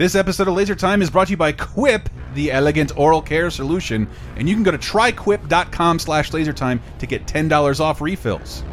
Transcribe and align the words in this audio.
This 0.00 0.14
episode 0.14 0.48
of 0.48 0.54
Laser 0.54 0.74
Time 0.74 1.02
is 1.02 1.10
brought 1.10 1.26
to 1.26 1.32
you 1.32 1.36
by 1.36 1.52
Quip, 1.52 2.08
the 2.32 2.50
elegant 2.50 2.90
oral 2.96 3.20
care 3.20 3.50
solution, 3.50 4.08
and 4.36 4.48
you 4.48 4.54
can 4.54 4.62
go 4.62 4.70
to 4.70 4.78
tryquip.com 4.78 5.98
slash 5.98 6.30
lasertime 6.30 6.80
to 7.00 7.06
get 7.06 7.26
$10 7.26 7.80
off 7.80 8.00
refills. 8.00 8.64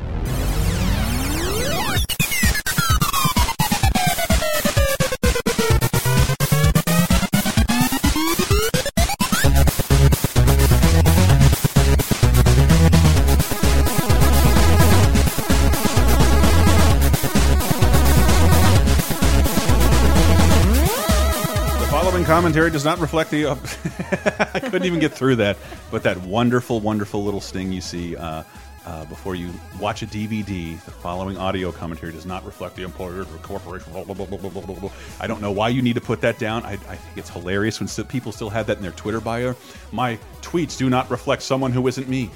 Commentary 22.47 22.71
does 22.71 22.85
not 22.85 22.97
reflect 22.99 23.29
the. 23.29 23.45
I 24.53 24.61
couldn't 24.61 24.85
even 24.85 25.01
get 25.01 25.11
through 25.13 25.35
that, 25.35 25.57
but 25.91 26.03
that 26.03 26.17
wonderful, 26.21 26.79
wonderful 26.79 27.21
little 27.25 27.41
sting 27.41 27.73
you 27.73 27.81
see 27.81 28.15
uh, 28.15 28.43
uh, 28.85 29.03
before 29.05 29.35
you 29.35 29.51
watch 29.81 30.01
a 30.01 30.05
DVD. 30.05 30.81
The 30.85 30.91
following 30.91 31.37
audio 31.37 31.73
commentary 31.73 32.13
does 32.13 32.25
not 32.25 32.45
reflect 32.45 32.77
the 32.77 32.83
employer 32.83 33.23
or 33.23 33.25
corporation. 33.41 33.91
Blah, 33.91 34.05
blah, 34.05 34.15
blah, 34.15 34.25
blah, 34.25 34.37
blah, 34.37 34.61
blah, 34.61 34.75
blah. 34.75 34.91
I 35.19 35.27
don't 35.27 35.41
know 35.41 35.51
why 35.51 35.67
you 35.67 35.81
need 35.81 35.95
to 35.95 36.01
put 36.01 36.21
that 36.21 36.39
down. 36.39 36.63
I, 36.63 36.73
I 36.73 36.95
think 36.95 37.17
it's 37.17 37.29
hilarious 37.29 37.81
when 37.81 37.89
st 37.89 38.07
people 38.07 38.31
still 38.31 38.49
have 38.49 38.67
that 38.67 38.77
in 38.77 38.83
their 38.83 38.93
Twitter 38.93 39.19
bio. 39.19 39.53
My 39.91 40.17
tweets 40.41 40.77
do 40.77 40.89
not 40.89 41.09
reflect 41.11 41.41
someone 41.41 41.73
who 41.73 41.85
isn't 41.89 42.07
me. 42.07 42.29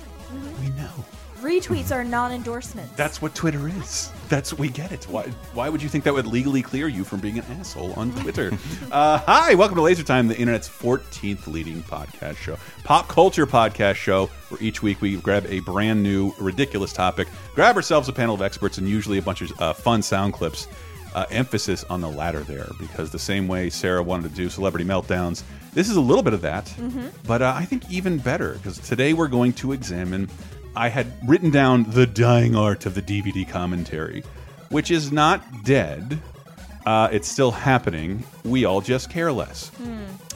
We 0.59 0.71
know. 0.71 1.05
Retweets 1.41 1.91
are 1.91 2.03
non-endorsements. 2.03 2.93
That's 2.95 3.19
what 3.19 3.33
Twitter 3.33 3.67
is. 3.67 4.11
That's 4.29 4.53
we 4.53 4.69
get 4.69 4.91
it. 4.91 5.05
Why? 5.05 5.23
Why 5.55 5.69
would 5.69 5.81
you 5.81 5.89
think 5.89 6.03
that 6.03 6.13
would 6.13 6.27
legally 6.27 6.61
clear 6.61 6.87
you 6.87 7.03
from 7.03 7.19
being 7.19 7.39
an 7.39 7.45
asshole 7.59 7.93
on 7.93 8.11
Twitter? 8.11 8.51
uh, 8.91 9.17
hi, 9.17 9.55
welcome 9.55 9.75
to 9.75 9.81
Laser 9.81 10.03
Time, 10.03 10.27
the 10.27 10.37
internet's 10.37 10.69
14th 10.69 11.47
leading 11.47 11.81
podcast 11.81 12.35
show, 12.35 12.59
pop 12.83 13.07
culture 13.07 13.47
podcast 13.47 13.95
show, 13.95 14.27
where 14.49 14.61
each 14.61 14.83
week 14.83 15.01
we 15.01 15.15
grab 15.17 15.43
a 15.47 15.61
brand 15.61 16.03
new 16.03 16.31
ridiculous 16.39 16.93
topic, 16.93 17.27
grab 17.55 17.75
ourselves 17.75 18.07
a 18.07 18.13
panel 18.13 18.35
of 18.35 18.43
experts, 18.43 18.77
and 18.77 18.87
usually 18.87 19.17
a 19.17 19.21
bunch 19.23 19.41
of 19.41 19.59
uh, 19.59 19.73
fun 19.73 20.03
sound 20.03 20.33
clips. 20.33 20.67
Uh, 21.13 21.25
emphasis 21.29 21.83
on 21.89 21.99
the 21.99 22.07
latter 22.07 22.39
there, 22.39 22.69
because 22.79 23.11
the 23.11 23.19
same 23.19 23.45
way 23.45 23.69
Sarah 23.69 24.01
wanted 24.01 24.29
to 24.29 24.33
do 24.33 24.47
celebrity 24.47 24.85
meltdowns, 24.85 25.43
this 25.73 25.89
is 25.89 25.97
a 25.97 26.01
little 26.01 26.23
bit 26.23 26.31
of 26.31 26.41
that, 26.43 26.73
but 27.27 27.41
uh, 27.41 27.53
I 27.53 27.65
think 27.65 27.91
even 27.91 28.17
better 28.17 28.53
because 28.53 28.77
today 28.77 29.11
we're 29.11 29.27
going 29.27 29.51
to 29.53 29.73
examine. 29.73 30.29
I 30.75 30.89
had 30.89 31.07
written 31.27 31.49
down 31.51 31.83
the 31.83 32.07
dying 32.07 32.55
art 32.55 32.85
of 32.85 32.95
the 32.95 33.01
DVD 33.01 33.47
commentary, 33.47 34.23
which 34.69 34.89
is 34.89 35.11
not 35.11 35.63
dead. 35.63 36.19
Uh, 36.85 37.09
it's 37.11 37.27
still 37.27 37.51
happening. 37.51 38.23
We 38.43 38.65
all 38.65 38.81
just 38.81 39.09
care 39.09 39.31
less. 39.31 39.71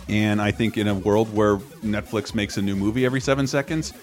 And 0.08 0.42
I 0.42 0.52
think 0.52 0.78
in 0.78 0.88
a 0.88 0.94
world 0.94 1.34
where 1.34 1.58
Netflix 1.84 2.36
makes 2.36 2.58
a 2.58 2.62
new 2.62 2.76
movie 2.76 3.06
every 3.06 3.22
seven 3.22 3.48
seconds, 3.48 3.94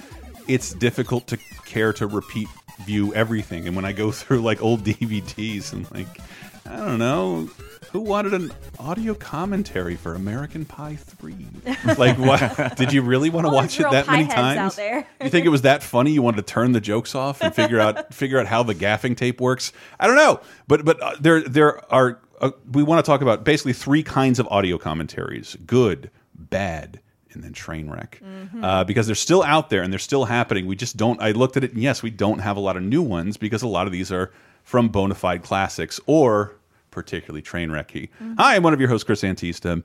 it's 0.48 0.72
difficult 0.74 1.26
to 1.28 1.36
care 1.64 1.92
to 1.94 2.06
repeat 2.06 2.48
view 2.84 3.14
everything. 3.14 3.66
And 3.66 3.76
when 3.76 3.84
I 3.84 3.92
go 3.92 4.10
through 4.12 4.40
like 4.40 4.62
old 4.62 4.84
DVDs 4.84 5.72
and 5.72 5.90
like, 5.92 6.08
I 6.66 6.76
don't 6.76 6.98
know, 6.98 7.48
who 7.92 8.00
wanted 8.00 8.32
an 8.32 8.52
audio 8.78 9.14
commentary 9.14 9.96
for 9.96 10.14
American 10.14 10.64
Pie 10.64 10.96
3? 10.96 11.46
like, 11.98 12.18
what? 12.18 12.76
Did 12.76 12.92
you 12.92 13.02
really 13.02 13.28
want 13.30 13.44
to 13.44 13.50
All 13.50 13.54
watch 13.54 13.78
it 13.78 13.90
that 13.90 14.06
many 14.06 14.26
times? 14.26 14.58
out 14.58 14.76
there. 14.76 15.06
you 15.22 15.28
think 15.28 15.44
it 15.44 15.50
was 15.50 15.62
that 15.62 15.82
funny? 15.82 16.12
You 16.12 16.22
wanted 16.22 16.38
to 16.38 16.52
turn 16.52 16.72
the 16.72 16.80
jokes 16.80 17.14
off 17.14 17.42
and 17.42 17.54
figure 17.54 17.78
out 17.78 18.12
figure 18.14 18.38
out 18.38 18.46
how 18.46 18.62
the 18.62 18.74
gaffing 18.74 19.16
tape 19.16 19.40
works? 19.40 19.72
I 20.00 20.06
don't 20.06 20.16
know, 20.16 20.40
but 20.66 20.84
but 20.84 21.00
uh, 21.02 21.16
there 21.20 21.42
there 21.42 21.92
are 21.92 22.18
uh, 22.40 22.52
we 22.72 22.82
want 22.82 23.04
to 23.04 23.08
talk 23.08 23.20
about 23.20 23.44
basically 23.44 23.74
three 23.74 24.02
kinds 24.02 24.38
of 24.38 24.48
audio 24.48 24.78
commentaries: 24.78 25.56
good, 25.66 26.10
bad, 26.34 26.98
and 27.32 27.44
then 27.44 27.52
train 27.52 27.90
wreck. 27.90 28.20
Mm-hmm. 28.24 28.64
Uh, 28.64 28.84
because 28.84 29.06
they're 29.06 29.14
still 29.14 29.42
out 29.42 29.68
there 29.68 29.82
and 29.82 29.92
they're 29.92 29.98
still 29.98 30.24
happening. 30.24 30.66
We 30.66 30.76
just 30.76 30.96
don't. 30.96 31.20
I 31.20 31.32
looked 31.32 31.58
at 31.58 31.64
it, 31.64 31.72
and 31.72 31.82
yes, 31.82 32.02
we 32.02 32.10
don't 32.10 32.38
have 32.38 32.56
a 32.56 32.60
lot 32.60 32.76
of 32.78 32.82
new 32.82 33.02
ones 33.02 33.36
because 33.36 33.62
a 33.62 33.68
lot 33.68 33.86
of 33.86 33.92
these 33.92 34.10
are 34.10 34.32
from 34.64 34.88
bona 34.88 35.14
fide 35.14 35.42
classics 35.42 36.00
or 36.06 36.56
particularly 36.92 37.42
train 37.42 37.70
wrecky. 37.70 38.10
Mm-hmm. 38.22 38.34
Hi, 38.38 38.54
I'm 38.54 38.62
one 38.62 38.72
of 38.72 38.78
your 38.78 38.88
hosts, 38.88 39.02
Chris 39.04 39.22
Antista. 39.22 39.82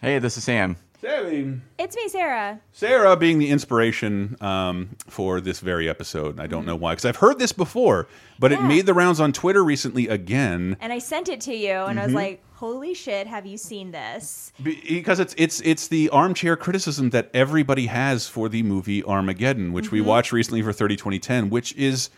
Hey, 0.00 0.20
this 0.20 0.36
is 0.36 0.44
Sam. 0.44 0.76
Sammy. 1.00 1.60
It's 1.78 1.94
me, 1.94 2.08
Sarah. 2.08 2.58
Sarah 2.72 3.16
being 3.16 3.38
the 3.38 3.50
inspiration 3.50 4.36
um, 4.40 4.90
for 5.08 5.40
this 5.42 5.60
very 5.60 5.88
episode. 5.90 6.40
I 6.40 6.46
don't 6.46 6.64
know 6.64 6.74
why, 6.76 6.92
because 6.92 7.04
I've 7.04 7.16
heard 7.16 7.38
this 7.38 7.52
before, 7.52 8.08
but 8.38 8.50
it 8.50 8.62
made 8.62 8.86
the 8.86 8.94
rounds 8.94 9.20
on 9.20 9.32
Twitter 9.32 9.62
recently 9.62 10.08
again. 10.08 10.76
And 10.80 10.92
I 10.92 10.98
sent 10.98 11.28
it 11.28 11.40
to 11.42 11.54
you, 11.54 11.70
and 11.72 11.98
I 12.00 12.04
Mm-hmm. 12.04 12.06
was 12.06 12.14
like, 12.14 12.42
"Holy 12.54 12.94
shit! 12.94 13.26
Have 13.26 13.44
you 13.44 13.58
seen 13.58 13.90
this?" 13.90 14.52
Because 14.62 15.20
it's 15.20 15.34
it's 15.36 15.60
it's 15.60 15.88
the 15.88 16.08
armchair 16.10 16.56
criticism 16.56 17.10
that 17.10 17.30
everybody 17.34 17.86
has 17.86 18.26
for 18.26 18.48
the 18.48 18.62
movie 18.62 19.04
Armageddon, 19.04 19.74
which 19.74 19.90
we 19.90 20.00
watched 20.00 20.32
recently 20.32 20.62
for 20.62 20.72
30 20.72 20.96
2010, 20.96 21.50
which 21.50 21.74
is 21.76 22.08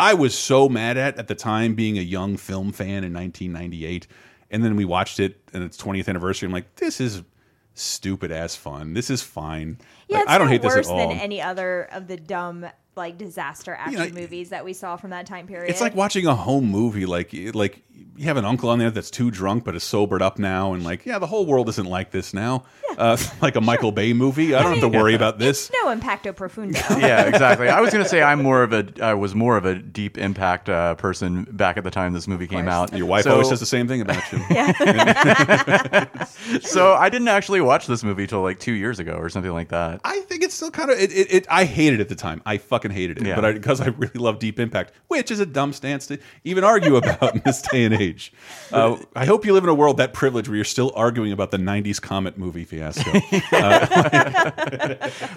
I 0.00 0.14
was 0.14 0.36
so 0.36 0.68
mad 0.68 0.96
at 0.96 1.18
at 1.18 1.28
the 1.28 1.34
time 1.34 1.74
being 1.74 1.98
a 1.98 2.02
young 2.02 2.36
film 2.36 2.72
fan 2.72 3.04
in 3.04 3.12
1998, 3.12 4.06
and 4.50 4.64
then 4.64 4.76
we 4.76 4.84
watched 4.84 5.20
it 5.20 5.40
and 5.52 5.62
its 5.62 5.76
20th 5.76 6.08
anniversary. 6.08 6.46
I'm 6.46 6.52
like, 6.52 6.76
this 6.76 7.00
is 7.00 7.22
stupid 7.74 8.32
ass 8.32 8.56
fun. 8.56 8.94
This 8.94 9.10
is 9.10 9.22
fine. 9.22 9.78
Yeah, 10.08 10.18
Like, 10.18 10.28
I 10.28 10.38
don't 10.38 10.48
hate 10.48 10.62
this 10.62 10.74
worse 10.74 10.88
at 10.88 10.92
all. 10.92 11.08
than 11.08 11.18
any 11.18 11.40
other 11.40 11.88
of 11.92 12.08
the 12.08 12.16
dumb 12.16 12.66
like 12.96 13.16
disaster 13.16 13.74
action 13.74 14.14
know, 14.14 14.20
movies 14.20 14.50
that 14.50 14.64
we 14.64 14.72
saw 14.72 14.96
from 14.96 15.10
that 15.10 15.24
time 15.26 15.46
period. 15.46 15.70
It's 15.70 15.80
like 15.80 15.94
watching 15.94 16.26
a 16.26 16.34
home 16.34 16.66
movie. 16.66 17.06
Like 17.06 17.32
like 17.54 17.82
you 18.20 18.26
have 18.26 18.36
an 18.36 18.44
uncle 18.44 18.68
on 18.68 18.78
there 18.78 18.90
that's 18.90 19.10
too 19.10 19.30
drunk 19.30 19.64
but 19.64 19.74
is 19.74 19.82
sobered 19.82 20.20
up 20.20 20.38
now, 20.38 20.74
and 20.74 20.84
like 20.84 21.06
yeah, 21.06 21.18
the 21.18 21.26
whole 21.26 21.46
world 21.46 21.70
isn't 21.70 21.86
like 21.86 22.10
this 22.10 22.34
now. 22.34 22.64
Uh, 22.98 23.16
like 23.40 23.56
a 23.56 23.62
Michael 23.62 23.92
Bay 23.92 24.12
movie. 24.12 24.54
I 24.54 24.62
don't 24.62 24.72
have 24.72 24.92
to 24.92 24.98
worry 24.98 25.14
about 25.14 25.38
this. 25.38 25.70
no 25.82 25.90
impacto 25.90 26.34
profundo. 26.34 26.78
Yeah, 27.00 27.24
exactly. 27.24 27.70
I 27.70 27.80
was 27.80 27.90
gonna 27.92 28.04
say 28.04 28.22
I'm 28.22 28.42
more 28.42 28.62
of 28.62 28.74
a 28.74 28.86
I 29.00 29.14
was 29.14 29.34
more 29.34 29.56
of 29.56 29.64
a 29.64 29.76
deep 29.76 30.18
impact 30.18 30.68
uh, 30.68 30.96
person 30.96 31.44
back 31.50 31.78
at 31.78 31.84
the 31.84 31.90
time 31.90 32.12
this 32.12 32.28
movie 32.28 32.46
came 32.46 32.68
out. 32.68 32.92
Your 32.92 33.06
wife 33.06 33.24
So- 33.24 33.32
always 33.32 33.48
says 33.48 33.60
the 33.60 33.64
same 33.64 33.88
thing 33.88 34.02
about 34.02 34.22
you. 34.30 34.40
So 36.62 36.94
I 36.94 37.08
didn't 37.08 37.28
actually 37.28 37.60
watch 37.60 37.86
this 37.86 38.02
movie 38.02 38.26
till 38.26 38.42
like 38.42 38.58
two 38.58 38.72
years 38.72 38.98
ago 38.98 39.12
or 39.12 39.28
something 39.28 39.52
like 39.52 39.68
that. 39.68 40.00
I 40.04 40.20
think 40.20 40.42
it's 40.42 40.54
still 40.54 40.70
kind 40.70 40.90
of 40.90 40.98
it, 40.98 41.12
it, 41.12 41.32
it. 41.32 41.46
I 41.48 41.64
hated 41.64 42.00
it 42.00 42.02
at 42.02 42.08
the 42.08 42.14
time. 42.14 42.42
I 42.44 42.58
fucking 42.58 42.90
hated 42.90 43.18
it. 43.18 43.26
Yeah. 43.26 43.40
But 43.40 43.54
because 43.54 43.80
I, 43.80 43.86
really 43.86 44.18
love 44.18 44.38
Deep 44.38 44.58
Impact, 44.58 44.92
which 45.08 45.30
is 45.30 45.40
a 45.40 45.46
dumb 45.46 45.72
stance 45.72 46.06
to 46.08 46.18
even 46.44 46.64
argue 46.64 46.96
about 46.96 47.34
in 47.34 47.42
this 47.44 47.62
day 47.62 47.84
and 47.84 47.94
age. 47.94 48.09
Uh, 48.72 48.96
I 49.16 49.24
hope 49.26 49.44
you 49.44 49.52
live 49.52 49.64
in 49.64 49.70
a 49.70 49.74
world 49.74 49.96
that 49.98 50.12
privilege 50.12 50.48
where 50.48 50.56
you're 50.56 50.64
still 50.64 50.92
arguing 50.94 51.32
about 51.32 51.50
the 51.50 51.56
'90s 51.58 52.00
Comet 52.00 52.36
movie 52.38 52.64
fiasco. 52.64 53.10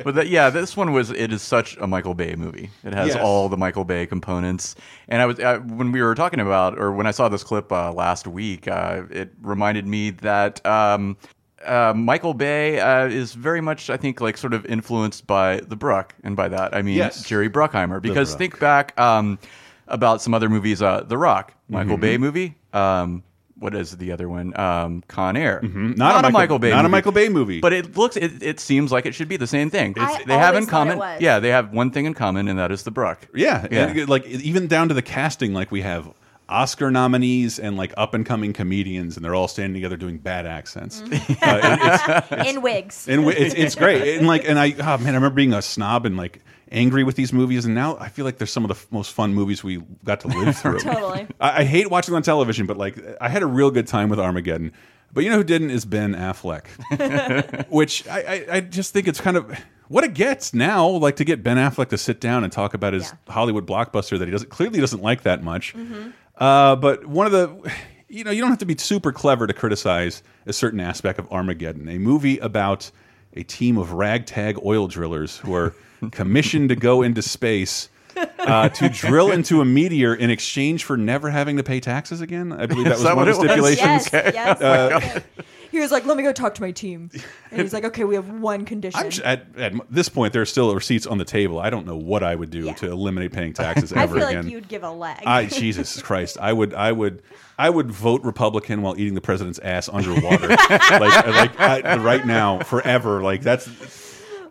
But 0.04 0.16
that, 0.16 0.28
yeah, 0.28 0.50
this 0.50 0.76
one 0.76 0.92
was 0.94 1.10
it 1.12 1.32
is 1.32 1.42
such 1.42 1.78
a 1.78 1.88
Michael 1.88 2.14
Bay 2.14 2.36
movie. 2.36 2.70
It 2.84 2.94
has 2.94 3.10
Yes. 3.10 3.18
all 3.18 3.50
the 3.50 3.58
Michael 3.58 3.86
Bay 3.86 4.06
components. 4.06 4.76
And 5.08 5.22
I 5.22 5.26
was 5.26 5.40
uh, 5.40 5.60
when 5.60 5.92
we 5.92 6.02
were 6.02 6.16
talking 6.16 6.40
about 6.40 6.78
or 6.80 6.92
when 6.92 7.06
I 7.08 7.12
saw 7.12 7.30
this 7.30 7.44
clip 7.44 7.72
uh, 7.72 7.92
last 7.94 8.28
week, 8.28 8.68
uh, 8.68 9.04
it 9.10 9.32
reminded 9.42 9.88
me 9.88 10.12
that. 10.12 10.66
Um, 10.66 11.18
uh, 11.66 11.94
Michael 11.96 12.34
Bay 12.34 12.78
uh, 12.82 13.06
is 13.08 13.34
very 13.36 13.62
much, 13.62 13.90
I 13.90 13.96
think, 13.96 14.20
like 14.20 14.36
sort 14.36 14.54
of 14.54 14.66
influenced 14.66 15.26
by 15.26 15.62
the 15.62 15.78
Bruck, 15.78 16.14
and 16.22 16.36
by 16.36 16.50
that 16.50 16.76
I 16.76 16.82
mean 16.82 16.98
Yes. 16.98 17.24
Jerry 17.24 17.50
Bruckheimer. 17.50 18.02
Because 18.02 18.32
Bruck. 18.32 18.38
think 18.38 18.60
back 18.60 19.00
um, 19.00 19.40
about 19.88 20.22
some 20.22 20.34
other 20.34 20.50
movies, 20.50 20.82
uh, 20.82 21.04
The 21.08 21.18
Rock, 21.18 21.54
Michael 21.70 21.94
Mm-hmm. 21.94 22.02
Bay 22.02 22.18
movie. 22.18 22.56
Um, 22.74 23.24
what 23.60 23.76
is 23.76 23.96
the 23.98 24.12
other 24.12 24.28
one? 24.28 24.58
Um, 24.60 25.04
Con 25.08 25.38
Air. 25.38 25.62
Mm-hmm. 25.64 25.92
Not 25.94 26.26
a 26.26 26.32
Michael- 26.32 26.60
Bay, 26.60 26.72
not 26.72 26.84
a. 26.86 26.90
Michael 26.90 27.12
Bay 27.14 27.30
movie. 27.30 27.62
But 27.62 27.72
it 27.72 27.96
looks, 27.96 28.18
it, 28.18 28.42
it 28.44 28.60
seems 28.60 28.92
like 28.92 29.06
it 29.06 29.14
should 29.16 29.30
be 29.30 29.38
the 29.38 29.48
same 29.48 29.70
thing. 29.70 29.94
I 29.98 30.22
they 30.26 30.34
have 30.34 30.56
in 30.56 30.64
always 30.64 30.68
it 30.68 30.72
common, 30.72 30.98
was. 30.98 31.22
yeah, 31.22 31.40
they 31.40 31.50
have 31.50 31.72
one 31.72 31.92
thing 31.92 32.06
in 32.06 32.14
common, 32.14 32.48
and 32.50 32.60
that 32.60 32.72
is 32.72 32.84
the 32.84 32.92
Bruck. 32.92 33.28
Yeah, 33.34 33.68
Yeah. 33.72 33.88
and, 33.88 34.10
like 34.10 34.26
even 34.26 34.68
down 34.68 34.90
to 34.90 34.94
the 34.94 35.02
casting, 35.04 35.54
like 35.54 35.72
we 35.72 35.82
have 35.82 36.12
Oscar 36.50 36.92
nominees 36.92 37.58
and 37.58 37.78
like 37.78 37.94
up 37.96 38.14
and 38.14 38.26
coming 38.26 38.52
comedians, 38.52 39.16
and 39.16 39.24
they're 39.24 39.36
all 39.36 39.48
standing 39.48 39.76
together 39.76 39.96
doing 39.96 40.18
bad 40.18 40.46
accents. 40.46 41.02
Mm-hmm. 41.02 41.34
Uh, 41.44 41.60
it- 41.64 42.40
it's, 42.42 42.50
in 42.56 42.62
wigs. 42.62 43.08
and 43.08 43.28
it's 43.30 43.54
it's 43.56 43.76
great. 43.76 44.18
And 44.18 44.28
like, 44.28 44.44
and 44.48 44.60
I, 44.60 44.72
oh 44.78 44.98
man, 44.98 45.14
I 45.14 45.18
remember 45.18 45.30
being 45.30 45.54
a 45.54 45.62
snob 45.62 46.06
and 46.06 46.18
like 46.18 46.42
angry 46.74 47.04
with 47.04 47.16
these 47.16 47.32
movies, 47.32 47.64
and 47.66 47.74
now 47.76 47.98
I 48.00 48.10
feel 48.10 48.26
like 48.26 48.38
they're 48.38 48.48
some 48.48 48.66
of 48.66 48.70
the 48.78 48.86
most 48.96 49.14
fun 49.14 49.34
movies 49.34 49.64
we 49.64 49.82
got 50.04 50.20
to 50.22 50.28
live 50.28 50.58
through. 50.62 50.80
Totally. 50.80 51.28
I, 51.40 51.62
I 51.62 51.64
hate 51.64 51.90
watching 51.90 52.14
on 52.16 52.24
television, 52.24 52.66
but 52.66 52.76
like, 52.78 52.98
I 53.22 53.30
had 53.30 53.44
a 53.44 53.48
real 53.48 53.72
good 53.72 53.88
time 53.88 54.10
with 54.10 54.20
Armageddon. 54.20 54.74
But 55.14 55.24
you 55.24 55.30
know 55.30 55.38
who 55.38 55.44
didn't 55.44 55.70
is 55.70 55.86
Ben 55.86 56.16
Affleck, 56.16 56.66
which 57.70 58.08
I, 58.08 58.20
I, 58.20 58.46
I 58.56 58.60
just 58.62 58.94
think 58.94 59.08
it's 59.08 59.22
kind 59.22 59.38
of 59.38 59.56
what 59.88 60.04
it 60.04 60.16
gets 60.16 60.56
now. 60.56 60.88
Like 60.88 61.18
to 61.18 61.24
get 61.24 61.44
Ben 61.44 61.58
Affleck 61.58 61.90
to 61.90 62.00
sit 62.00 62.20
down 62.20 62.44
and 62.44 62.52
talk 62.52 62.74
about 62.74 62.94
his 62.94 63.04
Yeah. 63.04 63.32
Hollywood 63.34 63.68
blockbuster 63.68 64.18
that 64.18 64.26
he 64.28 64.32
doesn't 64.32 64.50
clearly 64.50 64.80
doesn't 64.80 65.04
like 65.04 65.22
that 65.22 65.44
much. 65.44 65.76
Uh, 66.36 66.76
but 66.78 67.06
one 67.06 67.28
of 67.28 67.32
the, 67.32 67.72
you 68.10 68.24
know, 68.24 68.32
you 68.32 68.42
don't 68.42 68.50
have 68.50 68.58
to 68.60 68.66
be 68.66 68.76
super 68.76 69.12
clever 69.12 69.46
to 69.46 69.54
criticize 69.54 70.24
a 70.48 70.54
certain 70.54 70.80
aspect 70.80 71.20
of 71.20 71.32
Armageddon, 71.32 71.88
a 71.90 72.00
movie 72.00 72.40
about 72.40 72.90
a 73.36 73.44
team 73.44 73.78
of 73.78 73.92
ragtag 73.94 74.58
oil 74.66 74.88
drillers 74.88 75.38
who 75.38 75.54
are 75.54 75.76
commissioned 76.12 76.70
to 76.70 76.76
go 76.76 77.02
into 77.02 77.22
space 77.22 77.90
uh, 78.40 78.70
to 78.70 78.90
drill 78.90 79.32
into 79.32 79.62
a 79.62 79.66
meteor 79.66 80.14
in 80.14 80.30
exchange 80.30 80.84
for 80.84 80.96
never 80.98 81.30
having 81.32 81.58
to 81.58 81.64
pay 81.64 81.80
taxes 81.80 82.22
again. 82.22 82.52
I 82.52 82.66
believe 82.68 82.86
that 82.86 82.92
was 82.94 83.04
that 83.04 83.16
one 83.16 83.26
what 83.28 83.36
of 83.36 83.42
the 83.42 83.54
it 83.54 83.60
was? 83.62 83.74
stipulations. 83.78 84.14
yes, 84.14 84.58
yes. 84.62 85.24
He 85.72 85.80
was 85.80 85.92
like, 85.92 86.06
"Let 86.06 86.18
me 86.18 86.22
go 86.22 86.32
talk 86.32 86.54
to 86.54 86.62
my 86.62 86.70
team," 86.70 87.10
and 87.50 87.60
he's 87.62 87.74
like, 87.74 87.84
"Okay, 87.84 88.04
we 88.04 88.14
have 88.14 88.30
one 88.30 88.64
condition." 88.64 89.00
I'm 89.02 89.12
at, 89.26 89.48
at 89.58 89.74
this 89.90 90.08
point, 90.08 90.32
there 90.32 90.44
are 90.44 90.46
still 90.46 90.72
receipts 90.76 91.08
on 91.08 91.18
the 91.18 91.26
table. 91.26 91.58
I 91.58 91.72
don't 91.72 91.88
know 91.88 91.96
what 91.98 92.22
I 92.22 92.36
would 92.36 92.52
do 92.52 92.66
Yeah. 92.66 92.74
to 92.74 92.92
eliminate 92.92 93.32
paying 93.34 93.54
taxes 93.56 93.92
ever 93.92 93.96
again. 93.96 94.00
I 94.00 94.04
ever 94.04 94.20
feel 94.20 94.28
again. 94.28 94.44
like 94.46 94.52
you'd 94.54 94.68
give 94.68 94.84
a 94.84 94.92
leg. 94.92 95.18
I 95.26 95.46
Jesus 95.48 96.00
Christ, 96.00 96.38
I 96.40 96.54
would, 96.54 96.76
I 96.76 96.92
would, 96.92 97.24
I 97.58 97.72
would 97.72 97.90
vote 97.90 98.22
Republican 98.24 98.84
while 98.84 98.94
eating 99.00 99.16
the 99.16 99.22
president's 99.22 99.58
ass 99.58 99.90
underwater, 99.92 100.48
like, 100.50 100.70
like 101.28 101.60
I, 101.60 101.98
right 101.98 102.24
now, 102.28 102.60
forever. 102.60 103.24
Like 103.24 103.42
that's 103.42 103.66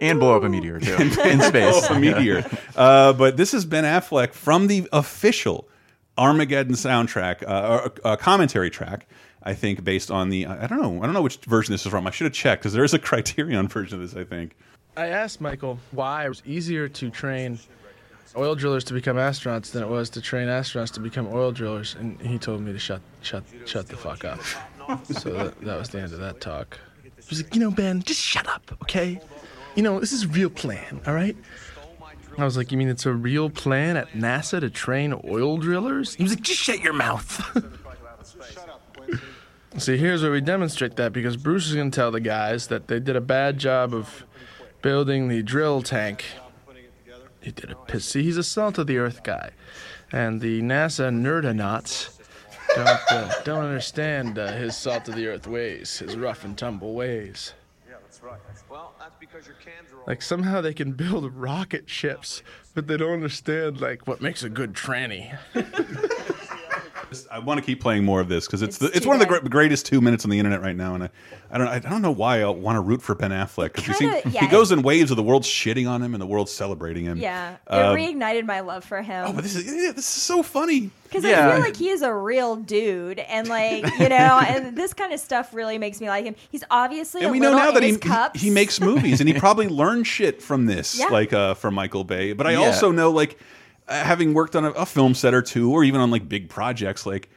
and 0.03 0.21
blow 0.21 0.37
up 0.37 0.43
a 0.43 0.49
meteor 0.49 0.79
too 0.81 0.95
in 0.95 1.11
space. 1.41 1.89
a 1.89 1.99
meteor. 1.99 2.45
Uh, 2.77 3.13
but 3.15 3.37
this 3.37 3.55
is 3.55 3.65
Ben 3.65 3.85
Affleck 3.85 4.33
from 4.33 4.67
the 4.67 4.89
official 4.93 5.69
Armageddon 6.19 6.75
soundtrack, 6.75 7.43
uh, 7.43 7.85
or, 7.85 7.93
uh, 8.05 8.17
commentary 8.17 8.69
track. 8.69 9.07
I 9.43 9.55
think 9.55 9.83
based 9.83 10.11
on 10.11 10.29
the 10.29 10.47
I 10.47 10.67
don't 10.67 10.81
know 10.83 10.99
I 11.03 11.07
don't 11.07 11.15
know 11.15 11.23
which 11.23 11.39
version 11.39 11.73
this 11.73 11.85
is 11.87 11.91
from. 11.91 12.07
I 12.07 12.11
should 12.11 12.27
have 12.27 12.35
checked 12.35 12.63
because 12.63 12.73
there 12.75 12.85
is 12.85 12.95
a 12.95 12.99
Criterion 12.99 13.67
version 13.69 14.01
of 14.01 14.09
this. 14.09 14.21
I 14.21 14.25
think. 14.25 14.55
I 14.97 15.07
asked 15.07 15.41
Michael 15.41 15.79
why 15.91 16.27
it 16.27 16.29
was 16.29 16.43
easier 16.45 16.87
to 16.89 17.11
train 17.11 17.59
oil 18.37 18.55
drillers 18.55 18.85
to 18.85 18.95
become 18.95 19.17
astronauts 19.17 19.73
than 19.73 19.83
it 19.83 19.89
was 19.89 20.11
to 20.11 20.21
train 20.21 20.49
astronauts 20.49 20.93
to 20.95 21.01
become 21.01 21.27
oil 21.33 21.51
drillers, 21.53 21.95
and 21.99 22.21
he 22.21 22.39
told 22.39 22.61
me 22.61 22.73
to 22.73 22.79
shut, 22.79 23.01
shut, 23.23 23.43
shut 23.67 23.89
the 23.89 23.97
fuck 23.97 24.25
up. 24.25 24.41
So 25.05 25.31
that, 25.31 25.61
that 25.63 25.79
was 25.79 25.89
the 25.91 26.01
end 26.01 26.13
of 26.13 26.19
that 26.21 26.41
talk. 26.41 26.79
He 27.03 27.11
was 27.31 27.43
like, 27.43 27.55
you 27.55 27.61
know, 27.61 27.71
Ben, 27.71 28.03
just 28.03 28.21
shut 28.21 28.47
up, 28.49 28.77
okay? 28.83 29.21
You 29.75 29.83
know, 29.83 30.01
this 30.01 30.13
is 30.13 30.27
real 30.27 30.51
plan, 30.51 31.01
all 31.07 31.15
right? 31.15 31.37
I 32.39 32.45
was 32.45 32.57
like, 32.57 32.73
you 32.73 32.79
mean 32.79 32.89
it's 32.89 33.07
a 33.07 33.13
real 33.13 33.51
plan 33.51 33.97
at 33.97 34.13
NASA 34.13 34.61
to 34.61 34.71
train 34.71 35.13
oil 35.25 35.59
drillers? 35.59 36.15
He 36.15 36.23
was 36.23 36.33
like, 36.33 36.43
just 36.43 36.61
shut 36.61 36.81
your 36.81 36.93
mouth. 36.93 37.41
See, 39.79 39.97
here's 39.97 40.23
where 40.23 40.31
we 40.31 40.43
demonstrate 40.43 40.97
that 40.97 41.13
because 41.13 41.37
Bruce 41.37 41.67
is 41.69 41.75
going 41.75 41.91
to 41.91 41.95
tell 41.95 42.11
the 42.11 42.21
guys 42.21 42.67
that 42.67 42.89
they 42.89 43.01
did 43.01 43.17
a 43.17 43.23
bad 43.23 43.59
job 43.59 43.95
of 43.95 44.25
building 44.83 45.29
the 45.29 45.43
drill 45.43 45.83
tank. 45.83 46.25
He 47.41 47.53
did 47.53 47.71
a 47.71 47.75
piss. 47.75 48.05
See, 48.05 48.23
he's 48.23 48.37
a 48.37 48.43
salt 48.43 48.79
of 48.79 48.87
the 48.87 48.99
earth 48.99 49.23
guy, 49.23 49.51
and 50.13 50.41
the 50.41 50.61
NASA 50.61 51.11
nerdonauts 51.11 52.21
don't 52.75 53.01
uh, 53.11 53.33
don't 53.45 53.65
understand 53.65 54.39
uh, 54.39 54.53
his 54.53 54.77
salt 54.77 55.09
of 55.09 55.17
the 55.17 55.27
earth 55.27 55.47
ways, 55.47 55.99
his 55.99 56.17
rough 56.17 56.45
and 56.45 56.57
tumble 56.57 56.95
ways. 56.95 57.55
Well, 58.73 58.95
that's 58.99 59.17
because 59.21 59.47
your 59.47 59.57
are 59.57 60.07
Like 60.07 60.23
somehow 60.23 60.63
they 60.63 60.73
can 60.73 60.93
build 60.93 61.31
rocket 61.35 61.91
ships, 61.91 62.43
but 62.75 62.87
they 62.87 62.97
don't 62.97 63.13
understand 63.13 63.83
like 63.83 64.07
what 64.07 64.23
makes 64.23 64.43
a 64.43 64.49
good 64.49 64.73
tranny. 64.73 65.39
I 67.31 67.39
want 67.39 67.59
to 67.59 67.65
keep 67.67 67.81
playing 67.81 68.05
more 68.05 68.21
of 68.21 68.29
this 68.29 68.47
because 68.47 68.63
it's 68.63 68.77
It's 68.77 68.79
the, 68.79 68.97
it's 68.97 69.01
too 69.05 69.09
one 69.09 69.17
of 69.21 69.27
the 69.27 69.27
good. 69.41 69.51
greatest 69.51 69.87
two 69.87 70.01
minutes 70.01 70.25
on 70.25 70.31
the 70.31 70.39
internet 70.39 70.61
right 70.63 70.77
now, 70.77 70.95
and 70.95 71.05
I, 71.05 71.09
I 71.51 71.59
don't 71.59 71.69
I 71.69 71.79
don't 71.79 72.03
know 72.03 72.11
why 72.11 72.43
I 72.43 72.49
want 72.49 72.77
to 72.77 72.81
root 72.81 73.03
for 73.03 73.15
Ben 73.15 73.31
Affleck 73.31 73.75
because 73.75 73.99
Kinda- 73.99 74.29
he 74.29 74.47
goes 74.49 74.73
in 74.73 74.83
waves 74.83 75.11
of 75.11 75.17
the 75.17 75.23
world 75.23 75.43
shitting 75.43 75.89
on 75.89 76.03
him 76.03 76.15
and 76.15 76.21
the 76.21 76.27
world 76.27 76.49
celebrating 76.49 77.05
him. 77.05 77.19
yeah, 77.19 77.53
it 77.53 77.59
Um, 77.73 77.97
reignited 77.97 78.47
my 78.47 78.61
love 78.61 78.85
for 78.85 79.03
him. 79.03 79.25
Oh, 79.29 79.33
but 79.33 79.43
this 79.43 79.55
is 79.57 79.67
yeah, 79.67 79.93
this 79.93 79.99
is 79.99 80.05
so 80.07 80.43
funny. 80.43 80.91
Because 81.05 81.25
Yeah. 81.25 81.47
I 81.49 81.53
feel 81.53 81.61
like 81.61 81.77
he 81.77 81.91
is 81.91 82.01
a 82.01 82.13
real 82.15 82.57
dude, 82.57 83.19
and 83.19 83.47
like 83.49 83.85
you 83.99 84.09
know, 84.09 84.41
and 84.49 84.75
this 84.77 84.95
kind 84.95 85.13
of 85.13 85.21
stuff 85.21 85.53
really 85.53 85.77
makes 85.79 86.01
me 86.01 86.09
like 86.09 86.25
him. 86.25 86.35
He's 86.51 86.65
obviously 86.71 87.21
And 87.21 87.29
a 87.29 87.33
we 87.33 87.39
know 87.41 87.55
now 87.55 87.71
that 87.73 87.83
he, 87.83 87.99
he 88.39 88.47
he 88.47 88.51
makes 88.51 88.81
movies 88.81 89.21
and 89.21 89.29
he 89.29 89.35
probably 89.39 89.69
learned 89.69 90.07
shit 90.07 90.41
from 90.43 90.65
this, 90.67 90.99
Yeah. 90.99 91.07
like 91.09 91.33
uh, 91.35 91.53
from 91.55 91.75
Michael 91.75 92.05
Bay. 92.05 92.33
But 92.33 92.47
I 92.47 92.53
Yeah. 92.53 92.59
also 92.61 92.91
know 92.91 93.11
like 93.11 93.39
having 93.89 94.35
worked 94.35 94.57
on 94.57 94.65
a, 94.65 94.71
a 94.71 94.87
film 94.87 95.15
set 95.15 95.35
or 95.35 95.43
two, 95.43 95.73
or 95.73 95.85
even 95.85 96.01
on 96.01 96.11
like 96.11 96.29
big 96.29 96.49
projects, 96.49 97.07
like. 97.07 97.29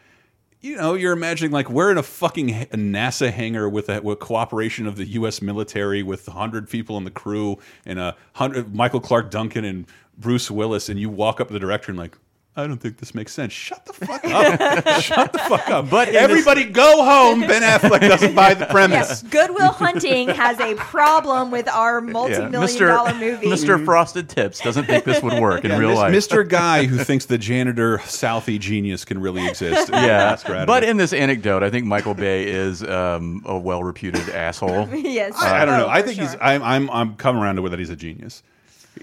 You 0.61 0.77
know, 0.77 0.95
you're 0.95 1.13
imagining 1.13 1.51
like 1.51 1.69
we're 1.69 1.91
in 1.91 1.99
a 1.99 2.03
fucking 2.03 2.47
NASA 2.47 3.29
hangar 3.29 3.69
with 3.69 3.87
a 3.87 4.01
with 4.01 4.17
cooperation 4.17 4.87
of 4.87 4.95
the 4.95 5.05
U.S. 5.09 5.39
military 5.39 6.01
with 6.01 6.25
hundred 6.25 6.67
people 6.67 6.97
in 6.97 7.03
the 7.03 7.11
crew 7.11 7.59
and 7.85 7.99
a 7.99 8.15
hundred 8.33 8.73
Michael 8.73 8.99
Clarke 8.99 9.29
Duncan 9.29 9.63
and 9.63 9.85
Bruce 10.17 10.49
Willis, 10.49 10.89
and 10.89 10.99
you 10.99 11.07
walk 11.09 11.39
up 11.39 11.49
to 11.49 11.53
the 11.53 11.59
director 11.59 11.91
and 11.91 11.99
like, 11.99 12.17
I 12.57 12.67
don't 12.67 12.77
think 12.77 12.97
this 12.99 13.13
makes 13.13 13.33
sense. 13.33 13.51
Shut 13.51 13.85
the 13.85 13.91
fuck 13.91 14.23
up. 14.23 15.01
Shut 15.01 15.33
the 15.33 15.39
fuck 15.39 15.67
up. 15.69 15.89
But 15.89 16.07
in 16.07 16.13
this- 16.13 16.23
everybody 16.23 16.63
go 16.63 17.03
home. 17.03 17.41
Ben 17.41 17.61
Affleck 17.63 17.99
doesn't 17.99 18.33
buy 18.33 18.53
the 18.53 18.65
premise. 18.67 18.95
Yes, 19.09 19.23
Good 19.23 19.51
Will 19.51 19.71
Hunting 19.73 20.29
has 20.29 20.57
a 20.61 20.75
problem 20.75 21.51
with 21.51 21.67
our 21.67 22.03
Yeah, 22.05 22.11
multi-million 22.13 22.83
dollar 22.87 23.13
movie. 23.13 23.47
Mr. 23.47 23.83
Frosted 23.83 24.29
Tips 24.29 24.61
doesn't 24.61 24.85
think 24.85 25.03
this 25.03 25.21
would 25.21 25.41
work 25.41 25.65
in 25.65 25.77
real 25.77 25.89
Mis- 25.89 25.97
life. 25.97 26.13
Mr. 26.13 26.47
Guy 26.47 26.85
who 26.85 26.97
thinks 27.03 27.25
the 27.25 27.37
janitor 27.37 27.97
Southie 27.99 28.59
genius 28.59 29.03
can 29.03 29.19
really 29.19 29.45
exist. 29.45 29.89
Yeah, 29.91 30.37
but 30.65 30.83
in 30.85 30.95
this 30.95 31.11
anecdote, 31.11 31.61
I 31.61 31.69
think 31.69 31.85
Michael 31.85 32.13
Bay 32.13 32.47
is 32.47 32.81
um, 32.83 33.41
a 33.45 33.57
well-reputed 33.57 34.29
asshole. 34.29 34.87
yes, 34.95 35.33
I, 35.41 35.63
I 35.63 35.65
don't 35.65 35.77
know. 35.77 35.87
Oh, 35.87 35.89
I 35.89 36.01
for 36.01 36.07
think 36.07 36.19
he's. 36.21 36.35
I'm. 36.39 36.63
I'm. 36.63 36.89
I'm 36.89 37.15
coming 37.15 37.41
around 37.43 37.57
to 37.57 37.61
whether 37.61 37.77
he's 37.77 37.89
a 37.89 37.95
genius. 37.97 38.43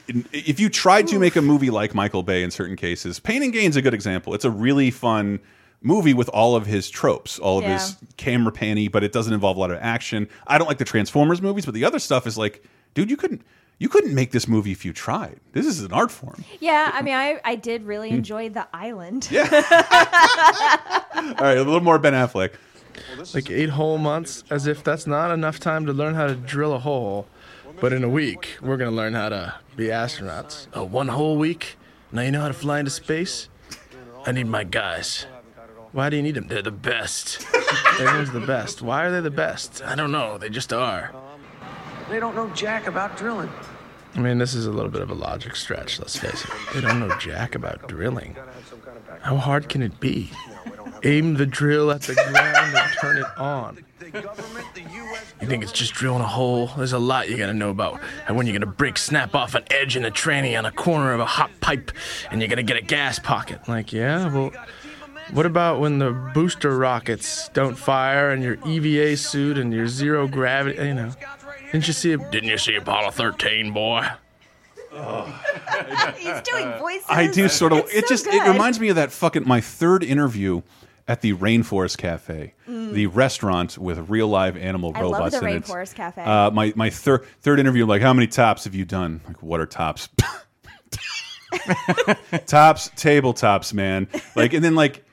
In- 0.08 0.26
If 0.32 0.58
you 0.60 0.68
tried 0.68 1.06
to 1.08 1.18
make 1.18 1.36
a 1.36 1.42
movie 1.42 1.70
like 1.70 1.94
Michael 1.94 2.22
Bay 2.22 2.42
in 2.42 2.50
certain 2.50 2.76
cases, 2.76 3.18
Pain 3.20 3.42
and 3.42 3.52
Gain's 3.52 3.76
a 3.76 3.82
good 3.82 3.94
example. 3.94 4.34
It's 4.34 4.44
a 4.44 4.50
really 4.50 4.90
fun 4.90 5.40
movie 5.82 6.14
with 6.14 6.28
all 6.30 6.54
of 6.56 6.66
his 6.66 6.88
tropes, 6.88 7.38
all 7.38 7.58
of 7.58 7.64
his 7.64 7.96
camera 8.16 8.52
panny, 8.52 8.86
but 8.88 9.02
it 9.02 9.10
doesn't 9.12 9.32
involve 9.34 9.56
a 9.56 9.60
lot 9.60 9.70
of 9.70 9.78
action. 9.80 10.28
I 10.46 10.56
don't 10.58 10.68
like 10.68 10.78
the 10.78 10.84
Transformers 10.84 11.42
movies, 11.42 11.64
but 11.64 11.74
the 11.74 11.84
other 11.84 11.98
stuff 11.98 12.26
is 12.26 12.38
like, 12.38 12.62
dude, 12.94 13.10
you 13.10 13.16
couldn't. 13.16 13.42
You 13.78 13.88
couldn't 13.88 14.14
make 14.14 14.30
this 14.30 14.46
movie 14.46 14.70
if 14.70 14.84
you 14.84 14.92
tried. 14.92 15.40
This 15.54 15.66
is 15.66 15.80
an 15.80 15.92
art 15.92 16.12
form. 16.12 16.44
yeah, 16.60 16.92
I 16.94 17.02
mean, 17.02 17.14
I, 17.14 17.40
I 17.44 17.56
did 17.56 17.82
really 17.82 18.10
Hmm. 18.10 18.16
enjoy 18.16 18.48
The 18.50 18.68
Island. 18.72 19.26
Yeah. 19.28 19.42
All 21.14 21.34
right, 21.44 21.56
a 21.56 21.62
little 21.64 21.80
more 21.80 21.98
Ben 21.98 22.12
Affleck. 22.12 22.52
like 23.34 23.50
eight 23.50 23.70
whole 23.70 23.98
months, 23.98 24.44
as 24.50 24.66
if 24.66 24.84
that's 24.84 25.06
not 25.06 25.30
enough 25.32 25.58
time 25.58 25.86
to 25.86 25.92
learn 25.92 26.14
how 26.14 26.26
to 26.28 26.34
drill 26.34 26.72
a 26.74 26.78
hole. 26.78 27.26
But 27.82 27.92
in 27.92 28.04
a 28.04 28.08
week, 28.08 28.58
we're 28.62 28.76
gonna 28.76 28.92
learn 28.92 29.14
how 29.14 29.30
to 29.30 29.54
be 29.74 29.86
astronauts. 29.86 30.68
Oh, 30.72 30.84
one 30.84 31.08
whole 31.08 31.36
week? 31.36 31.76
Now 32.12 32.22
you 32.22 32.30
know 32.30 32.40
how 32.40 32.46
to 32.46 32.54
fly 32.54 32.78
into 32.78 32.92
space? 32.92 33.48
I 34.24 34.30
need 34.30 34.46
my 34.46 34.62
guys. 34.62 35.26
Why 35.90 36.08
do 36.08 36.14
you 36.14 36.22
need 36.22 36.36
them? 36.36 36.46
They're 36.46 36.62
the 36.62 36.70
best. 36.70 37.44
Everyone's 38.00 38.30
the 38.30 38.38
best. 38.38 38.82
Why 38.82 39.06
are 39.06 39.10
they 39.10 39.20
the 39.20 39.32
best? 39.32 39.82
I 39.84 39.96
don't 39.96 40.12
know. 40.12 40.38
They 40.38 40.48
just 40.48 40.72
are. 40.72 41.12
They 42.08 42.20
don't 42.20 42.36
know 42.36 42.48
jack 42.50 42.86
about 42.86 43.16
drilling. 43.16 43.50
I 44.14 44.20
mean, 44.20 44.38
this 44.38 44.54
is 44.54 44.66
a 44.66 44.70
little 44.70 44.92
bit 44.92 45.02
of 45.02 45.10
a 45.10 45.14
logic 45.14 45.56
stretch, 45.56 45.98
let's 45.98 46.16
face 46.16 46.44
it. 46.44 46.50
They 46.74 46.82
don't 46.82 47.00
know 47.00 47.12
jack 47.18 47.56
about 47.56 47.88
drilling. 47.88 48.36
How 49.22 49.38
hard 49.38 49.68
can 49.68 49.82
it 49.82 49.98
be? 49.98 50.30
Aim 51.02 51.34
the 51.34 51.46
drill 51.46 51.90
at 51.90 52.02
the 52.02 52.14
ground 52.14 52.76
and 52.76 52.92
turn 53.00 53.18
it 53.18 53.38
on. 53.38 53.84
The 54.02 54.10
government, 54.20 54.66
the 54.74 54.80
U.S. 54.80 55.34
You 55.40 55.46
think 55.46 55.62
it's 55.62 55.70
just 55.70 55.94
drilling 55.94 56.22
a 56.22 56.26
hole? 56.26 56.70
There's 56.76 56.92
a 56.92 56.98
lot 56.98 57.28
you 57.28 57.36
gotta 57.36 57.54
know 57.54 57.70
about. 57.70 58.00
And 58.26 58.36
when 58.36 58.48
you're 58.48 58.58
gonna 58.58 58.66
break 58.66 58.98
snap 58.98 59.36
off 59.36 59.54
an 59.54 59.62
edge 59.70 59.96
in 59.96 60.04
a 60.04 60.10
tranny 60.10 60.58
on 60.58 60.66
a 60.66 60.72
corner 60.72 61.12
of 61.12 61.20
a 61.20 61.24
hot 61.24 61.52
pipe, 61.60 61.92
and 62.28 62.40
you're 62.40 62.48
gonna 62.48 62.64
get 62.64 62.76
a 62.76 62.82
gas 62.82 63.20
pocket. 63.20 63.60
Like, 63.68 63.92
yeah, 63.92 64.28
well, 64.32 64.50
what 65.30 65.46
about 65.46 65.78
when 65.78 66.00
the 66.00 66.10
booster 66.34 66.76
rockets 66.76 67.48
don't 67.50 67.76
fire 67.76 68.30
and 68.30 68.42
your 68.42 68.58
EVA 68.66 69.16
suit 69.16 69.56
and 69.56 69.72
your 69.72 69.86
zero 69.86 70.26
gravity, 70.26 70.84
you 70.84 70.94
know? 70.94 71.12
Didn't 71.70 71.86
you 71.86 71.92
see? 71.92 72.16
Didn't 72.16 72.48
you 72.48 72.58
see 72.58 72.74
Apollo 72.74 73.12
13, 73.12 73.72
boy? 73.72 74.04
He's 76.16 76.42
doing 76.42 76.72
voices. 76.78 77.06
I 77.08 77.30
do 77.32 77.48
sort 77.48 77.72
of. 77.72 77.78
It's 77.78 77.94
it 77.94 78.02
so 78.02 78.08
just 78.08 78.26
it 78.26 78.48
reminds 78.50 78.80
me 78.80 78.88
of 78.88 78.96
that 78.96 79.12
fucking 79.12 79.46
my 79.46 79.60
third 79.60 80.02
interview 80.02 80.62
at 81.12 81.20
the 81.20 81.34
Rainforest 81.34 81.98
Cafe, 81.98 82.54
the 82.66 83.06
restaurant 83.08 83.76
with 83.76 84.08
real 84.08 84.28
live 84.28 84.56
animal 84.56 84.94
Mm. 84.94 84.96
I 84.96 85.02
love 85.02 85.12
robots 85.12 85.38
the 85.38 85.46
in 85.46 85.56
it. 85.56 85.64
Rainforest 85.64 85.94
Cafe. 85.94 86.22
Uh, 86.22 86.50
my 86.52 86.72
my 86.74 86.88
third 86.88 87.26
third 87.42 87.60
interview, 87.60 87.84
like 87.84 88.00
how 88.00 88.14
many 88.14 88.26
tops 88.26 88.64
have 88.64 88.74
you 88.74 88.86
done? 88.86 89.20
Like 89.26 89.42
what 89.42 89.60
are 89.60 89.66
tops? 89.66 90.08
tops, 92.46 92.88
tabletops, 92.96 93.74
man. 93.74 94.08
Like 94.34 94.54
and 94.54 94.64
then 94.64 94.74
like, 94.74 95.04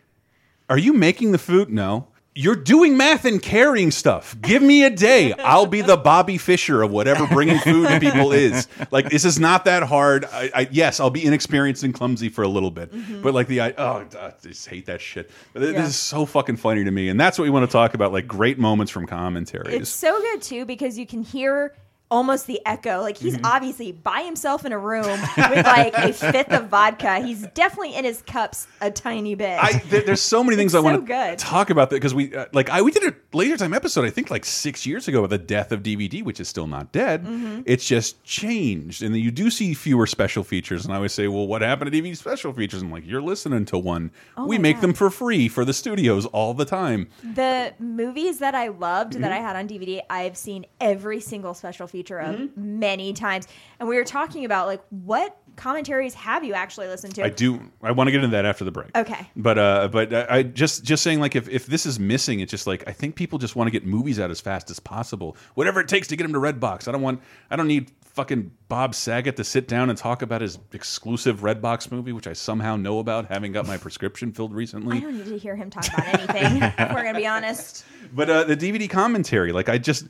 are 0.69 0.77
you 0.77 0.93
making 0.93 1.33
the 1.33 1.37
food? 1.37 1.69
No. 1.69 2.07
You're 2.39 2.55
doing 2.55 2.95
math 2.95 3.25
and 3.25 3.41
carrying 3.41 3.91
stuff. 3.91 4.33
Give 4.39 4.63
me 4.63 4.85
a 4.85 4.89
day. 4.89 5.33
I'll 5.33 5.65
be 5.65 5.81
the 5.81 5.97
Bobby 5.97 6.37
Fischer 6.37 6.81
of 6.81 6.89
whatever 6.89 7.27
bringing 7.27 7.59
food 7.59 7.89
to 7.89 7.99
people 7.99 8.31
is. 8.31 8.69
Like 8.91 9.09
this 9.09 9.25
is 9.25 9.41
not 9.41 9.65
that 9.65 9.83
hard. 9.83 10.23
I, 10.23 10.49
I, 10.55 10.67
yes, 10.71 11.01
I'll 11.01 11.09
be 11.09 11.25
inexperienced 11.25 11.83
and 11.83 11.93
clumsy 11.93 12.29
for 12.29 12.43
a 12.43 12.47
little 12.47 12.71
bit, 12.71 12.93
but 13.21 13.33
like 13.33 13.47
the 13.47 13.59
I 13.59 13.73
oh 13.77 14.05
I 14.17 14.33
just 14.41 14.67
hate 14.67 14.85
that 14.85 15.01
shit. 15.01 15.29
But 15.51 15.63
Mm-hmm. 15.63 15.73
Yeah. 15.73 15.81
This 15.81 15.89
is 15.89 15.95
so 15.97 16.25
fucking 16.25 16.55
funny 16.55 16.85
to 16.85 16.91
me, 16.91 17.09
and 17.09 17.19
that's 17.19 17.37
what 17.37 17.43
we 17.43 17.49
want 17.49 17.69
to 17.69 17.71
talk 17.71 17.93
about. 17.93 18.13
Like 18.13 18.25
great 18.25 18.57
moments 18.57 18.89
from 18.89 19.05
commentaries. 19.05 19.81
It's 19.81 19.89
so 19.89 20.17
good 20.21 20.41
too 20.41 20.65
because 20.65 20.97
you 20.97 21.05
can 21.05 21.21
hear 21.21 21.75
almost 22.11 22.47
the 22.47 22.59
echo. 22.65 23.01
Like 23.01 23.17
he's 23.17 23.35
Mm-hmm. 23.35 23.45
obviously 23.45 23.91
by 23.91 24.21
himself 24.23 24.65
in 24.65 24.71
a 24.71 24.77
room 24.79 25.05
with 25.37 25.65
like 25.65 25.93
a 25.93 26.11
fifth 26.11 26.51
of 26.51 26.67
vodka. 26.69 27.19
He's 27.19 27.45
definitely 27.53 27.95
in 27.95 28.03
his 28.05 28.21
cups 28.23 28.67
a 28.81 28.89
tiny 28.89 29.35
bit. 29.35 29.59
I, 29.61 29.73
there, 29.89 30.01
there's 30.01 30.21
so 30.21 30.43
many 30.43 30.55
things 30.57 30.73
I 30.73 30.79
so 30.79 30.83
want 30.83 31.07
to 31.07 31.35
talk 31.37 31.69
about 31.69 31.89
that 31.91 31.97
because 31.97 32.13
we 32.15 32.35
uh, 32.35 32.45
like 32.53 32.69
I 32.69 32.81
we 32.81 32.91
did 32.91 33.03
a 33.03 33.15
laser 33.37 33.57
time 33.57 33.73
episode 33.73 34.05
I 34.05 34.09
think 34.09 34.31
like 34.31 34.43
six 34.45 34.85
years 34.85 35.07
ago 35.07 35.21
with 35.21 35.29
the 35.29 35.37
death 35.37 35.71
of 35.71 35.83
DVD, 35.83 36.23
which 36.23 36.39
is 36.39 36.47
still 36.49 36.65
not 36.67 36.91
dead. 36.91 37.23
Mm-hmm. 37.25 37.61
It's 37.65 37.85
just 37.87 38.23
changed, 38.23 39.03
and 39.03 39.15
you 39.15 39.29
do 39.31 39.49
see 39.51 39.73
fewer 39.75 40.07
special 40.07 40.43
features. 40.43 40.85
And 40.85 40.93
I 40.93 40.97
always 40.97 41.13
say, 41.13 41.27
well, 41.27 41.45
what 41.47 41.61
happened 41.61 41.91
to 41.91 42.01
DVD 42.01 42.17
special 42.17 42.51
features? 42.53 42.81
I'm 42.81 42.91
like, 42.91 43.05
you're 43.05 43.21
listening 43.21 43.65
to 43.65 43.77
one. 43.77 44.11
we 44.37 44.43
Oh 44.43 44.47
my 44.47 44.57
make 44.57 44.77
God. 44.77 44.81
them 44.81 44.93
for 44.93 45.09
free 45.11 45.47
for 45.47 45.63
the 45.63 45.73
studios 45.73 46.25
all 46.25 46.53
the 46.55 46.65
time. 46.65 47.07
the 47.23 47.73
movies 47.79 48.39
that 48.39 48.55
I 48.55 48.69
loved 48.69 49.13
Mm-hmm. 49.13 49.21
that 49.21 49.31
I 49.31 49.37
had 49.37 49.55
on 49.55 49.67
DVD, 49.67 50.01
I've 50.09 50.35
seen 50.37 50.65
every 50.81 51.19
single 51.19 51.53
special 51.53 51.85
feature 51.85 51.98
of 52.03 52.35
Mm-hmm. 52.35 52.79
many 52.79 53.13
times. 53.13 53.47
And 53.79 53.87
we 53.89 53.95
were 53.95 54.03
talking 54.03 54.45
about 54.45 54.67
like 54.67 54.81
what 54.89 55.37
commentaries 55.55 56.13
have 56.13 56.43
you 56.45 56.53
actually 56.53 56.87
listened 56.87 57.13
to? 57.15 57.23
I 57.23 57.29
do. 57.29 57.59
I 57.83 57.91
want 57.91 58.07
to 58.07 58.11
get 58.11 58.23
into 58.23 58.35
that 58.35 58.45
after 58.45 58.63
the 58.63 58.71
break. 58.71 58.95
Okay. 58.97 59.27
But 59.35 59.57
uh, 59.57 59.87
but 59.89 60.13
I 60.13 60.25
I 60.37 60.43
just 60.43 60.83
just 60.83 61.03
saying 61.03 61.19
like 61.19 61.35
if 61.35 61.49
if 61.49 61.65
this 61.65 61.85
is 61.85 61.99
missing, 61.99 62.39
it's 62.39 62.51
just 62.51 62.65
like 62.67 62.87
I 62.87 62.93
think 62.93 63.15
people 63.15 63.37
just 63.39 63.55
want 63.55 63.67
to 63.67 63.71
get 63.71 63.85
movies 63.85 64.19
out 64.19 64.31
as 64.31 64.39
fast 64.39 64.69
as 64.71 64.79
possible, 64.79 65.35
whatever 65.55 65.79
it 65.81 65.87
takes 65.89 66.07
to 66.09 66.15
get 66.15 66.23
them 66.23 66.33
to 66.33 66.39
Redbox. 66.39 66.87
I 66.87 66.91
don't 66.93 67.01
want. 67.01 67.21
I 67.51 67.55
don't 67.55 67.67
need 67.67 67.91
fucking 68.19 68.51
Bob 68.67 68.93
Saget 68.93 69.37
to 69.37 69.45
sit 69.45 69.69
down 69.69 69.89
and 69.89 69.97
talk 69.97 70.21
about 70.21 70.41
his 70.41 70.59
exclusive 70.73 71.39
Redbox 71.39 71.89
movie, 71.89 72.11
which 72.11 72.27
I 72.27 72.33
somehow 72.33 72.75
know 72.75 72.99
about, 72.99 73.27
having 73.27 73.53
got 73.53 73.65
my 73.65 73.77
prescription 73.77 74.33
filled 74.33 74.53
recently. 74.53 74.97
I 74.97 74.99
don't 74.99 75.15
need 75.15 75.27
to 75.27 75.37
hear 75.37 75.55
him 75.55 75.69
talk 75.69 75.87
about 75.87 76.05
anything. 76.19 76.59
we're 76.93 77.03
gonna 77.03 77.17
be 77.17 77.25
honest. 77.25 77.85
But 78.11 78.29
uh, 78.29 78.43
the 78.43 78.57
DVD 78.57 78.89
commentary, 78.89 79.53
like 79.53 79.69
I 79.69 79.77
just. 79.77 80.07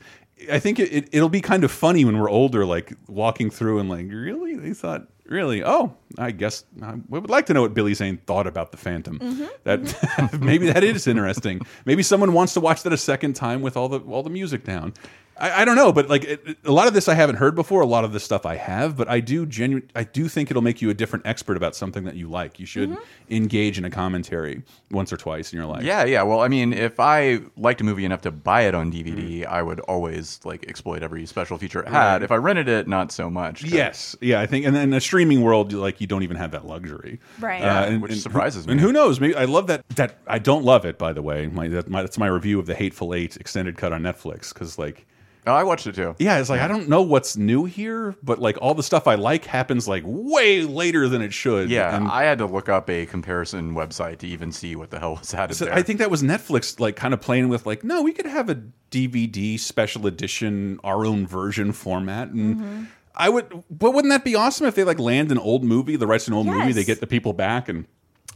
I 0.50 0.58
think 0.58 0.78
it, 0.78 0.90
it, 0.90 1.08
it'll 1.12 1.28
be 1.28 1.42
kind 1.42 1.64
of 1.64 1.70
funny 1.70 2.04
when 2.06 2.18
we're 2.18 2.30
older, 2.30 2.64
like 2.64 2.94
walking 3.06 3.50
through 3.50 3.78
and 3.78 3.90
like, 3.90 4.06
really? 4.08 4.56
They 4.56 4.72
thought, 4.72 5.06
really? 5.26 5.62
Oh, 5.62 5.94
I 6.16 6.30
guess 6.30 6.64
I 6.82 6.94
would 7.10 7.28
like 7.28 7.44
to 7.46 7.52
know 7.52 7.60
what 7.60 7.74
Billy 7.74 7.92
Zane 7.92 8.16
thought 8.26 8.46
about 8.46 8.72
the 8.72 8.78
Phantom. 8.78 9.18
That 9.64 10.38
maybe 10.40 10.72
that 10.72 10.82
is 10.82 11.06
interesting. 11.06 11.60
Maybe 11.84 12.02
someone 12.02 12.32
wants 12.32 12.54
to 12.54 12.60
watch 12.60 12.82
that 12.84 12.92
a 12.92 12.96
second 12.96 13.34
time 13.34 13.60
with 13.60 13.76
all 13.76 13.90
the 13.90 14.00
all 14.00 14.22
the 14.22 14.30
music 14.30 14.64
down. 14.64 14.94
I, 15.40 15.62
I 15.62 15.64
don't 15.64 15.76
know, 15.76 15.92
but 15.92 16.08
like 16.08 16.24
it, 16.24 16.58
a 16.64 16.72
lot 16.72 16.86
of 16.86 16.94
this 16.94 17.08
I 17.08 17.14
haven't 17.14 17.36
heard 17.36 17.54
before. 17.54 17.80
A 17.80 17.86
lot 17.86 18.04
of 18.04 18.12
this 18.12 18.22
stuff 18.22 18.44
I 18.46 18.56
have, 18.56 18.96
but 18.96 19.08
I 19.08 19.20
do 19.20 19.46
genu 19.46 19.82
I 19.96 20.04
do 20.04 20.28
think 20.28 20.50
it'll 20.50 20.62
make 20.62 20.82
you 20.82 20.90
a 20.90 20.94
different 20.94 21.26
expert 21.26 21.56
about 21.56 21.74
something 21.74 22.04
that 22.04 22.14
you 22.16 22.28
like. 22.28 22.60
You 22.60 22.66
should 22.66 22.96
engage 23.30 23.78
in 23.78 23.84
a 23.84 23.90
commentary 23.90 24.62
once 24.90 25.12
or 25.12 25.16
twice 25.16 25.52
in 25.52 25.56
your 25.58 25.66
life. 25.66 25.82
Yeah, 25.82 26.04
yeah. 26.04 26.22
Well, 26.22 26.40
I 26.40 26.48
mean, 26.48 26.72
if 26.72 27.00
I 27.00 27.40
liked 27.56 27.80
a 27.80 27.84
movie 27.84 28.04
enough 28.04 28.20
to 28.22 28.30
buy 28.30 28.62
it 28.62 28.74
on 28.74 28.92
DVD, 28.92 29.46
I 29.46 29.62
would 29.62 29.80
always 29.80 30.40
like 30.44 30.66
exploit 30.68 31.02
every 31.02 31.24
special 31.26 31.58
feature 31.58 31.80
it 31.80 31.88
had. 31.88 31.94
Mm. 31.94 32.12
Right. 32.12 32.22
If 32.22 32.30
I 32.32 32.36
rented 32.36 32.68
it, 32.68 32.86
not 32.88 33.12
so 33.12 33.30
much. 33.30 33.64
Yes, 33.64 34.14
yeah, 34.20 34.40
I 34.40 34.46
think, 34.46 34.66
and 34.66 34.74
then 34.76 34.84
in 34.88 34.92
a 34.94 35.00
streaming 35.00 35.40
world, 35.42 35.72
like 35.72 36.00
you 36.00 36.06
don't 36.06 36.22
even 36.22 36.36
have 36.36 36.50
that 36.50 36.66
luxury, 36.66 37.18
Right. 37.38 37.60
Yeah, 37.60 37.84
and- 37.84 38.02
which 38.02 38.12
and 38.12 38.20
surprises 38.20 38.66
me. 38.66 38.72
And 38.72 38.80
who 38.80 38.92
knows? 38.92 39.20
Maybe 39.20 39.34
I 39.34 39.44
love 39.44 39.66
that. 39.68 39.88
That 39.96 40.18
I 40.26 40.38
don't 40.38 40.64
love 40.64 40.84
it, 40.84 40.98
by 40.98 41.12
the 41.12 41.22
way. 41.22 41.46
My, 41.46 41.68
that, 41.68 41.88
my 41.88 42.02
that's 42.02 42.18
my 42.18 42.26
review 42.26 42.58
of 42.58 42.66
the 42.66 42.74
Hateful 42.74 43.14
Eight 43.14 43.36
extended 43.36 43.76
cut 43.76 43.92
on 43.92 44.02
Netflix 44.02 44.52
because, 44.52 44.78
like, 44.78 45.06
Oh, 45.46 45.54
I 45.54 45.62
watched 45.64 45.86
it 45.86 45.94
too. 45.94 46.14
yeah, 46.18 46.38
it's 46.38 46.50
like 46.50 46.60
I 46.60 46.68
don't 46.68 46.88
know 46.88 47.00
what's 47.02 47.36
new 47.36 47.64
here, 47.64 48.14
but 48.22 48.38
like 48.38 48.58
all 48.60 48.74
the 48.74 48.82
stuff 48.82 49.06
I 49.08 49.14
like 49.14 49.46
happens 49.46 49.88
like 49.88 50.02
way 50.06 50.62
later 50.62 51.08
than 51.08 51.22
it 51.22 51.32
should. 51.32 51.70
Yeah, 51.70 51.96
and 51.96 52.08
I 52.08 52.24
had 52.24 52.38
to 52.38 52.46
look 52.46 52.68
up 52.68 52.90
a 52.90 53.06
comparison 53.06 53.74
website 53.74 54.18
to 54.18 54.26
even 54.26 54.52
see 54.52 54.76
what 54.76 54.90
the 54.90 54.98
hell 54.98 55.16
was 55.18 55.32
added 55.32 55.54
so 55.54 55.64
there. 55.64 55.74
I 55.74 55.82
think 55.82 55.98
that 56.00 56.10
was 56.10 56.22
Netflix, 56.22 56.78
like, 56.78 56.96
kind 56.96 57.14
of 57.14 57.20
playing 57.22 57.48
with 57.48 57.64
like, 57.66 57.82
no, 57.84 58.02
we 58.02 58.12
could 58.12 58.26
have 58.26 58.50
a 58.50 58.62
DVD 58.90 59.58
special 59.58 60.06
edition, 60.06 60.78
our 60.84 61.04
own 61.06 61.26
version 61.26 61.72
format, 61.72 62.28
and. 62.28 62.56
Mm-hmm. 62.56 62.84
I 63.12 63.28
would, 63.28 63.64
but 63.68 63.90
wouldn't 63.92 64.12
that 64.12 64.24
be 64.24 64.34
awesome 64.36 64.66
if 64.66 64.76
they 64.76 64.84
like 64.84 64.98
land 65.00 65.32
an 65.32 65.36
old 65.38 65.64
movie, 65.64 65.96
the 65.96 66.06
rights 66.06 66.26
to 66.26 66.30
an 66.30 66.36
old 66.36 66.46
movie, 66.46 66.72
they 66.72 66.84
get 66.84 67.00
the 67.00 67.06
people 67.08 67.32
back 67.32 67.68
and 67.68 67.84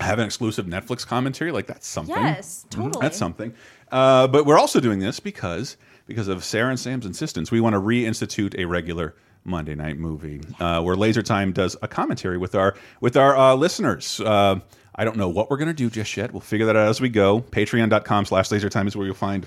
have 0.01 0.19
an 0.19 0.27
exclusive 0.27 0.67
Netflix 0.67 1.07
commentary? 1.07 1.53
Like 1.53 1.67
that's 1.69 1.87
something. 1.87 2.15
Yes, 2.17 2.67
Mhm. 2.67 2.71
totally. 2.71 3.03
That's 3.03 3.17
something. 3.17 3.55
Uh, 3.93 4.27
but 4.27 4.45
we're 4.45 4.59
also 4.59 4.81
doing 4.81 4.99
this 4.99 5.21
because 5.21 5.77
because 6.07 6.29
of 6.29 6.45
Sarah 6.45 6.71
and 6.71 6.79
Sam's 6.81 7.07
insistence. 7.07 7.51
We 7.51 7.61
want 7.61 7.75
to 7.75 7.81
reinstitute 7.81 8.59
a 8.59 8.65
regular 8.67 9.15
Monday 9.45 9.75
night 9.75 9.99
movie 9.99 10.41
uh, 10.61 10.83
where 10.83 10.97
Laser 10.97 11.23
Time 11.23 11.53
does 11.53 11.77
a 11.83 11.89
commentary 11.89 12.39
with 12.39 12.55
our 12.55 12.75
with 13.01 13.17
our 13.17 13.37
uh, 13.37 13.55
listeners. 13.55 14.21
Uh, 14.21 14.61
I 14.95 15.05
don't 15.05 15.17
know 15.17 15.29
what 15.29 15.51
we're 15.51 15.57
going 15.57 15.69
to 15.69 15.75
do 15.75 15.91
just 15.91 16.17
yet. 16.17 16.33
We'll 16.33 16.41
figure 16.41 16.67
that 16.67 16.77
out 16.77 16.89
as 16.89 17.01
we 17.01 17.09
go. 17.09 17.41
Patreon.com 17.41 18.25
slash 18.27 18.49
lasertime 18.51 18.87
is 18.87 18.97
where 18.97 19.07
you'll 19.07 19.15
find 19.17 19.47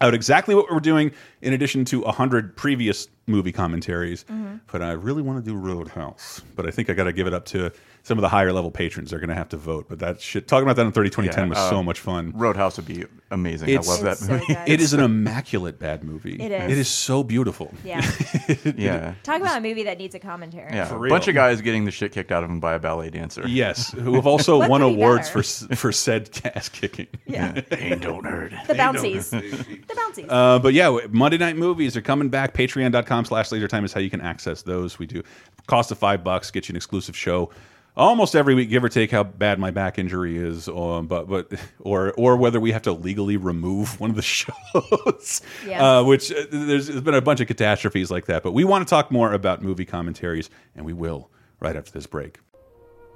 out 0.00 0.12
exactly 0.12 0.54
what 0.54 0.70
we're 0.70 0.80
doing 0.80 1.12
in 1.40 1.52
addition 1.52 1.84
to 1.86 2.00
100 2.02 2.56
previous 2.56 3.08
movie 3.26 3.52
commentaries 3.52 4.24
Mm-hmm. 4.24 4.56
but 4.70 4.82
i 4.82 4.90
really 4.90 5.22
want 5.22 5.42
to 5.42 5.50
do 5.50 5.56
roadhouse 5.56 6.42
but 6.56 6.66
i 6.66 6.70
think 6.72 6.90
i 6.90 6.94
got 6.94 7.04
to 7.04 7.12
give 7.12 7.26
it 7.28 7.32
up 7.32 7.44
to 7.46 7.72
some 8.04 8.16
of 8.18 8.22
the 8.22 8.28
higher 8.28 8.52
level 8.52 8.70
patrons 8.70 9.10
they're 9.10 9.18
going 9.18 9.28
to 9.30 9.34
have 9.34 9.48
to 9.48 9.56
vote 9.56 9.86
but 9.88 9.98
that 9.98 10.20
shit 10.20 10.46
talking 10.46 10.62
about 10.62 10.76
that 10.76 10.84
in 10.86 10.92
30 10.92 11.08
2010 11.10 11.44
Yeah, 11.44 11.48
was 11.48 11.58
uh, 11.58 11.70
so 11.70 11.82
much 11.82 11.98
fun 12.00 12.32
Roadhouse 12.34 12.76
would 12.76 12.86
be 12.86 13.04
amazing. 13.30 13.70
It's- 13.70 13.88
I 13.88 13.90
love 13.92 14.02
that 14.02 14.12
It's 14.12 14.26
so 14.26 14.32
movie. 14.34 14.56
it 14.72 14.80
is 14.80 14.92
an 14.92 15.00
immaculate 15.00 15.78
bad 15.78 16.04
movie 16.04 16.34
It 16.40 16.52
is. 16.52 16.70
it 16.72 16.78
is 16.78 16.88
so 16.88 17.22
beautiful 17.24 17.72
Yeah. 17.82 18.00
yeah. 18.76 19.14
Talk 19.22 19.40
about 19.40 19.58
a 19.58 19.60
movie 19.60 19.82
that 19.84 19.98
needs 19.98 20.14
a 20.14 20.18
commentary. 20.18 20.72
Yeah, 20.72 20.84
For 20.84 20.96
a 20.96 20.98
real. 20.98 21.10
bunch 21.10 21.28
of 21.28 21.34
guys 21.34 21.60
getting 21.60 21.84
the 21.86 21.90
shit 21.90 22.12
kicked 22.12 22.30
out 22.30 22.42
of 22.44 22.50
them 22.50 22.60
by 22.60 22.74
a 22.74 22.78
ballet 22.78 23.10
dancer. 23.10 23.42
yes 23.48 23.90
who 23.92 24.14
have 24.14 24.26
also 24.26 24.68
won 24.68 24.82
awards 24.82 25.28
better? 25.30 25.42
for 25.42 25.74
for 25.76 25.90
said 25.92 26.28
ass 26.54 26.68
kicking 26.68 27.06
Yeah. 27.26 27.60
Ain't 27.72 28.02
don't 28.02 28.24
hurt. 28.24 28.52
The 28.66 28.74
bouncies. 28.74 29.30
the 29.30 29.94
bouncies. 29.96 30.26
Uh, 30.28 30.58
but 30.58 30.74
yeah, 30.74 30.98
Monday 31.10 31.38
night 31.38 31.56
movies 31.56 31.96
are 31.96 32.02
coming 32.02 32.28
back. 32.28 32.52
Patreon.com 32.54 33.24
slash 33.24 33.50
laser 33.50 33.66
time 33.68 33.84
is 33.84 33.92
how 33.92 34.00
you 34.00 34.10
can 34.10 34.20
access 34.20 34.62
those. 34.62 34.98
We 34.98 35.06
do 35.06 35.22
cost 35.66 35.90
of 35.90 35.98
five 35.98 36.22
bucks, 36.22 36.50
get 36.50 36.68
you 36.68 36.72
an 36.72 36.76
exclusive 36.76 37.16
show 37.16 37.50
almost 37.96 38.34
every 38.34 38.54
week, 38.54 38.70
give 38.70 38.82
or 38.84 38.88
take 38.88 39.10
how 39.10 39.22
bad 39.22 39.58
my 39.58 39.70
back 39.70 39.98
injury 39.98 40.36
is, 40.36 40.68
um, 40.68 41.06
but 41.06 41.28
but 41.28 41.52
or 41.80 42.12
or 42.12 42.36
whether 42.36 42.60
we 42.60 42.72
have 42.72 42.82
to 42.82 42.92
legally 42.92 43.36
remove 43.36 43.98
one 44.00 44.10
of 44.10 44.16
the 44.16 44.22
shows. 44.22 45.42
Yeah. 45.66 45.98
Uh, 45.98 46.04
which 46.04 46.32
uh, 46.32 46.44
there's, 46.50 46.88
there's 46.88 47.00
been 47.00 47.14
a 47.14 47.22
bunch 47.22 47.40
of 47.40 47.46
catastrophes 47.46 48.10
like 48.10 48.26
that. 48.26 48.42
But 48.42 48.52
we 48.52 48.64
want 48.64 48.86
to 48.86 48.90
talk 48.90 49.10
more 49.10 49.32
about 49.32 49.62
movie 49.62 49.84
commentaries, 49.84 50.50
and 50.74 50.84
we 50.84 50.92
will 50.92 51.30
right 51.60 51.76
after 51.76 51.90
this 51.90 52.06
break. 52.06 52.40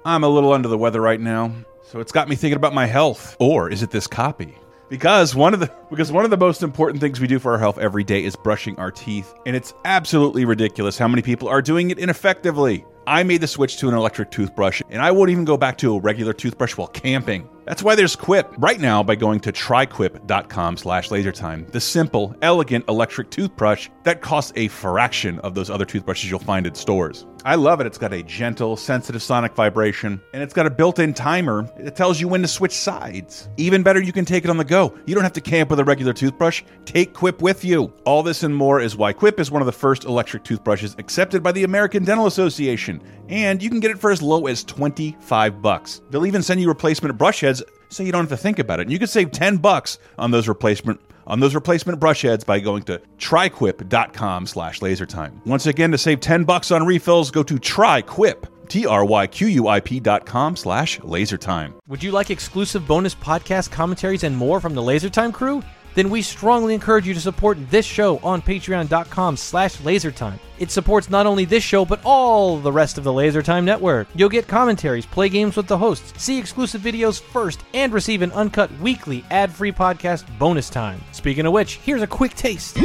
I'm 0.05 0.23
a 0.23 0.29
little 0.29 0.53
under 0.53 0.69
the 0.69 0.77
weather 0.77 1.01
right 1.01 1.19
now, 1.19 1.53
so 1.83 1.99
it's 1.99 2.11
got 2.11 2.29
me 2.29 2.35
thinking 2.35 2.55
about 2.55 2.73
my 2.73 2.85
health. 2.85 3.35
Or 3.39 3.69
is 3.69 3.83
it 3.83 3.91
this 3.91 4.07
copy? 4.07 4.55
Because 4.89 5.35
one 5.35 5.53
of 5.53 5.59
the 5.59 5.71
because 5.91 6.11
one 6.11 6.25
of 6.25 6.31
the 6.31 6.37
most 6.37 6.63
important 6.63 6.99
things 6.99 7.19
we 7.19 7.27
do 7.27 7.37
for 7.37 7.51
our 7.51 7.59
health 7.59 7.77
every 7.77 8.03
day 8.03 8.23
is 8.23 8.35
brushing 8.35 8.75
our 8.77 8.91
teeth, 8.91 9.31
and 9.45 9.55
it's 9.55 9.73
absolutely 9.85 10.45
ridiculous 10.45 10.97
how 10.97 11.07
many 11.07 11.21
people 11.21 11.47
are 11.47 11.61
doing 11.61 11.91
it 11.91 11.99
ineffectively. 11.99 12.85
I 13.09 13.23
made 13.23 13.41
the 13.41 13.47
switch 13.47 13.77
to 13.77 13.87
an 13.87 13.95
electric 13.95 14.29
toothbrush, 14.29 14.83
and 14.91 15.01
I 15.01 15.09
won't 15.09 15.31
even 15.31 15.43
go 15.43 15.57
back 15.57 15.79
to 15.79 15.95
a 15.95 15.99
regular 15.99 16.31
toothbrush 16.31 16.77
while 16.77 16.89
camping. 16.89 17.49
That's 17.69 17.83
why 17.83 17.93
there's 17.93 18.15
Quip. 18.15 18.51
Right 18.57 18.79
now, 18.79 19.03
by 19.03 19.13
going 19.13 19.41
to 19.41 19.51
tryquip.com 19.51 20.75
slash 20.75 21.09
lasertime, 21.09 21.71
the 21.71 21.79
simple, 21.79 22.35
elegant 22.41 22.89
electric 22.89 23.29
toothbrush 23.29 23.89
that 24.05 24.21
costs 24.21 24.51
a 24.55 24.69
fraction 24.69 25.37
of 25.41 25.53
those 25.53 25.69
other 25.69 25.85
toothbrushes 25.85 26.31
you'll 26.31 26.39
find 26.39 26.65
at 26.65 26.75
stores. 26.75 27.27
I 27.45 27.55
love 27.55 27.79
it. 27.79 27.85
It's 27.85 27.99
got 27.99 28.11
a 28.11 28.23
gentle, 28.23 28.75
sensitive 28.75 29.21
sonic 29.21 29.55
vibration, 29.55 30.19
and 30.33 30.43
it's 30.43 30.53
got 30.53 30.65
a 30.65 30.69
built 30.69 30.99
in 30.99 31.13
timer 31.13 31.69
that 31.77 31.95
tells 31.95 32.19
you 32.19 32.27
when 32.27 32.41
to 32.41 32.47
switch 32.47 32.73
sides. 32.73 33.47
Even 33.55 33.83
better, 33.83 34.01
you 34.01 34.11
can 34.11 34.25
take 34.25 34.43
it 34.43 34.49
on 34.49 34.57
the 34.57 34.65
go. 34.65 34.97
You 35.05 35.13
don't 35.15 35.23
have 35.23 35.33
to 35.33 35.41
camp 35.41 35.69
with 35.69 35.79
a 35.79 35.85
regular 35.85 36.11
toothbrush. 36.11 36.63
Take 36.85 37.13
Quip 37.13 37.41
with 37.41 37.63
you. 37.63 37.93
All 38.03 38.23
this 38.23 38.43
and 38.43 38.53
more 38.53 38.81
is 38.81 38.97
why 38.97 39.13
Quip 39.13 39.39
is 39.39 39.51
one 39.51 39.61
of 39.61 39.67
the 39.67 39.71
first 39.71 40.05
electric 40.05 40.43
toothbrushes 40.43 40.95
accepted 40.97 41.43
by 41.43 41.51
the 41.51 41.63
American 41.63 42.03
Dental 42.03 42.25
Association, 42.25 43.01
and 43.29 43.61
you 43.61 43.69
can 43.69 43.79
get 43.79 43.91
it 43.91 43.99
for 43.99 44.11
as 44.11 44.21
low 44.21 44.47
as 44.47 44.63
25 44.63 45.61
bucks. 45.61 46.01
They'll 46.09 46.25
even 46.25 46.41
send 46.41 46.59
you 46.59 46.67
replacement 46.67 47.17
brush 47.17 47.41
heads 47.41 47.58
so 47.89 48.03
you 48.03 48.11
don't 48.11 48.21
have 48.21 48.29
to 48.29 48.41
think 48.41 48.59
about 48.59 48.79
it. 48.79 48.83
And 48.83 48.91
you 48.91 48.99
can 48.99 49.07
save 49.07 49.31
10 49.31 49.57
bucks 49.57 49.99
on 50.17 50.31
those 50.31 50.47
replacement 50.47 51.01
on 51.27 51.39
those 51.39 51.53
replacement 51.53 51.99
brush 51.99 52.23
heads 52.23 52.43
by 52.43 52.59
going 52.59 52.81
to 52.83 52.99
tryquip.com 53.19 54.47
slash 54.47 54.79
lasertime. 54.79 55.45
Once 55.45 55.67
again, 55.67 55.91
to 55.91 55.97
save 55.97 56.19
10 56.21 56.43
bucks 56.43 56.71
on 56.71 56.85
refills, 56.85 57.29
go 57.29 57.43
to 57.43 57.55
tryquip, 57.55 58.45
T-R-Y-Q-U-I-P 58.67 59.99
dot 59.99 60.25
com 60.25 60.55
slash 60.55 60.99
lasertime. 61.01 61.73
Would 61.87 62.01
you 62.03 62.11
like 62.11 62.31
exclusive 62.31 62.87
bonus 62.87 63.13
podcast 63.13 63.69
commentaries 63.71 64.23
and 64.23 64.35
more 64.35 64.59
from 64.59 64.73
the 64.73 64.81
LaserTime 64.81 65.33
crew? 65.33 65.61
Then 65.95 66.09
we 66.09 66.21
strongly 66.21 66.73
encourage 66.73 67.07
you 67.07 67.13
to 67.13 67.19
support 67.19 67.57
this 67.69 67.85
show 67.85 68.17
on 68.19 68.41
patreon.com 68.41 69.37
slash 69.37 69.77
lasertime. 69.77 70.39
It 70.59 70.71
supports 70.71 71.09
not 71.09 71.25
only 71.25 71.45
this 71.45 71.63
show, 71.63 71.85
but 71.85 72.01
all 72.03 72.57
the 72.57 72.71
rest 72.71 72.97
of 72.97 73.03
the 73.03 73.11
LaserTime 73.11 73.63
network. 73.63 74.07
You'll 74.13 74.29
get 74.29 74.47
commentaries, 74.47 75.05
play 75.05 75.29
games 75.29 75.55
with 75.55 75.67
the 75.67 75.77
hosts, 75.77 76.21
see 76.21 76.37
exclusive 76.37 76.81
videos 76.81 77.21
first, 77.21 77.61
and 77.73 77.93
receive 77.93 78.21
an 78.21 78.31
uncut 78.33 78.69
weekly 78.79 79.23
ad-free 79.31 79.71
podcast 79.71 80.25
bonus 80.37 80.69
time. 80.69 81.01
Speaking 81.13 81.45
of 81.45 81.53
which, 81.53 81.75
here's 81.77 82.01
a 82.01 82.07
quick 82.07 82.33
taste. 82.35 82.77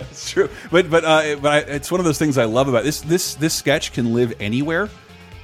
It's 0.00 0.30
true, 0.30 0.48
but 0.70 0.90
but 0.90 1.04
uh, 1.04 1.36
but 1.36 1.52
I, 1.52 1.58
it's 1.58 1.90
one 1.90 2.00
of 2.00 2.06
those 2.06 2.18
things 2.18 2.38
I 2.38 2.44
love 2.44 2.68
about 2.68 2.84
this. 2.84 3.00
This 3.00 3.34
this 3.34 3.54
sketch 3.54 3.92
can 3.92 4.14
live 4.14 4.34
anywhere, 4.40 4.88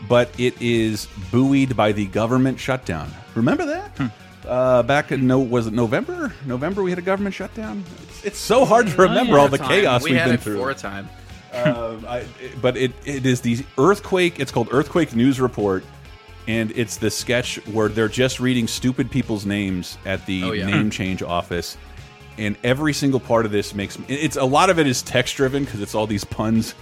but 0.08 0.28
it 0.38 0.60
is 0.60 1.06
buoyed 1.30 1.76
by 1.76 1.92
the 1.92 2.06
government 2.06 2.58
shutdown. 2.58 3.10
Remember 3.34 3.66
that? 3.66 4.12
Uh, 4.46 4.82
back 4.82 5.10
in 5.12 5.26
no 5.26 5.38
was 5.38 5.66
it 5.66 5.72
November? 5.72 6.32
November 6.44 6.82
we 6.82 6.90
had 6.90 6.98
a 6.98 7.02
government 7.02 7.34
shutdown. 7.34 7.82
It's, 8.02 8.24
it's 8.24 8.38
so 8.38 8.64
hard 8.64 8.88
to 8.88 8.96
remember 8.96 9.38
all 9.38 9.48
the 9.48 9.58
chaos 9.58 10.02
we 10.02 10.10
we've 10.10 10.18
had 10.20 10.26
been 10.26 10.34
it 10.34 10.40
through. 10.40 10.58
for 10.58 10.70
a 10.70 10.74
time. 10.74 11.08
Um, 11.52 12.04
I, 12.08 12.26
but 12.60 12.76
it 12.76 12.92
it 13.06 13.24
is 13.26 13.40
the 13.40 13.64
earthquake. 13.78 14.40
It's 14.40 14.50
called 14.52 14.68
Earthquake 14.72 15.14
News 15.14 15.40
Report, 15.40 15.84
and 16.48 16.72
it's 16.72 16.96
the 16.96 17.10
sketch 17.10 17.56
where 17.68 17.88
they're 17.88 18.08
just 18.08 18.40
reading 18.40 18.66
stupid 18.66 19.10
people's 19.10 19.46
names 19.46 19.96
at 20.04 20.24
the 20.26 20.42
Oh, 20.44 20.52
yeah. 20.52 20.66
name 20.66 20.90
change 20.90 21.22
office, 21.22 21.78
and 22.36 22.56
every 22.64 22.92
single 22.92 23.20
part 23.20 23.46
of 23.46 23.52
this 23.52 23.74
makes 23.74 23.96
it's 24.08 24.36
a 24.36 24.44
lot 24.44 24.68
of 24.68 24.78
it 24.78 24.86
is 24.86 25.00
text 25.00 25.36
driven 25.36 25.64
because 25.64 25.80
it's 25.80 25.94
all 25.94 26.06
these 26.06 26.24
puns 26.24 26.74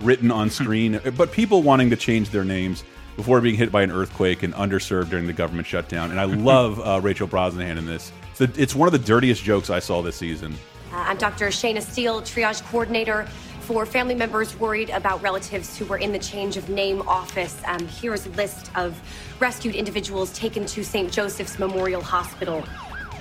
written 0.00 0.30
on 0.30 0.48
screen, 0.50 1.00
but 1.16 1.30
people 1.30 1.62
wanting 1.62 1.90
to 1.90 1.96
change 1.96 2.30
their 2.30 2.44
names 2.44 2.82
before 3.18 3.40
being 3.40 3.56
hit 3.56 3.72
by 3.72 3.82
an 3.82 3.90
earthquake 3.90 4.44
and 4.44 4.54
underserved 4.54 5.10
during 5.10 5.26
the 5.26 5.32
government 5.32 5.66
shutdown. 5.66 6.12
And 6.12 6.20
I 6.20 6.24
love 6.50 6.78
uh, 6.78 7.00
Rachel 7.02 7.26
Brosnahan 7.26 7.76
in 7.76 7.84
this. 7.84 8.12
It's, 8.30 8.38
the, 8.38 8.62
it's 8.62 8.76
one 8.76 8.86
of 8.86 8.92
the 8.92 9.00
dirtiest 9.00 9.42
jokes 9.42 9.70
I 9.70 9.80
saw 9.80 10.02
this 10.02 10.14
season. 10.14 10.54
Uh, 10.92 10.98
I'm 10.98 11.16
Dr. 11.16 11.48
Shayna 11.48 11.82
Steele, 11.82 12.22
triage 12.22 12.62
coordinator 12.70 13.26
for 13.62 13.84
family 13.84 14.14
members 14.14 14.58
worried 14.60 14.90
about 14.90 15.20
relatives 15.20 15.76
who 15.76 15.84
were 15.86 15.98
in 15.98 16.12
the 16.12 16.18
change 16.20 16.56
of 16.56 16.68
name 16.68 17.02
office. 17.08 17.60
Um, 17.66 17.88
here's 17.88 18.24
a 18.24 18.30
list 18.30 18.70
of 18.76 18.96
rescued 19.40 19.74
individuals 19.74 20.32
taken 20.32 20.64
to 20.66 20.84
St. 20.84 21.10
Joseph's 21.10 21.58
Memorial 21.58 22.00
Hospital 22.00 22.64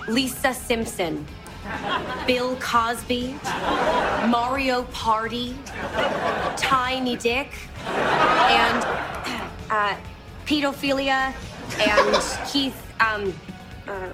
Lisa 0.07 0.53
Simpson, 0.53 1.25
Bill 2.25 2.55
Cosby, 2.57 3.35
Mario 4.27 4.83
Party, 4.83 5.55
Tiny 6.57 7.15
Dick, 7.15 7.51
and 7.85 8.83
uh, 9.69 9.95
pedophilia, 10.45 11.33
and 11.79 12.49
Keith. 12.49 12.75
Um, 12.99 13.33
uh, 13.87 14.09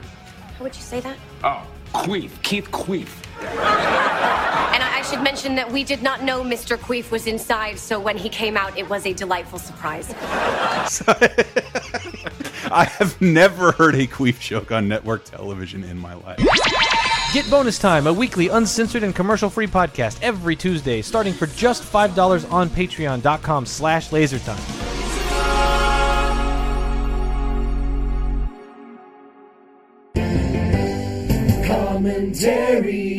how 0.57 0.63
would 0.63 0.75
you 0.75 0.81
say 0.81 0.99
that? 0.99 1.17
Oh, 1.43 1.65
Queef. 1.93 2.41
Keith 2.41 2.69
Queef. 2.71 3.09
And 3.39 4.83
I, 4.83 4.99
I 4.99 5.01
should 5.03 5.21
mention 5.21 5.55
that 5.55 5.71
we 5.71 5.83
did 5.83 6.01
not 6.01 6.23
know 6.23 6.43
Mr. 6.43 6.77
Queef 6.77 7.11
was 7.11 7.27
inside, 7.27 7.77
so 7.77 7.99
when 7.99 8.17
he 8.17 8.29
came 8.29 8.57
out, 8.57 8.77
it 8.77 8.89
was 8.89 9.05
a 9.05 9.13
delightful 9.13 9.59
surprise. 9.59 10.13
I 12.71 12.85
have 12.85 13.21
never 13.21 13.73
heard 13.73 13.95
a 13.95 14.07
queef 14.07 14.39
joke 14.39 14.71
on 14.71 14.87
network 14.87 15.25
television 15.25 15.83
in 15.83 15.97
my 15.97 16.13
life. 16.15 16.39
Get 17.33 17.49
Bonus 17.49 17.79
Time, 17.79 18.05
a 18.05 18.13
weekly 18.13 18.49
uncensored 18.49 19.01
and 19.01 19.15
commercial-free 19.15 19.65
podcast 19.65 20.19
every 20.21 20.55
Tuesday, 20.55 21.01
starting 21.01 21.33
for 21.33 21.47
just 21.47 21.81
$5 21.81 22.51
on 22.51 22.69
patreon.com 22.69 23.65
slash 23.65 24.09
lasertime. 24.09 24.59
Commentary. 31.65 33.17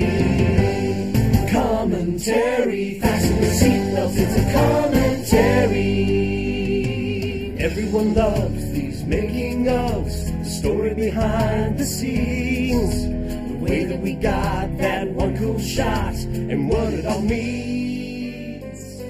Commentary. 1.51 3.01
Fasten 3.01 3.41
the 3.41 3.49
seatbelts, 3.49 4.15
it's 4.17 4.37
a 4.39 4.53
commentary. 4.53 5.91
Everyone 7.59 8.15
loves 8.15 8.71
these 8.71 9.03
making 9.03 9.65
ofs, 9.65 10.39
the 10.39 10.45
story 10.45 10.95
behind 10.95 11.79
the 11.79 11.85
scenes. 11.85 13.24
The 13.65 13.71
way 13.71 13.85
that 13.85 14.01
we 14.01 14.13
got 14.13 14.77
that 14.77 15.09
one 15.09 15.39
cool 15.39 15.59
shot 15.59 16.13
and 16.13 16.69
what 16.69 16.93
it 16.93 17.07
all 17.07 17.23
means. 17.23 19.01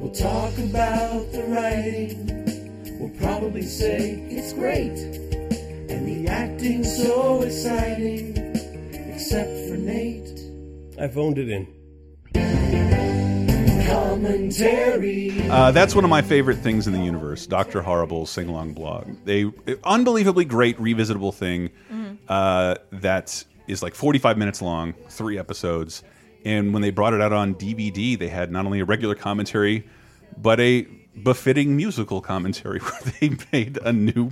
We'll 0.00 0.14
talk 0.14 0.56
about 0.56 1.30
the 1.30 1.44
writing. 1.48 2.98
We'll 2.98 3.10
probably 3.20 3.60
say 3.60 4.26
it's 4.30 4.54
great. 4.54 4.98
And 5.90 6.08
the 6.08 6.26
acting's 6.26 6.96
so 6.96 7.42
exciting 7.42 8.34
except 8.94 9.50
for 9.68 9.76
Nate. 9.76 10.40
I 10.98 11.08
phoned 11.08 11.36
it 11.36 11.50
in. 11.50 11.66
Commentary. 13.86 15.50
Uh, 15.50 15.70
that's 15.72 15.94
one 15.94 16.04
of 16.04 16.10
my 16.10 16.22
favorite 16.22 16.60
things 16.60 16.86
in 16.86 16.94
the 16.94 17.04
universe. 17.04 17.46
Doctor 17.46 17.82
Horrible's 17.82 18.30
sing 18.30 18.48
along 18.48 18.72
blog. 18.72 19.16
They 19.26 19.52
unbelievably 19.84 20.46
great 20.46 20.78
revisitable 20.78 21.34
thing 21.34 21.68
uh, 22.26 22.76
that 22.90 23.44
is 23.68 23.82
like 23.82 23.94
45 23.94 24.36
minutes 24.38 24.60
long, 24.60 24.94
three 25.08 25.38
episodes. 25.38 26.02
And 26.44 26.72
when 26.72 26.82
they 26.82 26.90
brought 26.90 27.14
it 27.14 27.20
out 27.20 27.32
on 27.32 27.54
DVD, 27.54 28.18
they 28.18 28.28
had 28.28 28.50
not 28.50 28.64
only 28.66 28.80
a 28.80 28.84
regular 28.84 29.14
commentary, 29.14 29.86
but 30.36 30.58
a 30.58 30.82
befitting 31.22 31.76
musical 31.76 32.20
commentary 32.20 32.78
where 32.80 33.00
they 33.20 33.36
made 33.52 33.78
a 33.78 33.92
new. 33.92 34.30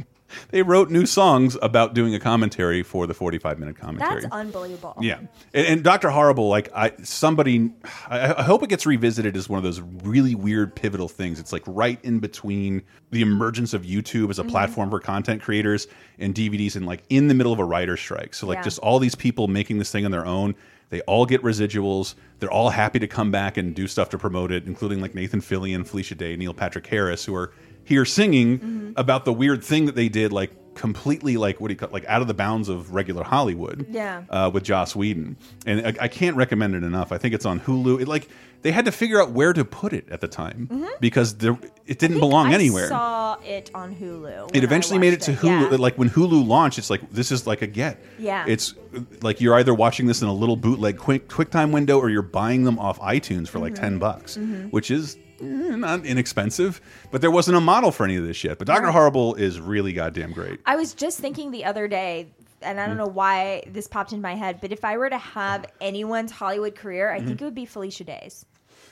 They 0.50 0.62
wrote 0.62 0.90
new 0.90 1.06
songs 1.06 1.56
about 1.62 1.95
doing 1.95 2.14
a 2.14 2.21
commentary 2.21 2.83
for 2.83 3.06
the 3.06 3.14
45 3.14 3.59
minute 3.59 3.76
commentary. 3.76 4.23
That's 4.23 4.33
unbelievable. 4.33 4.95
Yeah, 5.00 5.18
and, 5.54 5.66
and 5.66 5.85
Doctor 5.85 6.11
Horrible, 6.11 6.49
like 6.49 6.71
I, 6.75 6.92
somebody, 7.02 7.73
I, 8.09 8.35
I 8.35 8.42
hope 8.42 8.62
it 8.62 8.68
gets 8.68 8.87
revisited 8.87 9.36
as 9.36 9.49
one 9.49 9.58
of 9.58 9.65
those 9.65 9.80
really 9.80 10.34
weird 10.34 10.75
pivotal 10.75 11.08
things. 11.08 11.41
It's 11.41 11.52
like 11.52 11.62
right 11.67 11.99
in 12.02 12.19
between 12.19 12.82
the 13.10 13.23
emergence 13.23 13.75
of 13.75 13.82
YouTube 13.82 14.30
as 14.30 14.39
a 14.39 14.43
mm-hmm. 14.43 14.50
platform 14.50 14.91
for 14.91 15.00
content 15.00 15.43
creators 15.43 15.86
and 16.19 16.34
DVDs, 16.34 16.76
and 16.76 16.86
like 16.86 17.02
in 17.08 17.28
the 17.28 17.34
middle 17.34 17.52
of 17.52 17.58
a 17.58 17.65
writer's 17.65 18.00
strike. 18.00 18.34
So 18.34 18.47
like 18.47 18.58
Yeah. 18.58 18.62
just 18.62 18.78
all 18.80 18.99
these 18.99 19.15
people 19.15 19.49
making 19.49 19.78
this 19.78 19.91
thing 19.91 20.04
on 20.04 20.10
their 20.10 20.26
own. 20.26 20.54
They 20.89 21.00
all 21.02 21.26
get 21.26 21.43
residuals. 21.43 22.15
They're 22.39 22.50
all 22.50 22.71
happy 22.71 22.99
to 23.00 23.08
come 23.08 23.30
back 23.30 23.56
and 23.56 23.75
do 23.75 23.89
stuff 23.89 24.08
to 24.10 24.19
promote 24.19 24.52
it, 24.52 24.67
including 24.67 25.00
like 25.00 25.15
Nathan 25.15 25.41
Fillion, 25.41 25.86
Felicia 25.86 26.15
Day, 26.15 26.36
Neil 26.36 26.54
Patrick 26.54 26.86
Harris, 26.86 27.25
who 27.25 27.34
are 27.34 27.52
here 27.84 28.04
singing 28.04 28.58
mm-hmm. 28.58 28.75
About 28.97 29.25
the 29.25 29.32
weird 29.32 29.63
thing 29.65 29.87
that 29.87 29.95
they 29.95 30.09
did, 30.09 30.32
like 30.32 30.50
completely 30.75 31.39
like 31.39 31.59
what 31.59 31.69
do 31.69 31.73
you 31.73 31.78
call 31.78 31.89
like 31.91 32.04
out 32.04 32.21
of 32.21 32.28
the 32.28 32.35
bounds 32.35 32.69
of 32.69 32.93
regular 32.93 33.25
Hollywood 33.25 33.87
Yeah. 33.91 34.25
uh, 34.28 34.50
with 34.52 34.63
Joss 34.63 34.95
Whedon, 34.95 35.37
and 35.65 35.87
I, 35.87 35.95
I 36.04 36.09
can't 36.09 36.37
recommend 36.37 36.75
it 36.75 36.82
enough. 36.82 37.13
I 37.13 37.19
think 37.19 37.35
it's 37.35 37.47
on 37.47 37.61
Hulu. 37.61 38.02
It, 38.02 38.09
like 38.09 38.28
they 38.63 38.73
had 38.73 38.85
to 38.85 38.93
figure 38.93 39.21
out 39.21 39.30
where 39.30 39.52
to 39.54 39.65
put 39.65 39.93
it 39.95 40.06
at 40.11 40.21
the 40.21 40.28
time 40.28 40.69
because 41.00 41.37
there 41.39 41.59
it 41.87 41.99
didn't 41.99 42.19
belong. 42.21 42.49
I 42.49 42.54
anywhere. 42.54 42.89
saw 42.89 43.39
it 43.43 43.71
on 43.75 43.95
Hulu. 43.95 44.54
it 44.54 44.65
eventually 44.65 44.99
made 44.99 45.15
it 45.15 45.21
to 45.23 45.32
Hulu. 45.32 45.71
yeah. 45.71 45.76
Like 45.78 45.97
when 45.97 46.11
Hulu 46.11 46.47
launched, 46.47 46.76
it's 46.78 46.91
like 46.91 47.11
this 47.11 47.32
is 47.32 47.47
like 47.47 47.63
a 47.63 47.67
get. 47.67 48.02
Yeah. 48.19 48.45
It's 48.47 48.75
like 49.23 49.41
you're 49.41 49.54
either 49.54 49.73
watching 49.73 50.06
this 50.06 50.21
in 50.21 50.28
a 50.28 50.32
little 50.35 50.56
bootleg 50.56 50.99
quick 50.99 51.28
QuickTime 51.28 51.71
window 51.73 51.99
or 51.99 52.11
you're 52.11 52.23
buying 52.23 52.65
them 52.65 52.78
off 52.78 52.99
iTunes 53.00 53.49
for 53.49 53.61
like 53.61 53.73
Mm-hmm. 53.75 53.82
ten 53.82 53.99
bucks, 53.99 54.37
which 54.71 54.91
is 54.91 55.17
Eh, 55.40 55.76
not 55.76 56.04
inexpensive. 56.04 56.80
But 57.10 57.20
there 57.20 57.30
wasn't 57.30 57.56
a 57.56 57.60
model 57.60 57.90
for 57.90 58.04
any 58.04 58.16
of 58.16 58.26
this 58.26 58.42
yet. 58.44 58.58
But 58.58 58.66
Doctor 58.66 58.90
Horrible 58.90 59.34
is 59.34 59.60
really 59.60 59.92
goddamn 59.92 60.32
great. 60.32 60.60
I 60.66 60.76
was 60.76 60.94
just 60.94 61.18
thinking 61.18 61.50
the 61.50 61.64
other 61.64 61.88
day, 61.88 62.28
and. 62.62 62.80
I 62.80 62.86
don't 62.86 62.96
hmm. 62.96 63.02
know 63.02 63.08
why 63.08 63.62
this 63.68 63.86
popped 63.86 64.12
in 64.12 64.20
my 64.20 64.34
head, 64.34 64.60
but 64.60 64.72
if 64.72 64.84
I 64.84 64.96
were 64.96 65.10
to 65.10 65.18
have 65.18 65.66
anyone's 65.80 66.32
Hollywood 66.32 66.75
career, 66.75 67.10
I 67.10 67.18
think 67.18 67.38
hmm. 67.38 67.44
it 67.44 67.46
would 67.46 67.54
be 67.54 67.66
Felicia 67.66 68.04
Day's. 68.04 68.46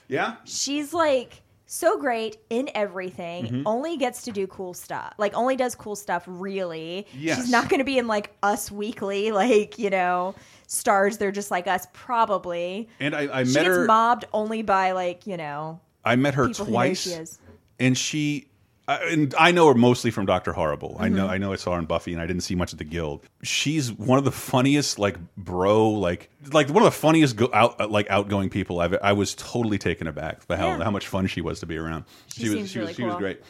Yeah. 0.09 0.37
She's 0.44 0.92
like 0.92 1.42
so 1.66 1.98
great 1.98 2.38
in 2.50 2.70
everything, 2.74 3.44
Mm-hmm. 3.44 3.62
only 3.66 3.96
gets 3.96 4.22
to 4.22 4.33
do 4.33 4.46
cool 4.46 4.74
stuff. 4.74 5.14
Like, 5.18 5.35
only 5.35 5.57
does 5.57 5.74
cool 5.74 5.96
stuff, 5.96 6.24
really. 6.26 7.07
Yes. 7.14 7.38
She's 7.38 7.50
not 7.50 7.68
going 7.68 7.78
to 7.78 7.85
be 7.85 7.98
in 7.98 8.07
like 8.07 8.35
Us 8.42 8.70
Weekly, 8.70 9.33
like, 9.42 9.78
you 9.78 9.90
know, 9.90 10.35
stars. 10.66 11.18
They're 11.18 11.33
just 11.33 11.50
like 11.50 11.66
us, 11.66 11.87
probably. 11.92 12.88
And 13.00 13.14
I, 13.14 13.40
I 13.40 13.44
She 13.44 13.54
met 13.54 13.64
gets 13.64 13.76
her. 13.76 13.85
mobbed 13.87 14.24
only 14.33 14.62
by 14.62 14.92
like, 14.92 15.26
you 15.26 15.37
know, 15.37 15.80
I 16.05 16.17
met 16.17 16.35
her 16.35 16.49
people 16.49 16.64
who 16.67 16.71
know 16.73 16.77
twice. 16.77 17.03
she 17.03 17.19
and 17.79 17.97
she 17.99 18.47
uh, 18.87 18.99
and 19.09 19.35
I 19.38 19.51
know 19.51 19.67
her 19.69 19.75
mostly 19.75 20.11
from 20.11 20.27
Doctor 20.27 20.53
Horrible. 20.53 20.97
I 20.99 21.07
Mm-hmm. 21.07 21.17
know 21.17 21.27
I 21.29 21.38
know 21.38 21.53
I 21.53 21.57
saw 21.57 21.73
her 21.73 21.79
in 21.79 21.87
Buffy, 21.87 22.12
and 22.12 22.21
I 22.21 22.27
didn't 22.27 22.43
see 22.43 22.55
much 22.55 22.73
of 22.73 22.79
the 22.79 22.85
Guild. 22.85 23.25
She's 23.43 23.90
one 23.90 24.19
of 24.19 24.25
the 24.27 24.31
funniest, 24.33 24.99
like 24.99 25.17
bro, 25.37 25.88
like 25.90 26.29
like 26.53 26.69
one 26.69 26.79
of 26.79 26.85
the 26.85 26.90
funniest 26.99 27.37
go 27.37 27.49
out 27.55 27.81
uh, 27.81 27.88
like 27.88 28.11
outgoing 28.11 28.51
people 28.51 28.81
I've. 28.81 28.95
I 29.03 29.12
was 29.14 29.35
totally 29.35 29.79
taken 29.79 30.07
aback 30.07 30.47
by 30.47 30.57
how 30.57 30.77
Yeah. 30.77 30.85
how 30.85 30.90
much 30.90 31.09
fun 31.09 31.27
she 31.27 31.40
was 31.40 31.61
to 31.61 31.67
be 31.67 31.79
around. 31.79 32.05
She 32.35 32.45
was 32.51 32.53
seems 32.59 32.71
she 32.71 32.79
really 32.81 32.88
was 32.90 32.97
she 32.97 33.03
was 33.05 33.14
great. 33.17 33.40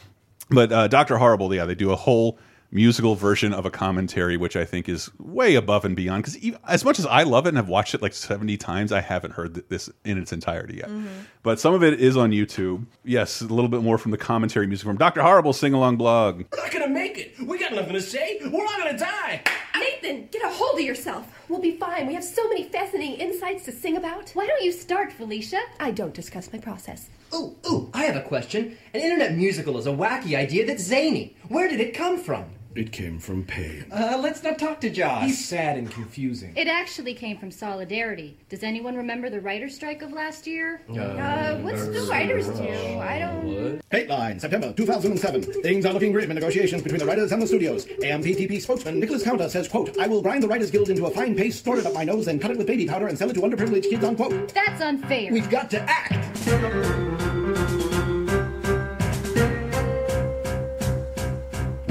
But 0.49 0.71
uh, 0.71 0.87
Doctor 0.87 1.17
Horrible, 1.17 1.53
yeah, 1.53 1.65
they 1.65 1.75
do 1.75 1.91
a 1.91 1.95
whole 1.97 2.37
musical 2.71 3.15
version 3.15 3.53
of 3.53 3.65
a 3.65 3.71
commentary, 3.71 4.37
which 4.37 4.55
I 4.55 4.65
think 4.65 4.89
is 4.89 5.09
way 5.19 5.55
above 5.55 5.85
and 5.85 5.95
beyond. 5.95 6.23
Because 6.23 6.53
as 6.67 6.83
much 6.83 6.99
as 6.99 7.05
I 7.05 7.23
love 7.23 7.45
it 7.45 7.49
and 7.49 7.57
have 7.57 7.69
watched 7.69 7.93
it 7.95 8.01
like 8.01 8.13
seventy 8.13 8.57
times, 8.57 8.91
I 8.91 9.01
haven't 9.01 9.31
heard 9.31 9.55
th 9.55 9.65
this 9.69 9.89
in 10.03 10.17
its 10.17 10.31
entirety 10.33 10.77
yet. 10.77 10.89
Mm-hmm. 10.89 11.07
But 11.43 11.59
some 11.59 11.73
of 11.73 11.83
it 11.83 11.99
is 11.99 12.17
on 12.17 12.31
YouTube. 12.31 12.85
Yes, 13.03 13.41
a 13.41 13.45
little 13.45 13.69
bit 13.69 13.81
more 13.81 13.97
from 13.97 14.11
the 14.11 14.17
commentary 14.17 14.67
music 14.67 14.85
from 14.85 14.97
Doctor 14.97 15.21
Horrible 15.21 15.53
sing 15.53 15.73
along 15.73 15.97
blog. 15.97 16.43
We're 16.51 16.63
not 16.63 16.71
gonna 16.71 16.89
make 16.89 17.17
it. 17.17 17.39
We 17.39 17.57
got 17.57 17.73
nothing 17.73 17.93
to 17.93 18.01
say. 18.01 18.39
We're 18.43 18.65
all 18.65 18.77
gonna 18.77 18.97
die. 18.97 19.41
Nathan, 19.77 20.27
get 20.31 20.43
a 20.43 20.49
hold 20.49 20.75
of 20.75 20.81
yourself. 20.81 21.27
We'll 21.49 21.61
be 21.61 21.77
fine. 21.77 22.07
We 22.07 22.13
have 22.15 22.23
so 22.23 22.47
many 22.47 22.63
fascinating 22.63 23.15
insights 23.15 23.65
to 23.65 23.71
sing 23.71 23.97
about. 23.97 24.31
Why 24.31 24.47
don't 24.47 24.63
you 24.63 24.71
start, 24.71 25.11
Felicia? 25.11 25.59
I 25.79 25.91
don't 25.91 26.13
discuss 26.13 26.51
my 26.51 26.59
process. 26.59 27.09
Ooh, 27.35 27.55
ooh, 27.69 27.89
I 27.93 28.05
have 28.05 28.15
a 28.15 28.21
question. 28.21 28.77
An 28.93 29.01
internet 29.01 29.35
musical 29.35 29.77
is 29.77 29.87
a 29.87 29.91
wacky 29.91 30.37
idea 30.37 30.65
that's 30.65 30.83
zany. 30.83 31.35
Where 31.49 31.67
did 31.67 31.81
it 31.81 31.93
come 31.93 32.17
from? 32.17 32.45
It 32.75 32.91
came 32.91 33.19
from 33.19 33.43
pain. 33.43 33.85
Uh, 33.89 34.19
let's 34.21 34.43
not 34.43 34.59
talk 34.59 34.81
to 34.81 34.89
Joss. 34.89 35.23
He's 35.23 35.45
sad 35.47 35.77
and 35.77 35.89
confusing. 35.89 36.51
It 36.57 36.67
actually 36.67 37.13
came 37.13 37.37
from 37.37 37.49
solidarity. 37.49 38.37
Does 38.49 38.63
anyone 38.63 38.95
remember 38.97 39.29
the 39.29 39.39
writer's 39.39 39.75
strike 39.75 40.01
of 40.01 40.11
last 40.11 40.45
year? 40.45 40.81
Uh, 40.89 41.55
what's 41.59 41.87
the 41.87 42.05
writers 42.09 42.47
do? 42.49 42.67
I 42.99 43.19
don't. 43.19 43.81
Dateline, 43.89 44.41
September 44.41 44.73
2007. 44.73 45.61
Things 45.63 45.85
are 45.85 45.93
looking 45.93 46.11
grim 46.11 46.29
in 46.29 46.35
negotiations 46.35 46.81
between 46.81 46.99
the 46.99 47.05
writers 47.05 47.31
and 47.31 47.41
the 47.41 47.47
studios. 47.47 47.85
AMPTP 47.85 48.61
spokesman 48.61 48.99
Nicholas 48.99 49.23
Counter 49.23 49.47
says, 49.47 49.69
quote, 49.69 49.97
I 49.97 50.07
will 50.07 50.21
grind 50.21 50.43
the 50.43 50.47
Writers 50.49 50.69
Guild 50.69 50.89
into 50.89 51.05
a 51.05 51.11
fine 51.11 51.33
paste, 51.33 51.63
snort 51.63 51.79
it 51.79 51.85
up 51.85 51.93
my 51.93 52.03
nose, 52.03 52.25
then 52.25 52.39
cut 52.39 52.51
it 52.51 52.57
with 52.57 52.67
baby 52.67 52.85
powder 52.85 53.07
and 53.07 53.17
sell 53.17 53.29
it 53.29 53.35
to 53.35 53.41
underprivileged 53.41 53.89
kids, 53.89 54.03
unquote. 54.03 54.53
That's 54.53 54.81
unfair. 54.81 55.31
We've 55.31 55.49
got 55.49 55.69
to 55.71 55.81
act! 55.81 57.24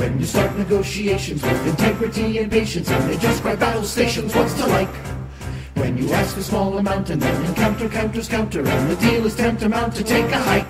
When 0.04 0.20
you 0.20 0.26
start 0.26 0.54
negotiations 0.58 1.42
with 1.42 1.66
integrity 1.66 2.36
and 2.36 2.52
patience, 2.52 2.90
and 2.90 3.10
they 3.10 3.16
just 3.16 3.42
grab 3.42 3.58
battle 3.58 3.82
stations, 3.84 4.34
what's 4.34 4.52
to 4.60 4.66
like? 4.66 4.94
When 5.76 5.96
you 5.96 6.12
ask 6.12 6.36
a 6.36 6.42
small 6.42 6.76
amount 6.76 7.08
and 7.08 7.22
then 7.22 7.44
encounter 7.46 7.88
counters 7.88 8.28
counter, 8.28 8.66
and 8.68 8.90
the 8.90 8.96
deal 8.96 9.24
is 9.24 9.34
tantamount 9.34 9.94
to 9.96 10.04
take 10.04 10.26
a 10.26 10.36
hike. 10.36 10.68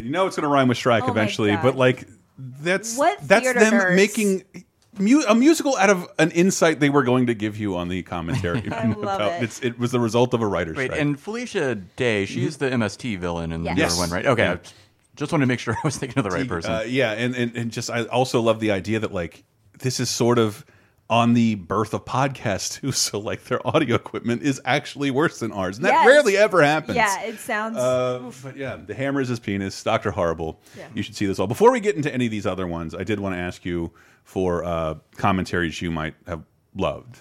You 0.00 0.10
know 0.10 0.28
it's 0.28 0.36
going 0.36 0.44
to 0.44 0.48
rhyme 0.48 0.68
with 0.68 0.78
strike 0.78 1.02
Oh 1.06 1.10
eventually, 1.10 1.56
but 1.56 1.74
like 1.74 2.06
that's 2.38 2.96
What 2.96 3.18
that's 3.20 3.52
them 3.52 3.74
nerds? 3.74 3.96
making 3.96 4.44
mu 4.96 5.22
a 5.28 5.34
musical 5.34 5.76
out 5.76 5.90
of 5.90 6.06
an 6.20 6.30
insight 6.30 6.78
they 6.78 6.88
were 6.88 7.02
going 7.02 7.26
to 7.26 7.34
give 7.34 7.56
you 7.56 7.74
on 7.74 7.88
the 7.88 8.04
commentary. 8.04 8.62
I 8.72 8.92
love 8.92 9.20
it. 9.20 9.42
It's, 9.42 9.60
it 9.60 9.76
was 9.80 9.90
the 9.90 9.98
result 9.98 10.34
of 10.34 10.40
a 10.40 10.46
writer's 10.46 10.76
Wait, 10.76 10.86
strike. 10.86 11.00
and 11.00 11.18
Felicia 11.18 11.74
Day, 11.74 12.26
she's 12.26 12.56
mm-hmm. 12.58 12.78
the 12.78 12.86
MST 12.86 13.18
villain 13.18 13.50
in 13.50 13.64
the 13.64 13.70
Yes. 13.70 13.76
newer 13.76 13.86
Yes. 13.86 13.98
one, 13.98 14.10
right? 14.10 14.26
Okay, 14.26 14.42
Yeah. 14.44 14.56
I 15.18 15.20
just 15.20 15.32
wanted 15.32 15.46
to 15.46 15.48
make 15.48 15.58
sure 15.58 15.74
I 15.74 15.80
was 15.84 15.96
thinking 15.96 16.18
of 16.18 16.24
the 16.24 16.30
right 16.30 16.46
person. 16.46 16.70
Uh, 16.70 16.80
yeah, 16.86 17.10
and, 17.10 17.34
and 17.34 17.56
and 17.56 17.72
just 17.72 17.90
I 17.90 18.04
also 18.04 18.40
love 18.40 18.60
the 18.60 18.70
idea 18.70 19.00
that 19.00 19.12
like 19.12 19.42
this 19.80 19.98
is 19.98 20.08
sort 20.08 20.38
of 20.38 20.64
on 21.10 21.34
the 21.34 21.56
birth 21.56 21.92
of 21.92 22.04
podcasts 22.04 22.80
too. 22.80 22.92
So 22.98 23.18
like 23.18 23.42
their 23.44 23.66
audio 23.66 23.96
equipment 23.96 24.42
is 24.42 24.60
actually 24.64 25.10
worse 25.10 25.40
than 25.40 25.50
ours, 25.50 25.76
and 25.76 25.86
that 25.86 26.06
rarely 26.06 26.36
ever 26.36 26.62
happens. 26.62 26.94
Yeah, 26.94 27.20
it 27.22 27.40
sounds. 27.40 27.76
Uh, 27.76 28.30
but 28.44 28.56
yeah, 28.56 28.76
the 28.76 28.94
hammer 28.94 29.20
is 29.20 29.28
his 29.28 29.40
penis. 29.40 29.82
Doctor 29.82 30.12
Horrible. 30.12 30.60
You 30.94 31.02
should 31.02 31.16
see 31.16 31.26
this 31.26 31.40
all. 31.40 31.48
Before 31.48 31.72
we 31.72 31.80
get 31.80 31.96
into 31.96 32.14
any 32.14 32.26
of 32.26 32.30
these 32.30 32.46
other 32.46 32.68
ones, 32.68 32.94
I 32.94 33.02
did 33.02 33.18
want 33.18 33.34
to 33.34 33.40
ask 33.40 33.64
you 33.64 33.92
for 34.22 34.62
uh, 34.62 34.94
commentaries 35.16 35.82
you 35.82 35.90
might 35.90 36.14
have 36.28 36.44
loved 36.76 37.18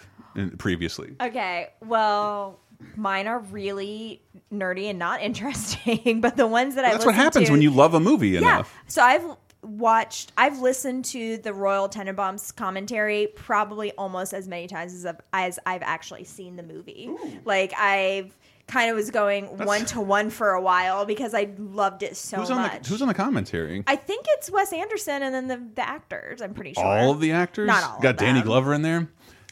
previously. 0.59 1.15
Okay, 1.19 1.69
well, 1.83 2.59
mine 2.95 3.27
are 3.27 3.39
really 3.39 4.21
nerdy 4.51 4.89
and 4.89 4.99
not 4.99 5.21
interesting, 5.29 6.21
but 6.21 6.37
the 6.37 6.47
ones 6.47 6.75
that 6.75 6.85
I 6.85 6.91
That's 6.91 7.05
what 7.05 7.15
happens 7.15 7.47
to- 7.47 7.51
when 7.51 7.61
you 7.61 7.71
love 7.71 7.93
a 7.93 7.99
movie 7.99 8.29
yeah. 8.29 8.39
enough. 8.39 8.73
So 8.87 9.01
I've 9.01 9.25
watched, 9.63 10.31
I've 10.37 10.59
listened 10.59 11.05
to 11.05 11.37
the 11.37 11.53
Royal 11.53 11.89
Tenenbaums 11.89 12.55
commentary 12.55 13.27
probably 13.35 13.91
almost 13.93 14.33
as 14.33 14.47
many 14.47 14.67
times 14.67 14.93
as 14.93 15.05
I've, 15.05 15.19
as 15.33 15.59
I've 15.65 15.81
actually 15.83 16.23
seen 16.23 16.55
the 16.55 16.63
movie. 16.63 17.09
Like 17.43 17.73
I've 17.77 18.35
kind 18.67 18.89
of 18.89 18.95
was 18.97 19.11
going 19.11 19.45
one 19.65 19.85
to 19.85 20.01
one 20.01 20.29
for 20.29 20.51
a 20.51 20.61
while 20.61 21.05
because 21.05 21.33
I 21.33 21.49
loved 21.57 22.03
it 22.03 22.17
so 22.17 22.37
who's 22.37 22.51
on 22.51 22.57
much. 22.57 22.83
the 22.83 22.89
Who's 22.89 23.01
on 23.01 23.07
the 23.07 23.13
commentary? 23.13 23.83
I 23.87 23.95
think 23.95 24.25
it's 24.29 24.51
Wes 24.51 24.73
Anderson 24.73 25.23
and 25.23 25.33
then 25.33 25.47
the, 25.47 25.61
the 25.75 25.87
actors. 25.87 26.41
I'm 26.41 26.53
pretty 26.53 26.73
sure 26.73 26.83
all 26.85 27.11
of 27.11 27.19
the 27.21 27.31
actors. 27.31 27.67
Not 27.67 27.83
all 27.83 27.99
Got 28.01 28.17
Danny. 28.17 28.41
Glover 28.41 28.73
in 28.73 28.81
there. 28.81 29.07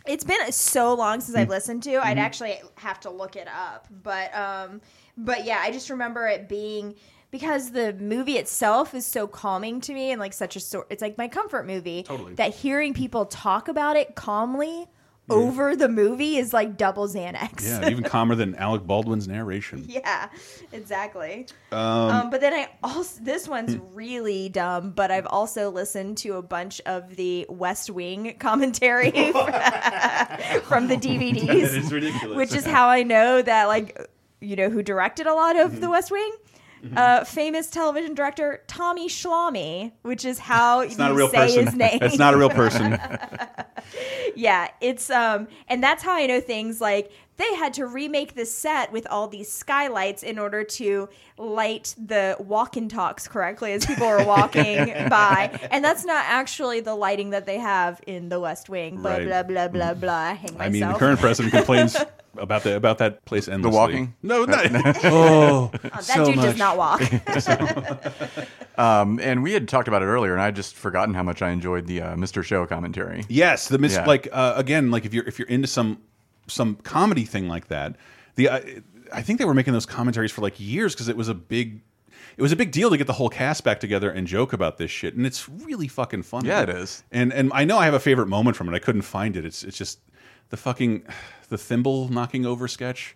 It's 0.07 0.23
been 0.23 0.51
so 0.51 0.93
long 0.93 1.21
since. 1.21 1.37
I've 1.37 1.49
listened 1.49 1.83
to. 1.83 1.91
Mm-hmm. 1.91 2.07
I'd 2.07 2.17
actually 2.17 2.59
have 2.75 2.99
to 3.01 3.09
look 3.09 3.35
it 3.35 3.47
up. 3.47 3.87
But 4.03 4.35
um 4.35 4.81
but 5.17 5.45
yeah, 5.45 5.59
I 5.61 5.71
just 5.71 5.89
remember 5.89 6.27
it 6.27 6.49
being 6.49 6.95
because 7.31 7.71
the 7.71 7.93
movie 7.93 8.37
itself 8.37 8.93
is 8.93 9.05
so 9.05 9.27
calming 9.27 9.81
to 9.81 9.93
me 9.93 10.11
and 10.11 10.19
like 10.19 10.33
such 10.33 10.55
a 10.55 10.59
sort 10.59 10.87
it's 10.89 11.01
like 11.01 11.17
my 11.17 11.27
comfort 11.27 11.65
movie. 11.65 12.03
Totally. 12.03 12.35
That 12.35 12.53
hearing 12.53 12.93
people 12.93 13.25
talk 13.25 13.67
about 13.67 13.95
it 13.95 14.15
calmly 14.15 14.87
over 15.29 15.75
the 15.75 15.89
movie 15.89 16.38
is 16.38 16.53
like 16.53 16.77
double 16.77 17.07
Xanax. 17.07 17.63
Yeah, 17.65 17.89
even 17.89 18.03
calmer 18.15 18.35
than 18.35 18.55
Alec 18.55 18.83
Baldwin's 18.85 19.27
narration. 19.27 19.85
Yeah, 19.88 20.29
exactly. 20.71 21.47
Um, 21.71 21.79
Um, 21.79 22.29
but 22.29 22.41
then 22.41 22.53
I 22.53 22.69
also 22.83 23.21
this 23.23 23.47
one's 23.47 23.77
really 23.93 24.49
dumb, 24.49 24.91
but 24.91 25.11
I've 25.11 25.25
also 25.27 25.71
listened 25.71 26.17
to 26.19 26.35
a 26.35 26.41
bunch 26.41 26.79
of 26.85 27.15
the 27.15 27.45
West 27.49 27.89
Wing 27.89 28.35
commentary 28.39 29.11
from 30.63 30.88
the 30.88 30.95
DVDs, 30.97 31.47
That 31.47 31.57
is 31.77 31.91
ridiculous. 31.91 32.38
which 32.38 32.53
is 32.53 32.65
how 32.65 32.88
I 32.89 33.03
know 33.03 33.41
that 33.41 33.65
like 33.65 34.09
you 34.41 34.55
know 34.55 34.69
who 34.69 34.83
directed 34.83 35.27
a 35.27 35.33
lot 35.33 35.55
of 35.55 35.71
Mm-hmm. 35.71 35.81
the 35.81 35.89
West 35.89 36.11
Wing. 36.11 36.31
Uh, 36.95 37.24
famous 37.24 37.69
television 37.69 38.13
director 38.13 38.62
Tommy 38.67 39.08
Schlamme, 39.08 39.91
which 40.02 40.26
is 40.26 40.39
how 40.39 40.82
you 40.82 40.95
not 40.98 41.12
a 41.12 41.15
real 41.15 41.30
say 41.30 41.38
person. 41.38 41.65
his 41.65 41.76
name. 41.76 42.00
It's 42.02 42.17
not 42.17 42.34
a 42.34 42.38
real 42.38 42.50
person. 42.50 43.00
yeah, 44.36 44.67
it's 44.82 45.10
um, 45.10 45.48
and 45.67 45.82
that's 45.84 46.04
how 46.04 46.13
I 46.13 46.26
know 46.28 46.39
things 46.41 46.82
like 46.82 47.12
they 47.38 47.54
had 47.56 47.74
to 47.76 47.86
remake 47.86 48.36
the 48.36 48.45
set 48.45 48.91
with 48.93 49.06
all 49.08 49.28
these 49.28 49.52
skylights 49.52 50.24
in 50.24 50.39
order 50.39 50.63
to 50.63 51.10
light 51.38 51.93
the 51.98 52.38
walk 52.39 52.78
and 52.78 52.89
talks 52.89 53.28
correctly 53.28 53.74
as 53.74 53.86
people 53.86 54.08
were 54.08 54.24
walking 54.24 54.86
by, 55.10 55.58
and 55.71 55.84
that's 55.84 56.06
not 56.06 56.24
actually 56.28 56.80
the 56.80 56.95
lighting 56.95 57.32
that 57.32 57.45
they 57.45 57.58
have 57.60 58.00
in 58.08 58.30
the 58.30 58.39
West 58.39 58.69
Wing. 58.69 58.98
Blah 59.02 59.12
Right. 59.15 59.28
blah 59.28 59.43
blah 59.43 59.67
blah 59.67 59.93
blah. 59.93 60.13
I 60.13 60.34
hang 60.34 60.54
myself. 60.54 60.62
I 60.62 60.69
mean, 60.69 60.88
the 60.88 60.93
current 60.98 61.19
president 61.19 61.54
complains 61.54 61.98
about 62.38 62.63
the 62.63 62.76
about 62.76 62.98
that 63.00 63.26
place 63.26 63.48
endlessly. 63.48 63.71
The 63.71 63.78
walking? 63.78 64.13
No, 64.24 64.45
not. 64.45 64.65
Oh, 65.06 65.71
oh, 65.74 65.78
that 65.84 66.04
so 66.04 66.26
dude 66.26 66.36
much. 66.38 66.45
does 66.45 66.58
not 66.58 66.78
walk. 66.78 67.02
Um, 68.78 69.19
and 69.21 69.41
we 69.41 69.54
had 69.54 69.69
talked 69.69 69.88
about 69.88 70.02
it 70.02 70.06
earlier, 70.08 70.34
and 70.34 70.41
I 70.41 70.48
would 70.48 70.56
just 70.58 70.76
forgotten 70.76 71.13
how 71.13 71.24
much 71.24 71.41
I 71.41 71.52
enjoyed 71.52 71.88
the 71.88 72.02
uh, 72.02 72.15
Mr. 72.15 72.43
Show 72.43 72.65
commentary. 72.65 73.24
Yes, 73.30 73.69
the 73.69 73.78
mis- 73.78 73.93
Yeah. 73.93 74.06
like 74.06 74.28
uh, 74.34 74.54
again, 74.58 74.91
like 74.91 75.06
if 75.06 75.13
you're 75.13 75.24
if 75.26 75.39
you're 75.39 75.48
into 75.48 75.67
some 75.67 76.00
some 76.48 76.76
comedy 76.84 77.24
thing 77.24 77.48
like 77.48 77.67
that, 77.69 77.95
the 78.36 78.50
uh, 78.50 78.60
I 79.13 79.21
think 79.21 79.39
they 79.39 79.45
were 79.45 79.54
making 79.54 79.71
those 79.71 79.86
commentaries 79.86 80.32
for 80.34 80.41
like 80.41 80.60
years 80.60 80.93
because 80.93 81.08
it 81.08 81.15
was 81.15 81.30
a 81.30 81.34
big. 81.34 81.82
It 82.38 82.41
was 82.41 82.52
a 82.52 82.58
big 82.58 82.74
deal 82.74 82.89
to 82.89 82.98
get 82.98 83.08
the 83.08 83.13
whole 83.13 83.30
cast 83.30 83.63
back 83.63 83.80
together 83.80 84.10
and 84.12 84.28
joke 84.28 84.52
about 84.52 84.78
this 84.78 84.91
shit, 84.91 85.15
and 85.15 85.26
it's 85.26 85.48
really 85.48 85.88
fucking 85.88 86.24
funny. 86.24 86.50
Yeah, 86.50 86.63
it 86.63 86.69
is. 86.69 87.02
And 87.13 87.32
and 87.32 87.50
I 87.54 87.63
know 87.63 87.78
I 87.78 87.86
have 87.86 87.93
a 87.93 88.00
favorite 88.00 88.28
moment 88.28 88.58
from 88.58 88.67
it. 88.67 88.76
I 88.76 88.80
couldn't 88.80 89.04
find 89.04 89.38
it. 89.38 89.45
It's 89.45 89.63
it's 89.63 89.78
just 89.78 90.00
the 90.50 90.58
fucking 90.58 91.04
the 91.49 91.58
thimble 91.58 92.10
knocking 92.10 92.45
over 92.45 92.67
sketch, 92.67 93.15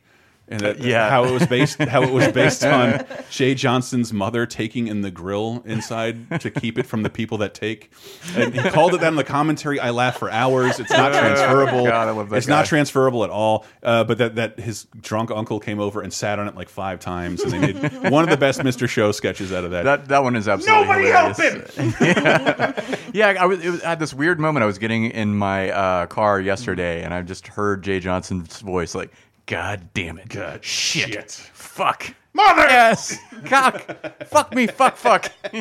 and 0.50 0.60
that, 0.62 0.80
Yeah. 0.80 1.10
how 1.10 1.26
it 1.26 1.32
was 1.32 1.46
based 1.48 1.78
how 1.80 2.04
it 2.04 2.12
was 2.12 2.28
based 2.30 2.64
on 2.66 3.06
Jay 3.30 3.54
Johnston's 3.56 4.12
mother 4.12 4.46
taking 4.46 4.88
in 4.88 5.02
the 5.02 5.12
grill 5.12 5.62
inside 5.66 6.42
to 6.42 6.50
keep 6.52 6.78
it 6.78 6.86
from 6.86 7.04
the 7.04 7.10
people 7.10 7.38
that 7.40 7.54
take. 7.54 7.92
And 8.36 8.54
he 8.54 8.70
called 8.70 8.94
it 8.96 9.02
that 9.02 9.08
in 9.08 9.16
the 9.16 9.24
commentary. 9.24 9.80
I 9.80 9.92
laughed 9.92 10.20
for 10.20 10.30
hours. 10.32 10.80
It's 10.80 10.92
not 10.92 11.14
transferable. 11.20 11.86
God, 11.86 12.08
I 12.08 12.12
love 12.12 12.30
that 12.30 12.38
it's 12.38 12.48
not 12.48 12.66
transferable 12.66 13.24
at 13.24 13.30
all. 13.30 13.66
Uh, 13.84 14.04
but 14.04 14.18
that 14.18 14.36
that 14.36 14.60
his 14.60 14.88
drunk 15.00 15.32
uncle 15.32 15.60
came 15.60 15.80
over 15.80 16.02
and 16.02 16.12
sat 16.12 16.40
on 16.40 16.48
it 16.48 16.56
like 16.56 16.70
five 16.70 17.00
times, 17.00 17.42
and 17.44 17.52
they 17.54 17.74
made 17.74 17.94
one 18.12 18.24
of 18.24 18.30
the 18.30 18.38
best 18.38 18.60
Mr. 18.62 18.88
Show 18.90 19.12
sketches 19.12 19.54
out 19.54 19.64
of 19.64 19.72
that. 19.72 19.84
That 19.84 20.08
that 20.10 20.24
one 20.24 20.36
is 20.36 20.48
absolutely 20.48 20.86
Nobody 20.88 21.08
hilarious. 21.08 21.38
help 21.38 21.96
him! 21.96 23.10
yeah, 23.14 23.36
I 23.40 23.46
was, 23.46 23.64
it 23.64 23.70
was 23.70 23.82
at 23.82 24.00
this 24.00 24.14
weird 24.14 24.40
moment 24.40 24.64
I 24.64 24.66
was 24.66 24.78
getting 24.78 25.06
in 25.06 25.36
my 25.36 25.70
uh, 25.72 26.06
car 26.08 26.40
yesterday, 26.42 27.04
and 27.04 27.14
I 27.14 27.22
just 27.22 27.48
heard 27.48 27.84
Jay 27.84 28.00
Johnston's 28.00 28.60
voice 28.62 28.96
like, 28.96 29.12
"God 29.50 29.90
damn 29.96 30.20
it, 30.20 30.30
God, 30.30 30.64
shit, 30.64 31.32
fuck, 31.32 32.14
Mother! 32.34 32.62
yes, 32.62 33.18
cock, 33.46 33.82
fuck 34.28 34.54
me, 34.54 34.68
fuck, 34.68 34.96
fuck." 34.96 35.32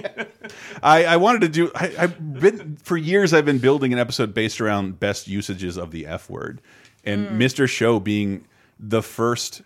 I, 0.83 1.07
I 1.07 1.17
wanted 1.17 1.41
to 1.41 1.49
do. 1.49 1.73
I, 1.75 1.95
I've 1.99 2.41
been 2.41 2.77
for 2.77 2.99
years. 2.99 3.33
I've 3.33 3.47
been 3.47 3.59
building 3.59 3.95
an 3.95 3.99
episode 3.99 4.35
based 4.35 4.61
around 4.61 5.01
best 5.01 5.27
usages 5.27 5.79
of 5.79 5.91
the 5.91 6.07
F 6.07 6.29
word, 6.29 6.61
and 7.03 7.29
hmm. 7.29 7.41
Mr. 7.41 7.67
Show 7.67 7.99
being 7.99 8.45
the 8.79 9.03
first, 9.03 9.63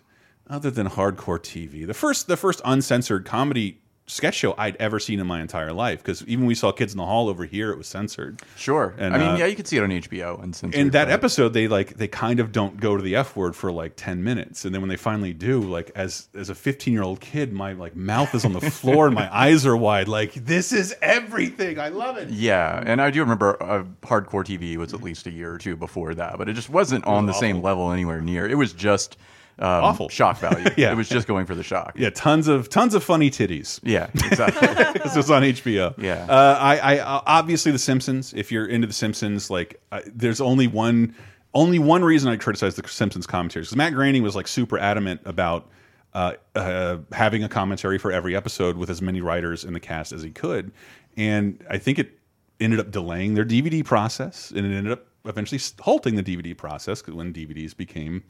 other 0.49 0.71
than 0.71 0.87
hardcore 0.87 1.39
TV, 1.39 1.85
the 1.85 1.93
first, 1.93 2.27
the 2.27 2.37
first 2.37 2.61
uncensored 2.63 3.25
comedy 3.25 3.82
sketch 4.05 4.35
show 4.35 4.53
I'd 4.57 4.75
ever 4.77 4.99
seen 4.99 5.19
in 5.19 5.27
my 5.27 5.41
entire 5.41 5.71
life. 5.71 5.99
Because 5.99 6.25
even 6.27 6.45
we 6.45 6.55
saw 6.55 6.71
Kids 6.71 6.93
in 6.93 6.97
the 6.97 7.05
Hall 7.05 7.29
over 7.29 7.45
here, 7.45 7.71
it 7.71 7.77
was 7.77 7.87
censored. 7.87 8.41
Sure, 8.57 8.93
And, 8.97 9.15
I 9.15 9.17
mean, 9.17 9.27
uh, 9.29 9.35
yeah, 9.37 9.45
you 9.45 9.55
could 9.55 9.67
see 9.67 9.77
it 9.77 9.83
on 9.83 9.89
HBO 9.89 10.41
and 10.43 10.55
censored, 10.55 10.79
In 10.79 10.89
that 10.91 11.05
but- 11.05 11.13
episode, 11.13 11.49
they 11.53 11.67
like 11.67 11.95
they 11.95 12.07
kind 12.07 12.39
of 12.39 12.51
don't 12.51 12.79
go 12.79 12.97
to 12.97 13.01
the 13.03 13.15
F 13.15 13.35
word 13.35 13.55
for 13.55 13.71
like 13.71 13.93
ten 13.95 14.23
minutes, 14.23 14.65
and 14.65 14.73
then 14.75 14.81
when 14.81 14.89
they 14.89 14.97
finally 14.97 15.33
do, 15.33 15.61
like 15.61 15.91
as 15.95 16.27
as 16.35 16.49
a 16.49 16.55
fifteen 16.55 16.93
year 16.93 17.03
old 17.03 17.19
kid, 17.21 17.53
my 17.53 17.73
like 17.73 17.95
mouth 17.95 18.35
is 18.35 18.43
on 18.45 18.53
the 18.53 18.61
floor 18.61 19.05
and 19.07 19.15
my 19.15 19.33
eyes 19.35 19.65
are 19.65 19.77
wide. 19.77 20.07
Like 20.07 20.33
this 20.33 20.73
is 20.73 20.93
everything. 21.01 21.79
I 21.79 21.87
love 21.89 22.17
it. 22.17 22.29
Yeah, 22.29 22.83
and 22.85 23.01
I 23.01 23.09
do 23.09 23.21
remember 23.21 23.61
uh, 23.63 23.83
hardcore 24.01 24.43
TV 24.43 24.75
was 24.77 24.93
at 24.93 25.01
least 25.01 25.27
a 25.27 25.31
year 25.31 25.53
or 25.53 25.57
two 25.57 25.75
before 25.75 26.13
that, 26.15 26.37
but 26.37 26.49
it 26.49 26.53
just 26.53 26.69
wasn't 26.69 27.05
on 27.05 27.25
the 27.25 27.33
same 27.33 27.61
level 27.61 27.91
anywhere 27.91 28.21
near. 28.21 28.47
It 28.47 28.55
was 28.57 28.73
just 28.73 29.17
um, 29.59 29.83
Awful. 29.83 30.09
shock 30.09 30.39
value. 30.39 30.65
Yeah. 30.77 30.91
it 30.91 30.95
was 30.95 31.07
just 31.07 31.27
going 31.27 31.45
for 31.45 31.55
the 31.55 31.63
shock. 31.63 31.93
Yeah, 31.95 32.09
tons 32.09 32.47
of 32.47 32.69
tons 32.69 32.93
of 32.95 33.03
funny 33.03 33.29
titties. 33.29 33.79
Yeah, 33.83 34.07
exactly. 34.13 34.67
this 35.03 35.15
was 35.15 35.29
on 35.29 35.43
HBO. 35.43 35.93
Yeah. 35.97 36.25
uh, 36.27 36.57
I, 36.59 36.77
I 36.77 36.99
uh, 36.99 37.21
obviously 37.25 37.71
The 37.71 37.79
Simpsons. 37.79 38.33
If 38.33 38.51
you're 38.51 38.65
into 38.65 38.87
The 38.87 38.93
Simpsons, 38.93 39.49
like 39.49 39.81
uh, 39.91 40.01
there's 40.07 40.41
only 40.41 40.67
one 40.67 41.15
only 41.53 41.77
one 41.79 42.03
reason 42.03 42.31
I 42.31 42.37
criticize 42.37 42.75
The 42.75 42.87
Simpsons 42.87 43.27
commentaries 43.27 43.67
because 43.67 43.77
Matt 43.77 43.93
Groening 43.93 44.23
was 44.23 44.35
like 44.35 44.47
super 44.47 44.79
adamant 44.79 45.21
about 45.25 45.69
uh, 46.13 46.33
uh, 46.55 46.97
having 47.11 47.43
a 47.43 47.49
commentary 47.49 47.97
for 47.97 48.11
every 48.11 48.35
episode 48.35 48.77
with 48.77 48.89
as 48.89 49.01
many 49.01 49.21
writers 49.21 49.63
in 49.63 49.73
the 49.73 49.79
cast 49.79 50.11
as 50.11 50.21
he 50.23 50.29
could, 50.31 50.71
and 51.17 51.63
I 51.69 51.77
think 51.77 51.99
it 51.99 52.19
ended 52.59 52.79
up 52.79 52.91
delaying 52.91 53.33
their 53.33 53.45
DVD 53.45 53.83
process, 53.83 54.51
and 54.51 54.59
it 54.65 54.75
ended 54.75 54.91
up 54.93 55.07
eventually 55.25 55.59
halting 55.79 56.15
the 56.15 56.23
DVD 56.23 56.55
process 56.55 57.05
when 57.07 57.33
DVDs 57.33 57.75
became 57.75 58.23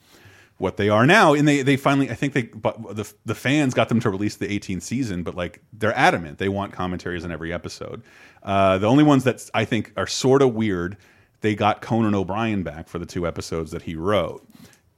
what 0.58 0.78
they 0.78 0.90
are 0.90 1.06
now. 1.06 1.34
And 1.34 1.48
they 1.48 1.62
they 1.62 1.78
finally, 1.78 2.10
I 2.10 2.16
think 2.16 2.34
they, 2.34 2.44
but 2.44 2.96
the 2.96 3.12
the 3.26 3.36
fans 3.36 3.74
got 3.74 3.90
them 3.90 4.00
to 4.02 4.10
release 4.10 4.36
the 4.36 4.48
18th 4.48 4.84
season, 4.84 5.24
but 5.24 5.36
like 5.36 5.62
they're 5.74 5.98
adamant 5.98 6.38
they 6.38 6.50
want 6.50 6.74
commentaries 6.74 7.24
on 7.26 7.32
every 7.32 7.52
episode. 7.54 8.04
Uh, 8.42 8.78
the 8.78 8.88
only 8.88 9.04
ones 9.04 9.24
that 9.24 9.50
I 9.54 9.66
think 9.66 9.94
are 9.98 10.08
sort 10.08 10.42
of 10.42 10.54
weird, 10.54 10.98
they 11.42 11.56
got 11.56 11.82
Conan 11.82 12.16
O'Brien 12.16 12.64
back 12.64 12.88
for 12.88 13.00
the 13.00 13.06
two 13.06 13.28
episodes 13.28 13.72
that 13.72 13.84
he 13.84 13.96
wrote, 13.96 14.48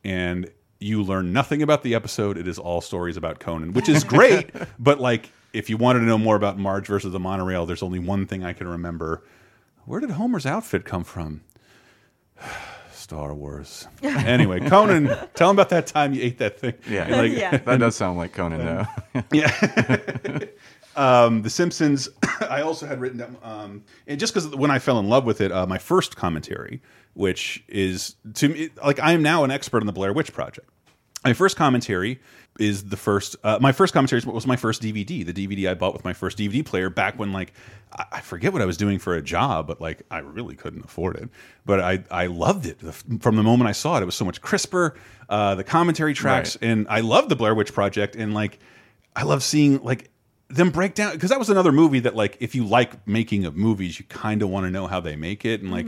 and 0.04 0.50
you 0.80 1.02
learn 1.02 1.32
nothing 1.34 1.62
about 1.62 1.84
the 1.84 1.96
episode. 1.96 2.38
It 2.38 2.48
is 2.48 2.60
all 2.60 2.82
stories 2.82 3.18
about 3.18 3.40
Conan, 3.40 3.74
which 3.74 3.90
is 3.90 4.04
great. 4.04 4.52
but 4.80 5.00
like, 5.00 5.32
if 5.54 5.70
you 5.70 5.78
wanted 5.78 6.00
to 6.00 6.06
know 6.06 6.18
more 6.18 6.36
about 6.36 6.60
Marge 6.60 6.88
versus 6.88 7.12
the 7.12 7.20
monorail, 7.20 7.66
there's 7.66 7.84
only 7.84 8.00
one 8.00 8.26
thing 8.26 8.44
I 8.44 8.54
can 8.54 8.68
remember. 8.68 9.24
Where 9.86 10.00
did 10.00 10.12
Homer's 10.12 10.46
outfit 10.46 10.84
come 10.86 11.04
from? 11.04 11.42
Star 13.06 13.36
Wars. 13.36 13.88
Anyway, 14.04 14.60
Conan, 14.68 15.06
tell 15.36 15.52
him 15.52 15.56
about 15.56 15.70
that 15.70 15.86
time 15.86 16.12
you 16.16 16.24
ate 16.24 16.40
that 16.40 16.60
thing. 16.60 16.74
Yeah, 16.90 17.04
And, 17.06 17.16
like- 17.18 17.32
Yeah. 17.34 17.58
that 17.58 17.78
does 17.80 17.96
sound 17.96 18.18
like 18.18 18.34
Conan, 18.34 18.66
though. 18.66 18.86
Um, 20.98 21.42
the 21.42 21.50
Simpsons, 21.50 22.08
I 22.50 22.62
also 22.62 22.88
had 22.88 23.02
written 23.02 23.18
down, 23.18 23.36
um, 23.44 23.84
and 24.08 24.18
just 24.18 24.34
because 24.34 24.48
when 24.56 24.72
I 24.72 24.80
fell 24.80 24.98
in 24.98 25.10
love 25.10 25.26
with 25.26 25.42
it, 25.42 25.52
uh, 25.52 25.68
my 25.68 25.78
first 25.78 26.16
commentary, 26.16 26.82
which 27.16 27.66
is 27.68 28.16
to 28.36 28.48
me, 28.48 28.70
like 28.82 29.02
I 29.02 29.12
am 29.12 29.22
now 29.22 29.44
an 29.44 29.52
expert 29.52 29.82
on 29.82 29.88
the 29.88 29.92
Blair 29.92 30.14
Witch 30.14 30.32
Project. 30.32 30.70
My 31.26 31.34
first 31.34 31.58
commentary 31.58 32.22
is 32.60 32.86
the 32.86 32.98
first. 32.98 33.36
Uh, 33.44 33.58
my 33.62 33.72
first 33.72 33.94
commentary 33.94 34.22
was 34.26 34.48
my 34.48 34.56
first 34.56 34.82
DVD, 34.82 35.26
the 35.26 35.34
DVD 35.34 35.70
I 35.70 35.74
bought 35.74 35.94
with 35.94 36.04
my 36.04 36.14
first 36.14 36.38
DVD 36.38 36.66
player 36.66 36.90
back 36.90 37.20
when, 37.20 37.34
like, 37.34 37.54
I, 37.92 38.06
I 38.14 38.22
forget 38.22 38.54
what 38.54 38.62
I 38.62 38.66
was 38.66 38.78
doing 38.78 39.00
for 39.00 39.16
a 39.16 39.22
job, 39.22 39.68
but 39.68 39.82
like 39.82 40.04
I 40.10 40.20
really 40.20 40.56
couldn't 40.56 40.86
afford 40.86 41.18
it. 41.18 41.30
But 41.66 41.80
I 41.80 42.04
I 42.12 42.28
loved 42.28 42.66
it 42.66 42.80
from 43.20 43.36
the 43.36 43.44
moment 43.44 43.68
I 43.68 43.74
saw 43.74 43.98
it. 43.98 44.02
It 44.02 44.06
was 44.06 44.16
so 44.16 44.26
much 44.26 44.42
crisper. 44.42 44.96
Uh, 45.30 45.56
the 45.56 45.64
commentary 45.64 46.14
tracks, 46.14 46.58
and 46.62 46.88
I 46.90 47.02
love 47.02 47.30
the 47.30 47.36
Blair 47.36 47.56
Witch 47.56 47.74
Project, 47.74 48.16
and 48.16 48.34
like 48.34 48.60
I 49.16 49.24
love 49.24 49.44
seeing 49.44 49.82
like 49.84 50.10
them 50.50 50.70
break 50.70 50.94
down 50.94 51.14
because 51.14 51.32
that 51.32 51.40
was 51.40 51.50
another 51.50 51.72
movie 51.72 52.00
that 52.02 52.16
like 52.16 52.38
if 52.40 52.54
you 52.54 52.66
like 52.66 53.08
making 53.08 53.46
of 53.46 53.56
movies, 53.56 53.98
you 54.00 54.06
kind 54.06 54.42
of 54.44 54.50
want 54.50 54.66
to 54.66 54.72
know 54.72 54.88
how 54.88 55.00
they 55.00 55.16
make 55.16 55.46
it 55.46 55.62
and 55.62 55.72
like. 55.72 55.88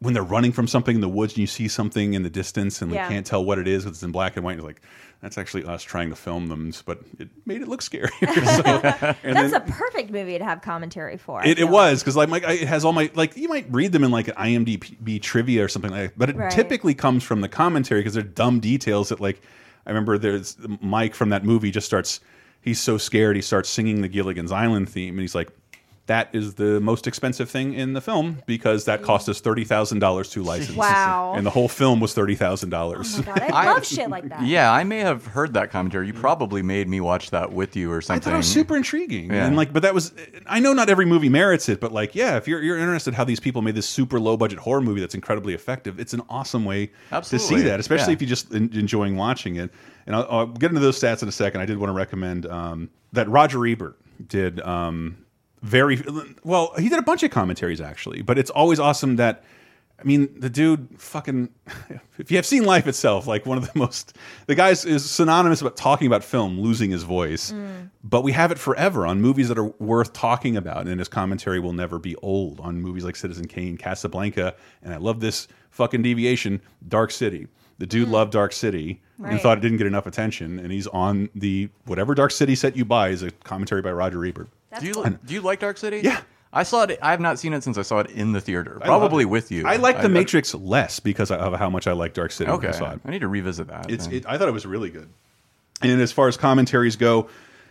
When 0.00 0.12
they're 0.12 0.22
running 0.22 0.52
from 0.52 0.66
something 0.66 0.94
in 0.94 1.00
the 1.00 1.08
woods 1.08 1.32
and 1.32 1.38
you 1.38 1.46
see 1.46 1.68
something 1.68 2.12
in 2.14 2.22
the 2.22 2.28
distance 2.30 2.82
and 2.82 2.92
Yeah. 2.92 3.04
you 3.08 3.14
can't 3.14 3.24
tell 3.26 3.42
what 3.44 3.58
it 3.58 3.66
is 3.66 3.84
because 3.84 3.96
it's 3.96 4.02
in 4.02 4.12
black 4.12 4.36
and 4.36 4.44
white, 4.44 4.56
you're 4.58 4.66
like, 4.66 4.82
that's 5.22 5.38
actually 5.38 5.64
us 5.64 5.82
trying 5.82 6.10
to 6.10 6.16
film 6.16 6.48
them, 6.48 6.70
but 6.84 7.00
it 7.18 7.30
made 7.46 7.62
it 7.62 7.68
look 7.68 7.80
scarier. 7.80 8.10
so, 8.56 8.62
That's 9.22 9.22
then- 9.22 9.54
a 9.54 9.60
perfect 9.60 10.10
movie 10.10 10.36
to 10.36 10.44
have 10.44 10.60
commentary 10.60 11.16
for. 11.16 11.42
It, 11.46 11.58
it 11.58 11.68
was 11.70 12.02
because 12.02 12.14
like 12.14 12.28
my, 12.28 12.38
it 12.40 12.68
has 12.68 12.84
all 12.84 12.92
my 12.92 13.10
like 13.14 13.34
you 13.38 13.48
might 13.48 13.66
read 13.72 13.92
them 13.92 14.04
in 14.04 14.10
like 14.10 14.28
an 14.28 14.34
IMDb 14.34 15.20
trivia 15.22 15.64
or 15.64 15.68
something 15.68 15.90
like 15.90 16.10
that, 16.10 16.18
but 16.18 16.28
it 16.28 16.36
Right. 16.36 16.50
typically 16.50 16.92
comes 16.94 17.24
from 17.24 17.40
the 17.40 17.48
commentary 17.48 18.00
because 18.02 18.12
they're 18.12 18.22
dumb 18.22 18.60
details 18.60 19.08
that 19.08 19.18
like 19.20 19.40
I 19.86 19.90
remember 19.90 20.18
there's 20.18 20.58
Mike 20.82 21.14
from 21.14 21.30
that 21.30 21.42
movie 21.44 21.70
just 21.70 21.86
starts 21.86 22.20
he's 22.60 22.78
so 22.78 22.98
scared 22.98 23.36
he 23.36 23.42
starts 23.42 23.70
singing 23.70 24.02
the 24.02 24.08
Gilligan's 24.08 24.52
Island 24.52 24.90
theme 24.90 25.14
and 25.14 25.20
he's 25.22 25.34
like 25.34 25.48
that 26.06 26.28
is 26.32 26.54
the 26.54 26.80
most 26.80 27.06
expensive 27.08 27.50
thing 27.50 27.74
in 27.74 27.92
the 27.92 28.00
film 28.00 28.40
because 28.46 28.84
that 28.84 29.02
cost 29.02 29.28
us 29.28 29.40
thirty 29.40 29.64
thousand 29.64 29.98
dollars 29.98 30.30
to 30.30 30.42
license. 30.44 30.76
Wow. 30.76 31.34
And 31.36 31.44
the 31.44 31.50
whole 31.50 31.68
film 31.68 31.98
was 32.00 32.14
thirty 32.14 32.34
thousand 32.36 32.70
dollars. 32.70 33.18
Oh 33.18 33.22
my 33.26 33.48
I 33.52 33.66
love 33.72 33.84
shit 33.84 34.08
like 34.08 34.28
that. 34.28 34.42
Yeah, 34.44 34.72
I 34.72 34.84
may 34.84 34.98
have 35.00 35.26
heard 35.26 35.54
that 35.54 35.70
commentary. 35.70 36.06
You 36.06 36.12
probably 36.12 36.62
made 36.62 36.88
me 36.88 37.00
watch 37.00 37.30
that 37.30 37.52
with 37.52 37.74
you 37.74 37.90
or 37.90 38.00
something. 38.00 38.22
I 38.22 38.24
thought 38.24 38.34
it 38.34 38.38
was 38.38 38.52
super 38.52 38.76
intriguing, 38.76 39.30
Yeah. 39.32 39.46
and 39.46 39.56
like, 39.56 39.72
but 39.72 39.82
that 39.82 39.94
was. 39.94 40.12
I 40.46 40.60
know 40.60 40.72
not 40.72 40.88
every 40.88 41.06
movie 41.06 41.28
merits 41.28 41.68
it, 41.68 41.80
but 41.80 41.90
like, 41.92 42.14
yeah, 42.14 42.36
if 42.36 42.46
you're 42.46 42.62
you're 42.62 42.78
interested 42.78 43.14
how 43.14 43.24
these 43.24 43.40
people 43.40 43.60
made 43.62 43.74
this 43.74 43.88
super 43.88 44.20
low 44.20 44.36
budget 44.36 44.58
horror 44.60 44.80
movie 44.80 45.00
that's 45.00 45.14
incredibly 45.16 45.54
effective, 45.54 45.98
it's 45.98 46.12
an 46.14 46.22
awesome 46.28 46.64
way 46.64 46.90
Absolutely. 47.10 47.48
to 47.56 47.62
see 47.62 47.68
that, 47.68 47.80
especially 47.80 48.12
Yeah. 48.12 48.14
if 48.14 48.22
you're 48.22 48.28
just 48.28 48.54
en 48.54 48.70
enjoying 48.74 49.16
watching 49.16 49.56
it. 49.56 49.72
And 50.06 50.14
I'll, 50.14 50.26
I'll 50.30 50.46
get 50.46 50.68
into 50.70 50.80
those 50.80 51.00
stats 51.00 51.22
in 51.22 51.28
a 51.28 51.32
second. 51.32 51.60
I 51.60 51.66
did 51.66 51.78
want 51.78 51.88
to 51.88 51.94
recommend 51.94 52.46
um, 52.46 52.90
that 53.12 53.28
Roger 53.28 53.66
Ebert 53.66 53.96
did 54.28 54.60
um, 54.60 55.16
very 55.66 56.02
well. 56.44 56.72
He 56.78 56.88
did 56.88 56.98
a 56.98 57.02
bunch 57.02 57.22
of 57.22 57.30
commentaries 57.30 57.80
actually, 57.80 58.22
but 58.22 58.38
it's 58.38 58.50
always 58.50 58.80
awesome 58.80 59.16
that. 59.16 59.44
I 59.98 60.04
mean, 60.04 60.28
the 60.38 60.50
dude 60.50 60.88
fucking. 60.98 61.48
If 62.18 62.30
you 62.30 62.38
have 62.38 62.46
seen 62.46 62.64
Life 62.64 62.86
itself, 62.86 63.26
like 63.26 63.44
one 63.44 63.58
of 63.58 63.70
the 63.70 63.78
most, 63.78 64.16
the 64.46 64.54
guy's 64.54 64.86
is 64.86 65.04
synonymous 65.04 65.60
about 65.60 65.76
talking 65.76 66.06
about 66.06 66.24
film, 66.24 66.58
losing 66.58 66.90
his 66.90 67.02
voice. 67.02 67.52
Mm. 67.52 67.90
But 68.02 68.22
we 68.22 68.32
have 68.32 68.50
it 68.50 68.58
forever 68.58 69.06
on 69.06 69.20
movies 69.20 69.48
that 69.48 69.58
are 69.58 69.66
worth 69.78 70.14
talking 70.14 70.56
about, 70.56 70.86
and 70.86 70.98
his 70.98 71.08
commentary 71.08 71.60
will 71.60 71.74
never 71.74 71.98
be 71.98 72.16
old 72.16 72.58
on 72.60 72.80
movies 72.80 73.04
like 73.04 73.16
Citizen 73.16 73.46
Kane, 73.46 73.76
Casablanca, 73.76 74.54
and 74.82 74.94
I 74.94 74.96
love 74.96 75.20
this 75.20 75.46
fucking 75.72 76.00
deviation, 76.00 76.62
Dark 76.88 77.10
City. 77.10 77.48
The 77.76 77.86
dude 77.86 78.08
mm. 78.08 78.12
loved 78.12 78.32
Dark 78.32 78.54
City 78.54 79.02
and 79.22 79.38
thought 79.40 79.58
it 79.58 79.60
didn't 79.60 79.76
get 79.76 79.86
enough 79.86 80.06
attention, 80.06 80.58
and 80.58 80.72
he's 80.72 80.86
on 80.86 81.28
the 81.34 81.68
whatever 81.84 82.14
Dark 82.14 82.30
City 82.30 82.54
set 82.54 82.76
you 82.76 82.86
buy 82.86 83.10
is 83.10 83.22
a 83.22 83.30
commentary 83.30 83.82
by 83.82 83.92
Roger 83.92 84.24
Ebert. 84.24 84.48
Do 84.78 84.86
you 84.86 85.18
do 85.24 85.34
you 85.34 85.40
like 85.40 85.60
Dark 85.60 85.78
City? 85.78 86.00
Yeah. 86.02 86.20
I 86.52 86.62
saw 86.62 86.84
it. 86.84 86.98
I 87.02 87.10
have 87.10 87.20
not 87.20 87.38
seen 87.38 87.52
it 87.52 87.62
since 87.62 87.76
I 87.76 87.82
saw 87.82 87.98
it 87.98 88.10
in 88.10 88.32
the 88.32 88.40
theater. 88.40 88.78
Probably 88.82 89.26
with 89.26 89.50
you. 89.52 89.66
I 89.66 89.76
like 89.76 90.00
The 90.00 90.08
Matrix 90.08 90.54
less 90.54 91.00
because 91.00 91.30
of 91.30 91.54
how 91.54 91.68
much 91.68 91.86
I 91.86 91.92
like 91.92 92.14
Dark 92.14 92.32
City. 92.32 92.50
when 92.50 92.58
Okay, 92.60 92.68
I 92.68 92.72
saw 92.72 92.92
it. 92.92 93.00
I 93.04 93.10
need 93.10 93.20
to 93.20 93.28
revisit 93.28 93.68
that. 93.68 93.90
It's. 93.90 94.06
It, 94.06 94.24
I 94.26 94.38
thought 94.38 94.48
it 94.48 94.52
was 94.52 94.64
really 94.64 94.90
good. 94.90 95.08
And 95.82 96.00
as 96.00 96.12
far 96.12 96.28
as 96.28 96.38
commentaries 96.38 96.96
go, 96.96 97.28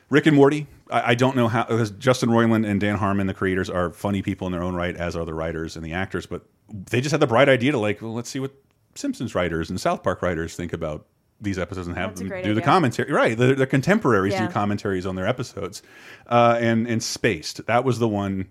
Rick 0.09 0.27
and 0.27 0.35
Morty. 0.35 0.67
I, 0.91 1.11
I 1.11 1.15
don't 1.15 1.35
know 1.35 1.47
how 1.47 1.63
because 1.63 1.91
Justin 1.91 2.29
Roiland 2.29 2.67
and 2.67 2.79
Dan 2.79 2.97
Harmon, 2.97 3.25
the 3.25 3.33
creators, 3.33 3.69
are 3.69 3.89
funny 3.89 4.21
people 4.21 4.45
in 4.45 4.53
their 4.53 4.61
own 4.61 4.75
right, 4.75 4.95
as 4.95 5.15
are 5.15 5.25
the 5.25 5.33
writers 5.33 5.75
and 5.75 5.83
the 5.83 5.93
actors. 5.93 6.27
But 6.27 6.43
they 6.69 7.01
just 7.01 7.11
had 7.11 7.19
the 7.19 7.27
bright 7.27 7.49
idea 7.49 7.71
to 7.71 7.79
like, 7.79 8.01
well, 8.01 8.13
let's 8.13 8.29
see 8.29 8.39
what 8.39 8.51
Simpsons 8.93 9.33
writers 9.33 9.69
and 9.69 9.81
South 9.81 10.03
Park 10.03 10.21
writers 10.21 10.55
think 10.55 10.73
about 10.73 11.05
these 11.41 11.59
episodes 11.59 11.87
and 11.87 11.97
have 11.97 12.15
That's 12.15 12.29
them 12.29 12.43
do 12.43 12.53
the 12.53 12.61
commentary. 12.61 13.11
Right, 13.11 13.37
their, 13.37 13.55
the 13.55 13.67
contemporaries 13.67 14.33
Yeah. 14.33 14.47
do 14.47 14.53
commentaries 14.53 15.05
on 15.05 15.15
their 15.15 15.27
episodes, 15.27 15.81
uh, 16.27 16.57
and 16.59 16.87
and 16.87 17.01
Spaced. 17.03 17.65
That 17.65 17.83
was 17.83 17.99
the 17.99 18.07
one. 18.07 18.47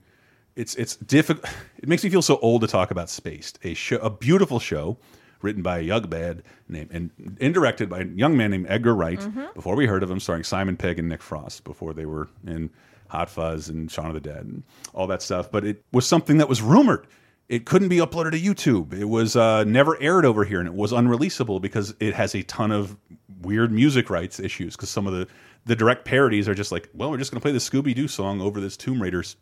It's 0.57 0.75
it's 0.75 0.97
difficult. 0.97 1.47
It 1.79 1.89
makes 1.89 2.03
me 2.03 2.09
feel 2.09 2.23
so 2.23 2.39
old 2.39 2.63
to 2.63 2.67
talk 2.67 2.91
about 2.91 3.11
Spaced, 3.11 3.59
a 3.63 3.75
show, 3.75 3.97
a 3.97 4.09
beautiful 4.09 4.59
show 4.59 4.97
written 5.43 5.63
by 5.63 5.79
a 5.79 5.83
young 5.83 6.09
man 6.09 6.43
named 6.69 6.91
and, 6.93 7.11
and 7.39 7.53
directed 7.53 7.91
by 7.91 8.01
a 8.01 8.05
young 8.07 8.37
man 8.37 8.51
named 8.51 8.67
Edgar 8.71 8.95
Wright. 8.95 9.19
Mm-hmm. 9.19 9.45
Before 9.55 9.77
we 9.77 9.87
heard 9.87 10.03
of 10.03 10.11
him, 10.11 10.19
starring 10.19 10.45
Simon 10.45 10.79
Pegg 10.79 10.99
and 10.99 11.09
Nick 11.09 11.23
Frost. 11.23 11.65
Before 11.65 11.93
they 11.93 12.07
were 12.07 12.29
in 12.47 12.71
Hot 13.09 13.29
Fuzz 13.29 13.69
and 13.69 13.91
Shaun 13.91 14.07
of 14.07 14.15
the 14.15 14.21
Dead 14.21 14.45
and 14.47 14.63
all 14.95 15.07
that 15.09 15.21
stuff. 15.21 15.51
But 15.51 15.67
it 15.67 15.85
was 15.93 16.07
something 16.07 16.39
that 16.39 16.49
was 16.49 16.63
rumored. 16.63 17.07
It 17.49 17.67
couldn't 17.67 17.89
be 17.89 17.99
uploaded 17.99 18.33
to 18.33 18.41
YouTube. 18.41 18.99
It 18.99 19.05
was 19.05 19.37
uh, 19.37 19.65
never 19.65 20.01
aired 20.01 20.25
over 20.25 20.45
here, 20.45 20.61
and 20.61 20.67
it 20.67 20.75
was 20.75 20.93
unreleasable 20.93 21.61
because 21.61 21.95
it 22.01 22.15
has 22.15 22.35
a 22.35 22.43
ton 22.43 22.73
of 22.73 22.97
weird 23.43 23.71
music 23.71 24.09
rights 24.09 24.41
issues. 24.41 24.77
Because 24.77 24.89
some 24.91 25.07
of 25.07 25.13
the 25.13 25.29
the 25.67 25.77
direct 25.77 26.05
parodies 26.05 26.49
are 26.49 26.55
just 26.55 26.73
like, 26.73 26.89
well, 26.95 27.11
we're 27.11 27.17
just 27.19 27.31
going 27.31 27.41
to 27.41 27.43
play 27.43 27.53
the 27.53 27.59
Scooby 27.59 27.95
Doo 27.95 28.09
song 28.09 28.41
over 28.41 28.61
this 28.61 28.77
Tomb 28.77 29.01
Raiders 29.01 29.37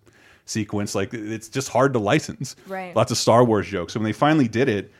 sequence. 0.44 0.94
Like 0.94 1.12
it's 1.14 1.48
just 1.48 1.68
hard 1.68 1.92
to 1.94 1.98
license. 1.98 2.56
Right. 2.66 2.94
Lots 2.94 3.10
of 3.10 3.18
Star 3.18 3.44
Wars 3.44 3.66
jokes. 3.68 3.92
So 3.92 4.00
when 4.00 4.04
they 4.04 4.12
finally 4.12 4.48
did 4.48 4.68
it, 4.68 4.92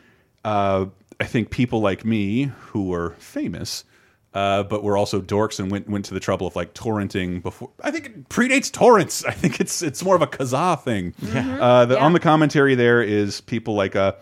uh, 0.43 0.85
I 1.19 1.25
think 1.25 1.49
people 1.49 1.79
like 1.79 2.05
me 2.05 2.51
who 2.59 2.87
were 2.87 3.11
famous, 3.19 3.85
uh, 4.33 4.63
but 4.63 4.83
were 4.83 4.97
also 4.97 5.21
dorks 5.21 5.59
and 5.59 5.71
went 5.71 5.87
went 5.87 6.05
to 6.05 6.13
the 6.13 6.19
trouble 6.19 6.47
of 6.47 6.55
like 6.55 6.73
torrenting 6.73 7.41
before. 7.41 7.69
I 7.83 7.91
think 7.91 8.05
it 8.05 8.29
predates 8.29 8.71
torrents. 8.71 9.23
I 9.27 9.31
think 9.31 9.59
it's 9.59 9.81
it's 9.81 10.03
more 10.03 10.15
of 10.15 10.21
a 10.21 10.27
Kazaa 10.27 10.81
thing. 10.81 11.13
Uh, 11.33 11.85
the, 11.85 11.99
On 11.99 12.13
the 12.13 12.19
commentary 12.19 12.75
there 12.75 13.01
is 13.01 13.41
people 13.41 13.75
like 13.75 13.95
uh, 13.95 14.13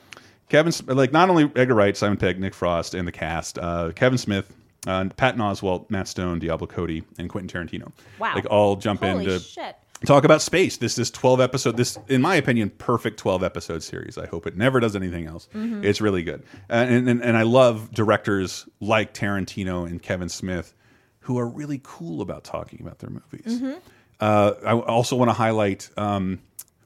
Kevin, 0.49 0.71
Sm- 0.71 0.91
like 0.91 1.11
not 1.11 1.29
only 1.29 1.49
Edgar 1.55 1.75
Wright, 1.75 1.95
Simon 1.95 2.17
Pegg, 2.17 2.39
Nick 2.39 2.53
Frost, 2.53 2.93
and 2.93 3.07
the 3.07 3.11
cast, 3.11 3.57
uh, 3.57 3.91
Kevin 3.95 4.17
Smith. 4.17 4.53
Uh, 4.87 5.07
Patton 5.15 5.39
Oswalt, 5.39 5.91
Matt 5.91 6.07
Stone, 6.07 6.39
Diablo 6.39 6.65
Cody, 6.65 7.03
and 7.19 7.29
Quentin 7.29 7.47
Tarantino. 7.47 7.91
Wow. 8.17 8.33
Like 8.33 8.47
all 8.49 8.75
jump 8.75 9.01
Holy 9.01 9.25
into 9.25 9.37
shit. 9.37 9.75
Talk 10.05 10.23
about 10.23 10.41
space. 10.41 10.77
This 10.77 10.97
is 10.97 11.11
twelve 11.11 11.39
episode. 11.39 11.77
This, 11.77 11.97
in 12.07 12.21
my 12.21 12.35
opinion, 12.35 12.71
perfect 12.77 13.17
twelve 13.17 13.43
episode 13.43 13.83
series. 13.83 14.17
I 14.17 14.25
hope 14.27 14.47
it 14.47 14.57
never 14.57 14.79
does 14.79 14.95
anything 14.95 15.27
else. 15.27 15.47
Mhm. 15.53 15.83
It's 15.83 16.01
really 16.01 16.23
good, 16.23 16.43
Uh, 16.69 16.73
and, 16.73 17.07
and 17.09 17.23
and 17.23 17.37
I 17.37 17.43
love 17.43 17.91
directors 17.91 18.67
like 18.79 19.13
Tarantino 19.13 19.85
and 19.87 20.01
Kevin 20.01 20.29
Smith, 20.29 20.73
who 21.21 21.37
are 21.37 21.47
really 21.47 21.79
cool 21.83 22.21
about 22.21 22.43
talking 22.43 22.81
about 22.81 22.99
their 22.99 23.09
movies. 23.11 23.61
Mm-hmm. 23.61 23.77
Uh, 24.19 24.53
I 24.65 24.73
also 24.73 25.15
want 25.15 25.29
to 25.29 25.33
highlight 25.33 25.89
um, 25.97 26.39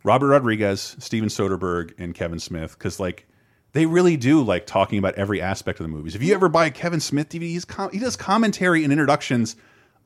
Robert 0.04 0.28
Rodriguez, 0.28 0.96
Steven 1.00 1.30
Soderbergh, 1.30 1.94
and 1.98 2.14
Kevin 2.16 2.40
Smith 2.40 2.78
because 2.78 3.00
like 3.00 3.28
they 3.74 3.86
really 3.86 4.16
do 4.16 4.42
like 4.42 4.66
talking 4.66 5.00
about 5.00 5.16
every 5.16 5.42
aspect 5.42 5.80
of 5.80 5.84
the 5.84 5.90
movies. 5.90 6.16
If 6.16 6.24
you 6.24 6.34
ever 6.34 6.48
buy 6.48 6.68
a 6.68 6.72
Kevin 6.72 7.02
Smith 7.02 7.28
DVD, 7.30 7.42
he's 7.42 7.66
com 7.66 7.92
he 7.92 8.00
does 8.00 8.16
commentary 8.16 8.84
and 8.84 8.94
introductions 8.94 9.56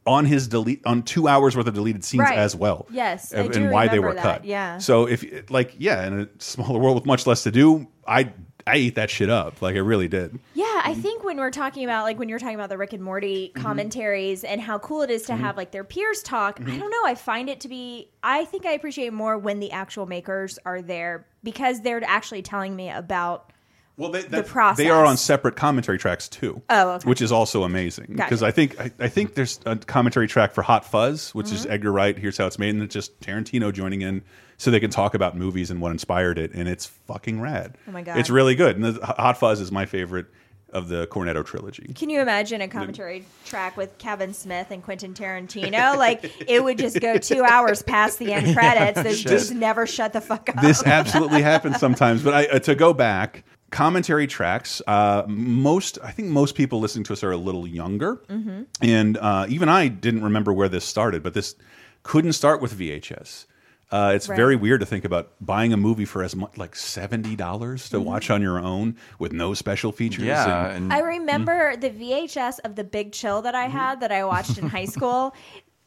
on 0.05 0.25
his 0.25 0.47
delete 0.47 0.85
on 0.85 1.03
two 1.03 1.27
hours 1.27 1.55
worth 1.55 1.67
of 1.67 1.73
deleted 1.73 2.03
scenes 2.03 2.21
Right. 2.21 2.38
as 2.38 2.55
well. 2.55 2.88
Yes, 2.91 3.33
I 3.33 3.39
and, 3.41 3.55
and 3.55 3.71
why 3.71 3.88
they 3.88 3.99
were 3.99 4.13
that, 4.13 4.21
cut. 4.23 4.45
yeah. 4.45 4.77
So 4.79 5.07
if 5.07 5.49
like 5.51 5.75
yeah, 5.77 6.05
in 6.07 6.19
a 6.21 6.27
smaller 6.39 6.79
world 6.79 6.95
with 6.95 7.05
much 7.05 7.27
less 7.27 7.43
to 7.43 7.51
do, 7.51 7.88
I 8.07 8.31
I 8.67 8.75
ate 8.75 8.95
that 8.95 9.09
shit 9.09 9.29
up. 9.29 9.62
Like 9.62 9.75
I 9.75 9.79
really 9.79 10.07
did. 10.07 10.39
Yeah, 10.53 10.65
Mm-hmm. 10.65 10.89
I 10.91 10.93
think 10.95 11.23
when 11.25 11.38
we're 11.38 11.51
talking 11.51 11.83
about 11.83 12.03
like 12.03 12.17
when 12.17 12.29
you're 12.29 12.39
talking 12.39 12.55
about 12.55 12.69
the 12.69 12.77
Rick 12.77 12.93
and 12.93 13.03
Morty 13.03 13.51
commentaries 13.55 14.43
and 14.45 14.62
how 14.62 14.79
cool 14.79 15.01
it 15.01 15.09
is 15.12 15.23
to 15.23 15.33
Mm-hmm. 15.33 15.43
have 15.43 15.57
like 15.57 15.71
their 15.71 15.83
peers 15.83 16.23
talk, 16.23 16.59
I 16.62 16.77
don't 16.77 16.89
know. 16.89 17.03
I 17.05 17.15
find 17.15 17.49
it 17.49 17.59
to 17.62 17.67
be. 17.67 18.09
I 18.23 18.45
think 18.45 18.65
I 18.65 18.71
appreciate 18.71 19.12
more 19.13 19.38
when 19.38 19.59
the 19.59 19.71
actual 19.71 20.05
makers 20.05 20.57
are 20.65 20.81
there 20.81 21.27
because 21.43 21.81
they're 21.81 22.01
actually 22.03 22.41
telling 22.41 22.75
me 22.75 22.89
about. 22.89 23.51
Well, 23.99 24.09
they, 24.12 24.21
the 24.23 24.43
process. 24.43 24.77
They 24.77 24.89
are 24.89 25.05
on 25.05 25.17
separate 25.17 25.55
commentary 25.55 25.97
tracks 25.99 26.27
too. 26.29 26.62
Oh, 26.69 26.91
okay. 26.93 27.07
Which 27.07 27.21
is 27.21 27.31
also 27.31 27.63
amazing 27.63 28.07
because 28.15 28.39
Gotcha. 28.39 28.45
I 28.47 28.51
think 28.51 28.79
I, 28.79 28.91
I 28.99 29.07
think 29.09 29.35
there's 29.35 29.59
a 29.65 29.75
commentary 29.75 30.27
track 30.27 30.53
for 30.53 30.62
Hot 30.62 30.85
Fuzz, 30.85 31.35
which 31.35 31.51
is 31.51 31.65
Mhm. 31.65 31.71
Edgar 31.71 31.91
Wright. 31.91 32.17
Here's 32.17 32.38
how 32.38 32.47
it's 32.47 32.57
made, 32.57 32.73
and 32.73 32.81
it's 32.81 32.93
just 32.93 33.19
Tarantino 33.19 33.71
joining 33.73 34.01
in 34.01 34.23
so 34.57 34.71
they 34.71 34.79
can 34.79 34.89
talk 34.89 35.13
about 35.13 35.38
movies 35.38 35.69
and 35.69 35.81
what 35.81 35.91
inspired 35.91 36.39
it, 36.39 36.51
and 36.53 36.67
it's 36.67 36.85
fucking 36.85 37.41
rad. 37.41 37.77
Oh 37.88 37.91
my 37.91 38.01
God. 38.01 38.17
it's 38.17 38.29
really 38.29 38.55
good. 38.55 38.77
And 38.77 38.85
the, 38.85 39.05
Hot 39.05 39.38
Fuzz 39.38 39.59
is 39.62 39.71
my 39.71 39.85
favorite 39.85 40.27
of 40.71 40.88
the 40.88 41.07
Cornetto 41.07 41.43
trilogy. 41.45 41.91
Can 41.95 42.09
you 42.12 42.21
imagine 42.21 42.62
a 42.62 42.67
commentary 42.67 43.25
track 43.43 43.75
with 43.75 43.97
Kevin 43.97 44.33
Smith 44.35 44.67
and 44.69 44.83
Quentin 44.83 45.13
Tarantino? 45.15 45.97
like 45.97 46.31
it 46.47 46.63
would 46.63 46.77
just 46.77 47.01
go 47.01 47.17
two 47.17 47.43
hours 47.43 47.81
past 47.81 48.19
the 48.19 48.31
end 48.31 48.55
credits. 48.55 49.01
Those 49.01 49.23
This- 49.23 49.47
dudes 49.47 49.51
never 49.51 49.88
shut 49.88 50.13
the 50.13 50.21
fuck 50.21 50.47
up. 50.49 50.62
this 50.62 50.83
absolutely 50.85 51.41
happens 51.41 51.79
sometimes. 51.79 52.21
But 52.23 52.33
I, 52.33 52.45
uh, 52.45 52.59
to 52.59 52.75
go 52.75 52.93
back, 52.93 53.43
commentary 53.71 54.27
tracks. 54.27 54.82
Uh, 54.88 55.23
most, 55.27 55.97
I 56.03 56.12
think, 56.12 56.29
most 56.29 56.55
people 56.55 56.79
listening 56.79 57.03
to 57.05 57.13
us 57.13 57.23
are 57.23 57.32
a 57.32 57.38
little 57.38 57.67
younger, 57.67 58.17
Mhm. 58.29 58.65
and 58.82 59.17
uh, 59.17 59.45
even 59.49 59.69
I 59.69 59.88
didn't 59.88 60.23
remember 60.23 60.51
where 60.53 60.69
this 60.69 60.86
started. 60.86 61.23
But 61.23 61.34
this 61.34 61.55
couldn't 62.03 62.34
start 62.34 62.62
with 62.62 62.73
VHS. 62.73 63.45
Uh, 63.91 64.12
it's 64.13 64.29
Right. 64.29 64.36
very 64.36 64.55
weird 64.55 64.82
to 64.82 64.86
think 64.86 65.03
about 65.03 65.32
buying 65.41 65.73
a 65.73 65.77
movie 65.77 66.05
for 66.05 66.21
as 66.23 66.36
much 66.36 66.55
like 66.58 66.75
seventy 66.75 67.36
dollars 67.36 67.89
to 67.89 67.97
Mhm. 67.97 68.03
watch 68.03 68.29
on 68.29 68.39
your 68.41 68.60
own 68.60 68.95
with 69.17 69.34
no 69.34 69.55
special 69.55 69.91
features. 69.91 70.25
Yeah, 70.25 70.67
and, 70.69 70.93
I 70.93 70.99
remember 70.99 71.75
the 71.75 71.89
VHS 71.89 72.60
of 72.60 72.75
the 72.75 72.84
Big 72.84 73.12
Chill 73.13 73.41
that 73.41 73.55
I 73.55 73.65
had 73.65 73.99
that 74.01 74.12
I 74.12 74.23
watched 74.25 74.60
in 74.60 74.69
high 74.69 74.86
school. 74.97 75.34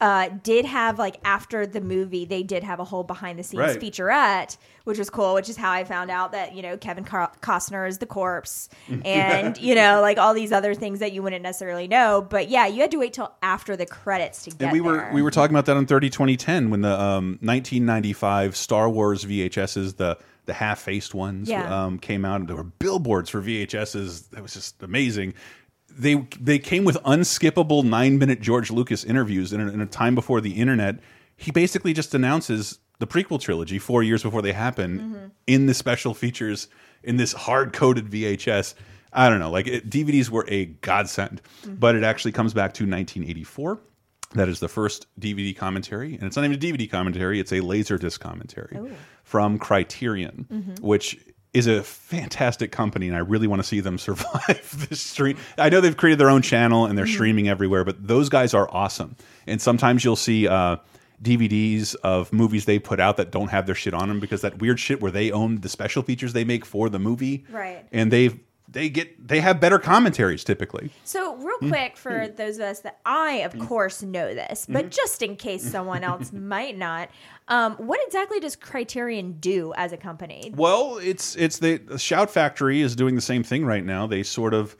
Uh, 0.03 0.29
did 0.43 0.65
have 0.65 0.99
like 0.99 1.17
after 1.25 1.65
the 1.65 1.81
movie, 1.81 2.25
they 2.25 2.43
did 2.43 2.65
have 2.65 2.81
a 2.81 2.85
whole 2.85 3.05
behind 3.05 3.39
the 3.39 3.43
scenes 3.45 3.61
Right. 3.61 3.81
featurette, 3.81 4.57
which 4.83 4.99
was 4.99 5.09
cool. 5.09 5.35
Which 5.35 5.49
is 5.49 5.57
how 5.57 5.71
I 5.71 5.85
found 5.85 6.11
out 6.11 6.33
that 6.33 6.57
you 6.57 6.63
know 6.63 6.77
Kevin 6.77 7.05
Car- 7.05 7.31
Costner 7.41 7.87
is 7.89 7.99
the 7.99 8.07
corpse, 8.07 8.69
and 9.05 9.57
you 9.59 9.77
know 9.77 10.01
like 10.01 10.19
all 10.19 10.35
these 10.35 10.51
other 10.51 10.75
things 10.75 10.99
that 10.99 11.13
you 11.13 11.23
wouldn't 11.23 11.43
necessarily 11.45 11.87
know. 11.87 12.21
But 12.21 12.49
yeah, 12.49 12.67
you 12.67 12.81
had 12.81 12.91
to 12.91 12.97
wait 12.99 13.13
till 13.13 13.33
after 13.43 13.77
the 13.77 13.87
credits 13.87 14.43
to 14.45 14.51
get 14.51 14.63
and 14.63 14.73
we 14.73 14.81
were 14.81 14.97
there. 14.97 15.11
we 15.15 15.23
were 15.23 15.31
talking 15.31 15.55
about 15.55 15.67
that 15.67 15.77
on 15.77 15.87
30 15.87 16.11
2010 16.11 16.71
when 16.71 16.81
the 16.81 17.01
um, 17.01 17.39
1995 17.43 18.57
Star 18.57 18.89
Wars 18.89 19.25
VHSs 19.25 19.97
the 19.97 20.19
the 20.47 20.53
half 20.53 20.81
faced 20.81 21.15
ones 21.15 21.49
Yeah. 21.49 21.85
um, 21.85 22.01
came 22.01 22.25
out 22.25 22.41
and 22.41 22.49
there 22.49 22.57
were 22.57 22.65
billboards 22.65 23.31
for 23.31 23.41
VHSs 23.41 24.31
that 24.31 24.43
was 24.43 24.55
just 24.55 24.83
amazing. 24.83 25.35
They 25.97 26.27
they 26.41 26.59
came 26.59 26.85
with 26.85 26.97
unskippable 27.05 27.85
nine 27.85 28.19
minute 28.19 28.41
George 28.41 28.71
Lucas 28.71 29.05
interviews 29.05 29.53
in 29.53 29.61
a, 29.61 29.69
in 29.73 29.81
a 29.81 29.87
time 29.87 30.15
before 30.15 30.41
the 30.41 30.53
internet. 30.53 30.99
He 31.37 31.51
basically 31.51 31.93
just 31.93 32.15
announces 32.15 32.79
the 32.99 33.07
prequel 33.07 33.41
trilogy 33.41 33.79
four 33.79 34.03
years 34.03 34.23
before 34.23 34.43
they 34.43 34.53
happen 34.53 34.99
Mm-hmm. 34.99 35.27
in 35.47 35.67
the 35.67 35.75
special 35.75 36.15
features 36.15 36.69
in 37.03 37.17
this 37.17 37.33
hard 37.33 37.73
coded 37.73 38.07
VHS. 38.11 38.75
I 39.13 39.29
don't 39.29 39.41
know, 39.41 39.51
like 39.51 39.67
it, 39.67 39.91
DVDs 39.91 40.31
were 40.31 40.45
a 40.49 40.67
godsend, 40.67 41.43
Mm-hmm. 41.63 41.75
but 41.77 41.95
it 41.97 42.05
actually 42.05 42.33
comes 42.33 42.55
back 42.55 42.73
to 42.75 42.85
1984. 42.85 43.81
That 44.35 44.49
is 44.49 44.61
the 44.61 44.69
first 44.69 45.07
DVD 45.21 45.55
commentary, 45.55 46.15
and 46.15 46.23
it's 46.23 46.37
not 46.37 46.47
even 46.47 46.57
a 46.57 46.61
DVD 46.61 46.91
commentary; 46.91 47.39
it's 47.39 47.53
a 47.53 47.61
Laserdisc 47.61 48.19
commentary 48.19 48.79
Ooh. 48.79 48.91
from 49.25 49.59
Criterion, 49.59 50.47
Mhm. 50.51 50.81
which 50.81 51.19
is 51.53 51.67
a 51.67 51.83
fantastic 51.83 52.73
company, 52.73 53.09
and 53.09 53.17
I 53.17 53.21
really 53.21 53.47
want 53.47 53.61
to 53.61 53.69
see 53.69 53.81
them 53.81 53.99
survive 53.99 54.87
this 54.89 55.01
stream. 55.01 55.37
I 55.59 55.69
know 55.69 55.81
they've 55.81 55.97
created 55.97 56.19
their 56.19 56.31
own 56.31 56.43
channel 56.43 56.87
and 56.87 56.97
they're 56.97 57.05
Mhm. 57.05 57.13
streaming 57.15 57.49
everywhere, 57.49 57.85
but 57.85 58.07
those 58.07 58.29
guys 58.29 58.55
are 58.55 58.69
awesome. 58.71 59.17
And 59.47 59.61
sometimes 59.61 60.05
you'll 60.05 60.17
see 60.17 60.49
uh, 60.49 60.77
DVDs 61.23 61.95
of 61.97 62.33
movies 62.33 62.65
they 62.65 62.79
put 62.79 62.99
out 63.01 63.17
that 63.19 63.31
don't 63.31 63.49
have 63.49 63.67
their 63.67 63.75
shit 63.75 63.95
on 63.95 64.09
them 64.09 64.19
because 64.19 64.41
that 64.41 64.59
weird 64.61 64.81
shit 64.81 65.01
where 65.01 65.13
they 65.13 65.31
own 65.31 65.61
the 65.61 65.69
special 65.69 66.03
features 66.03 66.33
they 66.33 66.45
make 66.45 66.65
for 66.65 66.89
the 66.89 66.99
movie, 66.99 67.45
Right. 67.51 67.85
And 67.93 68.11
they 68.11 68.41
they 68.73 68.89
get 68.89 69.29
they 69.29 69.41
have 69.41 69.61
better 69.61 69.79
commentaries 69.79 70.45
typically. 70.45 70.91
So, 71.05 71.37
real 71.37 71.59
Mm. 71.61 71.69
quick, 71.69 71.97
for 71.97 72.29
those 72.29 72.57
of 72.57 72.63
us 72.63 72.81
that 72.81 72.99
I, 73.07 73.35
of 73.45 73.59
course, 73.59 74.03
know 74.03 74.35
this, 74.35 74.67
but 74.69 74.87
Mhm. 74.87 74.91
just 74.91 75.23
in 75.23 75.37
case 75.37 75.63
someone 75.71 76.03
else 76.05 76.33
might 76.33 76.77
not, 76.77 77.11
um, 77.49 77.75
what 77.77 78.01
exactly 78.07 78.41
does 78.41 78.57
Criterion 78.57 79.37
do 79.41 79.73
as 79.77 79.93
a 79.93 79.97
company? 79.97 80.53
Well, 80.57 80.99
it's 80.99 81.37
it's 81.37 81.59
the, 81.59 81.77
the 81.79 81.99
Shout 81.99 82.31
Factory 82.31 82.81
is 82.81 82.97
doing 82.97 83.15
the 83.15 83.21
same 83.21 83.43
thing 83.43 83.65
right 83.65 83.85
now. 83.85 84.07
They 84.07 84.23
sort 84.23 84.55
of 84.55 84.77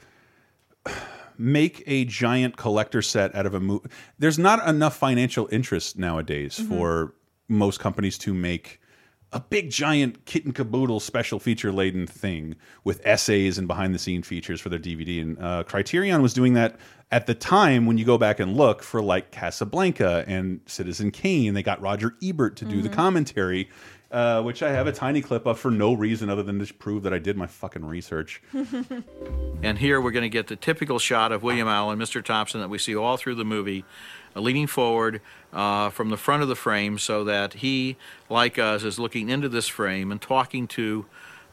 make 1.37 1.83
a 1.87 2.05
giant 2.05 2.57
collector 2.57 3.01
set 3.01 3.33
out 3.35 3.45
of 3.45 3.53
a 3.53 3.59
movie. 3.59 3.89
There's 4.19 4.37
not 4.39 4.67
enough 4.67 4.95
financial 4.97 5.47
interest 5.51 5.97
nowadays 5.97 6.59
Mhm. 6.61 6.67
for 6.69 7.13
most 7.47 7.79
companies 7.79 8.17
to 8.19 8.33
make 8.33 8.79
a 9.33 9.39
big 9.39 9.69
giant 9.69 10.25
kit 10.25 10.45
and 10.45 10.53
caboodle 10.55 10.99
special 10.99 11.39
feature 11.39 11.71
laden 11.71 12.07
thing 12.07 12.55
with 12.83 13.01
essays 13.05 13.57
and 13.57 13.67
behind 13.67 13.93
the 13.93 13.99
scene 13.99 14.21
features 14.23 14.61
for 14.61 14.69
their 14.69 14.79
DVD. 14.79 15.21
And 15.21 15.37
uh, 15.39 15.63
Criterion 15.63 16.21
was 16.21 16.33
doing 16.33 16.53
that 16.53 16.77
at 17.11 17.27
the 17.27 17.35
time 17.35 17.85
when 17.85 17.97
you 17.97 18.05
go 18.05 18.17
back 18.17 18.39
and 18.39 18.55
look 18.57 18.81
for 18.83 19.01
like 19.01 19.31
Casablanca 19.31 20.23
and 20.27 20.61
Citizen 20.65 21.11
Kane. 21.11 21.53
They 21.53 21.63
got 21.63 21.81
Roger 21.81 22.15
Ebert 22.23 22.55
to 22.57 22.65
do 22.65 22.81
the 22.81 22.89
Mhm. 22.89 22.93
commentary, 22.93 23.69
uh, 24.13 24.43
which 24.43 24.61
I 24.61 24.71
have 24.71 24.85
a 24.85 24.91
tiny 24.91 25.21
clip 25.21 25.47
of 25.47 25.59
for 25.59 25.71
no 25.71 25.93
reason 25.93 26.29
other 26.29 26.43
than 26.43 26.63
to 26.63 26.73
prove 26.75 27.01
that 27.03 27.13
I 27.13 27.17
did 27.17 27.35
my 27.35 27.47
fucking 27.47 27.83
research. 27.83 28.41
And 29.63 29.77
here 29.77 30.01
we're 30.01 30.11
going 30.11 30.23
to 30.23 30.29
get 30.29 30.47
the 30.47 30.57
typical 30.57 30.99
shot 30.99 31.31
of 31.31 31.41
William 31.41 31.69
Allen, 31.69 31.97
Mr. 31.97 32.21
Thompson, 32.21 32.59
that 32.59 32.69
we 32.69 32.77
see 32.77 32.97
all 32.97 33.15
through 33.15 33.35
the 33.35 33.45
movie, 33.45 33.85
uh, 34.35 34.41
leaning 34.41 34.67
forward 34.67 35.21
uh, 35.53 35.89
from 35.89 36.09
the 36.09 36.17
front 36.17 36.43
of 36.43 36.49
the 36.49 36.55
frame 36.55 36.97
so 36.97 37.23
that 37.23 37.53
he, 37.53 37.95
like 38.29 38.59
us, 38.59 38.83
is 38.83 38.99
looking 38.99 39.29
into 39.29 39.47
this 39.47 39.69
frame 39.69 40.11
and 40.11 40.21
talking 40.21 40.67
to 40.67 41.05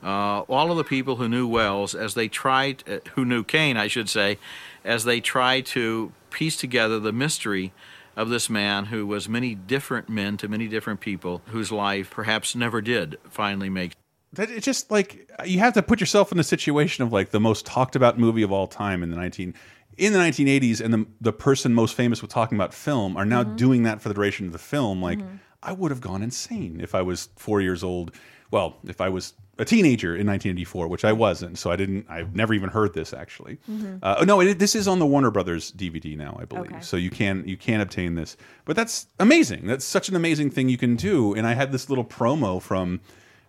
uh, 0.03 0.40
all 0.40 0.73
of 0.73 0.77
the 0.77 0.83
people 0.83 1.16
who 1.16 1.29
knew 1.29 1.46
Welles 1.46 1.94
as 1.94 2.14
they 2.14 2.27
tried, 2.27 2.83
uh, 2.88 2.99
who 3.14 3.25
knew 3.25 3.44
Kane, 3.44 3.77
I 3.77 3.87
should 3.87 4.09
say, 4.09 4.38
as 4.85 5.05
they 5.05 5.20
tried 5.20 5.66
to 5.66 6.11
piece 6.31 6.57
together 6.57 6.99
the 6.99 7.12
mystery 7.12 7.73
of 8.16 8.29
this 8.29 8.51
man 8.51 8.87
who 8.87 9.07
was 9.07 9.29
many 9.29 9.55
different 9.55 10.09
men 10.09 10.37
to 10.37 10.49
many 10.49 10.68
different 10.68 11.01
people 11.01 11.42
whose 11.46 11.70
life 11.73 12.11
perhaps 12.11 12.55
never 12.55 12.81
did 12.81 13.16
finally 13.29 13.68
make 13.70 13.92
that 14.33 14.51
it's 14.51 14.64
just 14.64 14.90
like 14.90 15.29
you 15.44 15.59
have 15.59 15.75
to 15.75 15.83
put 15.83 15.99
yourself 16.01 16.31
in 16.31 16.38
the 16.38 16.44
situation 16.44 17.03
of 17.05 17.12
like 17.12 17.31
the 17.31 17.40
most 17.40 17.66
talked 17.66 17.96
about 17.96 18.18
movie 18.18 18.42
of 18.42 18.53
all 18.53 18.66
time 18.66 19.03
in 19.03 19.11
the 19.11 19.16
19 19.16 19.55
in 19.96 20.12
the 20.12 20.18
1980s 20.18 20.81
and 20.81 20.94
the 20.94 21.07
the 21.20 21.33
person 21.33 21.75
most 21.75 21.94
famous 21.94 22.23
with 22.23 22.31
talking 22.31 22.57
about 22.57 22.73
film 22.75 23.16
are 23.16 23.25
now 23.25 23.42
Mm-hmm. 23.42 23.53
Mhm. 23.53 23.57
doing 23.57 23.83
that 23.85 24.01
for 24.01 24.09
the 24.09 24.14
duration 24.14 24.46
of 24.46 24.53
the 24.53 24.59
film 24.59 25.03
like 25.03 25.18
Mhm. 25.18 25.38
I 25.62 25.73
would 25.73 25.90
have 25.90 26.01
gone 26.01 26.23
insane 26.23 26.81
if 26.81 26.94
I 26.94 27.03
was 27.03 27.29
4 27.37 27.61
years 27.61 27.83
old 27.85 28.12
well 28.51 28.77
if 28.87 29.01
I 29.01 29.09
was 29.09 29.35
a 29.58 29.64
teenager 29.64 30.16
in 30.16 30.26
1984 30.26 30.88
which 30.88 31.04
I 31.04 31.12
wasn't 31.12 31.58
so 31.58 31.70
I 31.70 31.76
didn't 31.76 32.06
I've 32.08 32.34
never 32.34 32.54
even 32.54 32.70
heard 32.70 32.94
this 32.94 33.12
actually 33.12 33.58
Mm-hmm. 33.70 33.86
Mhm. 33.86 33.98
uh, 34.02 34.16
oh, 34.20 34.24
no, 34.24 34.40
it, 34.40 34.58
this 34.58 34.74
is 34.74 34.88
on 34.88 34.98
the 34.98 35.06
Warner 35.06 35.30
Brothers 35.30 35.72
DVD 35.72 36.16
now, 36.16 36.36
I 36.40 36.44
believe. 36.46 36.72
Okay. 36.72 36.80
So 36.80 36.96
you 36.96 37.10
can 37.10 37.46
you 37.46 37.56
can 37.56 37.80
obtain 37.80 38.14
this, 38.14 38.36
but 38.64 38.74
that's 38.76 39.06
amazing. 39.18 39.66
That's 39.66 39.84
such 39.84 40.08
an 40.08 40.16
amazing 40.16 40.50
thing 40.50 40.68
you 40.68 40.78
can 40.78 40.96
do. 40.96 41.34
And 41.34 41.46
I 41.46 41.54
had 41.54 41.72
this 41.72 41.88
little 41.88 42.04
promo 42.04 42.60
from 42.62 43.00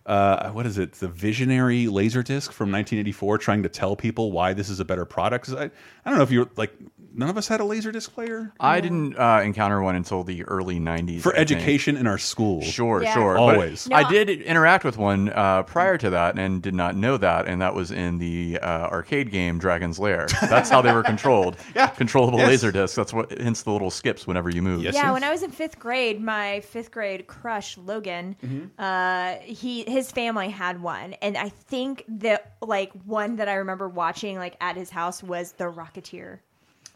uh, 0.04 0.50
what 0.50 0.66
is 0.66 0.78
it? 0.78 0.94
The 0.94 1.08
Visionary 1.08 1.86
Laserdisc 1.86 2.50
from 2.52 2.72
1984, 2.72 3.38
trying 3.38 3.62
to 3.62 3.68
tell 3.68 3.94
people 3.94 4.32
why 4.32 4.52
this 4.52 4.68
is 4.68 4.80
a 4.80 4.84
better 4.84 5.04
product. 5.04 5.48
I 5.50 5.70
I 6.04 6.10
don't 6.10 6.16
know 6.18 6.24
if 6.24 6.30
you're 6.32 6.50
like 6.56 6.74
none 7.14 7.28
of 7.28 7.36
us 7.36 7.48
had 7.48 7.60
a 7.60 7.64
Laserdisc 7.64 8.10
player. 8.12 8.52
I 8.60 8.80
didn't 8.80 9.16
uh, 9.18 9.40
encounter 9.44 9.82
one 9.82 9.96
until 9.96 10.24
the 10.24 10.44
early 10.44 10.78
'90s 10.80 11.20
For 11.20 11.32
I 11.32 11.38
think. 11.38 11.50
education 11.52 11.96
in 11.96 12.06
our 12.06 12.18
school. 12.18 12.62
Sure, 12.62 13.02
Yeah. 13.02 13.14
sure. 13.14 13.34
But 13.34 13.40
Always. 13.40 13.88
I 13.92 14.08
did 14.10 14.28
interact 14.30 14.84
with 14.84 14.96
one 14.98 15.28
uh, 15.30 15.62
prior 15.64 15.98
to 15.98 16.10
that 16.10 16.38
and 16.38 16.62
did 16.62 16.74
not 16.74 16.96
know 16.96 17.16
that, 17.16 17.46
and 17.46 17.60
that 17.62 17.74
was 17.74 17.90
in 17.90 18.18
the 18.18 18.58
uh, 18.60 18.88
arcade 18.88 19.30
game 19.30 19.58
Dragon's 19.58 19.98
Lair. 19.98 20.26
That's 20.42 20.70
how 20.70 20.82
they 20.82 20.92
were 20.92 21.02
controlled. 21.02 21.56
yeah. 21.74 21.88
Controllable 21.88 22.38
Yes. 22.38 22.48
laser 22.48 22.72
discs. 22.72 22.96
That's 22.96 23.12
what. 23.12 23.30
Hence 23.38 23.62
the 23.62 23.70
little 23.72 23.90
skips 23.90 24.26
whenever 24.26 24.50
you 24.50 24.62
move. 24.62 24.82
yeah, 24.82 25.12
when 25.12 25.24
I 25.24 25.30
was 25.30 25.42
in 25.42 25.50
fifth 25.50 25.78
grade, 25.78 26.20
my 26.22 26.60
fifth 26.60 26.90
grade 26.90 27.26
crush 27.26 27.76
Logan, 27.78 28.36
uh, 28.78 29.36
he 29.42 29.84
his 29.84 30.10
family 30.10 30.48
had 30.48 30.82
one, 30.82 31.14
and 31.14 31.36
I 31.36 31.48
think 31.50 32.04
the 32.08 32.40
like 32.60 32.92
one 33.04 33.36
that 33.36 33.48
I 33.48 33.54
remember 33.54 33.88
watching 33.88 34.38
like 34.38 34.56
at 34.60 34.76
his 34.76 34.90
house 34.90 35.22
was 35.22 35.52
the 35.52 35.64
Rocketeer. 35.64 36.38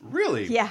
Really? 0.01 0.45
Yeah, 0.47 0.71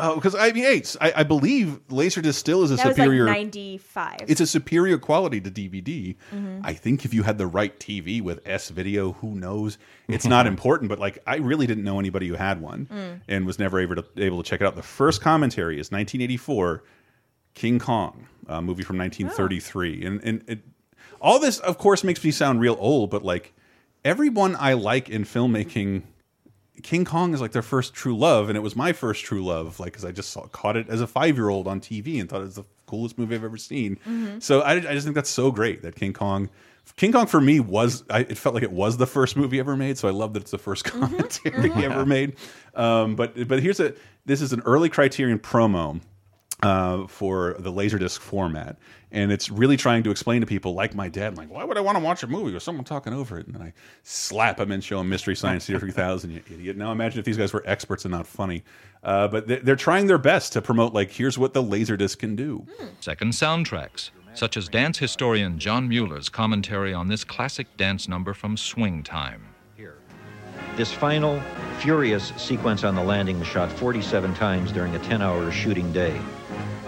Oh, 0.00 0.14
because 0.14 0.36
I 0.36 0.52
mean, 0.52 0.62
hey, 0.62 0.82
I, 1.00 1.12
I 1.16 1.22
believe 1.24 1.80
Laserdisc 1.88 2.34
still 2.34 2.62
is 2.62 2.70
a 2.70 2.76
that 2.76 2.94
superior. 2.94 3.24
like 3.24 3.34
ninety 3.36 3.78
five. 3.78 4.18
It's 4.28 4.40
a 4.40 4.46
superior 4.46 4.96
quality 4.96 5.40
to 5.40 5.50
DVD. 5.50 6.14
Mhm. 6.32 6.60
I 6.62 6.72
think 6.72 7.04
if 7.04 7.12
you 7.12 7.24
had 7.24 7.36
the 7.36 7.48
right 7.48 7.76
TV 7.80 8.20
with 8.22 8.40
S 8.46 8.68
video, 8.68 9.12
who 9.14 9.34
knows? 9.34 9.76
It's 10.08 10.24
not 10.24 10.46
important, 10.46 10.88
but 10.88 11.00
like 11.00 11.18
I 11.26 11.36
really 11.38 11.66
didn't 11.66 11.82
know 11.82 11.98
anybody 11.98 12.28
who 12.28 12.34
had 12.36 12.60
one 12.62 12.86
Mm. 12.92 13.20
and 13.26 13.44
was 13.44 13.58
never 13.58 13.80
able 13.80 13.96
to 13.96 14.04
able 14.18 14.40
to 14.40 14.48
check 14.48 14.60
it 14.60 14.66
out. 14.68 14.76
The 14.76 14.82
first 14.84 15.20
commentary 15.20 15.80
is 15.80 15.90
1984, 15.90 16.84
King 17.54 17.80
Kong, 17.80 18.28
a 18.46 18.62
movie 18.62 18.84
from 18.84 18.98
1933, 18.98 20.04
and 20.06 20.20
and 20.22 20.44
it, 20.46 20.60
all 21.20 21.40
this, 21.40 21.58
of 21.58 21.76
course, 21.78 22.04
makes 22.04 22.22
me 22.22 22.30
sound 22.30 22.60
real 22.60 22.76
old, 22.78 23.10
but 23.10 23.24
like 23.24 23.52
everyone 24.04 24.54
I 24.60 24.74
like 24.74 25.08
in 25.08 25.24
filmmaking, 25.24 26.04
King 26.82 27.04
Kong 27.04 27.34
is 27.34 27.40
like 27.40 27.52
their 27.52 27.62
first 27.62 27.94
true 27.94 28.16
love, 28.16 28.48
and 28.48 28.56
it 28.56 28.60
was 28.60 28.74
my 28.76 28.92
first 28.92 29.24
true 29.24 29.44
love. 29.44 29.78
Like, 29.80 29.92
because 29.92 30.04
I 30.04 30.12
just 30.12 30.30
saw, 30.30 30.46
caught 30.48 30.76
it 30.76 30.88
as 30.88 31.00
a 31.00 31.06
five 31.06 31.36
year 31.36 31.48
old 31.48 31.66
on 31.68 31.80
TV 31.80 32.20
and 32.20 32.28
thought 32.28 32.40
it 32.40 32.44
was 32.44 32.54
the 32.56 32.64
coolest 32.86 33.18
movie 33.18 33.34
I've 33.34 33.44
ever 33.44 33.56
seen. 33.56 33.98
Mhm. 34.06 34.42
So 34.42 34.60
I, 34.60 34.72
I 34.72 34.80
just 34.94 35.04
think 35.04 35.14
that's 35.14 35.30
so 35.30 35.50
great 35.50 35.82
that 35.82 35.94
King 35.96 36.12
Kong. 36.12 36.48
King 36.96 37.12
Kong 37.12 37.26
for 37.26 37.40
me 37.40 37.60
was 37.60 38.02
I, 38.08 38.20
it 38.20 38.38
felt 38.38 38.54
like 38.54 38.64
it 38.64 38.72
was 38.72 38.96
the 38.96 39.06
first 39.06 39.36
movie 39.36 39.58
ever 39.60 39.76
made, 39.76 39.98
so 39.98 40.08
I 40.08 40.10
love 40.10 40.32
that 40.32 40.40
it's 40.42 40.50
the 40.52 40.58
first 40.58 40.84
commentary 40.92 41.70
ever 41.84 42.06
made. 42.06 42.36
Um, 42.74 43.14
but 43.14 43.46
but 43.46 43.60
here's 43.62 43.78
a 43.80 43.94
this 44.24 44.40
is 44.40 44.52
an 44.54 44.62
early 44.64 44.88
Criterion 44.88 45.38
promo 45.38 46.00
uh, 46.62 47.06
for 47.06 47.56
the 47.58 47.70
Laserdisc 47.70 48.18
format, 48.20 48.78
and 49.10 49.32
it's 49.32 49.50
really 49.50 49.76
trying 49.76 50.02
to 50.02 50.10
explain 50.10 50.40
to 50.40 50.46
people 50.46 50.74
like 50.74 50.94
my 50.94 51.08
dad, 51.08 51.36
like 51.36 51.50
why 51.50 51.64
would 51.64 51.76
I 51.76 51.80
want 51.80 51.96
to 51.96 52.04
watch 52.04 52.22
a 52.22 52.26
movie 52.26 52.52
with 52.52 52.62
someone 52.62 52.84
talking 52.84 53.12
over 53.12 53.38
it? 53.38 53.46
And 53.46 53.54
then 53.54 53.62
I 53.62 53.72
slap 54.02 54.60
him 54.60 54.70
and 54.70 54.82
show 54.82 55.00
him 55.00 55.08
Mystery 55.08 55.34
Science 55.36 55.66
Theater 55.66 55.80
3000, 55.86 56.30
you 56.30 56.42
idiot. 56.50 56.76
Now 56.76 56.92
imagine 56.92 57.18
if 57.18 57.24
these 57.24 57.36
guys 57.36 57.52
were 57.52 57.62
experts 57.66 58.04
and 58.04 58.12
not 58.12 58.26
funny. 58.26 58.62
Uh, 59.02 59.28
but 59.28 59.46
they're, 59.46 59.60
they're 59.60 59.76
trying 59.76 60.06
their 60.06 60.18
best 60.18 60.52
to 60.54 60.62
promote 60.62 60.92
like 60.92 61.10
here's 61.10 61.38
what 61.38 61.54
the 61.54 61.62
Laserdisc 61.62 62.18
can 62.18 62.36
do. 62.36 62.66
Second, 63.00 63.32
soundtracks, 63.32 64.10
such 64.34 64.56
as 64.56 64.68
dance 64.68 64.98
historian 64.98 65.58
John 65.58 65.88
Mueller's 65.88 66.28
commentary 66.28 66.92
on 66.92 67.08
this 67.08 67.24
classic 67.24 67.66
dance 67.76 68.08
number 68.08 68.34
from 68.34 68.56
Swing 68.56 69.02
Time. 69.02 69.42
This 70.78 70.92
final, 70.92 71.42
furious 71.80 72.32
sequence 72.36 72.84
on 72.84 72.94
the 72.94 73.02
landing 73.02 73.40
was 73.40 73.48
shot 73.48 73.72
47 73.72 74.32
times 74.34 74.70
during 74.70 74.94
a 74.94 74.98
10 75.00 75.20
hour 75.20 75.50
shooting 75.50 75.92
day. 75.92 76.16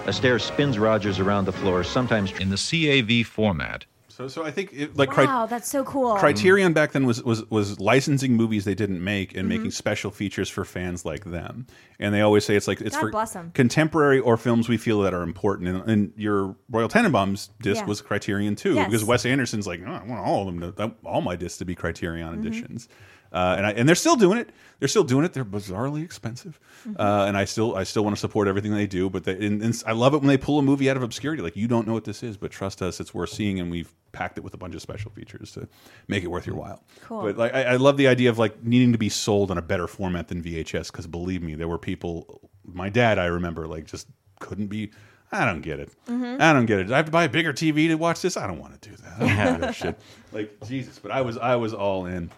Astaire 0.06 0.40
spins 0.40 0.78
Rogers 0.78 1.18
around 1.18 1.44
the 1.44 1.52
floor, 1.52 1.84
sometimes 1.84 2.32
in 2.40 2.50
the 2.50 2.56
CAV 2.56 3.26
format. 3.26 3.84
So 4.08 4.28
so 4.28 4.44
I 4.44 4.50
think 4.50 4.72
it, 4.72 4.96
like 4.96 5.08
Cri- 5.10 5.24
wow, 5.24 5.46
that's 5.46 5.68
so 5.68 5.82
cool. 5.84 6.16
Criterion 6.16 6.72
back 6.72 6.92
then 6.92 7.06
was 7.06 7.22
was 7.22 7.48
was 7.50 7.78
licensing 7.80 8.34
movies 8.34 8.64
they 8.64 8.74
didn't 8.74 9.02
make 9.02 9.34
and 9.34 9.44
Mhm. 9.46 9.48
making 9.48 9.70
special 9.70 10.10
features 10.10 10.48
for 10.50 10.64
fans 10.64 11.04
like 11.04 11.24
them. 11.24 11.66
And 11.98 12.12
they 12.12 12.20
always 12.20 12.44
say 12.44 12.54
it's 12.56 12.66
like 12.68 12.80
it's 12.80 12.96
God 12.96 13.00
for 13.00 13.10
bless 13.12 13.34
'em. 13.36 13.50
contemporary 13.54 14.18
or 14.20 14.36
films 14.36 14.68
we 14.68 14.76
feel 14.76 15.00
that 15.02 15.14
are 15.14 15.22
important. 15.22 15.68
And, 15.68 15.88
and 15.90 16.12
your 16.16 16.56
Royal 16.70 16.88
Tenenbaums 16.88 17.50
disc 17.62 17.82
Yeah. 17.82 17.86
was 17.86 18.02
Criterion 18.02 18.56
too, 18.56 18.74
Yes. 18.74 18.86
because 18.88 19.04
Wes 19.04 19.24
Anderson's 19.24 19.66
like, 19.66 19.80
"Oh, 19.86 19.90
I 19.90 20.04
want 20.04 20.20
all 20.26 20.48
of 20.48 20.54
them, 20.60 20.72
to, 20.74 20.92
all 21.04 21.22
my 21.22 21.36
discs 21.36 21.58
to 21.58 21.64
be 21.64 21.74
Criterion 21.74 22.34
Mhm. 22.34 22.40
editions. 22.40 22.88
Uh, 23.32 23.54
and 23.56 23.66
I, 23.66 23.70
and 23.72 23.88
they're 23.88 23.94
still 23.94 24.16
doing 24.16 24.38
it. 24.38 24.50
They're 24.80 24.88
still 24.88 25.04
doing 25.04 25.24
it. 25.24 25.32
They're 25.34 25.44
bizarrely 25.44 26.02
expensive, 26.02 26.58
uh, 26.98 27.26
and 27.28 27.36
I 27.36 27.44
still 27.44 27.76
I 27.76 27.84
still 27.84 28.02
want 28.02 28.16
to 28.16 28.20
support 28.20 28.48
everything 28.48 28.74
they 28.74 28.86
do. 28.86 29.08
But 29.10 29.24
they, 29.24 29.34
and, 29.46 29.62
and 29.62 29.82
I 29.86 29.92
love 29.92 30.14
it 30.14 30.18
when 30.18 30.26
they 30.26 30.38
pull 30.38 30.58
a 30.58 30.62
movie 30.62 30.88
out 30.90 30.96
of 30.96 31.02
obscurity. 31.02 31.42
Like 31.42 31.54
you 31.54 31.68
don't 31.68 31.86
know 31.86 31.92
what 31.92 32.04
this 32.04 32.22
is, 32.22 32.36
but 32.36 32.50
trust 32.50 32.80
us, 32.82 32.98
it's 32.98 33.12
worth 33.14 33.30
seeing. 33.30 33.60
And 33.60 33.70
we've 33.70 33.92
packed 34.12 34.38
it 34.38 34.40
with 34.42 34.54
a 34.54 34.56
bunch 34.56 34.74
of 34.74 34.82
special 34.82 35.10
features 35.12 35.52
to 35.52 35.68
make 36.08 36.24
it 36.24 36.28
worth 36.28 36.46
your 36.46 36.56
while. 36.56 36.82
Cool. 37.04 37.22
But 37.22 37.36
like 37.36 37.54
I, 37.54 37.62
I 37.64 37.76
love 37.76 37.98
the 37.98 38.08
idea 38.08 38.30
of 38.30 38.38
like 38.38 38.64
needing 38.64 38.90
to 38.92 38.98
be 38.98 39.08
sold 39.10 39.50
on 39.50 39.58
a 39.58 39.62
better 39.62 39.86
format 39.86 40.28
than 40.28 40.42
VHS 40.42 40.90
because 40.90 41.06
believe 41.06 41.42
me, 41.42 41.54
there 41.54 41.68
were 41.68 41.78
people. 41.78 42.50
My 42.64 42.88
dad, 42.88 43.18
I 43.18 43.26
remember, 43.26 43.68
like 43.68 43.84
just 43.84 44.08
couldn't 44.40 44.68
be. 44.68 44.90
I 45.30 45.44
don't 45.44 45.60
get 45.60 45.78
it. 45.78 45.90
Mhm. 46.08 46.40
I 46.40 46.52
don't 46.52 46.66
get 46.66 46.80
it. 46.80 46.90
I 46.90 46.96
have 46.96 47.06
to 47.06 47.12
buy 47.12 47.22
a 47.24 47.28
bigger 47.28 47.52
TV 47.52 47.86
to 47.88 47.94
watch 47.94 48.20
this. 48.22 48.36
I 48.36 48.48
don't 48.48 48.58
want 48.58 48.80
to 48.82 48.88
do 48.90 48.96
that. 48.96 49.12
I 49.16 49.18
don't 49.20 49.36
wanna 49.36 49.54
do 49.54 49.60
that 49.66 49.74
shit. 49.76 50.00
Like 50.32 50.56
Jesus, 50.66 50.98
but 50.98 51.10
I 51.12 51.20
was 51.20 51.36
I 51.36 51.54
was 51.56 51.74
all 51.74 52.06
in. 52.06 52.30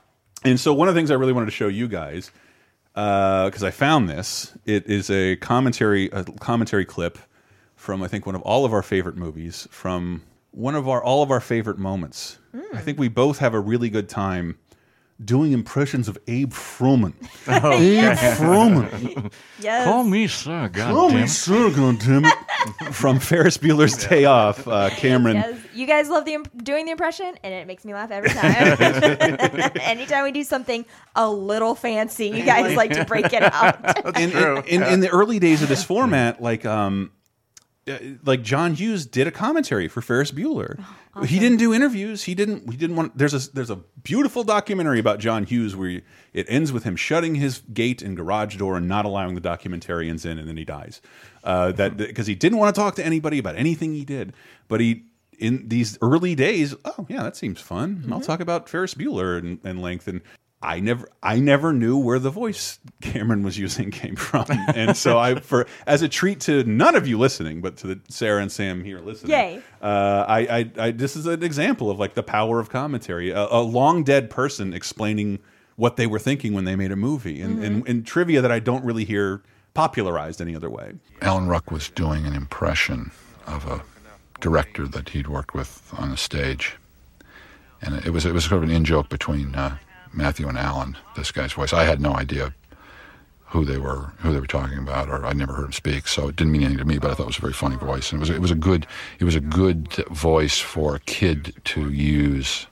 And 0.44 0.58
so 0.58 0.72
one 0.72 0.88
of 0.88 0.94
the 0.94 0.98
things 0.98 1.10
I 1.10 1.14
really 1.14 1.32
wanted 1.32 1.46
to 1.46 1.52
show 1.52 1.68
you 1.68 1.88
guys 1.88 2.30
uh, 2.94 3.46
because 3.46 3.62
I 3.62 3.70
found 3.70 4.08
this. 4.08 4.56
It 4.64 4.86
is 4.86 5.10
a 5.10 5.36
commentary 5.36 6.10
a 6.12 6.24
commentary 6.24 6.84
clip 6.84 7.18
from 7.76 8.02
I 8.02 8.08
think 8.08 8.26
one 8.26 8.34
of 8.34 8.42
all 8.42 8.64
of 8.64 8.72
our 8.72 8.82
favorite 8.82 9.16
movies 9.16 9.66
from 9.70 10.22
one 10.50 10.74
of 10.74 10.88
our 10.88 11.02
all 11.02 11.22
of 11.22 11.30
our 11.30 11.40
favorite 11.40 11.78
moments. 11.78 12.38
Hmm. 12.52 12.76
I 12.76 12.80
think 12.80 12.98
we 12.98 13.08
both 13.08 13.38
have 13.38 13.54
a 13.54 13.60
really 13.60 13.88
good 13.88 14.08
time 14.08 14.58
doing 15.24 15.52
impressions 15.52 16.08
of 16.08 16.18
Abe 16.26 16.52
Froman. 16.52 17.14
Oh, 17.48 17.72
Abe. 17.72 18.16
Froman. 18.38 19.32
Yes. 19.60 19.84
Call 19.84 20.04
me 20.04 20.26
sir, 20.28 20.68
Call 20.74 21.08
me 21.08 21.12
goddamn. 21.14 21.28
sir, 21.28 21.70
goddammit. 21.70 22.92
From 22.92 23.18
Ferris 23.18 23.58
Bueller's 23.58 24.06
Day 24.08 24.24
Off, 24.24 24.66
uh, 24.68 24.90
Cameron. 24.90 25.36
Yes. 25.36 25.58
You 25.74 25.86
guys 25.86 26.08
love 26.08 26.24
the 26.24 26.34
imp- 26.34 26.64
doing 26.64 26.84
the 26.86 26.92
impression, 26.92 27.34
and 27.42 27.52
it 27.52 27.66
makes 27.66 27.84
me 27.84 27.92
laugh 27.92 28.10
every 28.12 28.30
time. 28.30 28.76
Anytime 29.80 30.24
we 30.24 30.32
do 30.32 30.44
something 30.44 30.84
a 31.16 31.28
little 31.28 31.74
fancy, 31.74 32.28
you 32.28 32.44
guys 32.44 32.76
like 32.76 32.92
to 32.92 33.04
break 33.04 33.32
it 33.32 33.42
out. 33.42 34.16
in, 34.16 34.30
in, 34.30 34.64
in, 34.66 34.82
in 34.84 35.00
the 35.00 35.08
early 35.08 35.38
days 35.38 35.62
of 35.62 35.68
this 35.68 35.82
format, 35.82 36.40
like 36.42 36.64
um, 36.64 37.10
Uh, 37.88 37.98
like 38.24 38.42
John 38.42 38.74
Hughes 38.74 39.06
did 39.06 39.26
a 39.26 39.32
commentary 39.32 39.88
for 39.88 40.00
Ferris 40.00 40.30
Bueller. 40.30 40.84
Oh, 41.16 41.24
he 41.24 41.40
didn't 41.40 41.58
do 41.58 41.74
interviews. 41.74 42.22
He 42.22 42.34
didn't. 42.34 42.70
He 42.70 42.76
didn't 42.76 42.94
want. 42.94 43.18
There's 43.18 43.34
a 43.34 43.52
there's 43.52 43.70
a 43.70 43.80
beautiful 44.04 44.44
documentary 44.44 45.00
about 45.00 45.18
John 45.18 45.44
Hughes 45.44 45.74
where 45.74 45.88
he- 45.88 46.02
it 46.32 46.46
ends 46.48 46.72
with 46.72 46.84
him 46.84 46.94
shutting 46.94 47.34
his 47.34 47.62
gate 47.72 48.00
and 48.00 48.16
garage 48.16 48.56
door 48.56 48.76
and 48.76 48.86
not 48.86 49.04
allowing 49.04 49.34
the 49.34 49.40
documentarians 49.40 50.24
in, 50.24 50.38
and 50.38 50.48
then 50.48 50.56
he 50.56 50.64
dies. 50.64 51.00
Uh, 51.42 51.72
that 51.72 51.92
hmm. 51.92 51.98
because 51.98 52.28
he 52.28 52.36
didn't 52.36 52.58
want 52.58 52.72
to 52.72 52.80
talk 52.80 52.94
to 52.96 53.04
anybody 53.04 53.38
about 53.38 53.56
anything 53.56 53.94
he 53.94 54.04
did, 54.04 54.32
but 54.68 54.80
he. 54.80 55.04
In 55.38 55.68
these 55.68 55.98
early 56.00 56.36
days, 56.36 56.72
oh 56.84 57.04
yeah, 57.08 57.24
that 57.24 57.34
seems 57.34 57.60
fun. 57.60 58.04
I'll 58.04 58.18
mm-hmm. 58.18 58.26
talk 58.26 58.38
about 58.38 58.68
Ferris 58.68 58.94
Bueller 58.94 59.38
and, 59.38 59.58
and 59.64 59.82
length. 59.82 60.06
And 60.06 60.20
I 60.62 60.80
never 60.80 61.08
I 61.22 61.40
never 61.40 61.72
knew 61.72 61.98
where 61.98 62.18
the 62.18 62.30
voice 62.30 62.78
Cameron 63.00 63.42
was 63.42 63.58
using 63.58 63.90
came 63.90 64.16
from. 64.16 64.46
And 64.74 64.96
so 64.96 65.18
I 65.18 65.40
for 65.40 65.66
as 65.86 66.02
a 66.02 66.08
treat 66.08 66.40
to 66.42 66.64
none 66.64 66.94
of 66.94 67.06
you 67.06 67.18
listening, 67.18 67.60
but 67.60 67.76
to 67.78 67.88
the 67.88 68.00
Sarah 68.08 68.40
and 68.40 68.50
Sam 68.50 68.84
here 68.84 69.00
listening. 69.00 69.32
Yay. 69.32 69.62
Uh, 69.80 70.24
I, 70.28 70.38
I, 70.40 70.70
I 70.78 70.90
this 70.92 71.16
is 71.16 71.26
an 71.26 71.42
example 71.42 71.90
of 71.90 71.98
like 71.98 72.14
the 72.14 72.22
power 72.22 72.60
of 72.60 72.70
commentary. 72.70 73.30
A, 73.30 73.46
a 73.50 73.60
long 73.60 74.04
dead 74.04 74.30
person 74.30 74.72
explaining 74.72 75.40
what 75.76 75.96
they 75.96 76.06
were 76.06 76.18
thinking 76.18 76.52
when 76.52 76.64
they 76.64 76.76
made 76.76 76.92
a 76.92 76.96
movie 76.96 77.40
and, 77.40 77.62
and, 77.64 77.88
and 77.88 78.06
trivia 78.06 78.40
that 78.40 78.52
I 78.52 78.58
don't 78.58 78.84
really 78.84 79.04
hear 79.04 79.42
popularized 79.74 80.40
any 80.40 80.54
other 80.54 80.70
way. 80.70 80.92
Alan 81.22 81.48
Ruck 81.48 81.70
was 81.70 81.88
doing 81.88 82.26
an 82.26 82.34
impression 82.34 83.10
of 83.46 83.66
a 83.66 83.82
director 84.40 84.86
that 84.86 85.08
he'd 85.08 85.28
worked 85.28 85.54
with 85.54 85.92
on 85.96 86.10
the 86.10 86.16
stage, 86.16 86.76
and 87.80 88.04
it 88.04 88.10
was 88.10 88.26
it 88.26 88.32
was 88.32 88.44
sort 88.44 88.62
of 88.62 88.68
an 88.68 88.74
in 88.74 88.84
joke 88.84 89.08
between 89.08 89.54
uh, 89.54 89.78
Matthew 90.12 90.48
and 90.48 90.58
Alan. 90.58 90.96
This 91.16 91.32
guy's 91.32 91.52
voice, 91.52 91.72
I 91.72 91.84
had 91.84 92.00
no 92.00 92.14
idea 92.14 92.54
who 93.52 93.66
they 93.66 93.76
were 93.76 94.12
who 94.20 94.32
they 94.32 94.40
were 94.40 94.46
talking 94.46 94.78
about, 94.78 95.10
or 95.10 95.24
I'd 95.26 95.36
never 95.36 95.52
heard 95.52 95.66
him 95.66 95.72
speak, 95.72 96.08
so 96.08 96.28
it 96.28 96.36
didn't 96.36 96.52
mean 96.52 96.62
anything 96.62 96.78
to 96.78 96.84
me. 96.86 96.98
But 96.98 97.10
I 97.10 97.14
thought 97.14 97.24
it 97.24 97.26
was 97.26 97.38
a 97.38 97.42
very 97.42 97.52
funny 97.52 97.76
voice, 97.76 98.10
and 98.10 98.18
it 98.18 98.20
was 98.20 98.30
it 98.30 98.40
was 98.40 98.50
a 98.50 98.56
good 98.56 98.86
it 99.18 99.24
was 99.24 99.34
a 99.34 99.40
good 99.40 99.88
voice 100.10 100.58
for 100.58 100.94
a 100.94 101.00
kid 101.00 101.54
to 101.64 101.90
use 101.90 102.66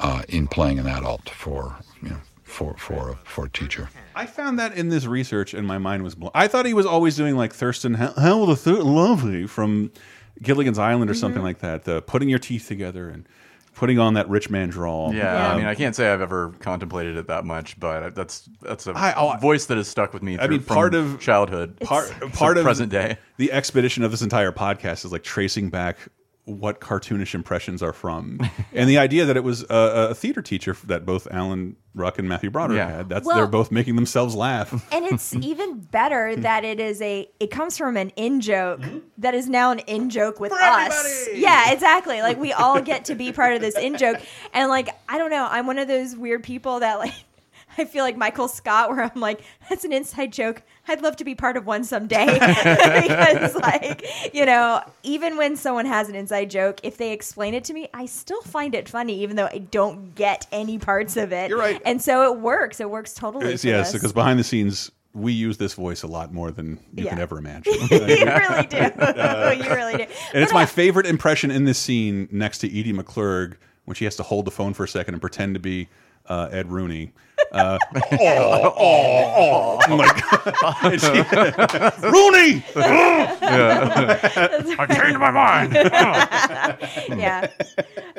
uh, 0.00 0.22
in 0.28 0.46
playing 0.46 0.78
an 0.78 0.86
adult 0.86 1.30
for 1.30 1.76
you 2.02 2.10
know 2.10 2.18
for 2.42 2.76
for 2.76 3.10
a, 3.12 3.16
for 3.24 3.46
a 3.46 3.50
teacher. 3.50 3.88
I 4.14 4.26
found 4.26 4.58
that 4.58 4.76
in 4.76 4.90
this 4.90 5.06
research, 5.06 5.54
and 5.54 5.66
my 5.66 5.78
mind 5.78 6.02
was 6.02 6.14
blown. 6.14 6.32
I 6.34 6.48
thought 6.48 6.66
he 6.66 6.74
was 6.74 6.86
always 6.86 7.16
doing 7.16 7.36
like 7.36 7.54
Thurston 7.54 7.94
Hell, 7.94 8.14
Hell 8.14 8.46
the 8.46 8.56
Thir 8.56 8.82
Lovely 8.82 9.46
from 9.46 9.90
Gilligan's 10.42 10.78
Island 10.78 11.10
or 11.10 11.14
something 11.14 11.42
like 11.42 11.60
that. 11.60 11.84
The 11.84 12.02
putting 12.02 12.28
your 12.28 12.38
teeth 12.38 12.68
together 12.68 13.08
and 13.08 13.26
putting 13.74 13.98
on 13.98 14.14
that 14.14 14.28
rich 14.28 14.50
man 14.50 14.68
drawl. 14.68 15.12
Yeah, 15.14 15.52
I 15.52 15.56
mean, 15.56 15.66
I 15.66 15.74
can't 15.74 15.94
say 15.94 16.12
I've 16.12 16.20
ever 16.20 16.52
contemplated 16.60 17.16
it 17.16 17.26
that 17.28 17.44
much, 17.44 17.78
but 17.78 18.14
that's 18.14 18.48
that's 18.62 18.86
a 18.86 18.92
I- 18.92 19.14
oh, 19.16 19.36
voice 19.38 19.66
that 19.66 19.76
has 19.76 19.88
stuck 19.88 20.12
with 20.12 20.22
me. 20.22 20.38
I 20.38 20.46
mean, 20.46 20.62
part 20.62 20.92
from 20.94 21.14
of 21.14 21.20
childhood, 21.20 21.78
part 21.80 22.08
to 22.20 22.28
part 22.28 22.56
of 22.56 22.64
present 22.64 22.90
day. 22.90 23.18
The 23.36 23.52
expedition 23.52 24.04
of 24.04 24.10
this 24.10 24.22
entire 24.22 24.52
podcast 24.52 25.04
is 25.04 25.12
like 25.12 25.22
tracing 25.24 25.70
back 25.70 25.98
what 26.46 26.80
cartoonish 26.80 27.34
impressions 27.34 27.82
are 27.82 27.92
from, 27.92 28.38
and 28.72 28.88
the 28.88 28.98
idea 28.98 29.24
that 29.24 29.36
it 29.36 29.44
was 29.44 29.62
a, 29.70 30.08
a 30.10 30.14
theater 30.14 30.42
teacher 30.42 30.76
that 30.84 31.06
both 31.06 31.26
Alan 31.30 31.76
Ruck 31.94 32.18
and 32.18 32.28
Matthew 32.28 32.50
Broderick 32.50 32.78
Yeah. 32.78 32.96
had. 32.96 33.08
That's 33.08 33.26
Well- 33.26 33.36
they're 33.36 33.46
both 33.46 33.70
making 33.70 33.96
themselves 33.96 34.34
laugh. 34.34 34.72
and 34.92 35.06
it's 35.06 35.34
even 35.36 35.80
better 35.80 36.34
that 36.38 36.64
it 36.64 36.80
is 36.80 37.00
a 37.00 37.28
it 37.40 37.50
comes 37.50 37.78
from 37.78 37.96
an 37.96 38.10
in 38.16 38.40
joke 38.40 38.82
hmm? 38.84 38.98
that 39.18 39.34
is 39.34 39.48
now 39.48 39.70
an 39.70 39.78
in 39.80 40.10
joke 40.10 40.40
with 40.40 40.52
us 40.52 41.28
yeah 41.34 41.72
exactly 41.72 42.20
like 42.20 42.38
we 42.38 42.52
all 42.52 42.80
get 42.80 43.06
to 43.06 43.14
be 43.14 43.32
part 43.32 43.54
of 43.54 43.60
this 43.60 43.76
in 43.78 43.96
joke 43.96 44.18
and 44.52 44.68
like 44.68 44.88
i 45.08 45.16
don't 45.18 45.30
know 45.30 45.46
i'm 45.50 45.66
one 45.66 45.78
of 45.78 45.86
those 45.88 46.16
weird 46.16 46.42
people 46.42 46.80
that 46.80 46.98
like 46.98 47.14
I 47.78 47.84
feel 47.84 48.04
like 48.04 48.16
Michael 48.16 48.48
Scott, 48.48 48.90
where 48.90 49.02
I'm 49.02 49.20
like, 49.20 49.40
that's 49.68 49.84
an 49.84 49.92
inside 49.92 50.32
joke. 50.32 50.62
I'd 50.88 51.02
love 51.02 51.16
to 51.16 51.24
be 51.24 51.34
part 51.34 51.56
of 51.56 51.66
one 51.66 51.84
someday. 51.84 52.26
because, 52.38 53.54
like, 53.54 54.34
you 54.34 54.44
know, 54.44 54.82
even 55.02 55.36
when 55.36 55.56
someone 55.56 55.86
has 55.86 56.08
an 56.08 56.14
inside 56.14 56.50
joke, 56.50 56.80
if 56.82 56.96
they 56.96 57.12
explain 57.12 57.54
it 57.54 57.64
to 57.64 57.74
me, 57.74 57.88
I 57.94 58.06
still 58.06 58.42
find 58.42 58.74
it 58.74 58.88
funny, 58.88 59.22
even 59.22 59.36
though 59.36 59.46
I 59.46 59.58
don't 59.58 60.14
get 60.14 60.46
any 60.52 60.78
parts 60.78 61.16
of 61.16 61.32
it. 61.32 61.50
You're 61.50 61.58
right. 61.58 61.80
And 61.84 62.00
so 62.02 62.32
it 62.32 62.40
works. 62.40 62.80
It 62.80 62.90
works 62.90 63.14
totally. 63.14 63.50
Yes, 63.50 63.62
for 63.62 63.68
yes, 63.68 63.88
us. 63.88 63.92
because 63.94 64.12
behind 64.12 64.38
the 64.38 64.44
scenes, 64.44 64.90
we 65.14 65.32
use 65.32 65.56
this 65.58 65.74
voice 65.74 66.02
a 66.02 66.08
lot 66.08 66.32
more 66.32 66.50
than 66.50 66.78
you 66.94 67.06
can 67.06 67.18
ever 67.20 67.38
imagine. 67.38 67.72
you 67.90 67.98
really 67.98 68.66
do. 68.66 68.78
Uh, 68.78 69.54
you 69.62 69.70
really 69.70 69.96
do. 69.96 70.06
And 70.32 70.42
it's 70.42 70.52
my 70.52 70.66
favorite 70.66 71.06
impression 71.06 71.50
in 71.50 71.64
this 71.64 71.78
scene 71.78 72.28
next 72.32 72.58
to 72.58 72.66
Edie 72.68 72.92
McClurg 72.92 73.54
when 73.84 73.94
she 73.94 74.04
has 74.04 74.16
to 74.16 74.24
hold 74.24 74.44
the 74.44 74.50
phone 74.50 74.74
for 74.74 74.84
a 74.84 74.88
second 74.88 75.14
and 75.14 75.20
pretend 75.20 75.54
to 75.54 75.60
be 75.60 75.88
uh, 76.26 76.48
Ed 76.52 76.70
Rooney. 76.70 77.12
Uh, 77.52 77.78
oh, 77.94 78.00
oh, 78.12 78.74
oh, 78.78 79.78
oh 79.88 79.96
my 79.96 80.06
God. 80.06 80.92
And 80.92 81.00
she- 82.00 82.06
Rooney! 82.08 82.64
I 84.78 84.86
changed 84.88 85.18
my 85.18 85.30
mind. 85.30 85.72
yeah. 87.18 87.48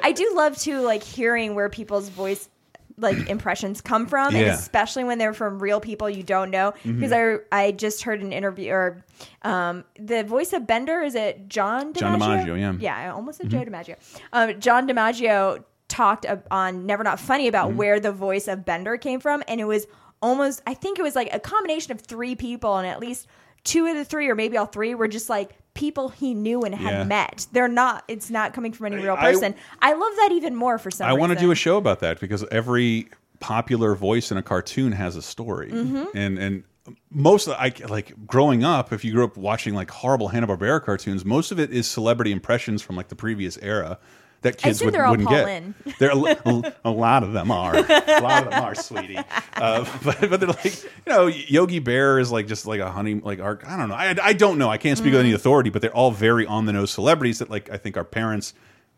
I 0.03 0.11
do 0.11 0.31
love 0.35 0.57
too, 0.57 0.81
like 0.81 1.03
hearing 1.03 1.55
where 1.55 1.69
people's 1.69 2.09
voice 2.09 2.49
like 2.97 3.17
impressions 3.29 3.81
come 3.81 4.05
from, 4.07 4.35
and 4.35 4.47
especially 4.47 5.03
when 5.03 5.17
they're 5.17 5.33
from 5.33 5.59
real 5.59 5.79
people 5.81 6.09
you 6.09 6.23
don't 6.23 6.49
know. 6.51 6.73
Because 6.85 7.11
I 7.11 7.37
I 7.51 7.71
just 7.71 8.03
heard 8.03 8.21
an 8.21 8.31
interview 8.31 8.71
or 8.71 9.03
um, 9.41 9.83
the 9.99 10.23
voice 10.23 10.53
of 10.53 10.65
Bender 10.67 11.01
is 11.01 11.15
it 11.15 11.47
John 11.49 11.93
DiMaggio? 11.93 11.99
John 11.99 12.19
DiMaggio, 12.19 12.59
yeah. 12.59 12.73
yeah, 12.79 12.97
I 12.97 13.09
almost 13.09 13.39
said 13.39 13.47
Mhm. 13.47 13.51
Joe 13.51 13.71
DiMaggio. 13.71 13.95
Um, 14.33 14.59
John 14.59 14.87
DiMaggio 14.87 15.63
talked 15.87 16.25
on 16.51 16.85
Never 16.85 17.03
Not 17.03 17.19
Funny 17.19 17.47
about 17.47 17.69
Mm-hmm. 17.69 17.77
where 17.77 17.99
the 17.99 18.11
voice 18.11 18.47
of 18.47 18.65
Bender 18.65 18.97
came 18.97 19.19
from, 19.19 19.43
and 19.47 19.59
it 19.61 19.65
was 19.65 19.85
almost 20.21 20.61
I 20.65 20.73
think 20.73 20.97
it 20.99 21.01
was 21.03 21.15
like 21.15 21.33
a 21.33 21.39
combination 21.39 21.91
of 21.91 22.01
three 22.01 22.35
people, 22.35 22.77
and 22.77 22.87
at 22.87 22.99
least 22.99 23.27
two 23.63 23.85
of 23.87 23.95
the 23.95 24.05
three, 24.05 24.27
or 24.29 24.35
maybe 24.35 24.57
all 24.57 24.65
three, 24.65 24.95
were 24.95 25.07
just 25.07 25.29
like 25.29 25.51
people 25.73 26.09
he 26.09 26.33
knew 26.33 26.61
and 26.61 26.73
had 26.73 26.91
Yeah. 26.93 27.03
met. 27.03 27.47
They're 27.51 27.67
not. 27.67 28.03
It's 28.07 28.29
not 28.29 28.53
coming 28.53 28.71
from 28.71 28.87
any 28.87 28.97
real 29.03 29.17
person. 29.17 29.53
I, 29.81 29.93
love 29.93 30.11
that 30.17 30.29
even 30.31 30.55
more 30.55 30.77
for 30.77 30.89
some. 30.89 31.07
I 31.09 31.13
want 31.13 31.33
to 31.33 31.39
do 31.39 31.51
a 31.51 31.55
show 31.55 31.77
about 31.77 31.99
that 31.99 32.19
because 32.19 32.45
every 32.51 33.09
popular 33.41 33.93
voice 33.95 34.31
in 34.31 34.37
a 34.37 34.41
cartoon 34.43 34.93
has 34.93 35.15
a 35.17 35.21
story, 35.21 35.69
Mhm. 35.71 36.07
and 36.15 36.37
and 36.39 36.63
most 37.11 37.47
of 37.47 37.53
I 37.59 37.73
like 37.89 38.13
growing 38.25 38.63
up. 38.63 38.93
If 38.93 39.03
you 39.03 39.11
grew 39.11 39.25
up 39.25 39.35
watching 39.37 39.73
like 39.73 39.89
horrible 39.91 40.29
Hanna 40.29 40.47
Barbera 40.47 40.81
cartoons, 40.83 41.25
most 41.25 41.51
of 41.51 41.59
it 41.59 41.71
is 41.71 41.87
celebrity 41.87 42.31
impressions 42.31 42.81
from 42.81 42.95
like 42.95 43.09
the 43.09 43.15
previous 43.15 43.57
era 43.61 43.97
that 44.45 44.57
kids 44.57 44.83
would, 44.83 44.93
they're 44.93 45.09
wouldn't 45.09 45.27
Paul 45.27 45.45
get. 45.45 46.01
Are 46.01 46.11
a, 46.45 46.73
a 46.85 46.89
lot 46.89 47.21
of 47.23 47.33
them 47.33 47.51
are. 47.51 47.75
A 48.15 48.21
lot 48.21 48.43
of 48.45 48.49
them 48.51 48.63
are, 48.63 48.73
sweetie. 48.75 49.17
Uh, 49.55 49.85
but, 50.03 50.21
but 50.29 50.39
they're 50.39 50.49
like, 50.49 50.83
you 50.83 50.89
know, 51.07 51.27
Yogi 51.27 51.79
Bear 51.79 52.17
is 52.19 52.31
like 52.31 52.47
just 52.47 52.65
like 52.65 52.79
a 52.79 52.89
honey, 52.91 53.15
like 53.15 53.39
our, 53.39 53.59
I 53.67 53.77
don't 53.77 53.89
know. 53.89 53.95
I, 53.95 54.15
I 54.21 54.33
don't 54.33 54.57
know. 54.57 54.69
I 54.69 54.77
can't 54.77 54.97
speak 54.97 55.11
with 55.11 55.19
any 55.21 55.31
Mm. 55.31 55.35
authority, 55.35 55.69
but 55.69 55.81
they're 55.81 55.93
all 55.95 56.11
very 56.11 56.45
on 56.45 56.65
the 56.65 56.73
nose 56.73 56.91
celebrities 56.91 57.39
that 57.39 57.49
like 57.49 57.69
I 57.69 57.77
think 57.77 57.97
our 57.97 58.03
parents 58.05 58.53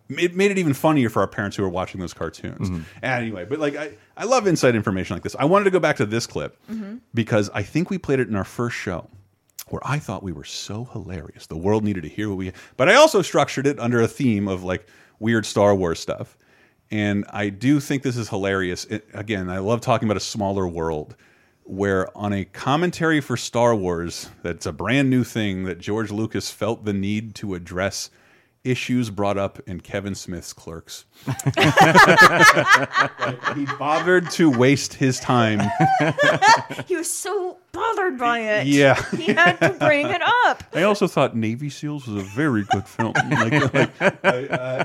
it 0.09 0.35
made 0.35 0.51
it 0.51 0.57
even 0.57 0.73
funnier 0.73 1.09
for 1.09 1.19
our 1.21 1.27
parents 1.27 1.57
who 1.57 1.63
were 1.63 1.69
watching 1.69 1.99
those 1.99 2.13
cartoons. 2.13 2.69
Anyway, 3.03 3.43
but 3.43 3.59
like 3.59 3.75
I, 3.75 3.91
I 4.15 4.23
love 4.23 4.47
inside 4.47 4.73
information 4.75 5.15
like 5.15 5.23
this. 5.23 5.35
I 5.37 5.43
wanted 5.45 5.65
to 5.65 5.71
go 5.71 5.79
back 5.79 5.97
to 5.97 6.05
this 6.05 6.25
clip 6.27 6.57
Mhm. 6.71 6.99
because 7.13 7.49
I 7.53 7.63
think 7.63 7.89
we 7.89 7.97
played 7.97 8.19
it 8.21 8.29
in 8.29 8.35
our 8.35 8.45
first 8.45 8.75
show 8.77 9.09
where 9.67 9.81
I 9.83 9.99
thought 9.99 10.23
we 10.23 10.31
were 10.31 10.45
so 10.45 10.85
hilarious. 10.93 11.47
The 11.47 11.57
world 11.57 11.83
needed 11.83 12.03
to 12.03 12.09
hear 12.09 12.29
what 12.29 12.37
we 12.37 12.53
but 12.77 12.87
I 12.87 12.95
also 12.95 13.21
structured 13.21 13.67
it 13.67 13.79
under 13.79 13.99
a 13.99 14.07
theme 14.07 14.47
of 14.47 14.63
like 14.63 14.87
weird 15.19 15.45
Star 15.45 15.73
Wars 15.75 15.99
stuff. 15.99 16.37
And 16.89 17.25
I 17.29 17.49
do 17.49 17.79
think 17.79 18.03
this 18.03 18.15
is 18.17 18.29
hilarious. 18.29 18.85
It, 18.85 19.07
again, 19.13 19.49
I 19.49 19.57
love 19.59 19.81
talking 19.81 20.07
about 20.07 20.17
a 20.17 20.21
smaller 20.21 20.67
world 20.67 21.15
where 21.63 22.07
on 22.17 22.31
a 22.31 22.45
commentary 22.45 23.19
for 23.19 23.35
Star 23.35 23.75
Wars 23.75 24.29
that's 24.41 24.65
a 24.65 24.71
brand 24.71 25.09
new 25.09 25.25
thing 25.25 25.65
that 25.65 25.79
George 25.79 26.11
Lucas 26.11 26.49
felt 26.49 26.85
the 26.85 26.93
need 26.93 27.35
to 27.35 27.55
address 27.55 28.09
issues 28.63 29.09
brought 29.09 29.37
up 29.37 29.59
in 29.67 29.79
Kevin 29.81 30.15
Smith's 30.15 30.53
Clerks. 30.53 31.05
He 33.55 33.65
bothered 33.79 34.29
to 34.31 34.49
waste 34.51 34.93
his 34.93 35.19
time. 35.19 35.59
he 36.85 36.95
was 36.95 37.11
so 37.11 37.57
bothered 37.71 38.17
by 38.17 38.39
it. 38.39 38.67
Yeah. 38.67 39.01
he 39.15 39.33
had 39.33 39.57
to 39.61 39.69
bring 39.71 40.07
it 40.07 40.21
up. 40.45 40.63
I 40.73 40.83
also 40.83 41.07
thought 41.07 41.35
Navy 41.35 41.69
SEALs 41.69 42.07
was 42.07 42.21
a 42.23 42.25
very 42.25 42.63
good 42.63 42.87
film. 42.87 43.13
Like, 43.29 43.73
like, 43.73 43.91
I- 44.23 44.47
uh, 44.47 44.83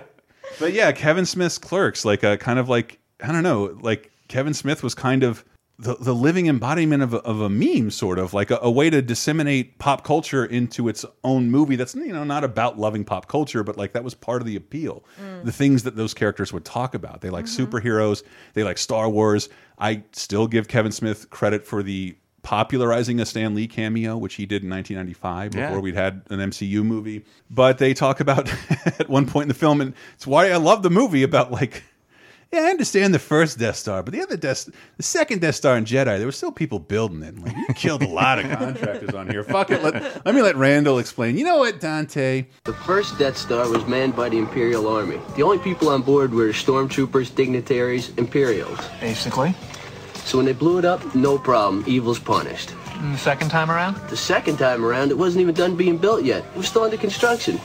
but 0.63 0.73
yeah, 0.73 0.93
Kevin 0.93 1.27
Smith's 1.27 1.59
Clerks, 1.59 2.05
like 2.05 2.23
a 2.23 2.37
kind 2.39 2.59
of 2.59 2.69
like 2.69 2.99
I 3.23 3.31
don't 3.33 3.43
know, 3.43 3.77
like 3.83 4.11
Kevin 4.29 4.55
Smith 4.55 4.83
was 4.83 4.95
kind 4.95 5.23
of 5.23 5.45
the, 5.79 5.97
the 5.97 6.15
living 6.15 6.47
embodiment 6.47 7.03
of 7.03 7.15
a, 7.15 7.19
of 7.19 7.41
a 7.41 7.49
meme, 7.49 7.91
sort 7.91 8.19
of 8.19 8.33
like 8.35 8.51
a, 8.51 8.59
a 8.63 8.71
way 8.71 8.89
to 8.91 9.03
disseminate 9.03 9.79
pop 9.79 10.05
culture 10.05 10.45
into 10.45 10.89
its 10.89 11.05
own 11.25 11.51
movie. 11.51 11.77
That's 11.77 11.95
you 11.95 12.13
know 12.13 12.25
not 12.25 12.45
about 12.45 12.79
loving 12.79 13.05
pop 13.05 13.27
culture, 13.27 13.63
but 13.65 13.77
like 13.77 13.93
that 13.93 14.05
was 14.05 14.15
part 14.15 14.41
of 14.43 14.47
the 14.47 14.57
appeal. 14.57 15.05
Mm. 15.21 15.45
The 15.45 15.53
things 15.53 15.83
that 15.83 15.97
those 15.97 16.15
characters 16.15 16.53
would 16.53 16.65
talk 16.65 16.95
about. 16.95 17.21
They 17.21 17.31
like 17.31 17.47
Mm-hmm. 17.47 17.65
superheroes. 17.77 18.23
They 18.55 18.63
like 18.65 18.79
Star 18.79 19.09
Wars. 19.09 19.49
I 19.79 20.05
still 20.13 20.47
give 20.47 20.69
Kevin 20.69 20.93
Smith 20.93 21.29
credit 21.31 21.67
for 21.67 21.83
the 21.83 22.17
popularizing 22.43 23.21
a 23.21 23.27
Stan 23.27 23.55
Lee 23.55 23.67
cameo, 23.69 24.17
which 24.17 24.35
he 24.35 24.47
did 24.47 24.63
in 24.63 24.71
1995 24.71 25.55
Yeah. 25.55 25.67
before 25.69 25.81
we'd 25.81 25.95
had 25.95 26.23
an 26.31 26.41
MCU 26.41 26.85
movie. 26.85 27.25
But 27.51 27.79
they 27.79 27.95
talk 27.95 28.21
about 28.21 28.53
at 28.99 29.09
one 29.09 29.27
point 29.27 29.45
in 29.45 29.49
the 29.49 29.55
film, 29.55 29.81
and 29.81 29.95
it's 30.15 30.27
why 30.27 30.51
I 30.51 30.57
love 30.57 30.83
the 30.83 30.91
movie 30.91 31.23
about 31.23 31.51
like. 31.53 31.85
Yeah, 32.55 32.65
I 32.65 32.69
understand 32.69 33.15
the 33.15 33.19
first 33.19 33.59
Death 33.59 33.77
Star, 33.77 34.03
but 34.03 34.13
the 34.13 34.21
other 34.21 34.37
Death, 34.37 34.69
the 34.99 35.03
second 35.03 35.41
Death 35.41 35.55
Star 35.55 35.75
in 35.79 35.87
Jedi, 35.87 36.19
there 36.19 36.27
were 36.27 36.33
still 36.33 36.53
people 36.53 36.79
building 36.79 37.23
it. 37.23 37.39
Like, 37.39 37.57
you 37.57 37.73
killed 37.75 38.03
a 38.03 38.07
lot 38.09 38.39
of 38.39 38.45
contractors 38.51 39.15
on 39.15 39.31
here. 39.31 39.43
Fuck 39.43 39.71
it. 39.71 39.83
Let, 39.83 40.27
let 40.27 40.35
me 40.35 40.43
let 40.43 40.57
Randall 40.57 40.99
explain. 40.99 41.39
You 41.39 41.45
know 41.47 41.57
what, 41.57 41.81
Dante? 41.81 42.45
The 42.65 42.75
first 42.75 43.19
Death 43.19 43.39
Star 43.39 43.67
was 43.71 43.87
manned 43.87 44.15
by 44.15 44.29
the 44.29 44.37
Imperial 44.37 44.87
Army. 44.87 45.19
The 45.35 45.43
only 45.43 45.61
people 45.61 45.89
on 45.89 46.03
board 46.03 46.35
were 46.35 46.49
stormtroopers, 46.49 47.35
dignitaries, 47.35 48.11
Imperials. 48.19 48.79
Basically. 49.01 49.55
So 50.25 50.39
when 50.39 50.47
they 50.47 50.53
blew 50.53 50.79
it 50.79 50.85
up, 50.85 51.15
no 51.15 51.39
problem. 51.39 51.85
Evil's 51.87 52.19
punished. 52.19 52.75
And 52.95 53.15
the 53.15 53.19
second 53.19 53.49
time 53.51 53.71
around? 53.71 53.97
The 54.09 54.17
second 54.17 54.59
time 54.59 54.85
around, 54.85 55.11
it 55.11 55.19
wasn't 55.19 55.43
even 55.43 55.55
done 55.55 55.77
being 55.77 55.99
built 55.99 56.25
yet. 56.25 56.45
It 56.55 56.57
was 56.57 56.69
still 56.69 56.85
under 56.85 56.97
construction. 56.97 57.59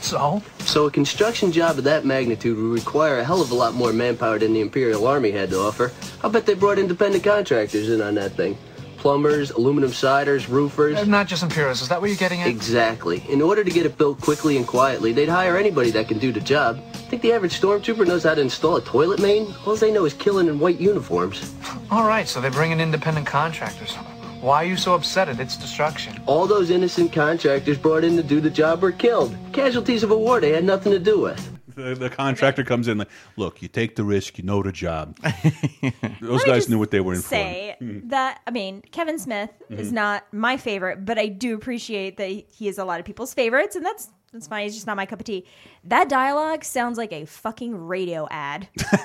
So? 0.00 0.42
So 0.60 0.86
a 0.86 0.90
construction 0.90 1.52
job 1.52 1.78
of 1.78 1.84
that 1.84 2.04
magnitude 2.04 2.56
would 2.56 2.72
require 2.72 3.18
a 3.18 3.24
hell 3.24 3.42
of 3.42 3.50
a 3.50 3.54
lot 3.54 3.74
more 3.74 3.92
manpower 3.92 4.38
than 4.38 4.54
the 4.54 4.60
Imperial 4.60 5.06
Army 5.06 5.30
had 5.30 5.50
to 5.50 5.60
offer. 5.60 5.92
I'll 6.22 6.30
bet 6.30 6.46
they 6.46 6.54
brought 6.54 6.78
independent 6.78 7.22
contractors 7.22 7.90
in 7.90 8.00
on 8.00 8.14
that 8.14 8.32
thing. 8.32 8.56
Plumbers, 9.00 9.50
aluminum 9.50 9.92
siders, 9.94 10.46
roofers. 10.46 10.98
Uh, 10.98 11.04
Not 11.04 11.26
just 11.26 11.42
Imperials. 11.42 11.80
Is 11.80 11.88
that 11.88 12.02
what 12.02 12.10
you're 12.10 12.18
getting 12.18 12.42
at? 12.42 12.48
Exactly. 12.48 13.24
In 13.30 13.40
order 13.40 13.64
to 13.64 13.70
get 13.70 13.86
it 13.86 13.96
built 13.96 14.20
quickly 14.20 14.58
and 14.58 14.66
quietly, 14.66 15.12
they'd 15.12 15.28
hire 15.28 15.56
anybody 15.56 15.90
that 15.92 16.06
can 16.06 16.18
do 16.18 16.32
the 16.32 16.40
job. 16.40 16.78
Think 17.08 17.22
the 17.22 17.32
average 17.32 17.58
stormtrooper 17.58 18.06
knows 18.06 18.24
how 18.24 18.34
to 18.34 18.40
install 18.42 18.76
a 18.76 18.82
toilet 18.82 19.18
main? 19.18 19.54
All 19.66 19.74
they 19.74 19.90
know 19.90 20.04
is 20.04 20.12
killing 20.12 20.48
in 20.48 20.58
white 20.58 20.78
uniforms. 20.78 21.54
All 21.90 22.06
right, 22.06 22.28
so 22.28 22.42
they 22.42 22.50
bring 22.50 22.72
in 22.72 22.80
independent 22.80 23.26
contractors. 23.26 23.94
Why 24.42 24.64
are 24.64 24.66
you 24.66 24.76
so 24.76 24.94
upset 24.94 25.30
at 25.30 25.40
its 25.40 25.56
destruction? 25.56 26.20
All 26.26 26.46
those 26.46 26.68
innocent 26.68 27.10
contractors 27.10 27.78
brought 27.78 28.04
in 28.04 28.16
to 28.16 28.22
do 28.22 28.38
the 28.40 28.50
job 28.50 28.82
were 28.82 28.92
killed. 28.92 29.34
Casualties 29.52 30.02
of 30.02 30.10
a 30.10 30.16
war 30.16 30.40
they 30.40 30.52
had 30.52 30.64
nothing 30.64 30.92
to 30.92 30.98
do 30.98 31.20
with. 31.20 31.40
The, 31.80 31.94
the 31.94 32.10
contractor 32.10 32.64
comes 32.64 32.88
in 32.88 32.98
like, 32.98 33.08
look, 33.36 33.62
you 33.62 33.68
take 33.68 33.96
the 33.96 34.04
risk, 34.04 34.38
you 34.38 34.44
know 34.44 34.62
the 34.62 34.72
job. 34.72 35.16
Those 36.20 36.44
guys 36.44 36.68
knew 36.68 36.78
what 36.78 36.90
they 36.90 37.00
were 37.00 37.14
in 37.14 37.20
say 37.20 37.76
for. 37.78 37.84
Mm. 37.84 38.10
that 38.10 38.40
I 38.46 38.50
mean 38.50 38.82
Kevin 38.92 39.18
Smith 39.18 39.50
is 39.70 39.90
Mhm. 39.90 39.94
not 39.94 40.26
my 40.32 40.56
favorite, 40.56 41.04
but 41.04 41.18
I 41.18 41.26
do 41.26 41.54
appreciate 41.54 42.16
that 42.18 42.26
he 42.28 42.68
is 42.68 42.78
a 42.78 42.84
lot 42.84 43.00
of 43.00 43.06
people's 43.06 43.34
favorites, 43.34 43.76
and 43.76 43.84
that's 43.84 44.08
that's 44.32 44.46
fine. 44.46 44.62
He's 44.62 44.74
just 44.74 44.86
not 44.86 44.96
my 44.96 45.06
cup 45.06 45.18
of 45.18 45.24
tea. 45.24 45.44
That 45.84 46.08
dialogue 46.08 46.62
sounds 46.62 46.96
like 46.98 47.12
a 47.12 47.24
fucking 47.24 47.74
radio 47.88 48.28
ad. 48.30 48.68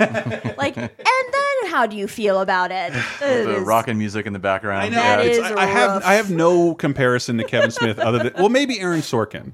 like, 0.58 0.78
and 0.78 0.90
then 1.00 1.72
how 1.72 1.88
do 1.88 1.96
you 1.98 2.08
feel 2.08 2.42
about 2.42 2.70
it? 2.72 2.94
It 2.94 3.04
the 3.20 3.56
is- 3.62 3.88
and 3.88 3.98
music 3.98 4.28
in 4.28 4.34
the 4.34 4.40
background. 4.40 4.84
I 4.84 4.90
know. 4.90 4.96
That 4.98 5.26
it's- 5.26 5.38
is 5.38 5.52
I, 5.58 5.64
I 5.64 5.66
have. 5.66 6.04
I 6.04 6.14
have 6.14 6.30
no 6.30 6.76
comparison 6.76 7.38
to 7.40 7.44
Kevin 7.44 7.72
Smith 7.72 7.98
other 7.98 8.20
than 8.20 8.34
well 8.36 8.50
maybe 8.50 8.80
Aaron 8.80 9.02
Sorkin. 9.02 9.54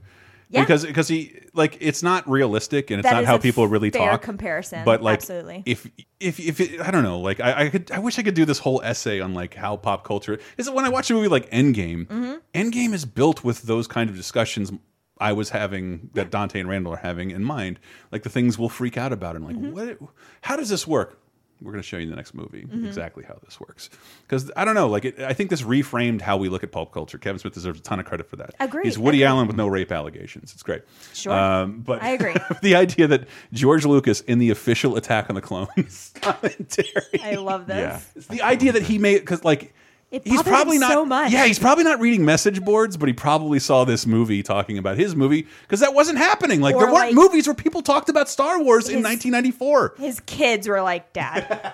Yeah. 0.52 0.62
Because 0.62 0.86
because 0.86 1.08
he 1.08 1.39
like 1.54 1.78
it's 1.80 2.04
not 2.04 2.30
realistic 2.30 2.91
and 2.91 2.99
it's 2.99 3.08
That 3.10 3.16
not 3.16 3.26
how 3.26 3.38
people 3.38 3.68
really 3.68 3.89
talk. 3.89 4.22
comparison. 4.22 4.84
But 4.84 5.02
like 5.02 5.20
Absolutely. 5.20 5.64
if 5.66 5.89
if 6.20 6.39
if 6.39 6.60
it, 6.60 6.82
I 6.82 6.91
don't 6.91 7.04
know 7.04 7.20
like 7.22 7.39
I, 7.39 7.66
I 7.66 7.70
could 7.70 7.89
I 7.91 7.99
wish 7.99 8.20
I 8.20 8.24
could 8.24 8.34
do 8.36 8.43
this 8.45 8.60
whole 8.60 8.82
essay 8.84 9.22
on 9.22 9.34
like 9.34 9.54
how 9.54 9.78
pop 9.78 10.04
culture 10.04 10.39
is 10.58 10.70
when 10.70 10.84
I 10.84 10.89
watch 10.89 11.10
a 11.10 11.14
movie 11.14 11.30
like 11.30 11.49
Endgame. 11.52 12.06
Mhm. 12.08 12.41
Endgame 12.54 12.93
is 12.93 13.06
built 13.06 13.43
with 13.45 13.62
those 13.64 13.88
kind 13.88 14.10
of 14.10 14.16
discussions 14.18 14.72
I 15.20 15.32
was 15.34 15.52
having 15.52 16.10
that 16.16 16.32
Dante 16.32 16.60
and 16.60 16.68
Randall 16.68 16.93
are 16.93 16.97
having 16.97 17.32
in 17.32 17.43
mind. 17.45 17.80
Like 18.12 18.24
the 18.24 18.30
things 18.30 18.60
we'll 18.60 18.70
freak 18.70 18.97
out 18.97 19.14
about 19.14 19.38
and 19.38 19.45
like 19.45 19.56
Mhm. 19.56 19.72
what 19.72 19.97
how 20.41 20.58
does 20.58 20.68
this 20.70 20.86
work? 20.86 21.18
We're 21.62 21.72
going 21.72 21.82
to 21.84 21.88
show 21.88 21.97
you 21.97 22.03
in 22.03 22.09
the 22.09 22.16
next 22.16 22.34
movie 22.34 22.64
Mhm. 22.66 22.88
exactly 22.88 23.24
how 23.24 23.38
this 23.45 23.59
works. 23.59 23.89
Because 24.24 24.51
I 24.55 24.66
don't 24.66 24.74
know, 24.76 24.88
like 24.88 25.05
it, 25.05 25.20
I 25.20 25.34
think 25.34 25.49
this 25.51 25.62
reframed 25.62 26.22
how 26.22 26.38
we 26.38 26.49
look 26.49 26.64
at 26.64 26.72
pulp 26.72 26.91
culture. 26.91 27.18
Kevin 27.18 27.38
Smith 27.39 27.53
deserves 27.53 27.80
a 27.80 27.84
ton 27.84 27.99
of 27.99 28.05
credit 28.05 28.28
for 28.30 28.36
that. 28.38 28.55
Agree. 28.59 28.84
He's 28.84 28.97
Woody 28.97 29.20
agreed. 29.20 29.28
Allen 29.28 29.47
with 29.47 29.55
no 29.55 29.68
rape 29.68 29.91
allegations. 29.91 30.53
It's 30.53 30.64
great. 30.64 30.82
Sure. 31.14 31.32
Um, 31.34 31.82
but 31.82 32.01
I 32.01 32.09
agree. 32.09 32.34
the 32.62 32.76
idea 32.76 33.07
that 33.07 33.28
George 33.53 33.86
Lucas 33.86 34.22
in 34.22 34.39
the 34.39 34.49
official 34.49 34.95
Attack 34.95 35.30
on 35.30 35.36
the 35.36 35.41
Clones 35.41 36.12
commentary, 36.22 37.22
I 37.24 37.36
love 37.36 37.68
this. 37.68 38.05
it's 38.16 38.28
the 38.28 38.41
idea 38.41 38.72
that 38.72 38.84
he 38.84 38.97
made 38.97 39.20
because 39.20 39.43
like 39.43 39.74
It 40.12 40.28
he's 40.28 40.43
probably 40.43 40.78
not 40.78 40.91
so 40.91 41.05
much. 41.05 41.32
yeah 41.32 41.45
he's 41.45 41.57
probably 41.57 41.86
not 41.86 42.01
reading 42.01 42.26
message 42.26 42.62
boards 42.62 42.97
but 42.97 43.07
he 43.07 43.14
probably 43.14 43.59
saw 43.59 43.86
this 43.86 44.05
movie 44.05 44.43
talking 44.43 44.78
about 44.78 44.97
his 44.97 45.16
movie 45.16 45.47
because 45.62 45.80
that 45.80 45.93
wasn't 45.93 46.18
happening 46.18 46.59
like 46.59 46.76
Or, 46.76 46.80
there 46.82 46.88
weren't 46.93 47.07
like- 47.07 47.16
movies 47.16 47.47
where 47.47 47.53
people 47.53 47.82
talked 47.82 48.09
about 48.09 48.28
star 48.28 48.62
wars 48.62 48.89
in 48.89 49.01
1994 49.03 49.93
His 49.97 50.20
kids 50.22 50.68
were 50.68 50.82
like, 50.82 51.14
"Dad, 51.14 51.74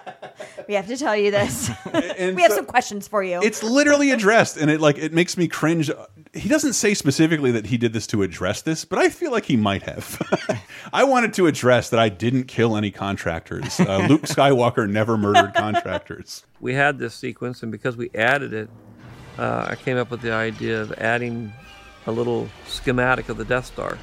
we 0.67 0.75
have 0.75 0.85
to 0.87 0.97
tell 0.97 1.15
you 1.17 1.31
this. 1.31 1.71
We 1.93 2.41
have 2.43 2.51
so- 2.51 2.57
some 2.57 2.65
questions 2.65 3.07
for 3.07 3.23
you." 3.23 3.39
it's 3.41 3.63
literally 3.63 4.11
addressed 4.11 4.57
and 4.57 4.69
it 4.69 4.79
like 4.81 4.97
it 4.99 5.13
makes 5.13 5.35
me 5.35 5.47
cringe 5.47 5.89
he 6.37 6.47
doesn't 6.49 6.73
say 6.73 6.93
specifically 6.93 7.51
that 7.51 7.65
he 7.67 7.77
did 7.77 7.93
this 7.93 8.07
to 8.07 8.21
address 8.23 8.61
this 8.61 8.85
but 8.85 8.99
i 8.99 9.09
feel 9.09 9.31
like 9.31 9.45
he 9.45 9.57
might 9.57 9.83
have 9.83 10.21
i 10.93 11.03
wanted 11.03 11.33
to 11.33 11.47
address 11.47 11.89
that 11.89 11.99
i 11.99 12.09
didn't 12.09 12.45
kill 12.45 12.77
any 12.77 12.91
contractors 12.91 13.79
uh, 13.79 13.97
luke 14.09 14.23
skywalker 14.23 14.89
never 14.89 15.17
murdered 15.17 15.53
contractors 15.53 16.43
we 16.59 16.73
had 16.73 16.97
this 16.97 17.13
sequence, 17.13 17.63
and 17.63 17.71
because 17.71 17.97
we 17.97 18.09
added 18.15 18.53
it, 18.53 18.69
uh, 19.37 19.67
I 19.69 19.75
came 19.75 19.97
up 19.97 20.09
with 20.09 20.21
the 20.21 20.33
idea 20.33 20.81
of 20.81 20.91
adding 20.93 21.53
a 22.07 22.11
little 22.11 22.49
schematic 22.65 23.29
of 23.29 23.37
the 23.37 23.45
Death 23.45 23.65
Star. 23.65 23.97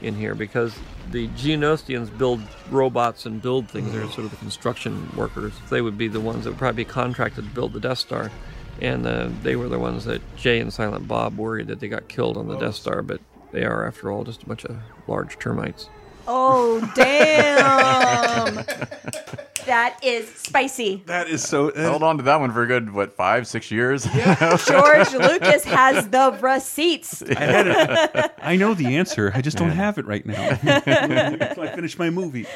in 0.00 0.16
here 0.16 0.34
because 0.34 0.76
the 1.12 1.28
Geonosians 1.28 2.16
build 2.18 2.40
robots 2.70 3.24
and 3.24 3.40
build 3.40 3.68
things. 3.68 3.92
They're 3.92 4.08
sort 4.08 4.24
of 4.24 4.30
the 4.30 4.36
construction 4.38 5.08
workers. 5.16 5.52
They 5.70 5.80
would 5.80 5.96
be 5.96 6.08
the 6.08 6.20
ones 6.20 6.42
that 6.42 6.50
would 6.50 6.58
probably 6.58 6.84
be 6.84 6.90
contracted 6.90 7.44
to 7.44 7.50
build 7.50 7.72
the 7.72 7.78
Death 7.78 7.98
Star. 7.98 8.32
And 8.80 9.06
uh, 9.06 9.28
they 9.42 9.54
were 9.54 9.68
the 9.68 9.78
ones 9.78 10.04
that 10.06 10.20
Jay 10.36 10.58
and 10.58 10.72
Silent 10.72 11.06
Bob 11.06 11.36
worried 11.36 11.68
that 11.68 11.80
they 11.80 11.88
got 11.88 12.08
killed 12.08 12.36
on 12.36 12.48
the 12.48 12.56
Death 12.56 12.74
Star, 12.74 13.02
but 13.02 13.20
they 13.52 13.64
are, 13.64 13.86
after 13.86 14.10
all, 14.10 14.24
just 14.24 14.42
a 14.42 14.46
bunch 14.46 14.64
of 14.64 14.76
large 15.06 15.38
termites. 15.38 15.88
Oh 16.28 16.80
damn! 16.94 18.54
that 19.66 19.98
is 20.02 20.28
spicy. 20.28 21.02
That 21.06 21.28
is 21.28 21.42
so. 21.42 21.72
Held 21.74 22.02
on 22.02 22.16
to 22.18 22.22
that 22.24 22.40
one 22.40 22.52
for 22.52 22.62
a 22.62 22.66
good 22.66 22.92
what 22.92 23.12
five 23.14 23.46
six 23.46 23.70
years. 23.70 24.04
George 24.66 25.12
Lucas 25.12 25.64
has 25.64 26.08
the 26.08 26.36
receipts. 26.40 27.22
I 27.36 27.38
had 27.44 27.66
it. 27.66 28.32
I 28.40 28.56
know 28.56 28.74
the 28.74 28.96
answer. 28.96 29.32
I 29.34 29.40
just 29.40 29.56
don't 29.56 29.70
have 29.70 29.98
it 29.98 30.06
right 30.06 30.24
now. 30.24 30.50
Until 30.62 31.62
I 31.64 31.72
finish 31.74 31.98
my 31.98 32.10
movie. 32.10 32.46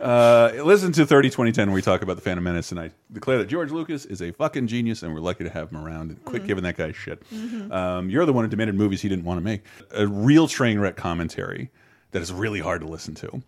Uh, 0.00 0.52
listen 0.64 0.92
to 0.92 1.04
30 1.04 1.28
2010 1.30 1.68
where 1.68 1.74
we 1.74 1.82
talk 1.82 2.02
about 2.02 2.16
the 2.16 2.22
Phantom 2.22 2.42
Menace, 2.42 2.70
and 2.70 2.80
I 2.80 2.90
declare 3.12 3.38
that 3.38 3.46
George 3.48 3.70
Lucas 3.70 4.06
is 4.06 4.22
a 4.22 4.32
fucking 4.32 4.66
genius, 4.66 5.02
and 5.02 5.12
we're 5.14 5.20
lucky 5.20 5.44
to 5.44 5.50
have 5.50 5.70
him 5.70 5.84
around. 5.84 6.10
And 6.10 6.24
quit 6.24 6.42
Mhm. 6.42 6.46
giving 6.46 6.64
that 6.64 6.76
guy 6.76 6.92
shit. 6.92 7.22
Mhm. 7.30 7.70
Um, 7.72 8.08
you're 8.10 8.24
the 8.24 8.32
one 8.32 8.44
who 8.44 8.50
demanded 8.50 8.76
movies 8.76 9.02
he 9.02 9.08
didn't 9.10 9.24
want 9.24 9.38
to 9.38 9.44
make. 9.44 9.62
A 9.94 10.06
real 10.06 10.48
train 10.48 10.78
wreck 10.78 10.96
commentary 10.96 11.70
that 12.12 12.22
is 12.22 12.32
really 12.32 12.60
hard 12.60 12.80
to 12.82 12.86
listen 12.88 13.14
to. 13.16 13.42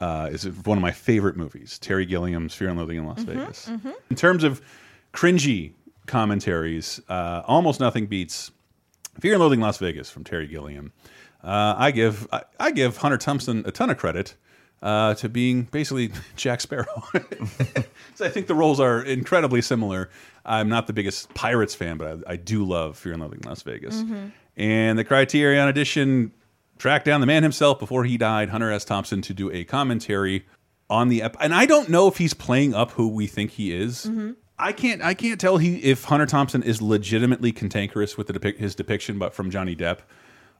Uh, 0.00 0.30
is 0.32 0.44
one 0.64 0.78
of 0.78 0.82
my 0.82 0.92
favorite 0.92 1.36
movies, 1.36 1.78
Terry 1.78 2.06
Gilliam's 2.06 2.54
Fear 2.54 2.68
and 2.70 2.78
Loathing 2.78 2.96
in 2.96 3.06
Las 3.06 3.18
Mhm, 3.20 3.26
Vegas. 3.26 3.68
mhm. 3.68 3.92
In 4.08 4.16
terms 4.16 4.44
of 4.44 4.62
cringy 5.12 5.72
commentaries, 6.06 7.00
uh, 7.08 7.42
almost 7.46 7.80
nothing 7.80 8.06
beats 8.06 8.50
Fear 9.20 9.34
and 9.34 9.42
Loathing 9.42 9.58
in 9.60 9.62
Las 9.64 9.78
Vegas 9.78 10.10
from 10.10 10.24
Terry 10.24 10.46
Gilliam. 10.46 10.92
Uh, 11.44 11.74
I 11.76 11.90
give 11.90 12.26
I, 12.32 12.42
I 12.58 12.70
give 12.70 12.96
Hunter 12.98 13.18
Thompson 13.18 13.62
a 13.66 13.70
ton 13.72 13.90
of 13.90 13.98
credit 13.98 14.36
uh, 14.82 15.14
to 15.14 15.28
being 15.28 15.62
basically 15.64 16.10
Jack 16.36 16.60
Sparrow. 16.62 17.02
so 18.14 18.24
I 18.24 18.28
think 18.30 18.46
the 18.46 18.54
roles 18.54 18.80
are 18.80 19.02
incredibly 19.02 19.60
similar. 19.60 20.08
I'm 20.44 20.68
not 20.70 20.86
the 20.86 20.92
biggest 20.94 21.32
Pirates 21.34 21.74
fan, 21.74 21.98
but 21.98 22.22
I, 22.26 22.32
I 22.32 22.36
do 22.36 22.64
love 22.64 22.96
Fear 22.96 23.12
and 23.14 23.22
Loathing 23.22 23.40
in 23.42 23.48
Las 23.48 23.62
Vegas. 23.62 24.02
Mhm. 24.02 24.32
And 24.56 24.98
the 24.98 25.04
Criterion 25.04 25.68
Edition 25.68 26.32
tracked 26.80 27.04
down 27.04 27.20
the 27.20 27.26
man 27.26 27.42
himself 27.44 27.78
before 27.78 28.04
he 28.04 28.16
died, 28.16 28.48
Hunter 28.48 28.72
S. 28.72 28.84
Thompson, 28.84 29.20
to 29.22 29.34
do 29.34 29.50
a 29.52 29.62
commentary 29.64 30.46
on 30.88 31.08
the 31.08 31.22
ep. 31.22 31.36
And 31.38 31.54
I 31.54 31.66
don't 31.66 31.90
know 31.90 32.08
if 32.08 32.16
he's 32.16 32.34
playing 32.34 32.74
up 32.74 32.92
who 32.92 33.06
we 33.06 33.26
think 33.28 33.52
he 33.52 33.72
is. 33.72 34.06
Mhm. 34.06 34.34
I 34.58 34.72
can't. 34.72 35.00
I 35.02 35.14
can't 35.14 35.38
tell 35.40 35.58
he 35.58 35.76
if 35.76 36.04
Hunter 36.04 36.26
Thompson 36.26 36.62
is 36.62 36.82
legitimately 36.82 37.52
cantankerous 37.52 38.16
with 38.16 38.26
the 38.26 38.32
depic 38.32 38.56
his 38.58 38.74
depiction, 38.74 39.18
but 39.18 39.32
from 39.34 39.50
Johnny 39.50 39.76
Depp, 39.76 39.98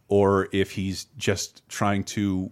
or 0.08 0.48
if 0.52 0.72
he's 0.72 1.06
just 1.16 1.66
trying 1.68 2.04
to 2.04 2.50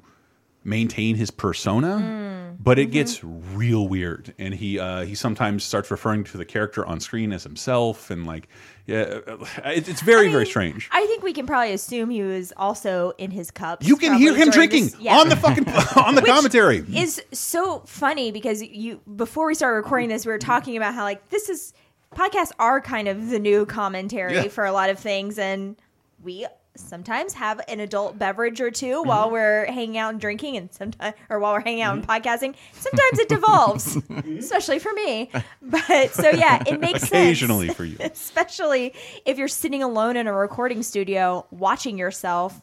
maintain 0.65 1.17
his 1.17 1.31
persona. 1.31 2.27
But 2.61 2.77
it 2.81 2.87
gets 2.87 3.23
real 3.23 3.87
weird, 3.87 4.35
and 4.37 4.53
he 4.53 4.81
uh, 4.81 5.05
he 5.05 5.15
sometimes 5.15 5.63
starts 5.63 5.93
referring 5.93 6.25
to 6.25 6.37
the 6.37 6.45
character 6.45 6.85
on 6.85 6.99
screen 6.99 7.33
as 7.33 7.45
himself, 7.45 8.11
and 8.11 8.27
like, 8.27 8.49
yeah, 8.85 9.21
it, 9.65 9.89
it's 9.89 10.01
very 10.03 10.29
very 10.29 10.45
strange. 10.45 10.89
I 10.91 11.07
think 11.07 11.23
we 11.23 11.33
can 11.33 11.47
probably 11.47 11.73
assume 11.73 12.11
he 12.11 12.23
was 12.23 12.53
also 12.57 13.13
in 13.17 13.31
his 13.31 13.53
cups. 13.53 13.87
You 13.87 13.97
can 13.97 14.15
hear 14.19 14.35
him 14.35 14.51
drinking 14.51 14.87
this- 14.87 14.99
yeah. 14.99 15.19
on 15.19 15.29
the 15.29 15.37
fucking 15.37 15.69
on 16.05 16.17
the 16.17 16.21
Which 16.23 16.31
commentary. 16.31 16.85
Is 16.93 17.23
so 17.33 17.81
funny 17.87 18.33
because 18.33 18.61
you 18.61 19.01
before 19.17 19.47
we 19.47 19.55
started 19.55 19.77
recording 19.77 20.09
this, 20.09 20.27
we 20.27 20.33
were 20.33 20.39
talking 20.39 20.77
about 20.77 20.95
how 20.95 21.05
like 21.05 21.29
this 21.29 21.49
is 21.49 21.73
podcasts 22.17 22.51
are 22.59 22.81
kind 22.81 23.07
of 23.07 23.31
the 23.31 23.39
new 23.39 23.67
commentary 23.67 24.35
Yeah. 24.35 24.49
for 24.49 24.65
a 24.65 24.73
lot 24.73 24.91
of 24.91 24.99
things, 24.99 25.39
and 25.39 25.77
we 26.25 26.45
sometimes 26.79 27.35
have 27.35 27.61
an 27.69 27.81
adult 27.81 28.19
beverage 28.19 28.61
or 28.61 28.71
2 28.71 28.87
Mm-hmm. 28.87 29.09
while 29.09 29.31
we're 29.31 29.67
hanging 29.67 29.99
out 29.99 30.11
and 30.13 30.21
drinking, 30.21 30.57
and 30.57 30.73
sometimes 30.73 31.15
or 31.29 31.39
while 31.39 31.53
we're 31.53 31.61
hanging 31.61 31.83
out 31.83 31.99
Mm-hmm. 31.99 32.11
and 32.11 32.23
podcasting. 32.25 32.55
Sometimes 32.73 33.19
it 33.19 33.29
devolves, 33.29 33.97
especially 34.39 34.79
for 34.79 34.93
me. 34.93 35.31
But 35.63 36.13
so 36.13 36.31
yeah, 36.31 36.63
it 36.67 36.81
makes 36.87 37.01
sense. 37.01 37.11
Occasionally 37.13 37.69
for 37.69 37.85
you. 37.85 37.97
especially 38.01 38.95
if 39.27 39.39
you're 39.39 39.49
sitting 39.49 39.83
alone 39.83 40.17
in 40.17 40.27
a 40.27 40.33
recording 40.33 40.83
studio 40.83 41.47
watching 41.51 41.99
yourself. 41.99 42.61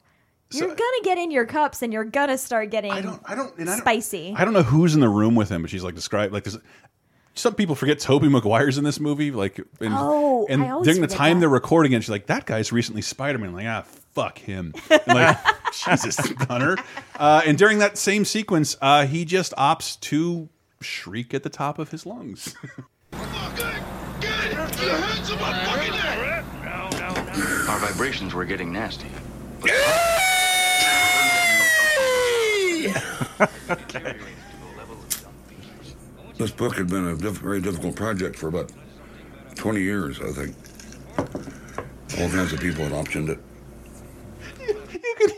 You're 0.52 0.68
gonna 0.70 1.02
get 1.04 1.18
in 1.18 1.32
your 1.32 1.46
cups 1.46 1.82
and 1.82 1.92
you're 1.92 2.06
gonna 2.06 2.38
start 2.38 2.70
getting 2.70 2.92
I 2.92 3.02
don't, 3.02 3.22
I 3.26 3.36
don't, 3.36 3.68
spicy. 3.78 4.34
I 4.38 4.46
don't 4.46 4.54
know 4.54 4.64
who's 4.64 4.94
in 4.94 5.02
the 5.02 5.10
room 5.10 5.36
with 5.36 5.50
him, 5.50 5.64
but 5.64 5.72
she's 5.72 5.84
like 5.84 5.96
described 5.96 6.32
like 6.32 6.44
this. 6.46 6.58
Some 7.34 7.56
people 7.56 7.76
forget 7.76 8.00
Tobey 8.00 8.30
Maguire's 8.30 8.78
in 8.78 8.86
this 8.86 8.98
movie, 9.00 9.32
like, 9.32 9.58
and, 9.82 9.94
Oh, 9.94 10.46
and 10.50 10.64
I 10.64 10.82
during 10.84 11.02
the 11.02 11.08
time 11.08 11.38
that. 11.38 11.40
they're 11.42 11.50
recording 11.50 11.92
it, 11.92 12.02
she's 12.04 12.10
like, 12.10 12.28
"That 12.28 12.46
guy's 12.46 12.72
recently 12.72 13.02
Spider 13.02 13.38
Man." 13.40 13.52
Like, 13.52 13.66
ah, 13.68 13.84
fuck 14.16 14.40
him. 14.40 14.74
And 14.90 15.02
like, 15.08 15.38
Jesus, 15.86 16.18
Hunter. 16.48 16.78
Uh, 17.20 17.42
and 17.46 17.58
during 17.58 17.80
that 17.80 17.98
same 17.98 18.26
sequence, 18.26 18.76
uh, 18.82 19.06
he 19.06 19.26
just 19.26 19.54
opts 19.58 20.00
to 20.00 20.50
shriek 20.82 21.34
at 21.34 21.44
the 21.44 21.50
top 21.50 21.78
of 21.78 21.92
his 21.92 22.06
lungs. 22.06 22.56
Our 27.68 27.80
vibrations 27.80 28.34
were 28.34 28.46
getting 28.46 28.72
nasty. 28.72 29.10
This 36.38 36.52
book 36.52 36.76
had 36.76 36.90
been 36.90 37.08
a 37.08 37.16
diff 37.16 37.38
very 37.38 37.62
difficult 37.62 37.96
project 37.96 38.36
for 38.36 38.50
about 38.50 38.70
20 39.56 39.80
years, 39.80 40.20
I 40.20 40.32
think. 40.34 40.54
All 42.20 42.30
kinds 42.30 42.52
of 42.52 42.60
people 42.60 42.84
had 42.84 42.92
optioned 42.92 43.30
it. 43.30 43.40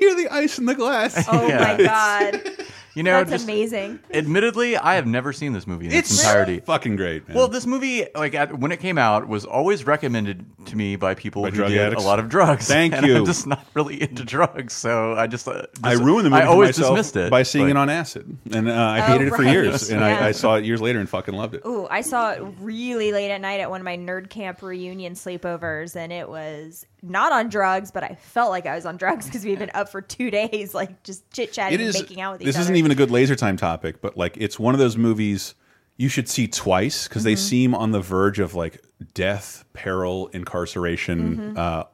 You 0.01 0.07
can 0.09 0.17
hear 0.17 0.29
the 0.29 0.33
ice 0.33 0.57
in 0.59 0.65
the 0.65 0.75
glass. 0.75 1.25
Oh 1.31 1.47
Yeah. 1.47 1.57
my 1.77 1.83
god. 1.83 2.51
You 2.97 3.03
know, 3.03 3.19
That's 3.19 3.29
just- 3.29 3.43
amazing. 3.43 3.99
Admittedly, 4.11 4.75
I 4.75 4.95
have 4.95 5.05
never 5.05 5.31
seen 5.31 5.53
this 5.53 5.67
movie 5.67 5.85
in 5.85 5.91
its, 5.91 6.09
It's 6.09 6.19
entirety. 6.23 6.61
fucking 6.61 6.95
great. 6.95 7.27
man. 7.27 7.37
Well, 7.37 7.47
this 7.47 7.67
movie, 7.67 8.07
like 8.15 8.33
at, 8.33 8.57
when 8.57 8.71
it 8.71 8.77
came 8.79 8.97
out, 8.97 9.27
was 9.27 9.45
always 9.45 9.85
recommended 9.85 10.43
to 10.65 10.75
me 10.75 10.95
by 10.95 11.13
people 11.13 11.43
By 11.43 11.51
who 11.51 11.57
drug 11.57 11.69
did 11.69 11.77
addicts? 11.79 12.03
a 12.03 12.07
lot 12.07 12.17
of 12.17 12.27
drugs. 12.27 12.67
Thank 12.67 12.95
and 12.95 13.05
you. 13.05 13.17
I'm 13.17 13.25
just 13.27 13.45
not 13.45 13.63
really 13.75 14.01
into 14.01 14.23
drugs, 14.23 14.73
so 14.73 15.13
I 15.13 15.27
just, 15.27 15.47
uh, 15.47 15.67
I 15.83 15.91
just- 15.91 16.03
ruined 16.03 16.25
the 16.25 16.31
movie 16.31 16.41
I 16.41 16.45
for 16.45 16.51
always 16.53 16.69
myself 16.79 16.97
dismissed 16.97 17.15
it 17.17 17.29
by 17.29 17.43
seeing 17.43 17.65
but- 17.65 17.69
it 17.69 17.77
on 17.77 17.89
acid, 17.91 18.35
and 18.51 18.67
uh, 18.67 18.73
I 18.73 18.99
Oh, 19.01 19.03
hated 19.03 19.27
it 19.27 19.35
for 19.35 19.43
right. 19.43 19.51
years. 19.53 19.91
And 19.91 20.01
Yeah. 20.01 20.19
I, 20.19 20.27
I 20.29 20.31
saw 20.31 20.55
it 20.55 20.65
years 20.65 20.81
later 20.81 20.99
and 20.99 21.07
fucking 21.07 21.35
loved 21.35 21.53
it. 21.53 21.61
Ooh, 21.67 21.85
I 21.91 22.01
saw 22.01 22.31
it 22.31 22.41
really 22.59 23.11
late 23.11 23.29
at 23.29 23.41
night 23.41 23.59
at 23.59 23.69
one 23.69 23.79
of 23.79 23.85
my 23.85 23.95
nerd 23.97 24.31
camp 24.31 24.63
reunion 24.63 25.13
sleepovers, 25.13 25.95
and 25.95 26.11
it 26.11 26.27
was 26.27 26.87
not 27.03 27.31
on 27.31 27.49
drugs, 27.49 27.91
but 27.91 28.03
I 28.03 28.15
felt 28.15 28.49
like 28.49 28.65
I 28.65 28.75
was 28.75 28.85
on 28.85 28.97
drugs 28.97 29.25
because 29.27 29.43
we'd 29.45 29.59
been 29.59 29.71
up 29.73 29.89
for 29.89 30.01
two 30.01 30.31
days, 30.31 30.73
like 30.73 31.03
just 31.03 31.29
chit 31.31 31.53
chatting 31.53 31.79
and 31.81 31.93
making 31.93 32.21
out 32.21 32.33
with 32.33 32.41
each 32.41 32.45
other. 32.45 32.51
This 32.53 32.59
isn't 32.61 32.75
even 32.75 32.91
a 32.91 32.95
good 32.95 33.11
laser 33.11 33.35
time 33.35 33.57
topic, 33.57 34.01
but 34.01 34.17
like 34.17 34.35
it's 34.37 34.59
one 34.59 34.73
of 34.73 34.79
those 34.79 34.97
movies 34.97 35.55
you 35.99 36.09
should 36.09 36.29
see 36.29 36.47
twice 36.47 37.07
because 37.07 37.23
they 37.23 37.33
Mm-hmm. 37.33 37.39
seem 37.47 37.75
on 37.75 37.91
the 37.91 37.99
verge 38.01 38.39
of 38.39 38.53
like 38.55 38.83
death, 39.13 39.65
peril, 39.73 40.27
incarceration, 40.27 41.37
Mhm. 41.55 41.57
uh, 41.57 41.85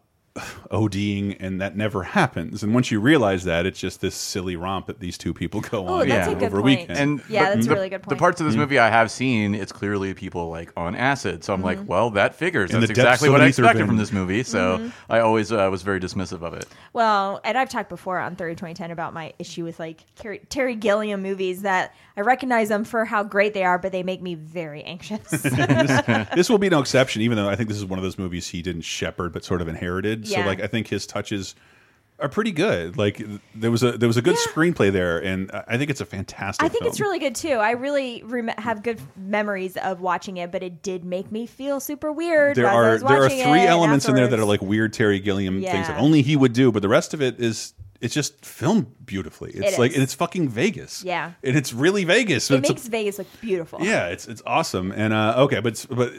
ODing, 0.72 1.38
and 1.40 1.62
that 1.62 1.76
never 1.78 2.04
happens. 2.04 2.64
And 2.64 2.74
once 2.74 2.90
you 2.90 3.00
realize 3.00 3.44
that, 3.44 3.66
it's 3.68 3.80
just 3.80 4.02
this 4.02 4.16
silly 4.16 4.56
romp 4.56 4.88
that 4.88 5.00
these 5.00 5.18
two 5.18 5.34
people 5.34 5.62
go 5.62 5.88
Oh, 5.88 6.02
on 6.02 6.08
that's 6.10 6.28
a 6.28 6.32
over 6.36 6.46
a 6.46 6.50
point. 6.62 6.64
weekend. 6.66 6.98
And 6.98 7.22
Yeah, 7.30 7.50
the- 7.50 7.56
that's 7.56 7.68
a 7.68 7.70
really 7.70 7.90
good 7.90 8.02
point. 8.02 8.10
The 8.10 8.20
parts 8.20 8.42
of 8.42 8.48
this 8.48 8.56
Mm. 8.56 8.60
movie 8.60 8.80
I 8.80 8.90
have 8.90 9.12
seen, 9.12 9.54
it's 9.54 9.72
clearly 9.72 10.14
people 10.16 10.50
like 10.50 10.72
on 10.76 10.96
acid. 10.96 11.44
So 11.44 11.54
I'm 11.54 11.62
like, 11.62 11.78
Mhm. 11.80 11.86
well, 11.86 12.10
that 12.12 12.34
figures. 12.36 12.72
In 12.72 12.80
That's 12.80 12.90
exactly 12.90 13.30
what 13.30 13.42
I 13.42 13.46
expected 13.48 13.78
bin. 13.80 13.88
from 13.88 13.98
this 13.98 14.12
movie. 14.12 14.44
So 14.44 14.80
Mhm. 14.80 14.92
I 15.10 15.20
always 15.20 15.52
uh, 15.52 15.68
was 15.70 15.84
very 15.84 16.00
dismissive 16.00 16.42
of 16.42 16.54
it. 16.54 16.66
Well, 16.94 17.40
and 17.44 17.58
I've 17.58 17.70
talked 17.70 17.90
before 17.90 18.18
on 18.20 18.36
30 18.36 18.56
2010 18.56 18.90
about 18.92 19.14
my 19.14 19.34
issue 19.38 19.64
with 19.64 19.80
like 19.80 20.00
Terry, 20.16 20.42
Terry 20.50 20.76
Gilliam 20.76 21.22
movies 21.22 21.62
that 21.62 21.94
I 22.16 22.22
recognize 22.22 22.70
them 22.70 22.84
for 22.84 23.06
how 23.06 23.24
great 23.24 23.54
they 23.54 23.64
are, 23.64 23.80
but 23.80 23.92
they 23.92 24.04
make 24.04 24.22
me 24.22 24.36
very 24.36 24.84
anxious. 24.84 25.28
this, 25.30 26.28
this 26.36 26.50
will 26.50 26.60
be 26.60 26.70
no 26.70 26.80
exception, 26.80 27.22
even 27.22 27.38
though 27.38 27.50
I 27.50 27.56
think 27.56 27.70
this 27.70 27.78
is 27.78 27.86
one 27.86 27.98
of 27.98 28.04
those 28.04 28.18
movies 28.18 28.48
he 28.48 28.62
didn't 28.62 28.84
shepherd 28.84 29.34
but 29.34 29.44
sort 29.44 29.62
of 29.62 29.68
inherited. 29.68 30.28
So 30.28 30.42
like 30.42 30.62
I 30.62 30.68
think 30.68 30.88
his 30.88 31.08
touches 31.08 31.56
are 32.20 32.30
pretty 32.30 32.52
good. 32.52 32.98
Like 32.98 33.22
there 33.56 33.72
was 33.72 33.84
a 33.84 33.94
there 33.94 34.08
was 34.08 34.18
a 34.18 34.22
good 34.22 34.36
screenplay 34.36 34.92
there, 34.92 35.18
and 35.24 35.52
I 35.68 35.78
think 35.78 35.90
it's 35.90 36.02
a 36.02 36.06
fantastic. 36.06 36.64
I 36.64 36.70
think 36.70 36.84
film. 36.84 36.92
it's 36.92 37.00
really 37.00 37.20
good 37.20 37.36
too. 37.36 37.54
I 37.54 37.72
really 37.72 38.24
rem- 38.24 38.48
have 38.48 38.84
good 38.84 39.02
memories 39.18 39.76
of 39.78 40.00
watching 40.00 40.38
it, 40.38 40.52
but 40.52 40.64
it 40.64 40.82
did 40.82 41.04
make 41.04 41.32
me 41.32 41.46
feel 41.46 41.80
super 41.80 42.12
weird. 42.12 42.56
there 42.56 42.68
are 42.68 42.98
there 43.00 43.24
are 43.24 43.30
three 43.30 43.66
elements 43.66 44.08
in 44.08 44.16
there 44.16 44.28
that 44.28 44.40
are 44.40 44.46
like 44.46 44.62
weird 44.62 44.94
Terry 44.94 45.20
Gilliam 45.20 45.62
things 45.62 45.88
that 45.88 46.00
only 46.00 46.22
he 46.22 46.36
would 46.36 46.54
do, 46.54 46.72
but 46.72 46.82
the 46.82 46.90
rest 46.90 47.14
of 47.14 47.22
it 47.22 47.40
is 47.40 47.74
it's 48.04 48.14
just 48.14 48.46
filmed 48.46 48.88
beautifully. 49.06 49.52
It's 49.52 49.74
It 49.74 49.80
like 49.80 49.94
and 49.94 50.04
it's 50.04 50.14
fucking 50.14 50.50
Vegas. 50.50 51.04
Yeah. 51.04 51.32
and 51.44 51.56
it's 51.58 51.74
really 51.74 52.04
Vegas. 52.04 52.52
It 52.52 52.56
it's 52.60 52.70
a- 52.70 52.74
makes 52.74 52.88
Vegas 52.88 53.18
look 53.18 53.28
beautiful. 53.42 53.80
yeah, 53.82 54.08
it's 54.10 54.28
it's 54.28 54.42
awesome. 54.46 54.92
And 54.92 55.14
uh, 55.14 55.36
okay, 55.46 55.60
but 55.62 55.86
but 55.90 56.12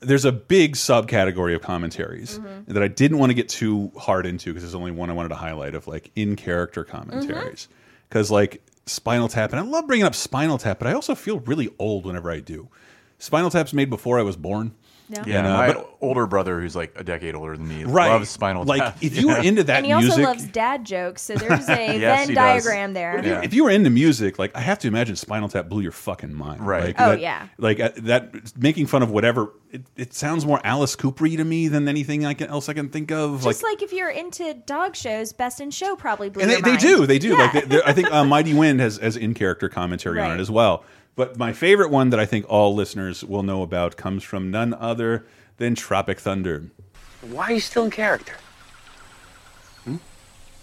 there's 0.00 0.24
a 0.24 0.32
big 0.32 0.74
subcategory 0.74 1.54
of 1.54 1.62
commentaries 1.62 2.38
Mm-hmm. 2.38 2.72
that 2.72 2.82
I 2.82 2.88
didn't 2.88 3.18
want 3.18 3.30
to 3.30 3.34
get 3.34 3.48
too 3.48 3.90
hard 3.98 4.26
into 4.26 4.50
because 4.50 4.62
there's 4.62 4.74
only 4.74 4.90
one 4.90 5.08
I 5.10 5.12
wanted 5.14 5.30
to 5.30 5.36
highlight 5.36 5.74
of 5.74 5.86
like 5.86 6.10
in 6.16 6.36
character 6.36 6.84
Mm-hmm. 6.84 6.96
commentaries. 7.10 7.68
Because 8.08 8.30
like 8.30 8.62
Spinal 8.86 9.28
Tap, 9.28 9.50
and 9.52 9.58
I 9.60 9.62
love 9.62 9.86
bringing 9.86 10.06
up 10.06 10.14
Spinal 10.14 10.58
Tap, 10.58 10.78
but 10.78 10.86
I 10.86 10.92
also 10.92 11.14
feel 11.14 11.40
really 11.40 11.70
old 11.78 12.06
whenever 12.06 12.30
I 12.30 12.40
do. 12.40 12.68
Spinal 13.18 13.50
Tap's 13.50 13.72
made 13.72 13.90
before 13.90 14.18
I 14.18 14.22
was 14.22 14.36
born. 14.36 14.74
No. 15.08 15.22
Yeah, 15.26 15.38
And, 15.38 15.46
uh, 15.46 15.56
my 15.56 15.66
but- 15.72 15.96
older 16.00 16.26
brother, 16.26 16.60
who's 16.60 16.74
like 16.76 16.92
a 16.96 17.04
decade 17.04 17.34
older 17.34 17.56
than 17.56 17.66
me, 17.68 17.84
Right. 17.84 18.08
loves 18.08 18.28
Spinal 18.28 18.64
Like, 18.64 18.80
Tap. 18.82 18.94
Like 18.96 19.04
if 19.04 19.16
you 19.16 19.28
were 19.28 19.38
into 19.42 19.62
that 19.64 19.78
and 19.78 19.86
he 19.86 19.92
also 19.92 20.20
loves 20.20 20.44
dad 20.46 20.84
jokes, 20.84 21.22
so 21.22 21.34
there's 21.34 21.68
a 21.68 21.98
Yes, 21.98 22.20
Venn 22.20 22.28
he 22.28 22.34
does. 22.34 22.64
diagram 22.64 22.92
there. 22.92 23.18
If 23.18 23.24
you- 23.26 23.34
If 23.34 23.54
you 23.54 23.64
were 23.64 23.70
into 23.70 23.90
music, 23.90 24.38
like 24.38 24.56
I 24.56 24.60
have 24.60 24.78
to 24.80 24.88
imagine 24.88 25.16
Spinal 25.16 25.48
Tap 25.48 25.68
blew 25.68 25.80
your 25.82 25.92
fucking 25.92 26.34
mind. 26.34 26.66
Right. 26.66 26.84
Like, 26.86 27.00
Oh, 27.00 27.10
that- 27.10 27.20
yeah. 27.20 27.46
Like 27.58 27.78
uh, 27.80 27.90
that, 27.98 28.56
making 28.58 28.86
fun 28.86 29.02
of 29.02 29.10
whatever. 29.10 29.52
It, 29.70 29.82
it 29.96 30.14
sounds 30.14 30.46
more 30.46 30.60
Alice 30.64 30.96
Cooper 30.96 31.28
to 31.28 31.44
me 31.44 31.68
than 31.68 31.88
anything 31.88 32.24
I 32.24 32.34
can, 32.34 32.48
else 32.48 32.68
I 32.68 32.72
can 32.72 32.88
think 32.88 33.10
of. 33.10 33.42
Just 33.42 33.62
like, 33.62 33.82
if 33.82 33.92
you're 33.92 34.08
into 34.10 34.54
dog 34.66 34.94
shows, 34.96 35.32
Best 35.32 35.60
in 35.60 35.70
Show 35.70 35.96
probably 35.96 36.30
blew 36.30 36.42
and 36.42 36.50
they, 36.50 36.54
your 36.54 36.62
they 36.62 36.70
mind. 36.70 36.80
do, 36.82 37.06
they 37.06 37.18
do. 37.18 37.28
Yeah. 37.30 37.50
Like 37.52 37.68
they, 37.68 37.82
I 37.82 37.92
think 37.92 38.10
uh, 38.12 38.24
Mighty 38.36 38.54
Wind 38.54 38.80
has 38.80 38.96
has 38.98 39.16
in 39.16 39.34
character 39.34 39.68
commentary 39.68 40.20
on 40.20 40.32
it 40.32 40.40
as 40.40 40.50
well. 40.50 40.84
But 41.16 41.38
my 41.38 41.54
favorite 41.54 41.90
one 41.90 42.10
that 42.10 42.20
I 42.20 42.26
think 42.26 42.44
all 42.46 42.74
listeners 42.74 43.24
will 43.24 43.42
know 43.42 43.62
about 43.62 43.96
comes 43.96 44.22
from 44.22 44.50
none 44.50 44.74
other 44.74 45.26
than 45.56 45.74
Tropic 45.74 46.20
Thunder. 46.20 46.64
Why 47.22 47.44
are 47.44 47.52
you 47.52 47.60
still 47.60 47.86
in 47.86 47.90
character? 47.90 48.34
Hmm? 49.84 49.96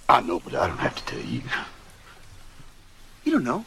I 0.08 0.22
know, 0.22 0.40
but 0.40 0.54
I 0.54 0.68
don't 0.68 0.78
have 0.78 0.96
to 0.96 1.06
tell 1.06 1.26
you. 1.26 1.42
You 3.24 3.32
don't 3.32 3.44
know? 3.44 3.66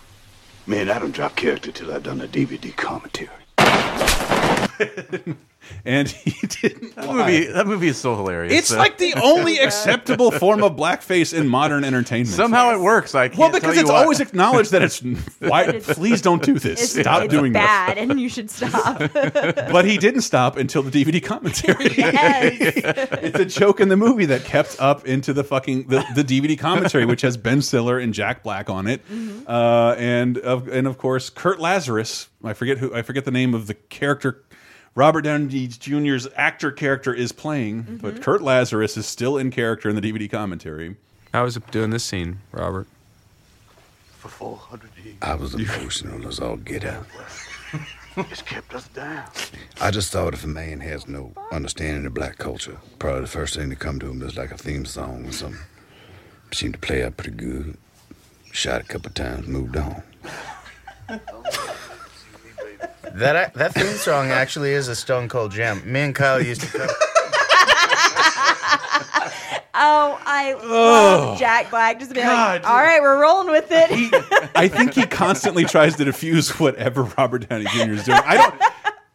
Man, 0.65 0.89
I 0.89 1.01
don't 1.01 1.11
drop 1.11 1.35
character 1.35 1.73
till 1.73 1.93
I've 1.93 2.05
done 2.05 2.21
a 2.21 2.29
DVD 2.29 2.75
commentary. 2.77 3.31
and 5.85 6.09
he 6.27 6.47
didn't. 6.47 6.95
That 6.97 7.07
lie. 7.07 7.15
movie, 7.15 7.47
that 7.47 7.67
movie 7.67 7.89
is 7.89 7.99
so 7.99 8.17
hilarious. 8.17 8.53
It's 8.53 8.73
like 8.75 8.99
the 8.99 9.15
only 9.23 9.59
acceptable 9.59 10.31
form 10.31 10.63
of 10.63 10.77
blackface 10.77 11.37
in 11.37 11.49
modern 11.49 11.85
entertainment. 11.85 12.29
Somehow 12.35 12.75
it 12.75 12.81
works. 12.81 13.15
I 13.15 13.29
can't 13.29 13.39
well, 13.39 13.51
tell 13.51 13.61
because 13.61 13.77
you 13.77 13.83
it's 13.83 13.91
why. 13.91 14.03
always 14.03 14.21
acknowledged 14.21 14.73
that 14.73 14.83
it's 14.83 15.01
why. 15.39 15.81
Please 15.81 16.21
don't 16.21 16.43
do 16.43 16.59
this. 16.59 16.83
It's, 16.83 17.01
Stop 17.01 17.23
it's 17.23 17.33
doing 17.33 17.53
bad, 17.53 17.99
and 17.99 18.21
you 18.21 18.29
should 18.29 18.51
stop. 18.51 18.99
But 19.13 19.85
he 19.85 19.99
didn't 19.99 20.23
stop 20.23 20.57
until 20.57 20.83
the 20.83 20.91
DVD 20.91 21.23
commentary. 21.23 21.77
it's 21.97 23.39
a 23.39 23.45
joke 23.45 23.81
in 23.81 23.89
the 23.89 23.97
movie 23.97 24.27
that 24.27 24.45
kept 24.45 24.77
up 24.81 25.07
into 25.07 25.33
the 25.33 25.45
fucking 25.45 25.89
the, 25.89 26.05
the 26.15 26.23
DVD 26.23 26.59
commentary, 26.59 27.05
which 27.05 27.23
has 27.23 27.37
Ben 27.37 27.63
Stiller 27.63 27.99
and 27.99 28.13
Jack 28.13 28.43
Black 28.43 28.69
on 28.69 28.87
it, 28.87 29.03
uh, 29.47 29.95
and 29.99 30.39
of 30.39 30.69
and 30.69 30.87
of 30.87 30.99
course 30.99 31.31
Kirk 31.31 31.59
Lazarus. 31.59 32.29
I 32.43 32.53
forget 32.53 32.79
who 32.79 32.95
I 32.95 33.03
forget 33.03 33.25
the 33.25 33.31
name 33.31 33.55
of 33.55 33.67
the 33.67 33.75
character. 33.75 34.43
Robert 34.97 35.21
Downey 35.21 35.67
Jr.'s 35.69 36.27
actor 36.37 36.73
character 36.73 37.13
is 37.13 37.31
playing, 37.31 37.99
but 38.01 38.15
mm-hmm. 38.15 38.23
Kirk 38.23 38.41
Lazarus 38.41 38.97
is 38.97 39.05
still 39.05 39.37
in 39.37 39.51
character 39.51 39.91
in 39.91 39.95
the 39.95 40.01
DVD 40.01 40.29
commentary. 40.29 40.97
How 41.35 41.45
was 41.45 41.55
it 41.55 41.71
doing 41.71 41.91
this 41.91 42.03
scene, 42.03 42.41
Robert? 42.51 42.87
For 44.19 44.29
400 44.29 44.91
years. 45.05 45.17
I 45.21 45.35
was 45.35 45.55
emotional 45.55 46.27
as 46.27 46.41
all 46.41 46.57
get 46.57 46.87
out. 46.87 47.05
it's 48.17 48.41
kept 48.41 48.75
us 48.75 48.89
down. 48.89 49.27
I 49.83 49.91
just 49.91 50.11
thought 50.11 50.33
if 50.33 50.45
a 50.45 50.49
man 50.49 50.81
has 50.81 51.07
no 51.07 51.35
understanding 51.53 52.07
of 52.07 52.15
black 52.15 52.39
culture, 52.39 52.79
probably 52.99 53.21
the 53.21 53.27
first 53.27 53.55
thing 53.55 53.69
to 53.69 53.77
come 53.77 53.99
to 53.99 54.07
him 54.09 54.23
is 54.23 54.39
like 54.39 54.51
a 54.51 54.57
theme 54.57 54.87
song 54.87 55.27
or 55.27 55.33
something. 55.33 55.61
Seemed 56.53 56.73
to 56.73 56.81
play 56.81 57.05
out 57.05 57.19
pretty 57.19 57.37
good. 57.37 57.77
Shot 58.51 58.81
a 58.81 58.85
couple 58.85 59.11
times, 59.11 59.47
moved 59.47 59.77
on. 59.77 60.03
That 63.15 63.55
that 63.55 63.73
theme 63.73 63.97
song 63.97 64.31
actually 64.31 64.73
is 64.73 64.89
a 64.89 64.95
Stone 64.95 65.29
Cold 65.29 65.53
gem. 65.53 65.81
Me 65.91 66.01
and 66.01 66.15
Kyle 66.15 66.41
used 66.41 66.61
to. 66.61 66.67
Cover. 66.67 66.85
oh, 69.75 70.21
I 70.25 70.55
love 70.63 71.39
Jack 71.39 71.71
Black. 71.71 71.99
Just 71.99 72.11
to 72.11 72.15
be 72.15 72.21
God, 72.21 72.63
like, 72.63 72.71
all 72.71 72.77
right, 72.77 73.01
we're 73.01 73.21
rolling 73.21 73.51
with 73.51 73.69
it. 73.71 74.51
I 74.55 74.69
think 74.69 74.95
he 74.95 75.07
constantly 75.07 75.65
tries 75.65 75.97
to 75.97 76.05
diffuse 76.05 76.51
whatever 76.61 77.05
Robert 77.05 77.49
Downey 77.49 77.65
Jr. 77.65 77.93
is 77.93 78.05
doing. 78.05 78.21
I 78.23 78.37
don't. 78.37 78.63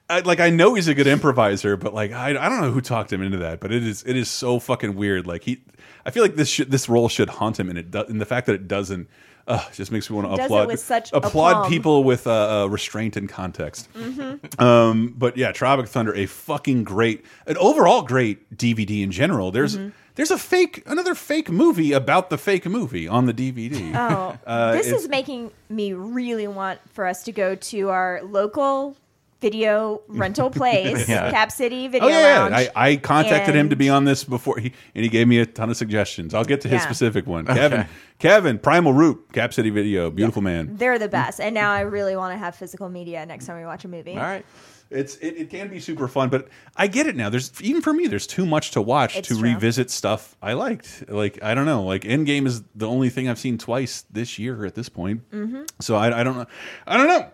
I, 0.10 0.20
like 0.22 0.40
I 0.40 0.50
know 0.50 0.74
he's 0.74 0.88
a 0.88 0.94
good 0.94 1.08
improviser, 1.08 1.78
but 1.78 1.94
like 1.94 2.12
I, 2.12 2.30
I 2.30 2.50
don't 2.50 2.60
know 2.60 2.72
who 2.72 2.82
talked 2.82 3.14
him 3.14 3.22
into 3.22 3.38
that. 3.38 3.60
But 3.60 3.72
it 3.72 3.86
is 3.86 4.04
it 4.06 4.16
is 4.16 4.30
so 4.30 4.60
fucking 4.60 4.96
weird. 4.96 5.26
Like 5.26 5.44
he, 5.44 5.62
I 6.06 6.12
feel 6.12 6.24
like 6.24 6.36
this 6.36 6.50
should, 6.50 6.70
this 6.72 6.90
role 6.90 7.08
should 7.08 7.30
haunt 7.30 7.60
him, 7.60 7.70
and 7.70 7.78
it 7.78 7.92
does. 7.92 8.10
And 8.10 8.20
the 8.20 8.26
fact 8.26 8.48
that 8.48 8.56
it 8.56 8.68
doesn't, 8.68 9.08
uh, 9.48 9.64
just 9.74 9.92
makes 9.92 10.10
me 10.10 10.16
want 10.16 10.30
to 10.32 10.38
does 10.38 10.46
applaud 10.46 10.80
such 10.80 11.10
applaud 11.14 11.52
aplomb. 11.52 11.70
people 11.70 12.04
with 12.04 12.28
uh, 12.28 12.64
uh, 12.64 12.68
restraint 12.68 13.16
and 13.18 13.28
context. 13.30 13.88
Mhm. 13.94 14.62
Um, 14.62 15.14
but 15.18 15.38
yeah, 15.38 15.52
Tropic 15.52 15.88
Thunder, 15.88 16.14
a 16.16 16.26
fucking 16.26 16.84
great, 16.84 17.26
an 17.48 17.58
overall 17.58 18.02
great 18.04 18.56
DVD 18.58 19.02
in 19.04 19.12
general. 19.12 19.52
There's 19.52 19.78
Mhm. 19.78 19.92
there's 20.16 20.32
a 20.32 20.38
fake, 20.38 20.84
another 20.86 21.16
fake 21.16 21.50
movie 21.50 21.94
about 21.94 22.30
the 22.30 22.38
fake 22.38 22.66
movie 22.66 23.08
on 23.08 23.26
the 23.26 23.34
DVD. 23.34 23.94
Oh, 23.96 24.38
Uh, 24.46 24.74
this 24.74 24.88
is 24.92 25.08
making 25.08 25.52
me 25.70 25.94
really 25.94 26.48
want 26.48 26.80
for 26.94 27.06
us 27.08 27.24
to 27.24 27.32
go 27.32 27.56
to 27.56 27.90
our 27.90 28.22
local 28.24 28.96
video 29.42 30.02
rental 30.08 30.50
place, 30.60 31.10
Yeah. 31.10 31.32
Cap 31.32 31.52
City 31.52 31.88
Video 31.88 32.08
Oh 32.08 32.10
yeah, 32.12 32.40
Lounge. 32.40 32.52
yeah. 32.52 32.72
I, 32.76 32.90
I 32.92 32.96
contacted 32.96 33.56
him 33.56 33.70
to 33.72 33.76
be 33.76 33.90
on 33.90 34.06
this 34.06 34.24
before 34.24 34.58
he 34.60 34.72
and 34.96 35.04
he 35.04 35.10
gave 35.10 35.28
me 35.28 35.40
a 35.40 35.46
ton 35.46 35.70
of 35.70 35.78
suggestions. 35.78 36.34
I'll 36.34 36.46
get 36.46 36.62
to 36.62 36.68
his 36.70 36.82
Yeah. 36.82 36.86
specific 36.86 37.28
one. 37.28 37.46
Okay. 37.50 37.56
Kevin, 37.60 37.88
Kevin, 38.20 38.60
Primal 38.60 38.94
Root, 38.94 39.26
Cap 39.34 39.54
City 39.54 39.72
Video, 39.72 40.10
beautiful 40.12 40.42
man. 40.42 40.78
They're 40.78 41.00
the 41.00 41.10
best, 41.10 41.42
and 41.42 41.54
now 41.54 41.72
I 41.72 41.82
really 41.82 42.16
want 42.16 42.34
to 42.34 42.38
have 42.38 42.56
physical 42.56 42.88
media 42.88 43.26
next 43.26 43.48
time 43.48 43.58
we 43.58 43.66
watch 43.66 43.84
a 43.84 43.88
movie. 43.88 44.14
All 44.14 44.18
right. 44.24 44.46
It's 44.92 45.16
it, 45.18 45.38
it 45.38 45.50
can 45.50 45.70
be 45.70 45.80
super 45.80 46.10
fun, 46.10 46.28
but 46.28 46.50
I 46.76 46.88
get 46.88 47.08
it 47.08 47.16
now. 47.16 47.30
There's 47.30 47.50
even 47.62 47.82
for 47.82 47.94
me, 47.94 48.08
there's 48.08 48.28
too 48.28 48.46
much 48.46 48.72
to 48.72 48.82
watch 48.82 49.16
It's 49.16 49.30
to 49.30 49.36
true. 49.36 49.44
revisit 49.54 49.90
stuff 49.90 50.36
I 50.42 50.52
liked. 50.52 51.06
Like 51.08 51.42
I 51.42 51.56
don't 51.56 51.66
know, 51.66 51.84
like 51.84 52.02
Endgame 52.02 52.46
is 52.46 52.62
the 52.76 52.90
only 52.90 53.10
thing 53.10 53.30
I've 53.30 53.40
seen 53.40 53.58
twice 53.58 54.04
this 54.12 54.38
year 54.38 54.66
at 54.66 54.76
this 54.76 54.90
point. 54.90 55.30
Mhm. 55.32 55.66
So 55.80 55.96
I, 55.96 56.20
I 56.20 56.24
don't 56.24 56.38
know. 56.38 56.46
I 56.86 56.98
don't 56.98 57.08
know. 57.08 57.26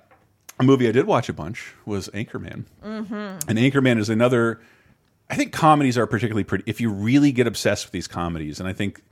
A 0.59 0.63
movie 0.63 0.87
I 0.87 0.91
did 0.91 1.05
watch 1.05 1.29
a 1.29 1.33
bunch 1.33 1.73
was 1.85 2.09
Anchorman. 2.09 2.65
Mhm. 2.83 3.47
And 3.47 3.57
Anchorman 3.59 3.99
is 3.99 4.09
another. 4.09 4.59
I 5.29 5.35
think 5.35 5.51
comedies 5.51 5.97
are 5.97 6.07
particularly 6.07 6.43
pretty. 6.43 6.63
If 6.65 6.79
you 6.81 6.89
really 6.91 7.31
get 7.31 7.47
obsessed 7.47 7.85
with 7.85 7.91
these 7.91 8.07
comedies, 8.07 8.59
and 8.59 8.67
I 8.67 8.73
think, 8.73 9.03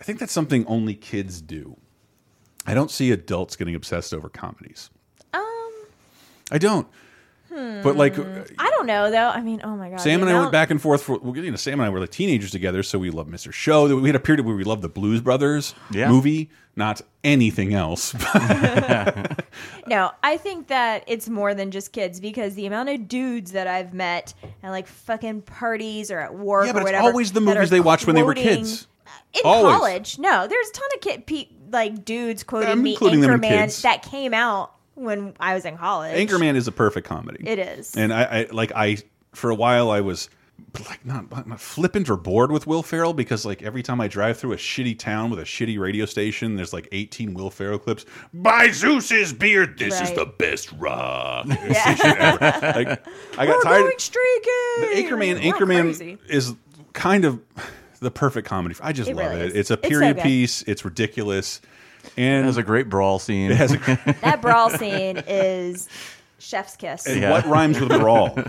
I 0.00 0.04
think 0.04 0.18
that's 0.18 0.32
something 0.32 0.66
only 0.66 0.94
kids 0.94 1.40
do. 1.40 1.76
I 2.66 2.74
don't 2.74 2.90
see 2.90 3.10
adults 3.12 3.56
getting 3.56 3.74
obsessed 3.74 4.12
over 4.12 4.28
comedies. 4.28 4.90
Um, 5.32 5.42
I 6.50 6.58
don't. 6.58 6.86
But 7.54 7.96
like, 7.96 8.16
hmm. 8.16 8.22
uh, 8.22 8.44
I 8.58 8.70
don't 8.70 8.86
know 8.86 9.10
though. 9.10 9.28
I 9.28 9.40
mean, 9.40 9.60
oh 9.62 9.76
my 9.76 9.90
god, 9.90 10.00
Sam 10.00 10.20
the 10.20 10.26
and 10.26 10.36
I 10.36 10.40
went 10.40 10.52
back 10.52 10.70
and 10.70 10.80
forth 10.80 11.02
for 11.02 11.18
well, 11.18 11.36
you 11.36 11.50
know 11.50 11.56
Sam 11.56 11.80
and 11.80 11.86
I 11.86 11.90
were 11.90 12.00
like 12.00 12.10
teenagers 12.10 12.50
together, 12.50 12.82
so 12.82 12.98
we 12.98 13.10
loved 13.10 13.30
Mr. 13.30 13.52
Show. 13.52 13.94
We 13.96 14.08
had 14.08 14.16
a 14.16 14.20
period 14.20 14.44
where 14.44 14.56
we 14.56 14.64
loved 14.64 14.82
the 14.82 14.88
Blues 14.88 15.20
Brothers 15.20 15.74
Yeah. 15.90 16.08
movie, 16.08 16.50
not 16.76 17.00
anything 17.22 17.74
else. 17.74 18.14
No, 19.86 20.10
I 20.22 20.36
think 20.38 20.68
that 20.68 21.04
it's 21.06 21.28
more 21.28 21.54
than 21.54 21.70
just 21.70 21.92
kids 21.92 22.18
because 22.18 22.54
the 22.54 22.66
amount 22.66 22.88
of 22.88 23.06
dudes 23.06 23.52
that 23.52 23.66
I've 23.66 23.92
met 23.92 24.32
at 24.62 24.70
like 24.70 24.86
fucking 24.86 25.42
parties 25.42 26.10
or 26.10 26.18
at 26.20 26.34
work 26.34 26.64
yeah, 26.64 26.70
or 26.70 26.74
but 26.74 26.78
it's 26.80 26.84
whatever. 26.86 27.04
always 27.04 27.32
the 27.32 27.40
movies 27.40 27.70
they 27.70 27.80
watched 27.80 28.06
when 28.06 28.16
they 28.16 28.22
were 28.22 28.34
kids. 28.34 28.86
Uh, 29.06 29.10
in 29.34 29.40
Always. 29.44 29.76
college, 29.76 30.18
no, 30.18 30.46
there's 30.46 30.68
a 30.68 30.72
ton 30.72 30.88
of 30.94 31.00
kid, 31.00 31.26
pe 31.26 31.46
like 31.70 32.04
dudes 32.04 32.44
quoting 32.44 32.70
I'm 32.70 32.82
me 32.82 32.92
including 32.92 33.20
them 33.20 33.40
Anchorman 33.40 33.48
kids. 33.48 33.82
that 33.82 34.02
came 34.02 34.32
out 34.32 34.72
when 34.94 35.34
I 35.40 35.54
was 35.54 35.64
in 35.64 35.76
college. 35.76 36.16
Anchorman 36.16 36.54
is 36.56 36.68
a 36.68 36.72
perfect 36.72 37.06
comedy. 37.06 37.42
It 37.48 37.58
is. 37.58 37.94
and 37.96 38.12
I, 38.12 38.22
I 38.22 38.46
like 38.52 38.72
I 38.74 38.98
for 39.32 39.50
a 39.50 39.54
while 39.54 39.90
I 39.90 40.00
was 40.00 40.28
like 40.88 41.04
not, 41.04 41.48
not 41.48 41.58
flippant 41.60 42.08
or 42.08 42.16
bored 42.16 42.52
with 42.52 42.66
Will 42.66 42.82
Ferrell 42.84 43.12
because 43.12 43.44
like 43.44 43.62
every 43.62 43.82
time 43.82 44.00
I 44.00 44.06
drive 44.06 44.38
through 44.38 44.52
a 44.52 44.56
shitty 44.56 44.96
town 44.98 45.30
with 45.30 45.40
a 45.40 45.44
shitty 45.44 45.78
radio 45.80 46.04
station, 46.06 46.54
there's 46.54 46.72
like 46.72 46.88
18 46.92 47.34
Will 47.34 47.50
Ferrell 47.50 47.78
clips. 47.78 48.04
By 48.32 48.70
Zeus's 48.70 49.32
beard, 49.32 49.78
this 49.78 50.00
is 50.00 50.12
the 50.12 50.26
best 50.26 50.70
rock 50.72 51.46
station 51.52 52.16
ever. 52.18 52.38
Like 52.38 53.06
I 53.36 53.46
got 53.46 53.48
We're 53.48 53.62
tired. 53.62 53.80
going 53.82 53.98
streaking. 53.98 54.52
Anchorman, 54.94 55.34
We're 55.44 55.52
Anchorman 55.52 55.82
crazy. 55.82 56.18
is 56.28 56.54
kind 56.92 57.24
of 57.24 57.40
the 58.00 58.10
perfect 58.12 58.46
comedy. 58.46 58.76
I 58.80 58.92
just 58.92 59.10
It 59.10 59.16
love 59.16 59.30
really 59.32 59.46
it. 59.46 59.46
is. 59.48 59.54
It's 59.56 59.70
a 59.70 59.74
It's 59.74 59.82
so 59.82 59.88
period 59.88 60.18
piece. 60.18 60.62
It's 60.62 60.84
ridiculous, 60.84 61.60
and 62.16 62.44
It 62.44 62.46
has 62.46 62.56
a 62.56 62.62
great 62.62 62.88
brawl 62.88 63.18
scene. 63.18 63.50
It 63.50 63.56
has 63.56 63.72
a, 63.72 63.78
that 64.22 64.40
brawl 64.42 64.70
scene 64.70 65.22
is 65.26 65.88
chef's 66.38 66.76
kiss. 66.76 67.06
and 67.06 67.30
what 67.30 67.46
rhymes 67.46 67.78
with 67.80 67.88
brawl? 67.90 68.38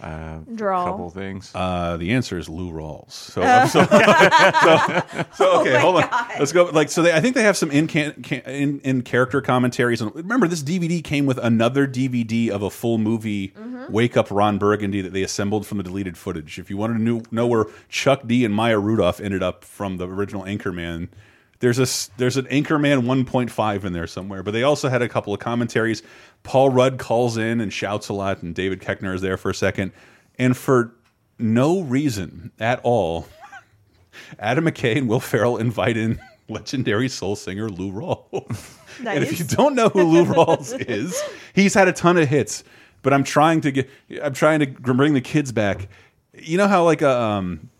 Uh, 0.00 0.38
Draw. 0.54 0.84
couple 0.84 1.10
things. 1.10 1.50
Uh, 1.52 1.96
the 1.96 2.12
answer 2.12 2.38
is 2.38 2.48
Lou 2.48 2.70
Rawls. 2.70 3.10
So, 3.10 3.42
Uh. 3.42 3.66
so, 3.66 3.84
so, 3.84 5.24
so 5.34 5.60
okay, 5.60 5.74
Oh 5.76 5.78
hold 5.80 5.96
on. 5.96 6.02
God. 6.08 6.30
Let's 6.38 6.52
go. 6.52 6.66
Like, 6.66 6.88
so 6.88 7.02
they, 7.02 7.12
I 7.12 7.20
think 7.20 7.34
they 7.34 7.42
have 7.42 7.56
some 7.56 7.72
in, 7.72 7.88
can, 7.88 8.12
can, 8.22 8.40
in 8.42 8.78
in 8.84 9.02
character 9.02 9.40
commentaries. 9.40 10.00
And 10.00 10.14
remember, 10.14 10.46
this 10.46 10.62
DVD 10.62 11.02
came 11.02 11.26
with 11.26 11.38
another 11.38 11.84
DVD 11.88 12.48
of 12.50 12.62
a 12.62 12.70
full 12.70 12.98
movie, 12.98 13.48
Mm-hmm. 13.48 13.92
Wake 13.92 14.16
Up 14.16 14.30
Ron 14.30 14.58
Burgundy, 14.58 15.00
that 15.00 15.12
they 15.12 15.24
assembled 15.24 15.66
from 15.66 15.78
the 15.78 15.84
deleted 15.84 16.16
footage. 16.16 16.60
If 16.60 16.70
you 16.70 16.76
wanted 16.76 16.98
to 16.98 17.02
know, 17.02 17.22
know 17.32 17.48
where 17.48 17.66
Chuck 17.88 18.20
D 18.24 18.44
and 18.44 18.54
Maya 18.54 18.78
Rudolph 18.78 19.18
ended 19.20 19.42
up 19.42 19.64
from 19.64 19.96
the 19.96 20.06
original 20.06 20.44
Anchorman. 20.44 21.08
There's 21.60 21.78
a 21.78 22.10
there's 22.18 22.36
an 22.36 22.46
Anchorman 22.46 23.02
1.5 23.02 23.84
in 23.84 23.92
there 23.92 24.06
somewhere, 24.06 24.42
but 24.42 24.52
they 24.52 24.62
also 24.62 24.88
had 24.88 25.02
a 25.02 25.08
couple 25.08 25.34
of 25.34 25.40
commentaries. 25.40 26.02
Paul 26.44 26.70
Rudd 26.70 26.98
calls 26.98 27.36
in 27.36 27.60
and 27.60 27.72
shouts 27.72 28.08
a 28.08 28.12
lot, 28.12 28.42
and 28.42 28.54
David 28.54 28.80
Koechner 28.80 29.14
is 29.14 29.22
there 29.22 29.36
for 29.36 29.50
a 29.50 29.54
second, 29.54 29.92
and 30.38 30.56
for 30.56 30.94
no 31.38 31.80
reason 31.80 32.52
at 32.60 32.80
all, 32.84 33.26
Adam 34.38 34.66
McKay 34.66 34.96
and 34.98 35.08
Will 35.08 35.20
Ferrell 35.20 35.56
invite 35.56 35.96
in 35.96 36.20
legendary 36.48 37.08
soul 37.08 37.34
singer 37.36 37.68
Lou 37.68 37.92
Rawls. 37.92 38.74
And 39.06 39.22
if 39.22 39.38
you 39.38 39.44
don't 39.44 39.76
know 39.76 39.88
who 39.90 40.02
Lou 40.02 40.24
Rawls 40.24 40.76
is, 40.88 41.22
he's 41.54 41.72
had 41.72 41.86
a 41.86 41.92
ton 41.92 42.16
of 42.18 42.28
hits. 42.28 42.64
but 43.02 43.12
I'm 43.12 43.22
trying 43.22 43.60
to 43.60 43.70
get. 43.70 43.88
I'm 44.20 44.34
trying 44.34 44.58
to 44.58 44.66
bring 44.66 45.14
the 45.14 45.20
kids 45.20 45.52
back. 45.52 45.88
You 46.34 46.58
know 46.58 46.66
how 46.66 46.82
like 46.84 47.00
uh, 47.00 47.16
um, 47.16 47.70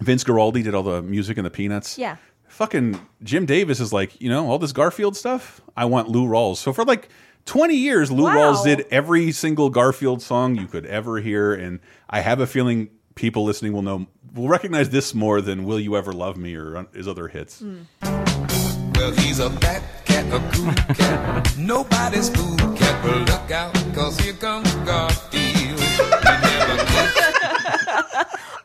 Vince 0.00 0.24
Guaraldi 0.24 0.64
did 0.64 0.74
all 0.74 0.82
the 0.82 1.00
music 1.00 1.38
in 1.38 1.44
the 1.44 1.50
Peanuts. 1.50 1.96
Yeah. 1.96 2.16
Fucking 2.58 3.00
Jim 3.22 3.46
Davis 3.46 3.78
is 3.78 3.92
like, 3.92 4.20
you 4.20 4.28
know, 4.28 4.50
all 4.50 4.58
this 4.58 4.72
Garfield 4.72 5.16
stuff. 5.16 5.60
I 5.76 5.84
want 5.84 6.08
Lou 6.08 6.26
Rawls. 6.26 6.56
So 6.56 6.72
for 6.72 6.84
like 6.84 7.08
20 7.44 7.76
years, 7.76 8.10
Lou 8.10 8.24
Wow. 8.24 8.34
Rawls 8.34 8.64
did 8.64 8.84
every 8.90 9.30
single 9.30 9.70
Garfield 9.70 10.20
song 10.22 10.56
you 10.56 10.66
could 10.66 10.84
ever 10.84 11.20
hear, 11.20 11.54
and 11.54 11.78
I 12.10 12.18
have 12.18 12.40
a 12.40 12.48
feeling 12.48 12.88
people 13.14 13.44
listening 13.44 13.74
will 13.74 13.82
know 13.82 14.08
will 14.34 14.48
recognize 14.48 14.90
this 14.90 15.14
more 15.14 15.40
than 15.40 15.66
"Will 15.66 15.78
You 15.78 15.96
Ever 15.96 16.12
Love 16.12 16.36
Me" 16.36 16.56
or 16.56 16.84
his 16.92 17.06
other 17.06 17.28
hits. 17.28 17.62
Well, 18.02 19.12
he's 19.18 19.38
a 19.38 19.50
fat 19.50 19.84
cat, 20.04 20.26
a 20.32 20.40
cool 20.56 20.72
cat. 20.96 21.56
Nobody's 21.56 22.28
fool 22.28 22.56
cat, 22.74 23.04
but 23.04 23.18
look 23.18 23.50
out, 23.52 23.72
cause 23.94 24.18
here 24.18 24.34
comes 24.34 24.74
Garfield. 24.84 25.78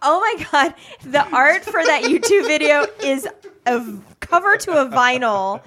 Oh 0.05 0.19
my 0.19 0.45
god, 0.51 0.73
the 1.05 1.25
art 1.33 1.63
for 1.63 1.81
that 1.81 2.03
YouTube 2.03 2.45
video 2.45 2.85
is 3.01 3.25
a 3.65 3.79
v- 3.79 3.99
cover 4.19 4.57
to 4.57 4.71
a 4.81 4.85
vinyl 4.89 5.61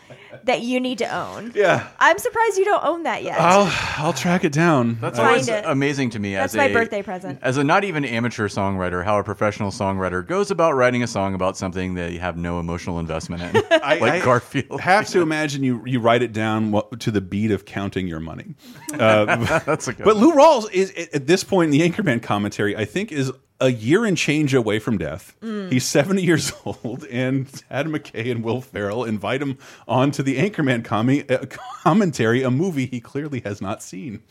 that 0.45 0.61
you 0.63 0.79
need 0.81 0.99
to 0.99 1.07
own. 1.15 1.53
Yeah. 1.55 1.89
I'm 1.99 2.19
surprised 2.19 2.59
you 2.59 2.65
don't 2.65 2.85
own 2.85 3.03
that 3.05 3.23
yet. 3.23 3.41
I'll 3.41 3.73
I'll 3.97 4.13
track 4.13 4.45
it 4.45 4.53
down. 4.53 4.99
That's 5.01 5.17
Find 5.17 5.29
always 5.31 5.49
it. 5.49 5.65
amazing 5.67 6.11
to 6.11 6.19
me 6.19 6.35
That's 6.35 6.55
as 6.55 6.59
my 6.59 6.65
a 6.67 6.73
birthday 6.73 7.03
present. 7.03 7.39
As 7.43 7.57
a 7.57 7.65
not 7.65 7.85
even 7.85 8.05
amateur 8.05 8.49
songwriter, 8.49 9.05
how 9.05 9.19
a 9.19 9.25
professional 9.25 9.71
songwriter 9.71 10.27
goes 10.27 10.51
about 10.51 10.73
writing 10.75 11.03
a 11.03 11.07
song 11.07 11.35
about 11.35 11.57
something 11.57 11.95
that 11.95 12.13
you 12.13 12.21
have 12.21 12.37
no 12.37 12.61
emotional 12.61 12.99
investment 12.99 13.43
in, 13.43 13.63
I, 13.83 13.97
like 13.99 14.13
I 14.13 14.21
Garfield. 14.25 14.81
Have 14.81 15.09
to 15.09 15.23
imagine 15.23 15.63
you 15.65 15.83
you 15.87 15.99
write 16.01 16.23
it 16.23 16.33
down 16.33 16.71
what, 16.73 17.01
to 17.01 17.11
the 17.11 17.21
beat 17.23 17.51
of 17.51 17.65
counting 17.65 18.07
your 18.07 18.21
money. 18.21 18.55
Uh, 18.97 19.61
That's 19.67 19.89
a 19.89 19.93
good 19.93 20.05
but 20.05 20.17
one. 20.17 20.25
Lou 20.25 20.33
Rawls 20.33 20.71
is 20.73 20.91
at 21.13 21.27
this 21.27 21.45
point 21.45 21.67
in 21.75 21.79
the 21.79 21.87
Anchorman 21.87 22.23
commentary. 22.23 22.75
I 22.77 22.87
think 22.87 23.13
is 23.13 23.31
a 23.61 23.71
year 23.71 24.05
and 24.05 24.17
change 24.17 24.55
away 24.55 24.79
from 24.79 24.99
death. 24.99 25.35
Mm. 25.43 25.73
He's 25.73 25.85
seventy 25.85 26.23
years 26.23 26.53
old, 26.65 27.05
and 27.07 27.47
Adam 27.71 27.93
McKay 27.93 28.31
and 28.31 28.43
Will 28.45 28.61
Ferrell 28.61 29.05
invite 29.05 29.43
him 29.43 29.59
on 29.89 30.11
to 30.13 30.23
the 30.23 30.37
Anchorman 30.39 30.83
commi 30.83 31.31
uh, 31.31 31.47
commentary, 31.83 32.43
a 32.43 32.51
movie 32.51 32.87
he 32.87 33.01
clearly 33.01 33.41
has 33.41 33.61
not 33.61 33.83
seen. 33.83 34.23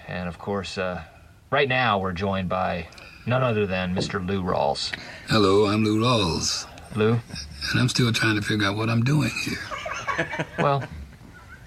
And 0.07 0.29
of 0.29 0.39
course, 0.39 0.77
uh, 0.77 1.03
right 1.51 1.69
now 1.69 1.99
we're 1.99 2.13
joined 2.13 2.49
by 2.49 2.89
none 3.27 3.43
other 3.43 3.67
than 3.67 3.95
Mr. 3.95 4.25
Lou 4.27 4.43
Rawls. 4.43 4.95
Hello, 5.29 5.67
I'm 5.67 5.83
Lou 5.83 6.01
Rawls. 6.03 6.67
Lou? 6.95 7.13
And 7.13 7.81
I'm 7.81 7.89
still 7.89 8.13
trying 8.13 8.37
to 8.37 8.43
figure 8.43 8.67
out 8.67 8.77
what 8.77 8.91
I'm 8.91 9.03
doing 9.03 9.31
here. 9.45 10.27
Well, 10.59 10.85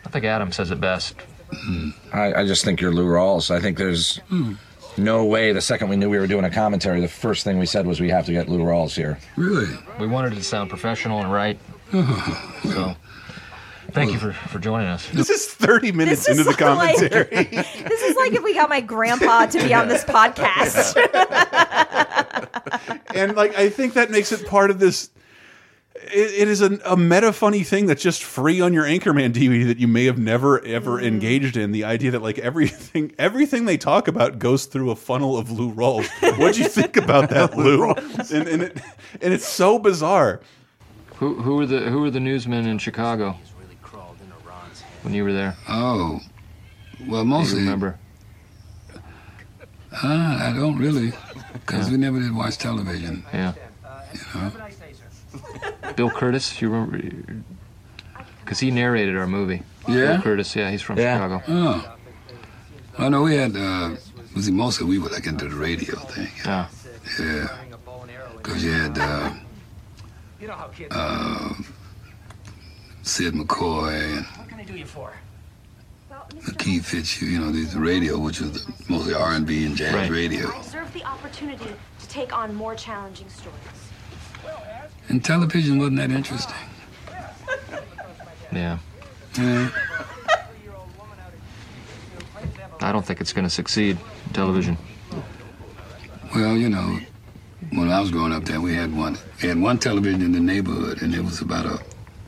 I 0.06 0.10
think 0.10 0.24
Adam 0.26 0.52
says 0.52 0.72
it 0.72 0.80
best. 0.80 1.16
I, 2.14 2.34
I 2.34 2.46
just 2.46 2.64
think 2.64 2.80
you're 2.80 2.94
Lou 2.94 3.08
Rawls. 3.08 3.50
I 3.50 3.60
think 3.60 3.78
there's 3.78 4.20
no 4.98 5.26
way 5.26 5.52
the 5.54 5.62
second 5.62 5.90
we 5.90 5.96
knew 5.96 6.10
we 6.10 6.18
were 6.18 6.28
doing 6.28 6.46
a 6.46 6.50
commentary, 6.50 7.02
the 7.02 7.08
first 7.08 7.44
thing 7.44 7.60
we 7.60 7.66
said 7.66 7.86
was 7.86 8.00
we 8.00 8.10
have 8.10 8.26
to 8.26 8.32
get 8.32 8.50
Lou 8.50 8.60
Rawls 8.60 8.96
here. 8.96 9.20
Really? 9.36 9.68
We 10.00 10.08
wanted 10.08 10.34
it 10.34 10.38
to 10.38 10.44
sound 10.44 10.70
professional 10.70 11.20
and 11.20 11.32
right. 11.32 11.60
Oh. 11.94 12.60
So, 12.64 12.96
thank 13.92 14.12
you 14.12 14.20
for, 14.20 14.34
for 14.34 14.60
joining 14.60 14.88
us. 14.88 15.08
This 15.10 15.30
is 15.30 15.46
thirty 15.48 15.92
minutes 15.92 16.26
This 16.26 16.38
into 16.38 16.50
is 16.50 16.58
the 16.58 16.66
like- 16.66 16.96
commentary. 16.98 17.44
this 17.52 18.02
is 18.02 18.16
like 18.16 18.34
if 18.34 18.44
we 18.44 18.54
got 18.54 18.70
my 18.70 18.82
grandpa 18.82 19.46
to 19.46 19.60
be 19.64 19.74
on 19.74 19.88
this 19.88 20.04
podcast. 20.04 20.96
and 23.16 23.36
like 23.36 23.56
I 23.58 23.70
think 23.70 23.94
that 23.94 24.12
makes 24.12 24.32
it 24.32 24.46
part 24.48 24.70
of 24.72 24.80
this. 24.80 25.10
It, 26.12 26.42
it 26.42 26.48
is 26.48 26.62
a, 26.62 26.80
a 26.86 26.96
meta 26.98 27.32
funny 27.34 27.64
thing 27.64 27.86
that's 27.86 28.02
just 28.02 28.24
free 28.24 28.62
on 28.62 28.74
your 28.74 28.86
Anchorman 28.86 29.32
DVD 29.34 29.66
that 29.68 29.78
you 29.80 29.88
may 29.88 30.06
have 30.06 30.18
never 30.18 30.64
ever 30.66 31.00
engaged 31.02 31.58
in. 31.58 31.72
The 31.72 31.84
idea 31.84 32.12
that 32.12 32.22
like 32.22 32.38
everything 32.40 33.14
everything 33.20 33.66
they 33.66 33.78
talk 33.78 34.08
about 34.08 34.40
goes 34.40 34.66
through 34.66 34.92
a 34.92 34.96
funnel 34.96 35.38
of 35.38 35.52
Lou 35.52 35.72
Rawls. 35.74 36.08
What'd 36.38 36.58
you 36.58 36.68
think 36.68 36.98
about 36.98 37.30
that, 37.32 37.56
Lou? 37.58 37.92
and 37.92 38.48
and, 38.48 38.62
it, 38.64 38.78
and 39.22 39.34
it's 39.34 39.48
so 39.48 39.80
bizarre. 39.80 40.42
Who, 41.16 41.36
who 41.42 41.56
were 41.56 41.66
the 41.66 41.80
who 41.82 42.02
were 42.02 42.12
the 42.12 42.20
newsmen 42.20 42.68
in 42.68 42.78
Chicago 42.78 43.38
when 45.04 45.14
you 45.14 45.24
were 45.24 45.34
there? 45.34 45.56
Oh, 45.70 46.20
well, 47.08 47.24
Do 47.24 47.30
mostly. 47.30 47.60
you 47.60 47.66
remember? 47.66 47.98
Uh, 50.04 50.08
I 50.42 50.54
don't 50.56 50.78
really, 50.78 51.12
because 51.54 51.90
we 51.90 51.98
never 51.98 52.20
did 52.20 52.36
watch 52.36 52.58
television. 52.58 53.24
Yeah. 53.34 53.54
You 54.14 54.20
know? 54.42 54.52
Bill 55.96 56.10
Kurtis, 56.10 56.60
you 56.62 56.70
remember? 56.70 57.02
Because 58.44 58.60
he 58.60 58.72
narrated 58.72 59.18
our 59.18 59.28
movie. 59.28 59.64
Yeah? 59.88 60.18
Bill 60.18 60.22
Kurtis, 60.22 60.56
yeah, 60.56 60.70
he's 60.72 60.82
from 60.82 60.98
Yeah. 60.98 61.16
Chicago. 61.18 61.44
Oh. 61.48 61.94
I 63.00 63.10
know 63.10 63.24
we 63.24 63.36
had, 63.36 63.56
uh, 63.56 63.96
was 64.36 64.46
he 64.46 64.52
mostly 64.52 64.88
we 64.88 65.00
were 65.00 65.10
like 65.10 65.26
into 65.28 65.48
the 65.48 65.56
radio 65.56 65.96
thing. 65.96 66.30
Yeah. 66.46 66.68
Yeah. 67.20 67.48
Because 68.38 68.64
you 68.64 68.72
had, 68.72 68.98
uh, 68.98 69.32
uh, 70.92 71.54
Sid 73.04 73.34
McCoy 73.34 74.18
and 74.18 74.26
What 74.26 74.50
can 74.50 74.60
I 74.60 74.64
do 74.64 74.74
you 74.78 74.86
for? 74.86 75.14
Keith 76.58 76.86
Fitz, 76.86 77.22
you 77.22 77.40
know, 77.40 77.52
these 77.52 77.76
radio, 77.76 78.18
which 78.18 78.42
was 78.42 78.68
mostly 78.90 79.14
R&B 79.14 79.66
and 79.66 79.76
jazz 79.78 79.94
Right. 79.94 80.10
radio. 80.12 80.52
I 80.54 80.62
deserve 80.62 80.92
the 80.94 81.04
opportunity 81.06 81.66
to 82.00 82.08
take 82.10 82.36
on 82.38 82.54
more 82.54 82.76
challenging 82.76 83.30
stories. 83.30 83.58
And 85.10 85.24
television 85.24 85.78
wasn't 85.78 85.98
that 85.98 86.12
interesting. 86.12 86.56
Yeah. 88.52 88.80
Yeah. 89.38 89.70
I 92.80 92.92
don't 92.92 93.06
think 93.06 93.22
it's 93.22 93.34
going 93.34 93.46
to 93.46 93.50
succeed. 93.50 93.98
Television. 94.34 94.78
Well, 96.36 96.56
you 96.56 96.70
know, 96.70 97.00
when 97.72 97.90
I 97.90 98.00
was 98.00 98.12
growing 98.12 98.34
up 98.34 98.44
there, 98.46 98.62
we 98.62 98.74
had 98.74 98.96
one. 98.96 99.18
We 99.42 99.50
had 99.50 99.60
one 99.60 99.80
television 99.80 100.22
in 100.22 100.32
the 100.32 100.40
neighborhood, 100.40 101.02
and 101.02 101.14
it 101.14 101.22
was 101.22 101.42
about 101.42 101.66
a, 101.66 101.80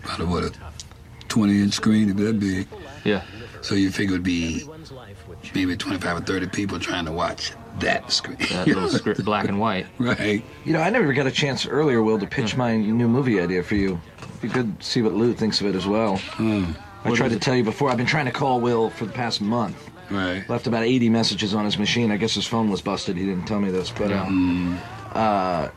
about 0.03 0.19
a 0.19 0.25
what, 0.25 0.43
a 0.45 0.51
20-inch 1.27 1.73
screen, 1.73 2.09
if 2.09 2.17
that 2.17 2.39
big. 2.39 2.67
Yeah. 3.03 3.23
So 3.61 3.75
you 3.75 3.91
figure 3.91 4.15
it'd 4.15 4.23
be 4.23 4.67
maybe 5.53 5.75
25 5.75 6.17
or 6.17 6.21
30 6.21 6.47
people 6.47 6.80
trying 6.80 7.05
to 7.05 7.11
watch 7.11 7.51
that 7.80 8.11
screen. 8.11 8.38
That 8.51 8.67
little 8.67 8.89
script, 8.89 9.24
black 9.24 9.47
and 9.47 9.59
white. 9.59 9.86
Right. 9.99 10.43
You 10.65 10.74
know, 10.74 10.82
I 10.82 10.89
never 10.89 11.13
got 11.13 11.28
a 11.28 11.32
chance 11.32 11.65
earlier, 11.67 12.01
Will, 12.03 12.20
to 12.20 12.28
pitch 12.28 12.57
my 12.57 12.76
new 12.76 13.07
movie 13.07 13.39
idea 13.39 13.63
for 13.63 13.76
you. 13.76 13.99
Be 14.41 14.47
good 14.47 14.80
to 14.80 14.86
see 14.86 15.01
what 15.01 15.13
Lou 15.13 15.34
thinks 15.34 15.61
of 15.61 15.67
it 15.67 15.76
as 15.76 15.86
well. 15.88 16.20
I 16.39 16.74
What 17.09 17.15
tried 17.17 17.28
is 17.28 17.32
to 17.34 17.38
it? 17.38 17.41
tell 17.41 17.55
you 17.55 17.63
before. 17.63 17.89
I've 17.89 17.97
been 17.97 18.05
trying 18.05 18.26
to 18.26 18.32
call 18.32 18.59
Will 18.59 18.89
for 18.89 19.05
the 19.05 19.11
past 19.13 19.41
month. 19.41 19.89
Right. 20.09 20.43
Left 20.49 20.65
about 20.67 20.84
80 20.84 21.09
messages 21.09 21.53
on 21.53 21.65
his 21.65 21.78
machine. 21.78 22.11
I 22.11 22.17
guess 22.17 22.34
his 22.34 22.47
phone 22.47 22.70
was 22.70 22.82
busted. 22.82 23.15
He 23.15 23.26
didn't 23.26 23.45
tell 23.45 23.59
me 23.59 23.70
this, 23.70 23.91
but 23.91 24.11
um, 24.11 24.80
uh, 25.13 25.70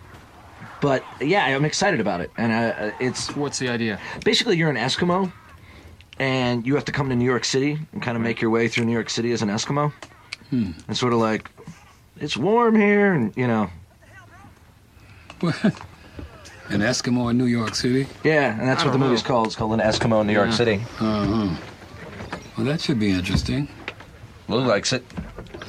but 0.81 1.05
yeah, 1.21 1.45
I'm 1.45 1.65
excited 1.65 2.01
about 2.01 2.21
it. 2.23 2.31
And 2.39 2.51
uh, 2.51 2.93
it's 2.99 3.37
what's 3.37 3.59
the 3.59 3.69
idea? 3.69 4.01
Basically, 4.25 4.57
you're 4.57 4.71
an 4.71 4.77
Eskimo, 4.77 5.31
and 6.19 6.67
you 6.67 6.75
have 6.77 6.85
to 6.87 6.93
come 6.93 7.09
to 7.11 7.15
New 7.17 7.25
York 7.25 7.45
City 7.45 7.79
and 7.93 8.01
kind 8.03 8.17
of 8.17 8.23
make 8.23 8.41
your 8.41 8.51
way 8.51 8.69
through 8.69 8.85
New 8.87 8.93
York 8.93 9.11
City 9.11 9.33
as 9.33 9.43
an 9.43 9.49
Eskimo, 9.49 9.93
Hmm. 10.51 10.71
and 10.89 10.97
sort 10.97 11.13
of 11.13 11.19
like, 11.19 11.51
it's 12.23 12.37
warm 12.37 12.75
here, 12.77 13.13
and 13.13 13.37
you 13.37 13.47
know. 13.47 13.69
An 16.69 16.81
Eskimo 16.81 17.31
in 17.31 17.37
New 17.37 17.45
York 17.47 17.75
City? 17.75 18.07
Yeah, 18.25 18.59
and 18.59 18.67
that's 18.67 18.83
I 18.83 18.87
what 18.87 18.93
the 18.93 18.99
don't 18.99 19.09
movie's 19.09 19.23
know. 19.25 19.29
called. 19.29 19.47
It's 19.49 19.57
called 19.57 19.73
An 19.75 19.81
Eskimo 19.81 20.21
in 20.23 20.27
New 20.29 20.33
York 20.33 20.51
Yeah. 20.51 20.55
City. 20.55 20.75
Uh-huh. 21.01 21.55
Well, 22.57 22.67
that 22.67 22.81
should 22.81 22.99
be 22.99 23.11
interesting. 23.11 23.69
Lou 24.49 24.61
likes 24.65 24.93
it. 24.93 25.05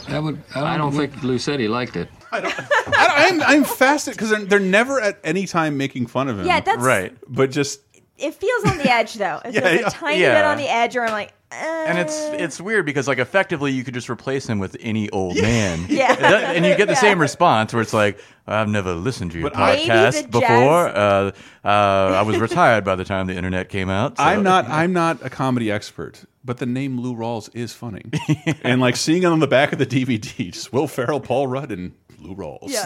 That 0.10 0.22
would. 0.24 0.41
I 0.56 0.78
don't 0.78 0.91
think 0.93 1.22
Lou 1.24 1.39
said 1.39 1.60
he 1.60 1.68
liked 1.68 1.95
it. 1.97 2.10
I, 2.32 3.28
I'm 3.30 3.41
I'm 3.41 3.64
fascinated 3.64 4.18
because 4.18 4.30
they're, 4.32 4.45
they're 4.45 4.60
never 4.60 4.99
at 5.01 5.20
any 5.24 5.45
time 5.45 5.78
making 5.78 6.08
fun 6.08 6.30
of 6.30 6.39
him. 6.39 6.45
Yeah, 6.45 6.60
that's- 6.62 6.84
right. 6.84 7.16
But 7.28 7.51
just 7.51 7.82
it 8.18 8.34
feels 8.36 8.66
on 8.66 8.78
the 8.78 8.89
edge 8.91 9.16
though. 9.16 9.41
It 9.45 9.54
Yeah, 9.56 9.62
feels 9.62 9.82
yeah. 9.82 9.88
a 9.88 9.91
tiny 9.91 10.22
Yeah. 10.22 10.36
bit 10.41 10.45
on 10.45 10.58
the 10.58 10.72
edge, 10.72 10.95
or 10.95 11.04
I'm 11.06 11.12
like. 11.12 11.34
And 11.54 11.97
it's 11.99 12.16
it's 12.34 12.62
weird 12.62 12.86
because 12.86 13.08
like 13.08 13.18
effectively 13.20 13.72
you 13.72 13.84
could 13.84 13.93
just 13.93 14.10
replace 14.10 14.47
him 14.47 14.60
with 14.60 14.76
any 14.80 15.10
old 15.10 15.36
man, 15.36 15.86
Yeah. 15.89 16.14
It 16.14 16.20
does- 16.20 16.43
and 16.56 16.66
you 16.66 16.76
get 16.76 16.88
the 16.88 16.93
Yeah. 16.93 16.99
same 16.99 17.20
response 17.20 17.74
where 17.74 17.82
it's 17.82 17.93
like 17.93 18.20
I've 18.47 18.68
never 18.70 18.93
listened 18.93 19.32
to 19.32 19.39
your 19.39 19.49
But 19.51 19.58
podcast 19.60 20.30
before. 20.32 20.88
Uh, 20.89 21.32
uh, 21.64 21.68
I 21.68 22.22
was 22.24 22.38
retired 22.39 22.84
by 22.84 22.95
the 22.95 23.06
time 23.06 23.28
the 23.28 23.36
internet 23.36 23.70
came 23.70 23.89
out. 23.89 24.18
so- 24.18 24.24
I'm 24.24 24.43
not 24.43 24.66
I'm 24.70 24.93
not 24.93 25.24
a 25.26 25.30
comedy 25.30 25.70
expert, 25.72 26.24
but 26.43 26.58
the 26.58 26.66
name 26.66 26.99
Lou 26.99 27.16
Rawls 27.16 27.49
is 27.54 27.74
funny, 27.74 28.04
and 28.64 28.80
like 28.82 28.95
seeing 28.95 29.24
it 29.24 29.28
on 29.28 29.39
the 29.39 29.47
back 29.47 29.72
of 29.74 29.80
the 29.80 29.86
DVD, 29.86 30.51
just 30.51 30.72
Will 30.74 30.88
Ferrell, 30.88 31.20
Paul 31.20 31.47
Rudd, 31.47 31.72
and 31.72 31.93
Lou 32.20 32.36
Rawls. 32.36 32.70
Yeah. 32.70 32.86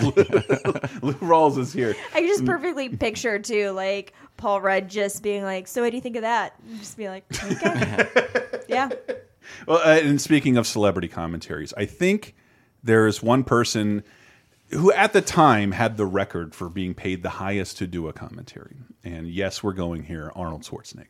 Lou 1.02 1.14
Rawls 1.14 1.58
is 1.60 1.72
here. 1.72 1.96
I 2.16 2.22
just 2.22 2.44
perfectly 2.46 2.90
picture 2.90 3.38
too, 3.40 3.70
like 3.72 4.14
Paul 4.38 4.62
Rudd 4.62 4.88
just 4.90 5.22
being 5.24 5.44
like, 5.44 5.68
"So 5.68 5.82
what 5.84 5.90
do 5.92 5.96
you 5.96 6.02
think 6.02 6.16
of 6.16 6.22
that?" 6.24 6.54
And 6.68 6.80
just 6.80 6.98
be 6.98 7.08
like, 7.10 7.24
"Okay, 7.44 8.08
yeah." 8.68 8.90
Well, 9.66 9.78
uh, 9.78 10.02
and 10.04 10.20
speaking 10.20 10.58
of 10.58 10.68
celebrity 10.68 11.08
commentaries, 11.08 11.74
I 11.78 11.86
think 11.86 12.36
there 12.84 13.08
is 13.08 13.24
one 13.24 13.46
person 13.46 14.04
who 14.72 14.92
at 14.92 15.14
the 15.14 15.22
time 15.22 15.72
had 15.72 15.96
the 15.98 16.06
record 16.06 16.54
for 16.54 16.68
being 16.70 16.94
paid 16.94 17.24
the 17.24 17.30
highest 17.30 17.78
to 17.78 17.88
do 17.88 18.08
a 18.08 18.14
commentary. 18.14 18.76
And 19.04 19.28
yes, 19.28 19.64
we're 19.64 19.74
going 19.74 20.04
here, 20.04 20.32
Arnold 20.36 20.64
Schwarzenegger. 20.64 21.06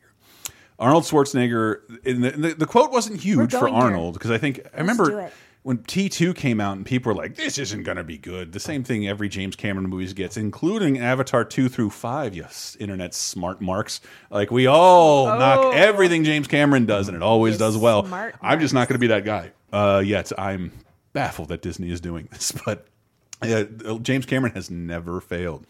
Arnold 0.78 1.04
Schwarzenegger. 1.04 1.80
The, 2.04 2.12
the, 2.12 2.54
the 2.54 2.66
quote 2.66 2.92
wasn't 2.92 3.20
huge 3.20 3.50
for. 3.50 3.68
Arnold 3.68 4.14
because 4.14 4.30
I 4.30 4.38
think 4.38 4.60
I 4.72 4.78
remember 4.78 5.22
it. 5.22 5.32
When 5.62 5.78
T 5.84 6.08
two 6.08 6.32
came 6.34 6.60
out 6.60 6.76
and 6.76 6.86
people 6.86 7.12
were 7.12 7.18
like, 7.18 7.34
"This 7.36 7.58
isn't 7.58 7.82
going 7.82 7.96
to 7.96 8.04
be 8.04 8.16
good." 8.18 8.52
The 8.52 8.60
same 8.60 8.84
thing 8.84 9.06
every 9.08 9.28
James 9.28 9.56
Cameron 9.56 9.88
movies 9.88 10.12
gets, 10.14 10.36
including 10.36 10.98
Avatar 10.98 11.44
two 11.44 11.68
through 11.68 11.90
five. 11.90 12.34
Yes, 12.34 12.76
internet 12.80 13.14
smart 13.14 13.60
marks. 13.60 14.00
Like 14.30 14.50
we 14.50 14.66
all 14.66 15.26
Oh. 15.28 15.38
knock 15.38 15.74
everything 15.74 16.24
James 16.24 16.46
Cameron 16.48 16.86
does, 16.86 17.08
and 17.08 17.16
it 17.16 17.22
always 17.22 17.58
does 17.58 17.76
well. 17.76 18.06
I'm 18.40 18.60
just 18.60 18.72
not 18.74 18.88
going 18.88 18.94
to 18.94 18.98
be 19.00 19.08
that 19.08 19.24
guy. 19.24 19.52
Uh, 19.72 20.02
yet 20.04 20.32
I'm 20.38 20.72
baffled 21.12 21.48
that 21.48 21.60
Disney 21.62 21.90
is 21.90 22.00
doing 22.00 22.28
this, 22.32 22.52
but 22.64 22.86
uh, 23.42 23.64
James 23.98 24.26
Cameron 24.26 24.54
has 24.54 24.70
never 24.70 25.20
failed. 25.20 25.66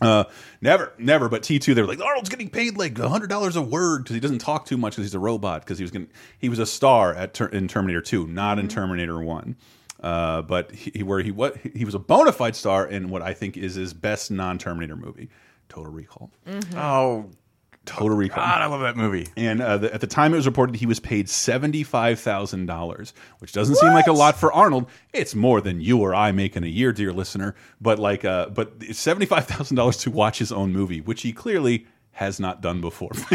Uh, 0.00 0.24
never, 0.60 0.92
never. 0.98 1.28
But 1.28 1.42
T 1.42 1.58
two, 1.58 1.74
they 1.74 1.82
were 1.82 1.88
like 1.88 2.00
Arnold's 2.00 2.28
getting 2.28 2.50
paid 2.50 2.76
like 2.76 2.98
hundred 2.98 3.30
dollars 3.30 3.56
a 3.56 3.62
word 3.62 4.04
because 4.04 4.14
he 4.14 4.20
doesn't 4.20 4.40
talk 4.40 4.66
too 4.66 4.76
much 4.76 4.94
because 4.94 5.06
he's 5.06 5.14
a 5.14 5.20
robot. 5.20 5.62
Because 5.62 5.78
he 5.78 5.84
was 5.84 5.90
going 5.90 6.08
he 6.38 6.48
was 6.48 6.58
a 6.58 6.66
star 6.66 7.14
at 7.14 7.34
ter 7.34 7.46
in 7.46 7.68
Terminator 7.68 8.00
two, 8.00 8.26
not 8.26 8.58
in 8.58 8.68
Terminator 8.68 9.20
one. 9.20 9.56
Uh, 10.00 10.42
but 10.42 10.70
he, 10.72 11.02
where 11.02 11.20
he 11.20 11.30
what 11.30 11.56
he 11.58 11.84
was 11.84 11.94
a 11.94 11.98
bona 11.98 12.32
fide 12.32 12.56
star 12.56 12.86
in 12.86 13.08
what 13.08 13.22
I 13.22 13.32
think 13.32 13.56
is 13.56 13.76
his 13.76 13.94
best 13.94 14.30
non 14.30 14.58
Terminator 14.58 14.96
movie, 14.96 15.30
Total 15.68 15.90
Recall. 15.90 16.30
Oh, 16.76 17.30
Total 17.84 18.16
Recall. 18.16 18.44
God, 18.44 18.62
I 18.62 18.66
love 18.66 18.80
that 18.80 18.96
movie. 18.96 19.28
And 19.36 19.60
uh, 19.60 19.76
the, 19.76 19.92
at 19.92 20.00
the 20.00 20.06
time 20.06 20.32
it 20.32 20.36
was 20.36 20.46
reported, 20.46 20.76
he 20.76 20.86
was 20.86 21.00
paid 21.00 21.28
seventy-five 21.28 22.18
thousand 22.18 22.66
dollars, 22.66 23.12
which 23.38 23.52
doesn't 23.52 23.76
seem 23.76 23.92
like 23.92 24.06
a 24.06 24.12
lot 24.12 24.36
for 24.36 24.52
Arnold. 24.52 24.86
It's 25.12 25.34
more 25.34 25.60
than 25.60 25.80
you 25.80 25.98
or 26.00 26.14
I 26.14 26.32
make 26.32 26.56
in 26.56 26.64
a 26.64 26.68
year, 26.68 26.92
dear 26.92 27.12
listener. 27.12 27.54
But 27.80 27.98
like, 27.98 28.24
uh, 28.24 28.48
but 28.48 28.72
it's 28.80 28.98
seventy-five 28.98 29.46
thousand 29.46 29.76
dollars 29.76 29.98
to 29.98 30.10
watch 30.10 30.38
his 30.38 30.50
own 30.50 30.72
movie, 30.72 31.00
which 31.00 31.22
he 31.22 31.32
clearly 31.32 31.86
has 32.14 32.40
not 32.40 32.60
done 32.60 32.80
before. 32.80 33.10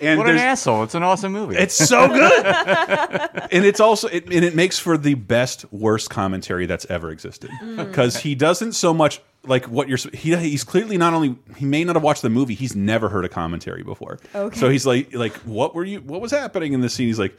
and 0.00 0.18
what 0.18 0.28
an 0.28 0.36
asshole! 0.36 0.82
It's 0.82 0.94
an 0.94 1.02
awesome 1.02 1.32
movie. 1.32 1.56
It's 1.56 1.74
so 1.74 2.08
good, 2.08 2.46
and 3.52 3.64
it's 3.64 3.80
also 3.80 4.08
it, 4.08 4.24
and 4.24 4.44
it 4.44 4.54
makes 4.54 4.78
for 4.78 4.98
the 4.98 5.14
best 5.14 5.64
worst 5.72 6.10
commentary 6.10 6.66
that's 6.66 6.84
ever 6.86 7.10
existed 7.10 7.50
Mm. 7.62 7.76
because 7.76 8.16
he 8.18 8.34
doesn't 8.34 8.72
so 8.72 8.92
much 8.92 9.20
like 9.44 9.66
what 9.66 9.88
you're. 9.88 9.98
He, 10.12 10.36
he's 10.36 10.64
clearly 10.64 10.98
not 10.98 11.14
only 11.14 11.36
he 11.56 11.64
may 11.64 11.84
not 11.84 11.96
have 11.96 12.02
watched 12.02 12.22
the 12.22 12.30
movie, 12.30 12.54
he's 12.54 12.74
never 12.76 13.08
heard 13.08 13.24
a 13.24 13.28
commentary 13.28 13.82
before. 13.82 14.18
Okay. 14.34 14.58
So 14.58 14.68
he's 14.68 14.84
like, 14.86 15.14
like 15.14 15.34
what 15.38 15.74
were 15.74 15.84
you? 15.84 16.00
What 16.00 16.20
was 16.20 16.32
happening 16.32 16.72
in 16.72 16.80
this 16.80 16.94
scene? 16.94 17.06
He's 17.06 17.18
like, 17.18 17.36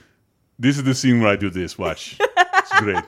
this 0.58 0.78
is 0.78 0.84
the 0.84 0.96
scene 0.96 1.22
where 1.22 1.30
I 1.32 1.36
do 1.36 1.50
this. 1.50 1.78
Watch. 1.78 2.18
It's 2.72 2.82
great, 2.82 3.04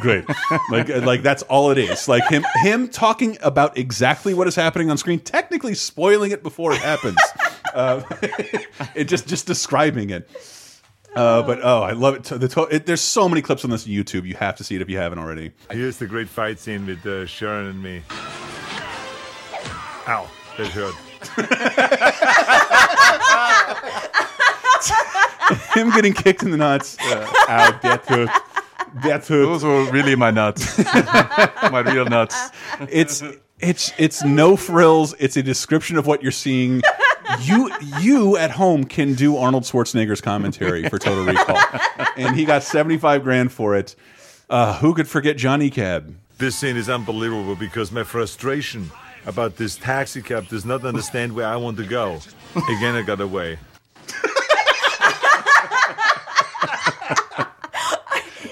great. 0.00 0.24
Like, 0.70 0.88
like 0.88 1.22
that's 1.22 1.42
all 1.44 1.70
it 1.70 1.78
is. 1.78 2.08
Like 2.08 2.28
him, 2.28 2.44
him 2.62 2.88
talking 2.88 3.38
about 3.42 3.78
exactly 3.78 4.34
what 4.34 4.46
is 4.46 4.54
happening 4.54 4.90
on 4.90 4.98
screen, 4.98 5.20
technically 5.20 5.74
spoiling 5.74 6.32
it 6.32 6.42
before 6.42 6.72
it 6.72 6.80
happens. 6.80 7.18
uh, 7.74 8.02
it 8.94 9.04
just, 9.04 9.26
just 9.26 9.46
describing 9.46 10.10
it. 10.10 10.28
Uh, 11.14 11.42
but 11.42 11.60
oh, 11.62 11.82
I 11.82 11.92
love 11.92 12.14
it. 12.16 12.24
The 12.24 12.68
it, 12.70 12.86
there's 12.86 13.00
so 13.00 13.28
many 13.28 13.42
clips 13.42 13.64
on 13.64 13.70
this 13.70 13.86
YouTube. 13.86 14.26
You 14.26 14.36
have 14.36 14.56
to 14.56 14.64
see 14.64 14.76
it 14.76 14.82
if 14.82 14.88
you 14.88 14.98
haven't 14.98 15.18
already. 15.18 15.50
Here's 15.70 15.98
the 15.98 16.06
great 16.06 16.28
fight 16.28 16.60
scene 16.60 16.86
with 16.86 17.04
uh, 17.04 17.26
Sharon 17.26 17.66
and 17.66 17.82
me. 17.82 18.02
Ow, 20.06 20.30
that 20.56 20.68
hurt. 20.68 20.94
him 25.74 25.90
getting 25.90 26.12
kicked 26.12 26.42
in 26.42 26.50
the 26.52 26.56
nuts. 26.56 26.96
Uh, 27.00 27.26
ow, 27.48 27.78
that 27.82 28.04
hurt. 28.06 28.30
That 29.02 29.26
hurt. 29.26 29.46
Those 29.46 29.64
were 29.64 29.90
really 29.90 30.16
my 30.16 30.30
nuts. 30.30 30.78
my 31.72 31.82
real 31.86 32.04
nuts. 32.04 32.36
It's 32.90 33.22
it's 33.60 33.92
it's 33.98 34.24
no 34.24 34.56
frills. 34.56 35.14
It's 35.18 35.36
a 35.36 35.42
description 35.42 35.96
of 35.96 36.06
what 36.06 36.22
you're 36.22 36.32
seeing. 36.32 36.82
You 37.42 37.70
you 38.00 38.36
at 38.36 38.50
home 38.50 38.84
can 38.84 39.14
do 39.14 39.36
Arnold 39.36 39.64
Schwarzenegger's 39.64 40.20
commentary 40.20 40.88
for 40.88 40.98
Total 40.98 41.24
Recall, 41.24 41.58
and 42.16 42.34
he 42.34 42.44
got 42.44 42.62
75 42.62 43.22
grand 43.22 43.52
for 43.52 43.76
it. 43.76 43.94
Uh, 44.48 44.76
who 44.78 44.94
could 44.94 45.06
forget 45.08 45.36
Johnny 45.36 45.70
Cab? 45.70 46.16
This 46.38 46.56
scene 46.56 46.76
is 46.76 46.88
unbelievable 46.88 47.54
because 47.54 47.92
my 47.92 48.02
frustration 48.02 48.90
about 49.26 49.56
this 49.56 49.76
taxi 49.76 50.22
cab 50.22 50.48
does 50.48 50.64
not 50.64 50.84
understand 50.84 51.34
where 51.34 51.46
I 51.46 51.56
want 51.56 51.76
to 51.76 51.84
go. 51.84 52.20
Again, 52.56 52.96
I 52.96 53.02
got 53.02 53.20
away. 53.20 53.58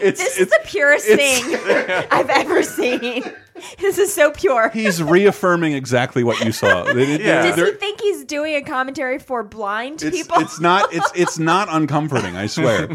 It's, 0.01 0.23
this 0.23 0.39
is 0.39 0.49
the 0.49 0.61
purest 0.65 1.07
thing 1.07 1.43
I've 2.11 2.31
ever 2.31 2.63
seen. 2.63 3.25
This 3.81 3.99
is 3.99 4.15
so 4.15 4.31
pure. 4.31 4.69
He's 4.69 5.03
reaffirming 5.03 5.73
exactly 5.73 6.23
what 6.23 6.39
you 6.45 6.53
saw. 6.53 6.85
Does 6.93 6.95
they're- 6.97 7.67
he 7.67 7.73
think 7.73 7.88
doing 8.29 8.55
a 8.55 8.63
commentary 8.63 9.19
for 9.19 9.43
blind 9.43 10.03
it's, 10.03 10.17
people? 10.17 10.39
it's 10.39 10.61
not 10.61 10.93
it's 10.95 11.11
it's 11.15 11.39
not 11.39 11.69
uncomforting 11.73 12.37
i 12.37 12.47
swear 12.47 12.89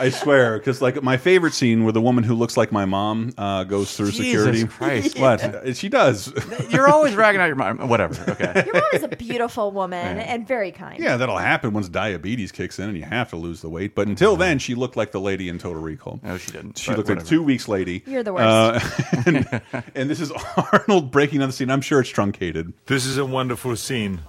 i 0.00 0.08
swear 0.10 0.58
because 0.58 0.82
like 0.82 1.02
my 1.02 1.16
favorite 1.16 1.54
scene 1.54 1.84
where 1.84 1.92
the 1.92 2.00
woman 2.00 2.24
who 2.24 2.34
looks 2.34 2.56
like 2.56 2.72
my 2.72 2.84
mom 2.84 3.32
uh, 3.38 3.62
goes 3.64 3.96
through 3.96 4.10
Jesus 4.10 4.26
security 4.26 4.64
Christ. 4.66 5.18
what 5.18 5.42
Uh, 5.44 5.72
she 5.74 5.88
does 5.88 6.32
You're 6.70 6.88
always 6.88 7.14
ragging 7.14 7.40
out 7.40 7.46
your 7.46 7.56
mom. 7.56 7.88
Whatever. 7.88 8.30
Okay. 8.32 8.62
Your 8.66 8.74
mom 8.74 8.82
is 8.92 9.02
a 9.02 9.08
beautiful 9.08 9.70
woman 9.70 10.16
Yeah. 10.16 10.22
and 10.24 10.46
very 10.48 10.72
kind. 10.72 10.98
yeah 10.98 11.16
that'll 11.16 11.38
happen 11.38 11.72
once 11.72 11.88
diabetes 11.88 12.50
kicks 12.52 12.78
in 12.78 12.88
and 12.88 12.96
you 12.98 13.04
have 13.04 13.30
to 13.30 13.36
lose 13.36 13.60
the 13.60 13.68
weight 13.68 13.94
but 13.94 14.08
until 14.08 14.36
then 14.36 14.58
she 14.58 14.74
looked 14.74 14.96
like 14.96 15.12
the 15.12 15.20
lady 15.20 15.48
in 15.48 15.58
total 15.58 15.80
recall 15.82 16.18
no 16.22 16.36
she 16.38 16.50
didn't 16.50 16.78
she 16.78 16.90
but 16.90 16.96
looked 16.98 17.08
like 17.10 17.24
two 17.26 17.42
weeks 17.42 17.68
lady 17.68 18.02
You're 18.06 18.22
the 18.22 18.34
Uh, 18.34 18.80
and, 19.26 19.60
and 19.94 20.10
this 20.10 20.20
is 20.20 20.32
arnold 20.72 21.10
breaking 21.10 21.42
on 21.42 21.48
the 21.48 21.52
scene 21.52 21.70
i'm 21.70 21.80
sure 21.80 22.00
it's 22.00 22.08
truncated 22.10 22.72
This 22.86 23.04
is 23.06 23.18
a 23.18 23.24
wonderful 23.26 23.74
scene 23.76 24.20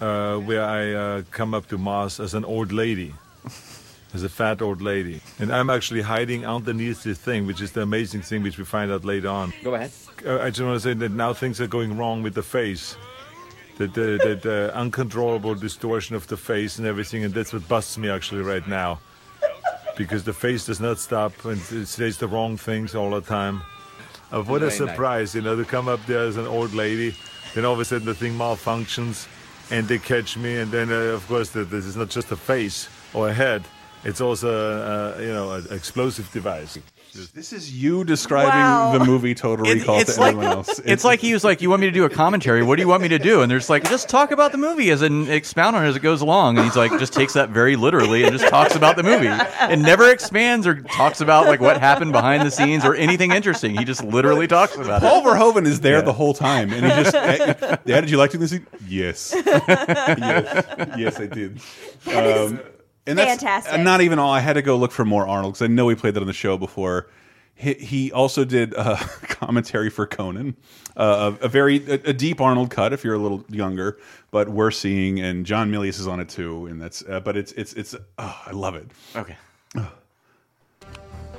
uh, 0.00 0.36
where 0.38 0.64
I 0.64 0.92
uh, 0.92 1.22
come 1.30 1.54
up 1.54 1.66
to 1.68 1.78
Mars 1.78 2.20
as 2.20 2.34
an 2.34 2.44
old 2.44 2.72
lady, 2.72 3.14
as 4.14 4.22
a 4.22 4.28
fat 4.28 4.62
old 4.62 4.80
lady. 4.80 5.20
And 5.38 5.52
I'm 5.52 5.70
actually 5.70 6.02
hiding 6.02 6.46
underneath 6.46 7.02
this 7.02 7.18
thing, 7.18 7.46
which 7.46 7.60
is 7.60 7.72
the 7.72 7.82
amazing 7.82 8.22
thing, 8.22 8.42
which 8.42 8.58
we 8.58 8.64
find 8.64 8.90
out 8.90 9.04
later 9.04 9.28
on. 9.28 9.52
Go 9.62 9.74
ahead. 9.74 9.92
Uh, 10.24 10.40
I 10.40 10.50
just 10.50 10.62
want 10.62 10.76
to 10.76 10.80
say 10.80 10.94
that 10.94 11.12
now 11.12 11.32
things 11.32 11.60
are 11.60 11.66
going 11.66 11.96
wrong 11.96 12.22
with 12.22 12.34
the 12.34 12.42
face. 12.42 12.96
That 13.78 13.94
the 13.94 14.18
that, 14.42 14.46
uh, 14.46 14.76
uncontrollable 14.76 15.54
distortion 15.54 16.14
of 16.14 16.26
the 16.26 16.36
face 16.36 16.78
and 16.78 16.86
everything, 16.86 17.24
and 17.24 17.32
that's 17.32 17.52
what 17.52 17.66
busts 17.66 17.96
me 17.96 18.10
actually 18.10 18.42
right 18.42 18.66
now. 18.68 19.00
Because 19.96 20.24
the 20.24 20.32
face 20.32 20.66
does 20.66 20.80
not 20.80 20.98
stop 20.98 21.44
and 21.44 21.60
it 21.70 21.86
says 21.86 22.18
the 22.18 22.28
wrong 22.28 22.56
things 22.56 22.94
all 22.94 23.10
the 23.10 23.20
time. 23.20 23.62
Uh, 24.32 24.42
what 24.42 24.62
a 24.62 24.66
nice. 24.66 24.76
surprise, 24.76 25.34
you 25.34 25.40
know, 25.40 25.56
to 25.56 25.64
come 25.64 25.88
up 25.88 26.04
there 26.06 26.20
as 26.20 26.36
an 26.36 26.46
old 26.46 26.72
lady, 26.72 27.14
then 27.54 27.64
all 27.64 27.72
of 27.72 27.80
a 27.80 27.84
sudden 27.84 28.06
the 28.06 28.14
thing 28.14 28.32
malfunctions 28.34 29.26
and 29.70 29.86
they 29.88 29.98
catch 29.98 30.36
me, 30.36 30.58
and 30.58 30.70
then, 30.70 30.90
uh, 30.90 31.14
of 31.14 31.26
course, 31.28 31.50
the, 31.50 31.64
this 31.64 31.84
is 31.84 31.96
not 31.96 32.10
just 32.10 32.30
a 32.32 32.36
face 32.36 32.88
or 33.14 33.28
a 33.28 33.32
head, 33.32 33.64
it's 34.04 34.20
also, 34.20 34.50
uh, 34.50 35.20
you 35.20 35.32
know, 35.32 35.52
an 35.52 35.66
explosive 35.70 36.30
device. 36.32 36.78
This 37.12 37.52
is 37.52 37.72
you 37.72 38.04
describing 38.04 38.50
Wow. 38.50 38.92
the 38.98 39.04
movie 39.04 39.34
total 39.34 39.66
recall 39.66 39.98
it's 39.98 40.14
to 40.14 40.20
like 40.20 40.34
everyone 40.34 40.56
else 40.56 40.78
it's, 40.84 41.04
like 41.04 41.20
he 41.20 41.32
was 41.32 41.42
like, 41.44 41.60
"You 41.62 41.68
want 41.70 41.80
me 41.80 41.86
to 41.88 41.92
do 41.92 42.04
a 42.04 42.10
commentary? 42.10 42.62
What 42.62 42.76
do 42.76 42.82
you 42.82 42.88
want 42.88 43.02
me 43.02 43.08
to 43.08 43.18
do?" 43.18 43.42
And 43.42 43.50
there's 43.50 43.68
like, 43.70 43.88
"Just 43.88 44.08
talk 44.08 44.30
about 44.30 44.52
the 44.52 44.58
movie 44.58 44.90
as 44.90 45.02
an 45.02 45.28
expound 45.30 45.76
on 45.76 45.84
it 45.84 45.88
as 45.88 45.96
it 45.96 46.00
goes 46.02 46.20
along." 46.20 46.56
And 46.58 46.64
he's 46.66 46.76
like, 46.76 46.90
just 46.98 47.12
takes 47.12 47.32
that 47.34 47.50
very 47.50 47.76
literally 47.76 48.22
and 48.24 48.32
just 48.36 48.48
talks 48.48 48.74
about 48.76 48.96
the 48.96 49.02
movie 49.02 49.26
and 49.28 49.82
never 49.82 50.10
expands 50.10 50.66
or 50.66 50.80
talks 50.82 51.20
about 51.20 51.46
like 51.46 51.60
what 51.60 51.78
happened 51.80 52.12
behind 52.12 52.46
the 52.46 52.50
scenes 52.50 52.84
or 52.84 52.94
anything 52.94 53.32
interesting. 53.32 53.76
He 53.76 53.84
just 53.84 54.02
literally 54.04 54.46
talks 54.46 54.76
about 54.76 55.00
Paul 55.00 55.20
it. 55.20 55.24
Verhoeven 55.30 55.66
is 55.66 55.80
there 55.80 55.96
Yeah. 55.98 56.02
the 56.02 56.12
whole 56.12 56.34
time, 56.34 56.72
and 56.72 56.84
he 56.84 56.90
just, 57.02 57.14
"Hey, 57.16 57.76
"Yeah, 57.84 58.00
did 58.00 58.10
you 58.10 58.16
like 58.18 58.30
this?" 58.32 58.50
scene?" 58.50 58.66
Yes, 58.88 59.34
yes, 59.46 60.66
yes, 60.96 61.20
I 61.20 61.26
did. 61.26 61.60
That 62.04 62.26
is 62.26 62.50
um, 62.52 62.60
and 63.10 63.18
that's 63.18 63.42
fantastic. 63.42 63.80
not 63.80 64.00
even 64.00 64.18
all. 64.18 64.32
I 64.32 64.40
had 64.40 64.54
to 64.54 64.62
go 64.62 64.76
look 64.76 64.92
for 64.92 65.04
more 65.04 65.26
Arnold 65.26 65.54
because 65.54 65.62
I 65.62 65.66
know 65.68 65.86
we 65.86 65.94
played 65.94 66.14
that 66.14 66.20
on 66.20 66.26
the 66.26 66.32
show 66.32 66.56
before. 66.56 67.08
He, 67.54 67.74
he 67.74 68.12
also 68.12 68.44
did 68.44 68.74
uh, 68.74 68.96
commentary 69.22 69.90
for 69.90 70.06
Conan, 70.06 70.56
uh, 70.96 71.32
a, 71.40 71.44
a 71.44 71.48
very 71.48 71.76
a, 71.86 71.94
a 71.94 72.12
deep 72.12 72.40
Arnold 72.40 72.70
cut 72.70 72.92
if 72.92 73.04
you're 73.04 73.14
a 73.14 73.18
little 73.18 73.44
younger, 73.50 73.98
but 74.30 74.48
we're 74.48 74.70
seeing 74.70 75.20
and 75.20 75.44
John 75.44 75.70
Milius 75.70 76.00
is 76.00 76.06
on 76.06 76.20
it 76.20 76.28
too, 76.30 76.66
and 76.66 76.80
that's 76.80 77.02
uh, 77.06 77.20
but 77.20 77.36
it's 77.36 77.52
it's 77.52 77.74
it's 77.74 77.94
oh, 78.18 78.42
I 78.46 78.52
love 78.52 78.74
it. 78.76 78.90
Okay. 79.14 79.36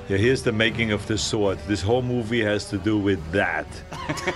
Yeah, 0.08 0.16
here's 0.16 0.42
the 0.42 0.52
making 0.52 0.90
of 0.90 1.06
the 1.06 1.16
sword. 1.16 1.58
This 1.68 1.80
whole 1.80 2.02
movie 2.02 2.42
has 2.42 2.68
to 2.70 2.76
do 2.76 2.98
with 2.98 3.20
that. 3.30 3.66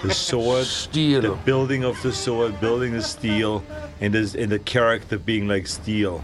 The 0.03 0.15
sword, 0.15 0.65
Steel. 0.65 1.21
the 1.21 1.35
building 1.45 1.83
of 1.85 2.01
the 2.03 2.13
sword, 2.13 2.59
building 2.61 2.93
the 2.93 3.03
steel, 3.03 3.65
and, 4.01 4.15
this, 4.15 4.37
and 4.37 4.51
the 4.51 4.61
character 4.61 5.19
being 5.19 5.49
like 5.49 5.67
steel. 5.67 6.23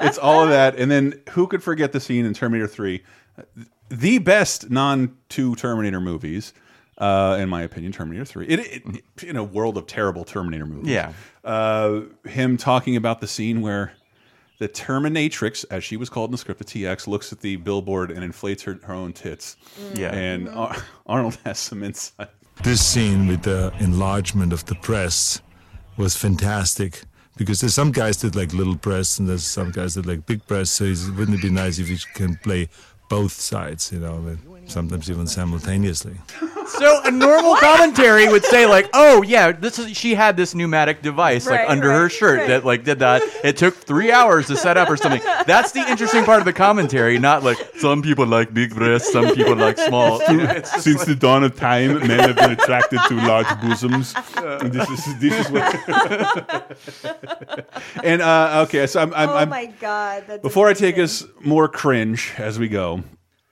It's 0.00 0.18
all 0.18 0.42
of 0.42 0.50
that. 0.50 0.76
And 0.78 0.90
then 0.90 1.20
who 1.30 1.46
could 1.46 1.62
forget 1.62 1.92
the 1.92 2.00
scene 2.00 2.24
in 2.24 2.34
Terminator 2.34 2.68
3? 2.68 3.02
The 3.90 4.18
best 4.18 4.70
non 4.70 5.16
two 5.28 5.54
Terminator 5.56 6.00
movies, 6.00 6.52
uh, 6.98 7.36
in 7.40 7.48
my 7.48 7.62
opinion, 7.62 7.92
Terminator 7.92 8.24
3. 8.24 8.46
It, 8.46 8.60
it, 8.60 8.82
it- 8.86 9.04
in 9.24 9.36
a 9.36 9.44
world 9.44 9.76
of 9.76 9.86
terrible 9.86 10.24
Terminator 10.24 10.66
movies. 10.66 10.90
Yeah. 10.90 11.12
Uh, 11.44 12.02
him 12.26 12.56
talking 12.56 12.96
about 12.96 13.20
the 13.20 13.26
scene 13.26 13.60
where 13.62 13.92
the 14.58 14.68
Terminatrix, 14.68 15.64
as 15.70 15.84
she 15.84 15.96
was 15.96 16.08
called 16.08 16.28
in 16.30 16.32
the 16.32 16.38
script, 16.38 16.58
the 16.58 16.64
TX, 16.64 17.06
looks 17.06 17.32
at 17.32 17.40
the 17.40 17.56
billboard 17.56 18.10
and 18.10 18.22
inflates 18.24 18.62
her, 18.64 18.78
her 18.84 18.92
own 18.94 19.12
tits. 19.12 19.56
Yeah. 19.94 20.12
And 20.14 20.48
Ar 20.48 20.76
Arnold 21.06 21.38
has 21.44 21.58
some 21.58 21.82
insight. 21.82 22.28
This 22.64 22.84
scene 22.84 23.28
with 23.28 23.42
the 23.42 23.72
enlargement 23.78 24.52
of 24.52 24.64
the 24.66 24.74
breasts 24.76 25.40
was 25.96 26.16
fantastic 26.16 27.02
because 27.38 27.60
there's 27.60 27.74
some 27.74 27.92
guys 27.92 28.18
that 28.18 28.36
like 28.36 28.52
little 28.52 28.74
breasts 28.74 29.18
and 29.18 29.28
there's 29.28 29.44
some 29.44 29.70
guys 29.70 29.94
that 29.94 30.04
like 30.04 30.26
big 30.26 30.46
breasts. 30.46 30.74
So 30.76 30.84
wouldn't 31.12 31.38
it 31.38 31.42
be 31.42 31.50
nice 31.50 31.78
if 31.78 31.88
you 31.88 31.96
can 32.14 32.36
play 32.36 32.68
both 33.08 33.32
sides, 33.32 33.90
you 33.92 34.00
know, 34.00 34.18
but 34.18 34.36
sometimes 34.68 35.10
even 35.10 35.26
simultaneously. 35.26 36.16
So 36.68 37.00
a 37.02 37.10
normal 37.10 37.56
commentary 37.56 38.28
would 38.28 38.44
say 38.44 38.66
like, 38.66 38.90
"Oh 38.92 39.22
yeah, 39.22 39.52
this 39.52 39.78
is 39.78 39.96
she 39.96 40.14
had 40.14 40.36
this 40.36 40.54
pneumatic 40.54 41.00
device 41.00 41.46
Right, 41.46 41.60
like 41.60 41.70
under 41.70 41.90
her 41.90 42.02
right, 42.02 42.12
shirt 42.12 42.38
right. 42.40 42.48
that 42.48 42.64
like 42.66 42.84
did 42.84 42.98
that. 42.98 43.22
It 43.42 43.56
took 43.56 43.74
three 43.74 44.12
hours 44.12 44.48
to 44.48 44.56
set 44.56 44.76
up 44.76 44.90
or 44.90 44.98
something." 44.98 45.22
That's 45.46 45.72
the 45.72 45.80
interesting 45.80 46.24
part 46.24 46.40
of 46.40 46.44
the 46.44 46.52
commentary, 46.52 47.18
not 47.18 47.42
like 47.42 47.56
some 47.78 48.02
people 48.02 48.26
like 48.26 48.52
big 48.52 48.74
breasts, 48.74 49.10
some 49.10 49.34
people 49.34 49.56
like 49.56 49.78
small. 49.78 50.20
It's 50.20 50.70
just 50.70 50.84
Since 50.84 51.04
the 51.06 51.14
dawn 51.14 51.42
of 51.42 51.56
time, 51.56 52.06
men 52.06 52.20
have 52.20 52.36
been 52.36 52.50
attracted 52.50 53.00
to 53.08 53.14
large 53.14 53.48
bosoms. 53.62 54.14
And 54.36 54.70
this 54.70 54.90
is 54.90 55.18
this 55.20 55.46
is 55.46 55.50
what. 55.50 56.78
and 58.04 58.20
uh, 58.20 58.66
okay, 58.68 58.86
so 58.86 59.00
I'm. 59.00 59.14
I'm, 59.14 59.28
oh 59.30 59.34
I'm 59.36 59.48
my 59.48 59.66
god! 59.66 60.24
That's 60.26 60.42
before 60.42 60.68
I 60.68 60.74
take 60.74 60.98
us 60.98 61.24
more 61.40 61.66
cringe 61.66 62.34
as 62.36 62.58
we 62.58 62.68
go, 62.68 63.02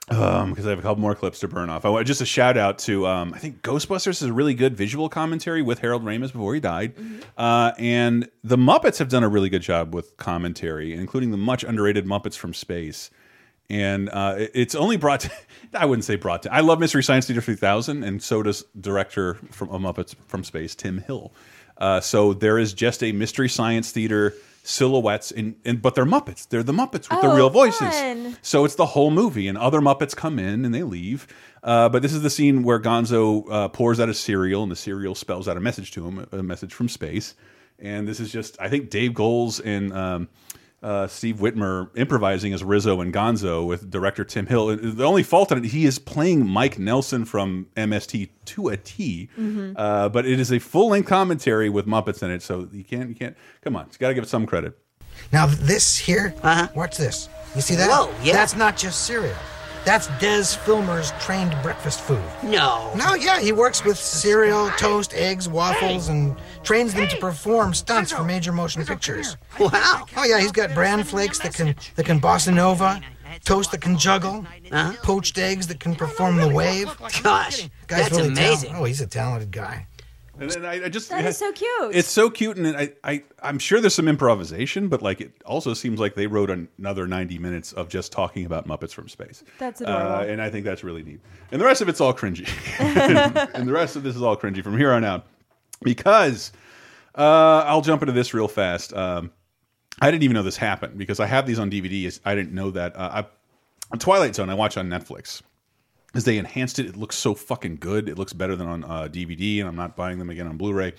because 0.09 0.67
I 0.67 0.71
have 0.71 0.79
a 0.79 0.83
couple 0.83 1.01
more 1.01 1.15
clips 1.15 1.41
to 1.41 1.49
burn 1.49 1.69
off. 1.69 1.85
I 1.85 1.89
want 1.89 2.07
just 2.07 2.21
a 2.21 2.27
shout 2.27 2.57
out 2.57 2.79
to 2.81 3.07
um, 3.07 3.35
I 3.35 3.39
think 3.39 3.63
Ghostbusters 3.63 4.23
is 4.23 4.23
a 4.23 4.33
really 4.33 4.55
good 4.55 4.77
visual 4.77 5.09
commentary 5.09 5.63
with 5.63 5.81
Harold 5.81 6.05
Ramis 6.05 6.33
before 6.33 6.55
he 6.55 6.61
died, 6.61 6.95
uh, 7.37 7.73
and 7.79 8.29
the 8.45 8.57
Muppets 8.57 8.99
have 8.99 9.09
done 9.09 9.25
a 9.25 9.29
really 9.29 9.49
good 9.49 9.63
job 9.63 9.95
with 9.95 10.17
commentary, 10.17 10.95
including 10.95 11.33
the 11.33 11.37
much 11.37 11.65
underrated 11.65 12.07
Muppets 12.07 12.37
from 12.37 12.55
Space. 12.55 13.11
And 13.69 14.09
uh, 14.11 14.37
it's 14.39 14.77
only 14.77 14.97
brought. 14.97 15.21
To, 15.21 15.31
I 15.75 15.87
wouldn't 15.87 16.05
say 16.05 16.15
brought 16.15 16.45
to. 16.45 16.55
I 16.55 16.61
love 16.61 16.79
Mystery 16.79 17.03
Science 17.03 17.27
Theater 17.27 17.41
3000, 17.41 18.05
and 18.05 18.23
so 18.23 18.45
does 18.45 18.65
director 18.81 19.35
from 19.51 19.69
Muppets 19.69 20.15
from 20.29 20.45
Space, 20.45 20.77
Tim 20.77 20.99
Hill. 20.99 21.33
Uh, 21.79 22.01
so 22.01 22.33
there 22.33 22.59
is 22.59 22.73
just 22.73 23.03
a 23.03 23.11
Mystery 23.11 23.49
Science 23.49 23.91
Theater 23.91 24.35
silhouettes, 24.67 25.31
in, 25.31 25.57
in 25.64 25.77
but 25.77 25.95
they're 25.95 26.05
Muppets. 26.05 26.49
They're 26.49 26.62
the 26.62 26.73
Muppets 26.73 27.09
with 27.09 27.21
the 27.23 27.31
Oh, 27.31 27.37
real 27.37 27.51
voices. 27.51 27.81
fun. 27.95 28.37
So 28.43 28.64
it's 28.64 28.75
the 28.75 28.87
whole 28.87 29.11
movie, 29.11 29.49
and 29.49 29.57
other 29.57 29.81
Muppets 29.81 30.14
come 30.17 30.39
in 30.39 30.64
and 30.64 30.75
they 30.75 30.83
leave. 30.83 31.27
Uh, 31.62 31.89
but 31.89 32.03
this 32.03 32.12
is 32.12 32.23
the 32.23 32.31
scene 32.31 32.62
where 32.62 32.81
Gonzo 32.81 33.45
uh, 33.51 33.69
pours 33.69 34.01
out 34.01 34.09
a 34.09 34.14
cereal, 34.14 34.62
and 34.62 34.71
the 34.71 34.77
cereal 34.77 35.14
spells 35.14 35.49
out 35.49 35.57
a 35.57 35.61
message 35.61 35.93
to 35.93 36.07
him, 36.07 36.27
a 36.33 36.43
message 36.43 36.75
from 36.75 36.89
space. 36.89 37.35
And 37.79 38.09
this 38.09 38.21
is 38.21 38.33
just, 38.33 38.57
I 38.61 38.69
think, 38.69 38.89
Dave 38.91 39.12
Goelz 39.12 39.61
and 39.61 39.93
um, 39.93 40.29
uh, 40.87 41.09
Steve 41.09 41.39
Whitmire 41.39 41.91
improvising 41.97 42.53
as 42.53 42.62
Rizzo 42.62 43.01
and 43.01 43.12
Gonzo 43.12 43.66
with 43.66 43.91
director 43.91 44.24
Tim 44.24 44.47
Hill. 44.47 44.76
The 44.76 45.05
only 45.05 45.24
fault 45.24 45.51
in 45.51 45.59
it, 45.59 45.64
he 45.64 45.84
is 45.84 45.99
playing 45.99 46.47
Mike 46.47 46.78
Nelson 46.78 47.24
from 47.24 47.66
MST 47.76 48.28
to 48.45 48.68
a 48.68 48.76
T. 48.76 49.28
Mhm. 49.37 49.74
Uh, 49.74 50.09
but 50.09 50.24
it 50.26 50.39
is 50.39 50.53
a 50.53 50.61
full 50.61 50.91
length 50.91 51.09
commentary 51.09 51.68
with 51.68 51.87
Muppets 51.87 52.22
in 52.22 52.30
it, 52.30 52.41
so 52.41 52.68
you 52.72 52.84
can't, 52.84 53.09
you 53.09 53.16
can't. 53.16 53.37
Come 53.62 53.74
on, 53.74 53.87
you 53.91 53.99
got 53.99 54.09
to 54.09 54.14
give 54.14 54.22
it 54.22 54.28
some 54.28 54.47
credit. 54.47 54.78
Now 55.32 55.47
this 55.47 55.97
here, 55.97 56.32
uh-huh. 56.41 56.68
watch 56.76 56.97
this. 56.97 57.28
You 57.57 57.62
see 57.62 57.74
that? 57.74 57.91
Whoa, 57.91 58.14
yeah. 58.22 58.34
That's 58.34 58.55
not 58.55 58.76
just 58.76 59.07
cereal. 59.07 59.34
That's 59.87 60.09
Des 60.18 60.43
Filmer's 60.64 61.12
trained 61.20 61.57
breakfast 61.62 62.01
food. 62.01 62.20
No. 62.43 62.93
No, 62.97 63.14
yeah, 63.14 63.39
he 63.41 63.53
works 63.53 63.84
with 63.84 63.97
cereal, 63.97 64.68
toast, 64.70 65.14
eggs, 65.14 65.49
waffles, 65.49 66.09
and 66.09 66.34
trains 66.64 66.93
them 66.93 67.07
to 67.07 67.16
perform 67.18 67.72
stunts 67.72 68.11
for 68.11 68.24
major 68.24 68.51
motion 68.53 68.84
pictures. 68.84 69.37
Wow. 69.61 70.05
Oh 70.16 70.24
yeah, 70.24 70.41
he's 70.41 70.51
got 70.53 70.74
bran 70.74 71.05
flakes 71.05 71.39
that 71.39 71.55
can 71.55 71.76
that 71.95 72.05
can 72.05 72.20
bossa 72.20 72.53
nova, 72.53 73.01
toast 73.45 73.70
that 73.70 73.80
can 73.80 73.97
juggle, 73.97 74.45
Uh-huh. 74.72 74.93
poached 75.05 75.39
eggs 75.39 75.68
that 75.68 75.78
can 75.78 75.95
perform 75.95 76.37
the 76.37 76.49
wave. 76.49 76.89
Gosh, 77.22 77.68
Guy's 77.87 78.01
that's 78.09 78.11
really 78.11 78.28
amazing. 78.28 78.70
talented. 78.70 78.72
Oh, 78.74 78.84
he's 78.84 79.01
a 79.01 79.07
talented 79.07 79.53
guy. 79.53 79.87
And 80.39 80.51
then 80.51 80.64
I, 80.66 80.84
I 80.84 80.89
just 80.91 81.09
That 81.09 81.24
is 81.24 81.39
so 81.39 81.51
cute. 81.53 81.95
It's 81.95 82.09
so 82.09 82.28
cute, 82.28 82.59
and 82.59 82.76
I, 82.76 82.93
I, 83.03 83.22
I'm 83.43 83.59
sure 83.59 83.80
there's 83.80 83.95
some 83.95 84.07
improvisation, 84.09 84.89
but 84.89 85.01
like 85.01 85.20
it 85.22 85.32
also 85.47 85.72
seems 85.72 85.99
like 85.99 86.14
they 86.14 86.26
wrote 86.26 86.51
another 86.51 87.07
90 87.07 87.39
minutes 87.39 87.72
of 87.72 87.89
just 87.89 88.12
talking 88.12 88.45
about 88.45 88.66
Muppets 88.68 88.93
from 88.93 89.09
space. 89.09 89.43
That's 89.59 89.80
Uh, 89.80 89.84
adorable. 89.84 90.32
and 90.32 90.43
I 90.43 90.51
think 90.51 90.64
that's 90.66 90.84
really 90.84 91.03
neat. 91.03 91.20
And 91.53 91.61
the 91.61 91.64
rest 91.64 91.80
of 91.80 91.89
it's 91.89 92.01
all 92.03 92.12
cringy. 92.12 92.47
and 93.55 93.66
the 93.66 93.72
rest 93.72 93.97
of 93.97 94.03
this 94.03 94.14
is 94.14 94.22
all 94.22 94.37
cringy 94.37 94.62
from 94.62 94.76
here 94.76 94.93
on 94.93 95.05
out, 95.05 95.26
because 95.82 96.53
uh, 97.14 97.64
I'll 97.66 97.80
jump 97.82 98.03
into 98.03 98.12
this 98.12 98.34
real 98.34 98.49
fast. 98.49 98.93
Um, 98.93 99.30
I 100.03 100.11
didn't 100.11 100.24
even 100.24 100.34
know 100.34 100.43
this 100.43 100.59
happened 100.59 100.99
because 100.99 101.18
I 101.18 101.26
have 101.26 101.47
these 101.47 101.59
on 101.59 101.70
DVD. 101.70 102.20
I 102.26 102.34
didn't 102.34 102.53
know 102.53 102.70
that. 102.72 102.95
Uh, 102.95 103.24
I, 103.91 103.97
Twilight 103.97 104.34
Zone 104.34 104.51
I 104.51 104.55
watch 104.55 104.76
on 104.76 104.89
Netflix 104.91 105.41
as 106.17 106.25
they 106.25 106.39
enhanced 106.39 106.79
it. 106.79 106.87
It 106.87 106.97
looks 106.97 107.17
so 107.17 107.35
fucking 107.35 107.77
good. 107.77 108.09
It 108.09 108.19
looks 108.19 108.33
better 108.33 108.57
than 108.57 108.67
on 108.67 108.85
uh, 108.85 109.09
DVD, 109.11 109.61
and 109.61 109.69
I'm 109.69 109.77
not 109.77 109.97
buying 109.97 110.19
them 110.19 110.31
again 110.31 110.47
on 110.47 110.57
Blu-ray. 110.57 110.95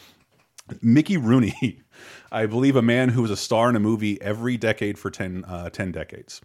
Mickey 0.81 1.17
Rooney, 1.17 1.81
I 2.31 2.45
believe 2.45 2.75
a 2.75 2.81
man 2.81 3.09
who 3.09 3.21
was 3.21 3.31
a 3.31 3.37
star 3.37 3.69
in 3.69 3.75
a 3.75 3.79
movie 3.79 4.21
every 4.21 4.57
decade 4.57 4.99
for 4.99 5.09
10, 5.09 5.45
uh, 5.45 5.69
10 5.69 5.91
decades. 5.91 6.41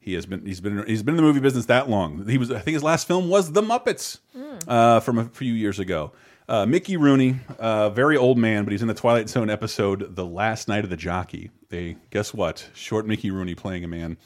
He 0.00 0.14
has 0.14 0.24
been 0.24 0.46
he's 0.46 0.60
been 0.60 0.86
he's 0.86 1.02
been 1.02 1.14
in 1.14 1.16
the 1.16 1.22
movie 1.22 1.40
business 1.40 1.66
that 1.66 1.90
long. 1.90 2.26
He 2.26 2.38
was 2.38 2.50
I 2.50 2.60
think 2.60 2.72
his 2.72 2.82
last 2.82 3.06
film 3.06 3.28
was 3.28 3.52
The 3.52 3.60
Muppets 3.60 4.18
uh, 4.66 5.00
from 5.00 5.18
a 5.18 5.24
few 5.26 5.52
years 5.52 5.78
ago. 5.78 6.12
Uh, 6.48 6.64
Mickey 6.64 6.96
Rooney, 6.96 7.40
uh, 7.58 7.90
very 7.90 8.16
old 8.16 8.38
man, 8.38 8.64
but 8.64 8.70
he's 8.70 8.80
in 8.80 8.88
the 8.88 8.94
Twilight 8.94 9.28
Zone 9.28 9.50
episode 9.50 10.16
"The 10.16 10.24
Last 10.24 10.66
Night 10.66 10.84
of 10.84 10.88
the 10.88 10.96
Jockey." 10.96 11.50
They 11.68 11.96
guess 12.08 12.32
what? 12.32 12.70
Short 12.74 13.06
Mickey 13.06 13.30
Rooney 13.30 13.54
playing 13.54 13.84
a 13.84 13.88
man 13.88 14.16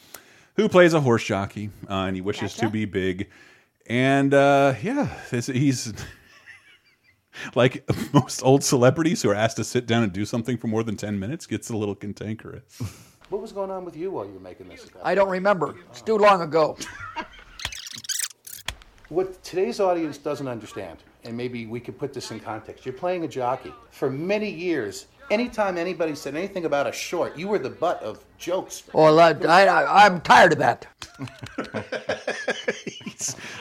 who 0.55 0.68
plays 0.68 0.95
a 0.95 1.01
horse 1.01 1.24
jockey, 1.24 1.70
uh, 1.90 2.05
and 2.05 2.14
he 2.14 2.22
wishes 2.22 2.55
to 2.57 2.68
be 2.70 2.84
big. 2.84 3.28
And 3.87 4.33
uh, 4.35 4.74
yeah, 4.83 5.09
this, 5.30 5.47
he's 5.47 5.93
like 7.55 7.89
most 8.12 8.43
old 8.43 8.64
celebrities 8.64 9.22
who 9.22 9.30
are 9.30 9.35
asked 9.35 9.57
to 9.57 9.64
sit 9.64 9.87
down 9.87 10.03
and 10.03 10.12
do 10.12 10.24
something 10.24 10.57
for 10.57 10.66
more 10.66 10.83
than 10.83 10.97
ten 10.97 11.18
minutes 11.18 11.47
gets 11.47 11.70
a 11.70 11.76
little 11.76 11.95
cantankerous. 11.95 12.80
What 13.28 13.41
was 13.41 13.53
going 13.53 13.70
on 13.70 13.85
with 13.85 13.97
you 13.97 14.11
while 14.11 14.26
you 14.26 14.33
were 14.33 14.41
making 14.41 14.68
this? 14.68 14.87
I 15.03 15.14
don't 15.14 15.30
remember. 15.30 15.74
It's 15.91 16.03
too 16.03 16.18
long 16.18 16.43
ago. 16.43 16.76
What 19.12 19.43
today's 19.45 19.78
audience 19.78 20.16
doesn't 20.16 20.49
understand, 20.49 21.03
and 21.24 21.37
maybe 21.37 21.66
we 21.66 21.80
could 21.80 21.99
put 21.99 22.14
this 22.14 22.30
in 22.30 22.41
context. 22.41 22.87
You're 22.87 22.95
playing 22.95 23.24
a 23.24 23.28
jockey. 23.28 23.70
For 23.91 24.09
many 24.09 24.51
years, 24.51 25.05
anytime 25.30 25.76
anybody 25.76 26.14
said 26.14 26.35
anything 26.35 26.64
about 26.64 26.87
a 26.87 26.93
short, 26.93 27.37
you 27.37 27.47
were 27.47 27.59
the 27.59 27.68
butt 27.68 28.03
of 28.03 28.24
jokes. 28.39 28.85
Well, 28.95 29.20
I, 29.20 29.33
I, 29.33 29.64
I, 29.66 30.07
I'm 30.07 30.22
tired 30.22 30.53
of 30.53 30.59
that. 30.61 30.87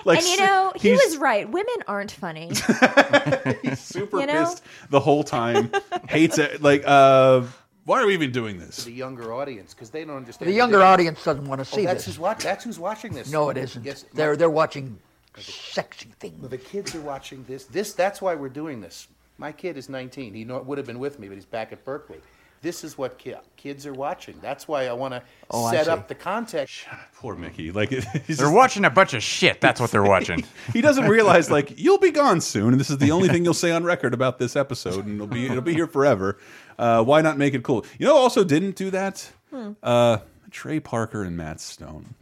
Like, 0.06 0.20
and 0.20 0.28
you 0.28 0.38
know, 0.38 0.74
he 0.76 0.92
was 0.92 1.18
right. 1.18 1.50
Women 1.50 1.76
aren't 1.88 2.12
funny. 2.12 2.48
He's 3.62 3.80
super 3.96 4.20
You 4.20 4.26
know? 4.28 4.46
pissed 4.46 4.64
the 4.90 5.00
whole 5.00 5.24
time. 5.24 5.72
Hates 6.10 6.38
it. 6.38 6.62
Like, 6.62 6.84
uh, 6.86 7.44
why 7.86 8.02
are 8.02 8.06
we 8.08 8.14
even 8.14 8.32
doing 8.32 8.60
this? 8.60 8.84
the 8.86 8.92
younger 8.92 9.34
audience, 9.34 9.74
because 9.74 9.90
they 9.90 10.06
don't 10.06 10.18
understand. 10.18 10.50
The 10.50 10.56
younger 10.56 10.82
audience 10.84 11.24
doesn't 11.24 11.46
want 11.46 11.64
to 11.66 11.74
Oh, 11.74 11.76
see 11.78 11.86
that's 11.86 12.06
this. 12.06 12.16
who's 12.16 12.20
watch. 12.20 12.44
That's 12.44 12.64
who's 12.64 12.80
watching 12.80 13.14
this. 13.14 13.32
No, 13.32 13.50
it 13.50 13.58
isn't. 13.58 13.84
Yes, 13.84 14.06
They're 14.14 14.36
they're 14.36 14.50
watching 14.50 15.00
sexy 15.38 16.10
things. 16.20 16.40
Well, 16.40 16.50
the 16.50 16.58
kids 16.58 16.94
are 16.96 17.02
watching 17.02 17.44
this. 17.48 17.66
This 17.66 17.94
that's 17.94 18.22
why 18.22 18.36
we're 18.36 18.50
doing 18.50 18.82
this. 18.82 19.08
My 19.38 19.52
kid 19.52 19.78
is 19.78 19.90
19. 19.90 20.34
He 20.36 20.44
know, 20.46 20.60
would 20.62 20.78
have 20.78 20.86
been 20.86 21.00
with 21.00 21.18
me, 21.20 21.28
but 21.28 21.34
he's 21.36 21.46
back 21.46 21.72
at 21.72 21.84
Berkeley. 21.84 22.20
This 22.62 22.84
is 22.84 22.96
what 22.98 23.18
ki- 23.18 23.34
kids 23.58 23.88
are 23.88 23.94
watching. 23.94 24.36
That's 24.40 24.68
why 24.68 24.86
I 24.88 24.94
want 24.94 25.16
to 25.16 25.24
Oh, 25.50 25.66
I 25.66 25.72
set 25.72 25.86
see. 25.86 25.92
up 25.92 26.08
the 26.08 26.14
context. 26.16 26.86
Poor 27.16 27.36
Mickey. 27.36 27.72
Like 27.72 27.90
he's 27.90 28.06
They're 28.06 28.26
just- 28.46 28.54
watching 28.54 28.86
a 28.86 28.90
bunch 28.92 29.14
of 29.16 29.24
shit. 29.24 29.60
That's 29.62 29.82
what 29.82 29.90
they're 29.92 30.04
watching. 30.04 30.44
he 30.74 30.82
doesn't 30.82 31.08
realize 31.08 31.50
like 31.50 31.80
you'll 31.80 31.98
be 31.98 32.12
gone 32.12 32.40
soon, 32.40 32.70
and 32.74 32.80
this 32.80 32.90
is 32.92 33.00
the 33.00 33.12
only 33.12 33.30
thing 33.30 33.44
you'll 33.44 33.54
say 33.56 33.72
on 33.72 33.84
record 33.84 34.14
about 34.14 34.38
this 34.38 34.56
episode, 34.56 35.06
and 35.06 35.16
it'll 35.16 35.28
be 35.28 35.46
it'll 35.48 35.62
be 35.62 35.74
here 35.74 35.88
forever. 35.88 36.38
Uh, 36.78 37.04
why 37.04 37.22
not 37.22 37.38
make 37.38 37.54
it 37.56 37.64
cool? 37.64 37.84
You 37.98 38.06
know, 38.08 38.14
who 38.14 38.20
also 38.20 38.44
didn't 38.44 38.76
do 38.76 38.92
that. 38.92 39.32
Hmm. 39.50 39.72
Uh, 39.82 40.20
Trey 40.52 40.80
Parker 40.80 41.24
and 41.24 41.36
Matt 41.36 41.60
Stone. 41.60 42.14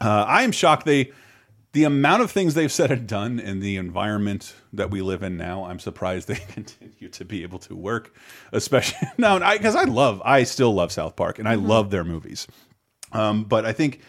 Uh, 0.00 0.24
I 0.26 0.42
am 0.42 0.50
shocked 0.52 0.86
they 0.86 1.12
the 1.74 1.84
amount 1.84 2.22
of 2.22 2.30
things 2.30 2.54
they've 2.54 2.72
said 2.72 2.90
and 2.90 3.06
done 3.06 3.38
in 3.38 3.60
the 3.60 3.76
environment 3.76 4.54
that 4.72 4.90
we 4.90 5.02
live 5.02 5.22
in 5.22 5.36
now. 5.36 5.64
I'm 5.64 5.78
surprised 5.78 6.28
they 6.28 6.34
continue 6.48 7.08
to 7.10 7.24
be 7.24 7.42
able 7.42 7.58
to 7.60 7.76
work, 7.76 8.14
especially 8.52 9.08
now 9.18 9.38
because 9.52 9.76
I, 9.76 9.84
love 9.84 10.22
I 10.24 10.44
still 10.44 10.72
love 10.72 10.90
South 10.92 11.14
Park 11.16 11.38
and 11.38 11.48
I 11.48 11.56
Mm-hmm. 11.56 11.66
love 11.66 11.90
their 11.90 12.04
movies. 12.04 12.46
Um, 13.12 13.44
but 13.44 13.64
I 13.66 13.72
think 13.72 14.00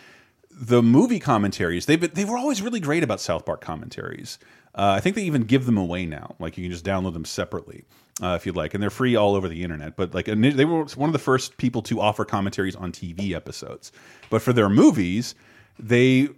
the 0.50 0.82
movie 0.82 1.20
commentaries 1.20 1.86
they've 1.86 2.00
been, 2.00 2.12
they 2.14 2.24
were 2.26 2.38
always 2.38 2.62
really 2.62 2.80
great 2.80 3.04
about 3.04 3.20
South 3.20 3.46
Park 3.46 3.62
commentaries. 3.62 4.40
Uh, 4.74 4.94
I 4.98 5.00
think 5.00 5.16
they 5.16 5.24
even 5.24 5.44
give 5.44 5.66
them 5.66 5.78
away 5.78 6.06
now. 6.06 6.36
Like 6.40 6.58
you 6.58 6.64
can 6.64 6.72
just 6.72 6.86
download 6.86 7.14
them 7.14 7.26
separately 7.26 7.84
uh, 8.22 8.36
if 8.40 8.46
you'd 8.46 8.56
like, 8.56 8.74
and 8.74 8.82
they're 8.84 8.90
free 8.90 9.16
all 9.16 9.36
over 9.36 9.48
the 9.48 9.64
internet. 9.64 9.96
But 9.96 10.14
like 10.14 10.26
they 10.26 10.66
were 10.66 10.86
one 10.86 11.10
of 11.10 11.14
the 11.14 11.20
first 11.20 11.58
people 11.58 11.82
to 11.84 12.00
offer 12.02 12.26
commentaries 12.26 12.76
on 12.76 12.92
TV 12.92 13.32
episodes. 13.34 13.92
But 14.30 14.42
for 14.42 14.54
their 14.54 14.70
movies, 14.70 15.34
they 15.80 16.30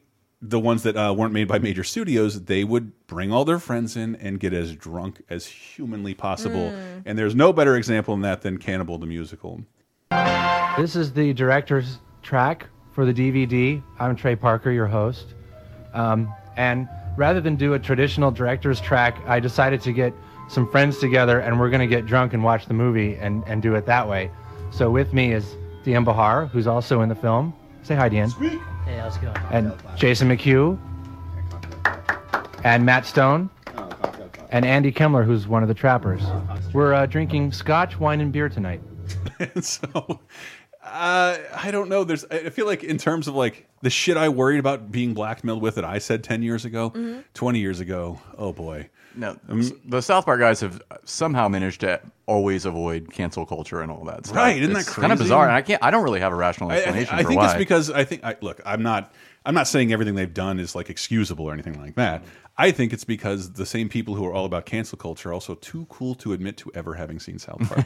the 0.41 0.59
ones 0.59 0.83
that 0.83 0.95
uh, 0.95 1.13
weren't 1.13 1.33
made 1.33 1.47
by 1.47 1.59
major 1.59 1.83
studios, 1.83 2.43
they 2.43 2.63
would 2.63 3.07
bring 3.07 3.31
all 3.31 3.43
their 3.43 3.59
friends 3.59 3.97
in 3.97 4.15
and 4.17 4.39
get 4.39 4.53
as 4.53 4.75
drunk 4.75 5.21
as 5.29 5.47
humanly 5.47 6.13
possible. 6.13 6.71
Mm. 6.71 7.03
And 7.05 7.17
there's 7.17 7.35
no 7.35 7.51
better 7.51 7.75
example 7.75 8.13
than 8.13 8.21
that 8.21 8.41
than 8.41 8.57
Cannibal 8.57 8.97
the 8.97 9.07
musical. 9.07 9.63
This 10.77 10.95
is 10.95 11.11
the 11.13 11.33
director's 11.33 11.97
track 12.21 12.67
for 12.91 13.05
the 13.05 13.13
DVD. 13.13 13.81
I'm 13.99 14.15
Trey 14.15 14.35
Parker, 14.35 14.71
your 14.71 14.87
host. 14.87 15.33
Um, 15.93 16.31
and 16.55 16.87
rather 17.15 17.41
than 17.41 17.55
do 17.55 17.73
a 17.73 17.79
traditional 17.79 18.29
director's 18.29 18.79
track, 18.79 19.17
I 19.25 19.39
decided 19.39 19.81
to 19.81 19.91
get 19.91 20.13
some 20.49 20.69
friends 20.69 20.99
together 20.99 21.39
and 21.39 21.59
we're 21.59 21.69
going 21.69 21.87
to 21.87 21.93
get 21.95 22.05
drunk 22.05 22.33
and 22.33 22.43
watch 22.43 22.67
the 22.67 22.73
movie 22.73 23.15
and, 23.15 23.43
and 23.47 23.61
do 23.61 23.75
it 23.75 23.85
that 23.87 24.07
way. 24.07 24.29
So 24.71 24.91
with 24.91 25.13
me 25.13 25.33
is 25.33 25.55
Dian 25.83 26.05
Bachar, 26.05 26.49
who's 26.49 26.67
also 26.67 27.01
in 27.01 27.09
the 27.09 27.15
film. 27.15 27.53
Say 27.81 27.95
hi, 27.95 28.07
Dian. 28.07 28.29
Hey, 28.87 28.95
how's 28.97 29.17
it 29.17 29.21
going? 29.21 29.35
And 29.51 29.73
Jason 29.97 30.29
McHugh. 30.29 30.79
And 32.63 32.85
Matt 32.85 33.05
Stone. 33.05 33.49
And 34.49 34.65
Andy 34.65 34.91
Kemmler, 34.93 35.25
who's 35.25 35.45
one 35.47 35.61
of 35.61 35.67
the 35.67 35.73
trappers. 35.75 36.21
We're 36.73 36.93
uh, 36.93 37.05
drinking 37.05 37.51
scotch, 37.51 37.99
wine, 37.99 38.21
and 38.21 38.31
beer 38.31 38.47
tonight. 38.47 38.81
so 39.61 40.19
uh, 40.83 41.37
I 41.53 41.69
don't 41.69 41.89
know. 41.89 42.05
There's 42.05 42.23
I 42.31 42.49
feel 42.49 42.65
like 42.65 42.83
in 42.83 42.97
terms 42.97 43.27
of 43.27 43.35
like 43.35 43.67
the 43.81 43.89
shit 43.89 44.15
I 44.15 44.29
worried 44.29 44.59
about 44.59 44.89
being 44.89 45.13
blackmailed 45.13 45.61
with 45.61 45.75
that 45.75 45.83
I 45.85 45.97
said 45.97 46.23
ten 46.23 46.41
years 46.43 46.63
ago, 46.63 46.91
Mhm. 46.91 47.23
twenty 47.33 47.59
years 47.59 47.81
ago. 47.81 48.21
Oh 48.37 48.53
boy. 48.53 48.89
No, 49.17 49.37
um, 49.49 49.81
the 49.85 50.01
South 50.01 50.25
Park 50.25 50.39
guys 50.39 50.61
have 50.61 50.81
somehow 51.03 51.47
managed 51.47 51.81
to 51.81 51.99
always 52.27 52.65
avoid 52.65 53.11
cancel 53.11 53.45
culture 53.45 53.81
and 53.81 53.91
all 53.91 54.05
that 54.05 54.27
stuff. 54.27 54.37
Right, 54.37 54.61
isn't 54.61 54.73
that 54.73 54.81
It's 54.81 54.93
kind 54.93 55.11
of 55.11 55.17
bizarre. 55.17 55.47
And 55.47 55.55
I 55.55 55.61
can't. 55.61 55.83
I 55.83 55.89
don't 55.91 56.03
really 56.03 56.19
have 56.19 56.31
a 56.31 56.35
rational 56.35 56.69
I, 56.69 56.75
I, 56.75 56.77
explanation 56.77 57.15
I 57.15 57.21
for 57.23 57.27
think 57.27 57.39
why. 57.39 57.45
it's 57.47 57.57
because 57.57 57.89
I 57.89 58.03
think 58.03 58.23
I, 58.23 58.35
look, 58.41 58.61
I'm 58.65 58.83
not 58.83 59.11
I'm 59.45 59.55
not 59.55 59.67
saying 59.67 59.93
everything 59.93 60.15
they've 60.15 60.33
done 60.33 60.59
is 60.59 60.75
like 60.75 60.89
excusable 60.89 61.45
or 61.45 61.53
anything 61.53 61.79
like 61.81 61.95
that. 61.95 62.23
I 62.57 62.71
think 62.71 62.91
it's 62.91 63.03
because 63.03 63.53
the 63.53 63.65
same 63.65 63.87
people 63.87 64.15
who 64.15 64.25
are 64.25 64.33
all 64.33 64.45
about 64.45 64.65
cancel 64.65 64.97
culture 64.97 65.29
are 65.29 65.33
also 65.33 65.55
too 65.55 65.85
cool 65.89 66.15
to 66.15 66.33
admit 66.33 66.57
to 66.57 66.71
ever 66.75 66.95
having 66.95 67.19
seen 67.19 67.39
South 67.39 67.59
Park. 67.67 67.85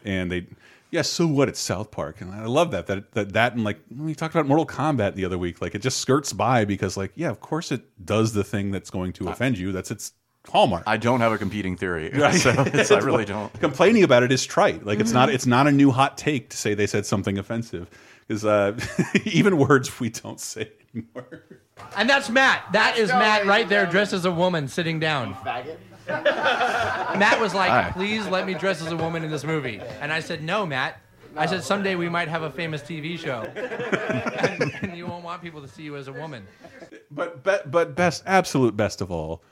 and 0.04 0.30
they 0.32 0.46
yeah, 0.90 1.02
so 1.02 1.26
what 1.26 1.48
it's 1.48 1.60
South 1.60 1.90
Park. 1.90 2.20
And 2.20 2.32
I 2.32 2.46
love 2.46 2.70
that 2.72 2.86
that 2.86 3.12
that 3.12 3.32
that 3.34 3.54
and 3.54 3.64
like 3.64 3.78
we 3.96 4.14
talked 4.14 4.34
about 4.34 4.46
Mortal 4.46 4.66
Kombat 4.66 5.14
the 5.14 5.24
other 5.24 5.38
week, 5.38 5.60
like 5.60 5.74
it 5.74 5.80
just 5.80 5.98
skirts 5.98 6.32
by 6.32 6.64
because 6.64 6.96
like 6.96 7.12
yeah, 7.14 7.30
of 7.30 7.40
course 7.40 7.72
it 7.72 7.82
does 8.04 8.32
the 8.32 8.44
thing 8.44 8.70
that's 8.70 8.90
going 8.90 9.12
to 9.14 9.28
uh, 9.28 9.32
offend 9.32 9.58
you. 9.58 9.72
That's 9.72 9.90
its 9.90 10.12
hallmark. 10.48 10.84
I 10.86 10.96
don't 10.96 11.20
have 11.20 11.32
a 11.32 11.38
competing 11.38 11.76
theory, 11.76 12.10
Right. 12.10 12.34
so 12.40 12.52
it's, 12.66 12.90
I 12.90 12.98
really 12.98 13.24
don't. 13.24 13.52
Complaining 13.60 14.02
about 14.04 14.22
it 14.22 14.32
is 14.32 14.44
trite. 14.46 14.84
Like 14.86 15.00
it's 15.00 15.12
not 15.12 15.28
Mhm. 15.28 15.34
it's 15.34 15.46
not 15.46 15.66
a 15.66 15.72
new 15.72 15.90
hot 15.90 16.16
take 16.18 16.50
to 16.50 16.56
say 16.56 16.74
they 16.74 16.86
said 16.86 17.06
something 17.06 17.38
offensive. 17.38 17.88
Because 18.26 18.44
uh, 18.44 18.78
even 19.24 19.56
words 19.58 20.00
we 20.00 20.10
don't 20.10 20.40
say 20.40 20.70
anymore. 20.94 21.42
And 21.96 22.08
that's 22.10 22.28
Matt. 22.28 22.64
That 22.72 22.98
is 22.98 23.10
Matt 23.10 23.46
right 23.46 23.68
there, 23.68 23.86
dressed 23.86 24.12
as 24.12 24.24
a 24.24 24.32
woman, 24.32 24.66
sitting 24.66 24.98
down. 24.98 25.34
Faggot. 25.34 25.76
Matt 27.18 27.40
was 27.40 27.54
like, 27.54 27.70
Hi. 27.70 27.90
"Please 27.92 28.26
let 28.28 28.46
me 28.46 28.54
dress 28.54 28.80
as 28.82 28.92
a 28.92 28.96
woman 28.96 29.24
in 29.24 29.30
this 29.30 29.44
movie," 29.44 29.80
and 30.00 30.12
I 30.12 30.20
said, 30.20 30.42
"No, 30.42 30.64
Matt." 30.66 31.00
I 31.36 31.46
said, 31.46 31.62
"Someday 31.64 31.96
we 31.96 32.08
might 32.08 32.28
have 32.28 32.42
a 32.42 32.50
famous 32.50 32.80
TV 32.82 33.18
show, 33.18 33.42
and, 33.42 34.72
and 34.82 34.96
you 34.96 35.06
won't 35.06 35.22
want 35.24 35.42
people 35.42 35.60
to 35.60 35.68
see 35.68 35.82
you 35.82 35.96
as 35.96 36.08
a 36.08 36.12
woman." 36.12 36.46
But 37.10 37.44
be, 37.44 37.56
but 37.66 37.94
best 37.94 38.22
absolute 38.26 38.76
best 38.76 39.00
of 39.00 39.10
all, 39.10 39.42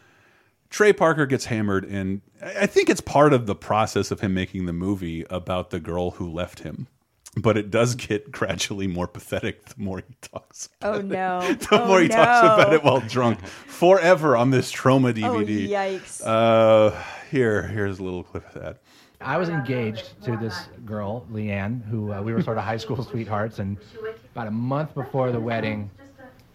Trey 0.74 0.92
Parker 0.92 1.24
gets 1.24 1.44
hammered, 1.44 1.84
and 1.84 2.20
I 2.42 2.62
I 2.62 2.66
think 2.66 2.90
it's 2.90 3.00
part 3.00 3.32
of 3.32 3.46
the 3.46 3.54
process 3.54 4.10
of 4.10 4.18
him 4.18 4.34
making 4.34 4.66
the 4.66 4.72
movie 4.72 5.24
about 5.30 5.70
the 5.70 5.78
girl 5.78 6.10
who 6.10 6.28
left 6.28 6.64
him. 6.64 6.88
But 7.36 7.56
it 7.56 7.70
does 7.70 7.94
get 7.94 8.32
gradually 8.38 8.88
more 8.88 9.06
pathetic 9.06 9.66
the 9.66 9.80
more 9.80 9.98
he 9.98 10.14
talks. 10.20 10.70
Oh 10.82 11.00
no. 11.00 11.38
The 11.70 11.80
oh, 11.80 11.86
more 11.86 12.00
he 12.00 12.08
no. 12.08 12.16
talks 12.16 12.40
about 12.40 12.72
it 12.72 12.82
while 12.82 12.98
drunk, 12.98 13.46
forever 13.46 14.36
on 14.36 14.50
this 14.50 14.72
trauma 14.72 15.12
DVD. 15.12 15.68
yikes. 15.68 16.20
Uh, 16.26 16.90
here, 17.30 17.62
here's 17.68 18.00
a 18.00 18.02
little 18.02 18.24
clip 18.24 18.44
of 18.52 18.60
that. 18.60 18.78
I 19.20 19.36
was 19.36 19.50
engaged 19.50 20.20
to 20.24 20.36
this 20.36 20.58
girl, 20.84 21.24
Leanne, 21.30 21.84
who 21.84 22.12
uh, 22.12 22.20
we 22.20 22.32
were 22.34 22.42
sort 22.42 22.58
of 22.58 22.64
high 22.64 22.78
school 22.78 23.00
sweethearts, 23.10 23.60
and 23.60 23.76
about 24.32 24.48
a 24.48 24.50
month 24.50 24.92
before 24.92 25.30
the 25.30 25.38
wedding, 25.38 25.88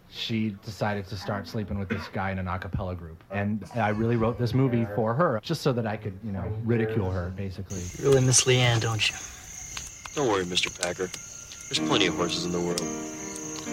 she 0.10 0.56
decided 0.66 1.08
to 1.08 1.18
start 1.18 1.48
sleeping 1.48 1.78
with 1.78 1.90
this 1.90 2.08
guy 2.14 2.32
in 2.32 2.40
an 2.40 2.48
a 2.48 2.58
cappella 2.58 2.96
group. 2.96 3.24
And 3.32 3.64
I 3.76 3.90
really 3.90 4.16
wrote 4.16 4.40
this 4.40 4.54
movie 4.54 4.88
for 4.96 5.14
her, 5.14 5.40
just 5.44 5.62
so 5.62 5.72
that 5.74 5.86
I 5.86 5.98
could, 5.98 6.18
you 6.24 6.32
know, 6.32 6.44
ridicule 6.64 7.12
her, 7.12 7.30
basically. 7.30 7.82
You 7.98 8.10
really 8.10 8.26
miss 8.26 8.46
Leanne, 8.46 8.82
don't 8.82 9.10
you? 9.10 9.16
Don't 10.16 10.28
worry, 10.28 10.46
Mr. 10.46 10.70
Packer. 10.82 11.08
There's 11.70 11.88
plenty 11.88 12.08
of 12.08 12.16
horses 12.16 12.46
in 12.46 12.52
the 12.52 12.60
world. 12.60 12.82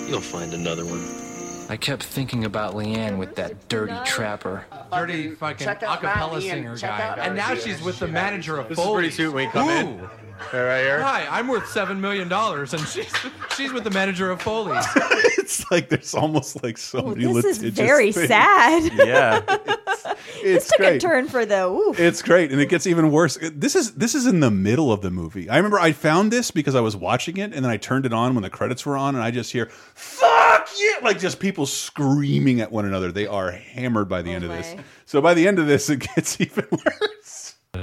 You'll 0.08 0.20
find 0.20 0.52
another 0.52 0.84
one. 0.84 1.26
I 1.68 1.76
kept 1.76 2.04
thinking 2.04 2.44
about 2.44 2.74
Leanne 2.74 3.18
with 3.18 3.34
that 3.36 3.68
dirty 3.68 3.96
trapper. 4.04 4.64
Dirty 4.92 5.34
fucking 5.34 5.64
Check 5.64 5.82
out 5.82 6.00
acapella 6.00 6.40
singer 6.40 6.76
guy. 6.76 7.16
And 7.18 7.34
now 7.34 7.54
she's 7.54 7.82
with 7.82 7.98
the 7.98 8.06
manager 8.06 8.58
of 8.58 8.68
This 8.68 8.78
is 8.78 8.86
pretty 8.86 9.10
sweet 9.10 9.28
when 9.28 9.44
you 9.46 9.50
come 9.50 9.68
in. 9.68 10.08
Ooh. 10.54 10.56
Right 10.56 10.80
here. 10.82 11.00
Hi, 11.02 11.26
I'm 11.30 11.48
worth 11.48 11.68
seven 11.68 12.00
million 12.00 12.28
dollars, 12.28 12.72
and 12.74 12.86
she's 12.86 13.12
she's 13.56 13.72
with 13.72 13.84
the 13.84 13.90
manager 13.90 14.30
of 14.30 14.40
Foley's. 14.42 14.84
it's 15.38 15.70
like 15.70 15.88
there's 15.88 16.14
almost 16.14 16.62
like 16.62 16.78
so 16.78 17.02
many 17.02 17.32
this 17.32 17.44
is 17.44 17.58
very 17.74 18.12
things. 18.12 18.28
sad. 18.28 18.92
Yeah, 19.06 19.40
this 19.40 20.16
it's 20.42 20.68
took 20.68 20.80
a 20.80 20.82
great. 20.82 21.00
turn 21.00 21.28
for 21.28 21.44
the 21.46 21.66
oof. 21.68 21.98
It's 21.98 22.22
great, 22.22 22.52
and 22.52 22.60
it 22.60 22.68
gets 22.68 22.86
even 22.86 23.10
worse. 23.10 23.38
This 23.52 23.74
is 23.76 23.94
this 23.94 24.14
is 24.14 24.26
in 24.26 24.40
the 24.40 24.50
middle 24.50 24.92
of 24.92 25.00
the 25.00 25.10
movie. 25.10 25.48
I 25.48 25.56
remember 25.56 25.78
I 25.78 25.92
found 25.92 26.32
this 26.32 26.50
because 26.50 26.74
I 26.74 26.80
was 26.80 26.96
watching 26.96 27.36
it, 27.36 27.52
and 27.52 27.64
then 27.64 27.70
I 27.70 27.76
turned 27.76 28.06
it 28.06 28.12
on 28.12 28.34
when 28.34 28.42
the 28.42 28.50
credits 28.50 28.84
were 28.86 28.96
on, 28.96 29.14
and 29.14 29.22
I 29.22 29.30
just 29.30 29.52
hear 29.52 29.66
"fuck 29.94 30.68
you!" 30.78 30.96
like 31.02 31.18
just 31.18 31.38
people 31.40 31.66
screaming 31.66 32.60
at 32.60 32.70
one 32.72 32.84
another. 32.84 33.12
They 33.12 33.26
are 33.26 33.50
hammered 33.50 34.08
by 34.08 34.22
the 34.22 34.32
oh 34.32 34.34
end 34.34 34.44
of 34.44 34.50
this. 34.50 34.74
So 35.04 35.20
by 35.20 35.34
the 35.34 35.46
end 35.46 35.58
of 35.58 35.66
this, 35.66 35.88
it 35.90 36.00
gets 36.14 36.40
even 36.40 36.66
worse. 36.70 37.26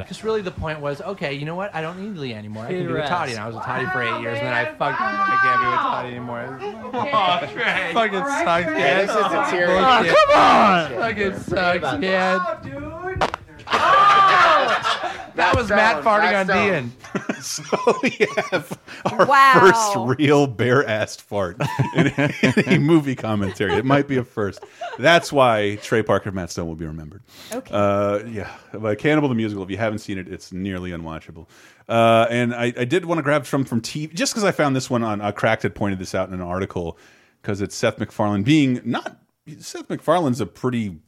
Just 0.07 0.23
really 0.23 0.41
the 0.41 0.49
point 0.51 0.80
was, 0.80 1.01
okay, 1.01 1.34
you 1.34 1.45
know 1.45 1.53
what? 1.55 1.73
I 1.76 1.81
don't 1.81 1.99
need 2.01 2.19
Leanne 2.19 2.35
anymore. 2.38 2.64
I 2.65 2.69
can 2.69 2.88
be 2.88 2.93
with 2.93 3.05
Toddy. 3.05 3.34
And 3.34 3.41
I 3.41 3.45
was 3.45 3.55
with 3.55 3.64
Toddy 3.64 3.85
for 3.91 4.01
eight 4.01 4.22
years, 4.22 4.39
and 4.39 4.47
then 4.47 4.53
I 4.53 4.65
fucked. 4.73 4.99
I 4.99 5.39
can't 5.43 5.61
be 5.61 5.68
with 5.68 5.80
Toddy 5.80 6.10
anymore. 6.10 6.60
Oh, 6.95 7.39
Trey. 7.53 7.91
Fucking 7.93 8.19
sucks, 8.19 8.65
Yeah, 8.65 8.72
man. 8.72 9.07
this 9.07 9.10
is 9.15 9.15
the 9.23 9.43
tear- 9.49 9.68
Oh, 9.69 10.15
come 10.30 10.39
on. 10.39 10.91
Fucking 10.91 11.39
sucks, 11.39 11.99
man. 11.99 13.39
That 13.65 15.31
That 15.35 15.56
was 15.56 15.69
Matt 15.69 16.03
farting 16.03 16.40
on 16.40 16.48
Dean. 16.48 16.91
so 17.41 17.64
we 18.03 18.11
have 18.52 18.80
our 19.11 19.26
Wow. 19.26 19.57
first 19.60 20.19
real 20.19 20.48
bare-assed 20.48 21.22
fart 21.22 21.57
in, 21.95 22.07
in 22.07 22.73
a 22.73 22.80
movie 22.80 23.15
commentary. 23.15 23.73
It 23.73 23.85
might 23.85 24.07
be 24.07 24.18
a 24.18 24.23
first. 24.23 24.64
That's 24.99 25.31
why 25.34 25.77
Trey 25.81 26.03
Parker 26.03 26.30
and 26.30 26.35
Matt 26.35 26.52
Stone 26.52 26.68
will 26.68 26.76
be 26.76 26.85
remembered. 26.85 27.23
Okay. 27.52 27.72
Uh, 27.73 28.19
yeah, 28.27 28.52
but 28.73 28.99
Cannibal 28.99 29.27
the 29.30 29.35
musical. 29.35 29.64
If 29.64 29.72
you 29.72 29.77
haven't 29.77 29.99
seen 29.99 30.18
it, 30.19 30.27
it's 30.27 30.52
nearly 30.52 30.91
unwatchable. 30.91 31.48
Uh, 31.90 32.27
and 32.30 32.53
I, 32.53 32.72
I 32.77 32.85
did 32.85 33.06
want 33.06 33.18
to 33.18 33.23
grab 33.23 33.45
some 33.48 33.65
from 33.65 33.81
TV 33.81 34.14
just 34.14 34.34
because 34.34 34.44
I 34.44 34.52
found 34.52 34.76
this 34.76 34.90
one 34.90 35.03
on 35.03 35.19
uh, 35.19 35.31
Cracked 35.31 35.64
had 35.64 35.73
pointed 35.76 35.99
this 35.99 36.14
out 36.14 36.27
in 36.27 36.34
an 36.35 36.41
article 36.41 36.98
because 37.41 37.60
it's 37.60 37.76
Seth 37.76 37.98
MacFarlane 37.99 38.44
being 38.44 38.81
not 38.85 39.18
Seth 39.60 39.90
MacFarlane's 39.90 40.40
a 40.40 40.45
pretty 40.45 40.99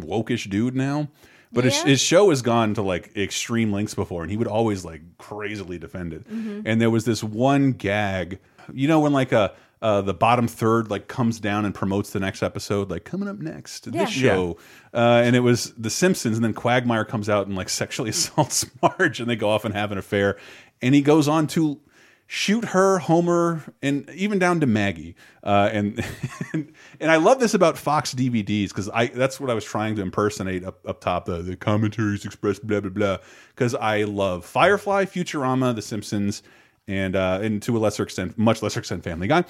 wokish 0.00 0.48
dude 0.48 0.76
now. 0.76 1.08
But 1.52 1.64
his, 1.64 1.76
Yeah. 1.78 1.84
his 1.84 2.00
show 2.00 2.30
has 2.30 2.42
gone 2.42 2.74
to 2.74 2.82
like 2.82 3.16
extreme 3.16 3.72
lengths 3.72 3.94
before, 3.94 4.22
and 4.22 4.30
he 4.30 4.36
would 4.36 4.48
always 4.48 4.84
like 4.84 5.00
crazily 5.18 5.78
defend 5.78 6.12
it. 6.12 6.28
Mhm. 6.30 6.62
And 6.66 6.80
there 6.80 6.90
was 6.90 7.04
this 7.04 7.22
one 7.22 7.72
gag, 7.72 8.38
you 8.72 8.88
know, 8.88 9.00
when 9.00 9.12
like 9.12 9.32
a 9.32 9.52
uh, 9.82 10.00
the 10.00 10.14
bottom 10.14 10.48
third 10.48 10.90
like 10.90 11.06
comes 11.06 11.38
down 11.38 11.64
and 11.66 11.74
promotes 11.74 12.10
the 12.10 12.18
next 12.18 12.42
episode, 12.42 12.90
like 12.90 13.04
coming 13.04 13.28
up 13.28 13.38
next, 13.38 13.86
Yeah. 13.86 14.04
this 14.04 14.10
show, 14.10 14.56
uh, 14.94 15.22
and 15.24 15.36
it 15.36 15.40
was 15.40 15.72
The 15.76 15.90
Simpsons, 15.90 16.36
and 16.36 16.42
then 16.44 16.54
Quagmire 16.54 17.04
comes 17.04 17.28
out 17.28 17.46
and 17.46 17.54
like 17.56 17.68
sexually 17.82 18.08
assaults 18.10 18.64
Marge, 18.82 19.20
and 19.20 19.28
they 19.28 19.36
go 19.36 19.50
off 19.50 19.64
and 19.66 19.74
have 19.74 19.92
an 19.92 19.98
affair, 19.98 20.38
and 20.80 20.94
he 20.94 21.02
goes 21.02 21.28
on 21.28 21.46
to 21.48 21.78
shoot 22.26 22.66
her, 22.66 22.98
Homer, 22.98 23.62
and 23.82 24.08
even 24.10 24.38
down 24.38 24.60
to 24.60 24.66
Maggie. 24.66 25.14
Uh, 25.42 25.70
and 25.72 26.04
and 26.52 27.10
I 27.10 27.16
love 27.16 27.40
this 27.40 27.54
about 27.54 27.78
Fox 27.78 28.14
DVDs 28.14 28.68
because 28.68 28.88
I 28.90 29.06
that's 29.06 29.40
what 29.40 29.50
I 29.50 29.54
was 29.54 29.64
trying 29.64 29.96
to 29.96 30.02
impersonate 30.02 30.64
up 30.64 30.86
up 30.86 31.00
top. 31.00 31.26
The 31.26 31.42
the 31.42 31.56
commentaries 31.56 32.24
expressed 32.24 32.66
blah 32.66 32.80
blah 32.80 32.90
blah 32.90 33.18
because 33.54 33.74
I 33.74 34.04
love 34.04 34.44
Firefly, 34.44 35.04
Futurama, 35.04 35.74
The 35.74 35.82
Simpsons, 35.82 36.42
and 36.88 37.14
uh, 37.16 37.40
and 37.42 37.62
to 37.62 37.76
a 37.76 37.78
lesser 37.78 38.02
extent, 38.02 38.36
much 38.36 38.62
lesser 38.62 38.80
extent, 38.80 39.04
Family 39.04 39.28
Guy. 39.28 39.44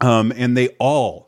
Um, 0.00 0.32
and 0.36 0.56
they 0.56 0.68
all 0.78 1.27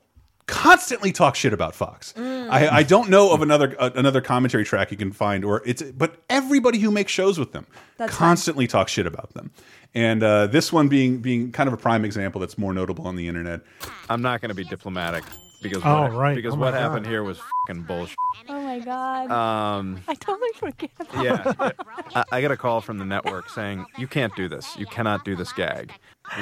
constantly 0.51 1.13
talk 1.13 1.37
shit 1.37 1.53
about 1.53 1.75
Fox. 1.75 2.13
I, 2.17 2.69
I 2.69 2.83
don't 2.83 3.09
know 3.09 3.33
of 3.33 3.43
another 3.43 3.75
uh, 3.79 3.91
another 3.95 4.21
commentary 4.21 4.65
track 4.65 4.91
you 4.91 4.97
can 4.97 5.13
find, 5.13 5.45
or 5.45 5.63
it's 5.65 5.83
but 5.83 6.17
everybody 6.29 6.79
who 6.79 6.91
makes 6.91 7.13
shows 7.13 7.39
with 7.39 7.53
them 7.53 7.67
That's 7.97 8.13
fine. 8.13 8.19
constantly 8.29 8.67
talks 8.67 8.93
shit 8.93 9.07
about 9.07 9.33
them. 9.35 9.51
And 9.95 10.23
uh, 10.23 10.47
this 10.49 10.73
one 10.73 10.89
being 10.89 11.19
being 11.19 11.53
kind 11.53 11.69
of 11.69 11.73
a 11.73 11.77
prime 11.77 12.05
example 12.05 12.41
that's 12.41 12.59
more 12.59 12.73
notable 12.73 13.07
on 13.07 13.17
the 13.17 13.29
internet. 13.29 13.61
I'm 14.09 14.23
not 14.23 14.41
going 14.41 14.51
to 14.51 14.55
be 14.55 14.65
diplomatic 14.65 15.25
because 15.63 15.83
Oh, 15.85 16.03
what, 16.03 16.13
right. 16.15 16.35
because 16.37 16.55
Oh, 16.55 16.57
my 16.57 16.67
what 16.67 16.71
God. 16.75 16.81
happened 16.81 17.07
here 17.07 17.23
was 17.23 17.39
fucking 17.67 17.83
bullshit. 17.83 18.17
Oh 18.49 18.61
my 18.63 18.79
god. 18.79 19.31
Um, 19.31 20.01
I 20.09 20.15
totally 20.15 20.49
forget. 20.55 20.91
About 20.99 21.25
yeah, 21.25 21.71
I, 22.15 22.25
I 22.33 22.41
got 22.43 22.51
a 22.51 22.57
call 22.57 22.81
from 22.81 22.99
the 22.99 23.05
network 23.05 23.51
saying 23.51 23.87
you 23.99 24.07
can't 24.07 24.35
do 24.37 24.49
this. 24.49 24.77
You 24.77 24.87
cannot 24.87 25.25
do 25.25 25.37
this 25.37 25.53
gag. 25.53 25.93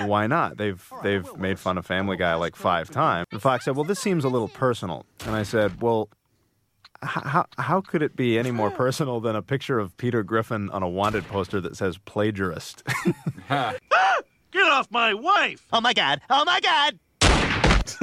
Why 0.05 0.27
not? 0.27 0.57
They've 0.59 0.82
they've 1.03 1.27
made 1.36 1.59
fun 1.59 1.78
of 1.78 1.86
Family 1.86 2.16
Guy 2.16 2.35
like 2.35 2.57
five 2.57 2.90
times. 2.90 3.27
And 3.32 3.40
Fox 3.40 3.65
said, 3.65 3.74
"Well, 3.77 3.85
this 3.85 3.99
seems 4.01 4.24
a 4.24 4.28
little 4.28 4.49
personal." 4.49 5.07
And 5.27 5.35
I 5.35 5.43
said, 5.43 5.81
"Well." 5.82 6.09
How, 7.01 7.47
how 7.59 7.81
could 7.81 8.03
it 8.03 8.16
be 8.16 8.40
any 8.40 8.51
more 8.51 8.73
personal 8.73 9.20
than 9.20 9.36
a 9.36 9.40
picture 9.43 9.78
of 9.78 9.97
Peter 9.99 10.24
Griffin 10.24 10.69
on 10.70 10.82
a 10.82 10.89
wanted 10.89 11.28
poster 11.28 11.61
that 11.61 11.77
says 11.77 11.97
plagiarist? 11.97 12.82
Get 13.49 14.65
off 14.65 14.90
my 14.90 15.15
wife! 15.15 15.65
Oh 15.73 15.81
my 15.81 15.93
god! 15.93 16.20
Oh 16.28 16.45
my 16.45 16.59
god! 16.61 16.99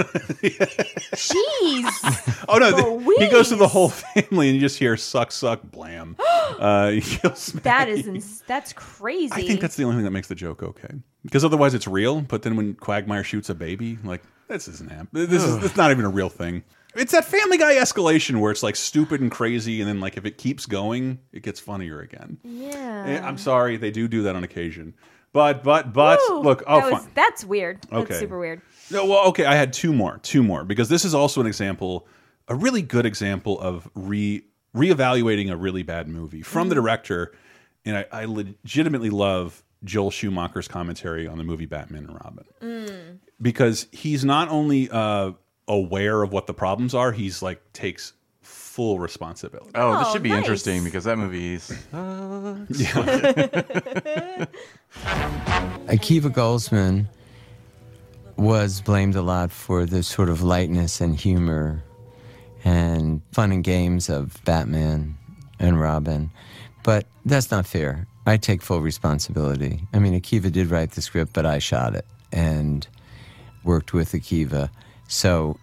Jeez. 1.15 2.41
Oh 2.47 2.57
no, 2.59 2.99
th- 2.99 3.17
he 3.19 3.27
goes 3.27 3.49
to 3.49 3.55
the 3.55 3.67
whole 3.67 3.89
family, 3.89 4.49
and 4.49 4.55
you 4.55 4.61
just 4.61 4.77
hear 4.77 4.95
suck, 4.97 5.31
suck, 5.31 5.63
blam. 5.63 6.15
uh, 6.59 6.91
he 6.91 7.01
kills 7.01 7.55
Maggie. 7.63 7.91
is 7.93 8.07
ins- 8.07 8.41
that's 8.45 8.71
crazy. 8.73 9.33
I 9.33 9.41
think 9.41 9.61
that's 9.61 9.75
the 9.75 9.83
only 9.83 9.95
thing 9.95 10.05
that 10.05 10.11
makes 10.11 10.27
the 10.27 10.35
joke 10.35 10.61
okay. 10.61 10.89
Because 11.23 11.43
otherwise, 11.43 11.73
it's 11.73 11.87
real. 11.87 12.21
But 12.21 12.43
then 12.43 12.55
when 12.55 12.75
Quagmire 12.75 13.23
shoots 13.23 13.49
a 13.49 13.55
baby, 13.55 13.97
like 14.03 14.21
this 14.47 14.67
isn't 14.67 14.91
happening. 14.91 15.25
This 15.27 15.43
is 15.43 15.63
it's 15.65 15.75
not 15.75 15.89
even 15.89 16.05
a 16.05 16.09
real 16.09 16.29
thing. 16.29 16.63
It's 16.95 17.13
that 17.13 17.25
Family 17.25 17.57
Guy 17.57 17.75
escalation 17.75 18.39
where 18.39 18.51
it's 18.51 18.61
like 18.63 18.75
stupid 18.75 19.21
and 19.21 19.31
crazy, 19.31 19.81
and 19.81 19.89
then 19.89 19.99
like 19.99 20.15
if 20.17 20.25
it 20.25 20.37
keeps 20.37 20.67
going, 20.67 21.17
it 21.33 21.41
gets 21.41 21.59
funnier 21.59 21.99
again. 22.01 22.37
Yeah. 22.43 23.05
Eh, 23.07 23.19
I'm 23.21 23.39
sorry, 23.39 23.77
they 23.77 23.89
do 23.91 24.07
do 24.07 24.21
that 24.23 24.35
on 24.35 24.43
occasion. 24.43 24.93
But 25.33 25.63
but 25.63 25.91
but 25.91 26.19
Woo, 26.29 26.41
look, 26.41 26.63
oh 26.67 26.79
that 26.79 26.91
was- 26.93 27.01
fine. 27.03 27.11
that's 27.15 27.43
weird. 27.43 27.81
That's 27.89 28.03
Okay. 28.03 28.19
super 28.19 28.39
weird. 28.39 28.61
No, 28.91 29.05
well, 29.05 29.25
okay, 29.29 29.45
I 29.45 29.55
had 29.55 29.73
two 29.73 29.91
more, 29.93 30.19
two 30.21 30.43
more, 30.43 30.63
because 30.63 30.89
this 30.89 31.05
is 31.05 31.13
also 31.15 31.41
an 31.41 31.47
example, 31.47 32.07
a 32.47 32.55
really 32.55 32.81
good 32.83 33.05
example 33.05 33.59
of 33.59 33.89
re 33.95 34.43
reevaluating 34.75 35.49
a 35.51 35.55
really 35.55 35.83
bad 35.83 36.07
movie 36.07 36.41
from 36.41 36.69
the 36.69 36.75
director, 36.75 37.31
and 37.85 37.97
I, 37.97 38.05
I 38.11 38.25
legitimately 38.25 39.09
love 39.09 39.63
Joel 39.83 40.11
Schumacher's 40.11 40.67
commentary 40.67 41.27
on 41.27 41.37
the 41.37 41.43
movie 41.43 41.65
Batman 41.65 42.05
and 42.05 42.13
Robin 42.13 42.45
Mm. 42.61 43.17
because 43.41 43.87
he's 43.91 44.25
not 44.25 44.49
only 44.49 44.89
uh, 44.91 45.31
aware 45.67 46.21
of 46.23 46.31
what 46.33 46.45
the 46.47 46.53
problems 46.53 46.93
are, 46.93 47.11
he's 47.11 47.41
like 47.41 47.61
takes 47.73 48.13
full 48.41 48.99
responsibility. 48.99 49.71
Oh, 49.75 49.97
this 49.97 50.07
Oh, 50.09 50.13
should 50.13 50.23
be 50.23 50.29
nice. 50.29 50.39
interesting 50.39 50.83
because 50.83 51.05
that 51.05 51.17
movie 51.17 51.53
is. 51.55 51.69
Akiva 55.87 56.29
Goldsman 56.29 57.07
was 58.37 58.81
blamed 58.81 59.15
a 59.15 59.21
lot 59.21 59.51
for 59.51 59.85
the 59.85 60.03
sort 60.03 60.29
of 60.29 60.41
lightness 60.41 61.01
and 61.01 61.15
humor 61.15 61.83
and 62.63 63.21
fun 63.31 63.51
and 63.51 63.63
games 63.63 64.09
of 64.09 64.43
Batman 64.43 65.17
and 65.59 65.79
Robin. 65.79 66.31
But 66.83 67.05
that's 67.25 67.51
not 67.51 67.65
fair. 67.65 68.07
I 68.25 68.37
take 68.37 68.61
full 68.61 68.81
responsibility. 68.81 69.81
I 69.93 69.99
mean, 69.99 70.19
Akiva 70.19 70.51
did 70.51 70.71
write 70.71 70.91
the 70.91 71.01
script, 71.01 71.33
but 71.33 71.45
I 71.45 71.59
shot 71.59 71.95
it 71.95 72.05
and 72.31 72.87
worked 73.63 73.93
with 73.93 74.11
Akiva. 74.11 74.69
So, 75.07 75.57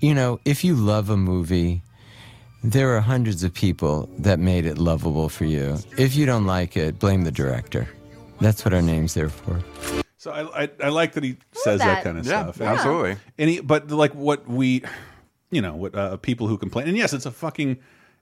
you 0.00 0.14
know, 0.14 0.40
if 0.44 0.64
you 0.64 0.74
love 0.74 1.10
a 1.10 1.16
movie, 1.16 1.82
there 2.64 2.96
are 2.96 3.00
hundreds 3.00 3.44
of 3.44 3.52
people 3.52 4.08
that 4.18 4.38
made 4.38 4.66
it 4.66 4.78
lovable 4.78 5.28
for 5.28 5.44
you. 5.44 5.78
If 5.96 6.16
you 6.16 6.26
don't 6.26 6.46
like 6.46 6.76
it, 6.76 6.98
blame 6.98 7.22
the 7.22 7.30
director. 7.30 7.88
That's 8.40 8.64
what 8.64 8.72
our 8.72 8.82
name's 8.82 9.14
there 9.14 9.28
for. 9.28 9.62
So 10.18 10.30
I, 10.32 10.64
I 10.64 10.70
I 10.84 10.88
like 10.90 11.12
that 11.12 11.24
he 11.24 11.36
says 11.52 11.78
that, 11.80 11.86
that. 11.86 12.04
kind 12.04 12.18
of 12.18 12.26
Yeah, 12.26 12.42
stuff. 12.42 12.58
yeah. 12.60 12.72
absolutely. 12.74 13.16
And 13.38 13.48
he, 13.50 13.60
but 13.60 13.90
like 13.90 14.14
what 14.14 14.46
we, 14.48 14.82
you 15.50 15.62
know, 15.62 15.74
what 15.76 15.94
uh, 15.94 16.16
people 16.18 16.46
who 16.48 16.58
complain. 16.58 16.86
And 16.88 16.96
yes, 16.96 17.12
it's 17.12 17.24
a 17.26 17.30
fucking. 17.30 17.78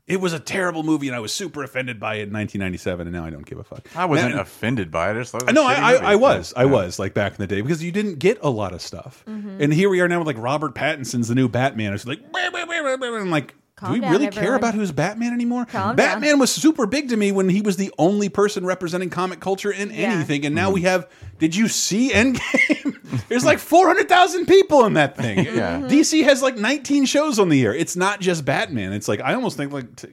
It 0.06 0.20
was 0.20 0.32
a 0.32 0.39
terrible 0.39 0.85
movie, 0.85 1.09
and 1.09 1.16
I 1.16 1.18
was 1.18 1.32
super 1.32 1.64
offended 1.64 1.98
by 1.98 2.14
it 2.14 2.28
in 2.28 2.32
1997, 2.32 3.09
and 3.09 3.16
now 3.16 3.24
I 3.24 3.31
don't 3.31 3.44
give 3.44 3.59
a 3.59 3.64
fuck. 3.64 3.89
I 3.97 4.05
wasn't 4.05 4.36
Now- 4.36 4.43
offended 4.43 4.89
by 4.93 5.09
it. 5.10 5.16
I 5.16 5.18
just 5.18 5.32
thought 5.32 5.43
it 5.43 5.47
was 5.47 5.55
no, 5.56 5.64
a 5.64 5.73
I, 5.73 5.74
shitty 5.74 6.01
I. 6.02 6.12
I 6.12 6.14
was, 6.14 6.55
I 6.56 6.64
was 6.64 7.01
like 7.01 7.12
back 7.12 7.32
in 7.32 7.39
the 7.39 7.48
day 7.48 7.60
because 7.60 7.82
you 7.82 7.90
didn't 7.90 8.20
get 8.20 8.39
a 8.40 8.48
lot 8.48 8.73
of 8.73 8.81
stuff, 8.81 9.24
Mhm. 9.27 9.60
and 9.60 9.74
here 9.74 9.89
we 9.90 10.01
are 10.01 10.06
now 10.06 10.18
with 10.18 10.28
like 10.28 10.39
Robert 10.39 10.77
Pattinson's 10.77 11.27
the 11.27 11.35
new 11.35 11.48
Batman. 11.48 11.93
It's 11.93 12.06
like, 12.06 12.20
I'm 12.35 13.31
like, 13.31 13.55
Calm 13.77 13.90
do 13.90 13.94
we 13.94 14.01
down, 14.01 14.11
really 14.12 14.28
care 14.28 14.55
about 14.55 14.74
who's 14.74 14.90
Batman 14.90 15.35
anymore? 15.35 15.66
Calm 15.66 15.97
Batman 15.97 16.39
was 16.39 16.51
super 16.51 16.86
big 16.86 17.11
to 17.11 17.16
me 17.16 17.31
when 17.31 17.48
he 17.51 17.61
was 17.61 17.77
the 17.77 17.93
only 17.98 18.28
person 18.31 18.65
representing 18.65 19.11
comic 19.11 19.39
culture 19.40 19.70
in 19.70 19.90
Yeah. 19.90 20.12
anything, 20.12 20.47
and 20.47 20.55
now 20.55 20.70
we 20.70 20.82
have. 20.82 21.07
Did 21.39 21.55
you 21.55 21.69
see 21.69 22.11
Endgame? 22.11 23.27
There's 23.28 23.44
like 23.44 23.59
400,000 23.59 24.47
people 24.47 24.86
in 24.86 24.94
that 24.94 25.16
thing. 25.16 25.44
Yeah. 25.44 25.81
Mhm. 25.81 25.90
DC 25.90 26.24
has 26.24 26.40
like 26.43 26.57
19 26.57 27.05
shows 27.05 27.39
on 27.39 27.51
the 27.51 27.62
air. 27.65 27.74
It's 27.74 27.97
not 27.97 28.20
just 28.20 28.44
Batman. 28.47 28.93
It's 28.94 29.09
like 29.09 29.20
I 29.20 29.35
almost 29.35 29.57
think 29.57 29.73
like. 29.73 29.94
t- 29.97 30.09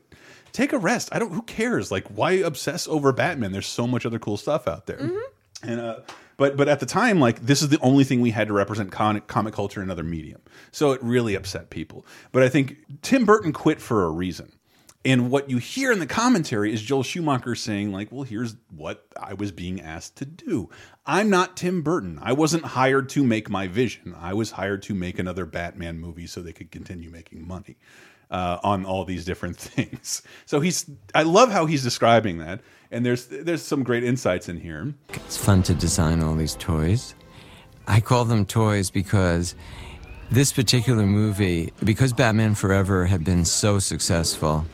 Take 0.51 0.71
a 0.71 0.77
rest. 0.77 1.09
I 1.11 1.17
don't. 1.17 1.33
Who 1.33 1.41
cares? 1.41 1.89
Like, 1.91 2.07
why 2.09 2.33
obsess 2.33 2.87
over 2.87 3.11
Batman? 3.11 3.51
There's 3.51 3.65
so 3.65 3.87
much 3.87 4.05
other 4.05 4.19
cool 4.19 4.37
stuff 4.37 4.67
out 4.67 4.85
there. 4.85 4.99
And 5.63 5.79
uh, 5.79 6.01
but 6.37 6.57
but 6.57 6.67
at 6.67 6.79
the 6.79 6.85
time, 6.85 7.19
like 7.19 7.41
this 7.45 7.61
is 7.61 7.69
the 7.69 7.79
only 7.79 8.03
thing 8.03 8.21
we 8.21 8.31
had 8.31 8.47
to 8.47 8.53
represent 8.53 8.91
comic 8.91 9.27
comic 9.27 9.53
culture 9.53 9.81
in 9.81 9.87
another 9.87 10.03
medium. 10.03 10.41
So 10.71 10.91
it 10.91 11.03
really 11.03 11.35
upset 11.35 11.69
people. 11.69 12.05
But 12.31 12.43
I 12.43 12.49
think 12.49 12.77
Tim 13.01 13.25
Burton 13.25 13.53
quit 13.53 13.81
for 13.81 14.03
a 14.05 14.09
reason. 14.09 14.53
And 15.05 15.29
what 15.29 15.49
you 15.49 15.57
hear 15.57 15.91
in 15.91 15.99
the 15.99 16.07
commentary 16.07 16.71
is 16.71 16.81
Joel 16.81 17.03
Schumacher 17.03 17.55
saying, 17.55 17.91
like, 17.91 18.09
well, 18.09 18.23
here's 18.23 18.55
what 18.73 19.05
I 19.19 19.33
was 19.33 19.51
being 19.51 19.81
asked 19.81 20.15
to 20.17 20.25
do. 20.25 20.69
I'm 21.05 21.29
not 21.29 21.57
Tim 21.57 21.81
Burton. 21.81 22.19
I 22.21 22.31
wasn't 22.31 22.63
hired 22.63 23.09
to 23.09 23.23
make 23.23 23.49
my 23.49 23.67
vision. 23.67 24.15
I 24.17 24.33
was 24.33 24.51
hired 24.51 24.81
to 24.83 24.95
make 24.95 25.19
another 25.19 25.45
Batman 25.45 25.99
movie 25.99 26.25
so 26.25 26.41
they 26.41 26.53
could 26.53 26.71
continue 26.71 27.09
making 27.09 27.45
money 27.45 27.75
uh, 28.31 28.59
on 28.63 28.85
all 28.85 29.03
these 29.03 29.25
different 29.25 29.57
things. 29.57 30.21
So 30.45 30.61
he's, 30.61 30.89
I 31.13 31.23
love 31.23 31.51
how 31.51 31.65
he's 31.65 31.83
describing 31.83 32.37
that. 32.37 32.61
And 32.93 33.03
there's 33.03 33.25
there's 33.25 33.63
some 33.63 33.81
great 33.81 34.03
insights 34.03 34.47
in 34.47 34.59
here. 34.59 34.93
It's 35.09 35.35
fun 35.35 35.63
to 35.63 35.73
design 35.73 36.21
all 36.21 36.35
these 36.35 36.53
toys. 36.55 37.15
I 37.87 37.99
call 37.99 38.23
them 38.23 38.45
toys 38.45 38.91
because 38.91 39.55
this 40.29 40.53
particular 40.53 41.07
movie, 41.07 41.73
because 41.83 42.13
Batman 42.13 42.53
Forever 42.53 43.07
had 43.07 43.23
been 43.23 43.45
so 43.45 43.79
successful 43.79 44.65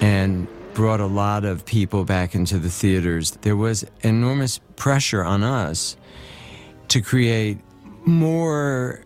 and 0.00 0.48
brought 0.72 1.00
a 1.00 1.06
lot 1.06 1.44
of 1.44 1.66
people 1.66 2.06
back 2.06 2.34
into 2.34 2.58
the 2.58 2.70
theaters, 2.70 3.32
there 3.42 3.56
was 3.56 3.84
enormous 4.00 4.58
pressure 4.76 5.22
on 5.22 5.44
us 5.44 5.98
to 6.88 7.02
create 7.02 7.58
more 8.06 9.04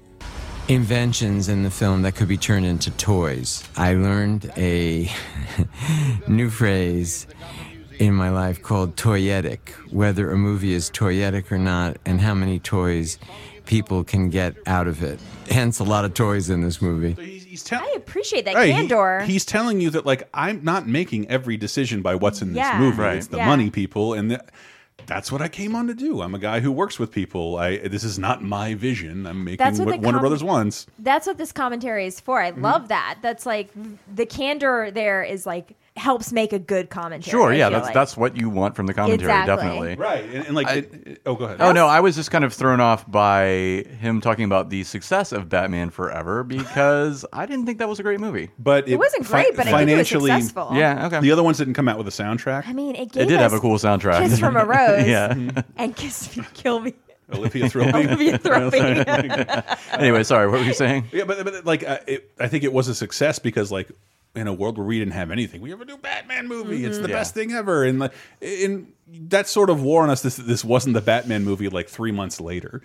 inventions 0.69 1.49
in 1.49 1.65
the 1.65 1.71
film 1.71 2.03
that 2.03 2.15
could 2.15 2.29
be 2.29 2.37
turned 2.37 2.65
into 2.65 2.91
toys. 2.93 3.69
I 3.77 3.95
learned 3.95 4.51
a 4.57 5.11
new 6.29 6.49
phrase 6.49 7.27
in 7.99 8.15
my 8.15 8.31
life 8.31 8.63
called 8.63 8.97
toyetic, 8.97 9.71
whether 9.91 10.31
a 10.31 10.37
movie 10.37 10.73
is 10.75 10.91
toyetic 10.91 11.51
or 11.53 11.59
not, 11.59 11.97
and 12.05 12.21
how 12.21 12.35
many 12.35 12.59
toys 12.59 13.19
people 13.67 14.05
can 14.05 14.29
get 14.31 14.55
out 14.67 14.87
of 14.87 15.03
it. 15.03 15.19
Hence, 15.51 15.79
a 15.79 15.85
lot 15.85 16.05
of 16.05 16.13
toys 16.15 16.51
in 16.51 16.61
this 16.63 16.83
movie. 16.83 17.17
I 17.73 17.93
appreciate 17.97 18.45
that 18.47 18.55
Right, 18.55 18.67
he- 18.69 18.73
candor. 18.73 19.21
he's 19.21 19.45
telling 19.45 19.81
you 19.81 19.91
that 19.91 20.05
like 20.05 20.29
I'm 20.35 20.63
not 20.65 20.87
making 20.89 21.29
every 21.31 21.57
decision 21.57 22.03
by 22.03 22.15
what's 22.17 22.43
in 22.43 22.55
Yeah. 22.55 22.73
this 22.73 22.81
movie. 22.81 23.03
Right. 23.03 23.17
It's 23.19 23.29
the 23.29 23.39
Yeah. 23.39 23.47
money 23.47 23.71
people, 23.71 24.13
and 24.15 24.31
th- 24.31 24.41
that's 25.07 25.31
what 25.33 25.41
I 25.41 25.49
came 25.49 25.75
on 25.77 25.87
to 25.87 25.95
do. 25.95 26.21
I'm 26.23 26.35
a 26.35 26.39
guy 26.39 26.61
who 26.61 26.73
works 26.73 26.99
with 26.99 27.11
people. 27.11 27.57
I 27.57 27.79
this 27.79 28.05
is 28.05 28.19
not 28.19 28.43
my 28.43 28.75
vision. 28.75 29.27
I'm 29.27 29.45
making 29.45 29.59
That's 29.65 29.79
what 29.79 29.87
what 29.87 29.93
the 29.97 30.01
Warner 30.03 30.19
com- 30.19 30.23
Brothers 30.23 30.43
wants. 30.45 30.87
That's 30.99 31.27
what 31.27 31.39
this 31.39 31.53
commentary 31.53 32.07
is 32.07 32.21
for. 32.21 32.41
I 32.41 32.51
Mm-hmm. 32.53 32.63
love 32.63 32.89
that. 32.89 33.19
That's 33.23 33.47
like 33.47 33.71
the 34.15 34.27
candor 34.27 34.91
there 34.93 35.23
is 35.23 35.47
like 35.47 35.75
helps 35.97 36.33
make 36.33 36.53
a 36.53 36.59
good 36.59 36.91
commentary. 36.91 37.31
Sure, 37.31 37.53
yeah, 37.53 37.69
that's 37.69 37.85
like. 37.87 37.95
that's 37.95 38.17
what 38.17 38.37
you 38.37 38.51
want 38.51 38.75
from 38.75 38.87
the 38.87 38.95
commentary, 38.95 39.31
Exactly. 39.31 39.55
definitely. 39.57 39.95
Right, 39.95 40.25
and, 40.25 40.47
and 40.47 40.55
like, 40.57 40.69
it- 40.77 40.93
it- 41.07 41.23
oh, 41.25 41.37
go 41.37 41.45
ahead. 41.45 41.61
Oh 41.61 41.71
no, 41.73 41.87
I 41.87 42.01
was 42.01 42.17
just 42.17 42.31
kind 42.33 42.45
of 42.45 42.53
thrown 42.53 42.81
off 42.81 43.09
by 43.11 43.85
him 44.01 44.21
talking 44.21 44.45
about 44.45 44.71
the 44.71 44.83
success 44.85 45.31
of 45.31 45.49
Batman 45.49 45.91
Forever 45.91 46.43
because 46.43 47.25
I 47.33 47.47
didn't 47.47 47.67
think 47.67 47.79
that 47.79 47.89
was 47.89 48.01
a 48.01 48.03
great 48.03 48.19
movie. 48.19 48.51
But 48.59 48.89
It 48.89 48.97
wasn't 48.97 49.27
great, 49.27 49.55
but 49.57 49.69
I 49.69 49.79
think 49.85 49.91
it 49.91 49.97
was 49.99 50.09
successful. 50.09 50.71
Yeah, 50.73 51.07
okay. 51.07 51.21
The 51.21 51.31
other 51.31 51.45
ones 51.45 51.59
didn't 51.59 51.75
come 51.75 51.89
out 51.89 51.97
with 51.99 52.09
a 52.09 52.11
soundtrack. 52.11 52.67
I 52.67 52.73
mean, 52.73 52.97
it 52.97 53.13
gave 53.13 53.23
It 53.23 53.27
did 53.29 53.39
have 53.41 53.53
a 53.53 53.61
cool 53.61 53.79
soundtrack. 53.79 54.23
Kiss 54.29 54.39
from 54.41 54.57
a 54.57 54.65
Rose. 54.65 55.07
yeah. 55.07 55.33
and 55.77 55.95
Kiss 55.95 56.37
Me, 56.37 56.45
Kill 56.55 56.81
Me. 56.81 56.95
Olivia 57.33 57.69
Thirlby. 57.69 58.07
Olivia 58.09 58.39
Thirlby. 58.39 58.81
anyway, 59.93 60.23
sorry, 60.25 60.49
what 60.49 60.61
were 60.61 60.67
you 60.67 60.75
saying? 60.75 61.05
Yeah, 61.13 61.25
but, 61.25 61.43
but 61.45 61.65
like 61.65 61.83
uh, 61.89 61.99
it, 62.07 62.31
I 62.39 62.49
think 62.49 62.65
it 62.65 62.73
was 62.73 62.89
a 62.89 62.95
success 62.95 63.39
because 63.39 63.73
like 63.73 63.89
in 64.35 64.47
a 64.49 64.53
world 64.53 64.77
where 64.79 64.87
we 64.87 64.99
didn't 64.99 65.13
have 65.15 65.31
anything, 65.31 65.61
we 65.61 65.71
have 65.71 65.81
a 65.81 65.85
new 65.85 65.97
Batman 65.99 66.49
movie. 66.49 66.85
It's 66.85 66.99
the 66.99 67.05
Mhm. 67.05 67.09
Yeah. 67.11 67.15
best 67.17 67.35
thing 67.35 67.53
ever, 67.53 67.85
and 67.85 67.99
like 68.01 68.13
in 68.41 68.89
that 69.29 69.47
sort 69.49 69.71
of 69.71 69.83
wore 69.83 70.03
on 70.03 70.11
us. 70.11 70.23
This 70.23 70.37
this 70.37 70.65
wasn't 70.65 70.95
the 70.95 71.01
Batman 71.01 71.45
movie 71.45 71.69
like 71.69 71.89
three 71.89 72.13
months 72.13 72.41
later. 72.41 72.83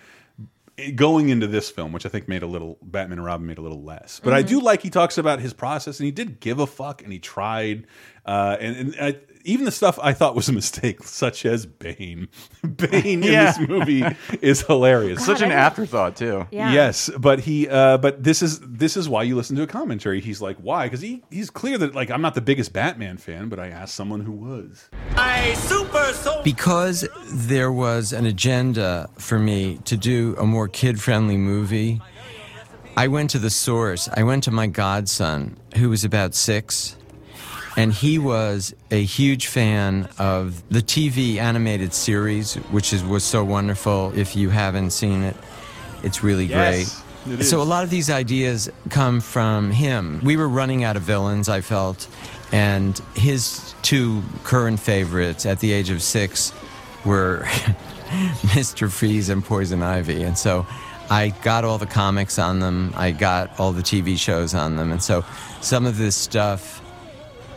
Going 0.95 1.27
into 1.27 1.45
this 1.45 1.69
film, 1.69 1.91
which 1.91 2.05
I 2.05 2.09
think 2.09 2.29
made 2.29 2.41
a 2.41 2.47
little 2.47 2.77
Batman 2.81 3.17
and 3.17 3.25
Robin 3.25 3.45
made 3.45 3.57
a 3.57 3.61
little 3.61 3.83
less, 3.83 4.21
but 4.23 4.31
I 4.33 4.39
Mm-hmm. 4.39 4.47
do 4.47 4.61
like 4.61 4.81
he 4.81 4.89
talks 4.89 5.17
about 5.17 5.41
his 5.41 5.51
process 5.53 5.99
and 5.99 6.05
he 6.05 6.11
did 6.11 6.39
give 6.39 6.59
a 6.59 6.67
fuck 6.67 7.03
and 7.03 7.11
he 7.11 7.19
tried, 7.19 7.85
uh, 8.25 8.55
and, 8.61 8.75
and 8.77 8.95
I, 9.01 9.17
even 9.45 9.65
the 9.65 9.71
stuff 9.71 9.97
I 10.01 10.13
thought 10.13 10.35
was 10.35 10.49
a 10.49 10.53
mistake, 10.53 11.03
such 11.03 11.45
as 11.45 11.65
Bane. 11.65 12.27
Bane 12.63 13.23
Yeah. 13.23 13.55
in 13.55 13.59
this 13.59 13.69
movie 13.69 14.03
is 14.41 14.61
hilarious. 14.61 15.25
Such 15.25 15.41
an 15.41 15.51
afterthought 15.51 16.15
too. 16.15 16.47
Yeah. 16.51 16.71
Yes, 16.73 17.09
but 17.17 17.39
he, 17.41 17.67
uh, 17.67 17.97
but 17.97 18.23
this 18.23 18.41
is 18.41 18.59
this 18.61 18.97
is 18.97 19.07
why 19.07 19.23
you 19.23 19.35
listen 19.35 19.55
to 19.55 19.63
a 19.63 19.67
commentary. 19.67 20.21
He's 20.21 20.41
like, 20.41 20.57
why? 20.57 20.85
Because 20.87 21.01
he 21.01 21.23
he's 21.31 21.49
clear 21.49 21.77
that 21.77 21.95
like 21.95 22.09
I'm 22.11 22.21
not 22.21 22.35
the 22.35 22.41
biggest 22.41 22.73
Batman 22.73 23.17
fan, 23.17 23.49
but 23.49 23.59
I 23.59 23.67
asked 23.69 23.95
someone 23.95 24.21
who 24.21 24.31
was. 24.33 24.89
I 25.15 25.53
super 25.55 26.11
so 26.13 26.41
Because 26.43 27.07
there 27.31 27.71
was 27.71 28.13
an 28.13 28.25
agenda 28.25 29.09
for 29.17 29.39
me 29.39 29.79
to 29.85 29.95
do 29.97 30.35
a 30.37 30.45
more 30.45 30.67
kid 30.67 30.99
friendly 31.01 31.37
movie, 31.37 32.01
I 32.97 33.07
went 33.07 33.29
to 33.31 33.39
the 33.39 33.49
source. 33.49 34.09
I 34.13 34.23
went 34.23 34.43
to 34.45 34.51
my 34.51 34.67
godson, 34.67 35.57
who 35.77 35.89
was 35.89 36.03
about 36.03 36.35
six, 36.35 36.97
and 37.79 37.93
he 37.93 38.19
was 38.19 38.75
a 38.91 39.01
huge 39.01 39.47
fan 39.47 40.09
of 40.17 40.61
the 40.69 40.81
TV 40.81 41.37
animated 41.37 41.93
series, 41.93 42.55
which 42.71 42.91
is, 42.91 43.01
was 43.05 43.23
so 43.23 43.41
wonderful 43.43 44.11
if 44.17 44.35
you 44.35 44.49
haven't 44.49 44.91
seen 44.91 45.23
it. 45.23 45.37
It's 46.03 46.21
really 46.21 46.45
Yes, 46.45 47.01
great. 47.25 47.39
it 47.39 47.43
so 47.45 47.61
a 47.61 47.63
lot 47.63 47.85
of 47.85 47.89
these 47.89 48.09
ideas 48.09 48.69
come 48.89 49.21
from 49.21 49.71
him. 49.71 50.19
We 50.25 50.35
were 50.35 50.49
running 50.49 50.83
out 50.83 50.97
of 50.97 51.03
villains, 51.03 51.47
I 51.47 51.61
felt, 51.61 52.09
and 52.51 52.97
his 53.15 53.73
two 53.81 54.23
current 54.43 54.81
favorites 54.81 55.45
at 55.45 55.59
the 55.61 55.71
age 55.71 55.89
of 55.89 56.01
six 56.01 56.51
were 57.05 57.43
Mr. 58.51 58.91
Freeze 58.91 59.29
and 59.29 59.41
Poison 59.41 59.81
Ivy. 59.81 60.23
And 60.23 60.37
so 60.37 60.67
I 61.09 61.29
got 61.43 61.63
all 61.63 61.77
the 61.77 61.85
comics 61.85 62.37
on 62.39 62.59
them, 62.59 62.93
I 62.97 63.11
got 63.11 63.57
all 63.57 63.71
the 63.71 63.83
TV 63.83 64.17
shows 64.17 64.53
on 64.53 64.75
them. 64.75 64.91
And 64.91 65.01
so 65.01 65.23
some 65.61 65.85
of 65.85 65.97
this 65.97 66.17
stuff 66.17 66.81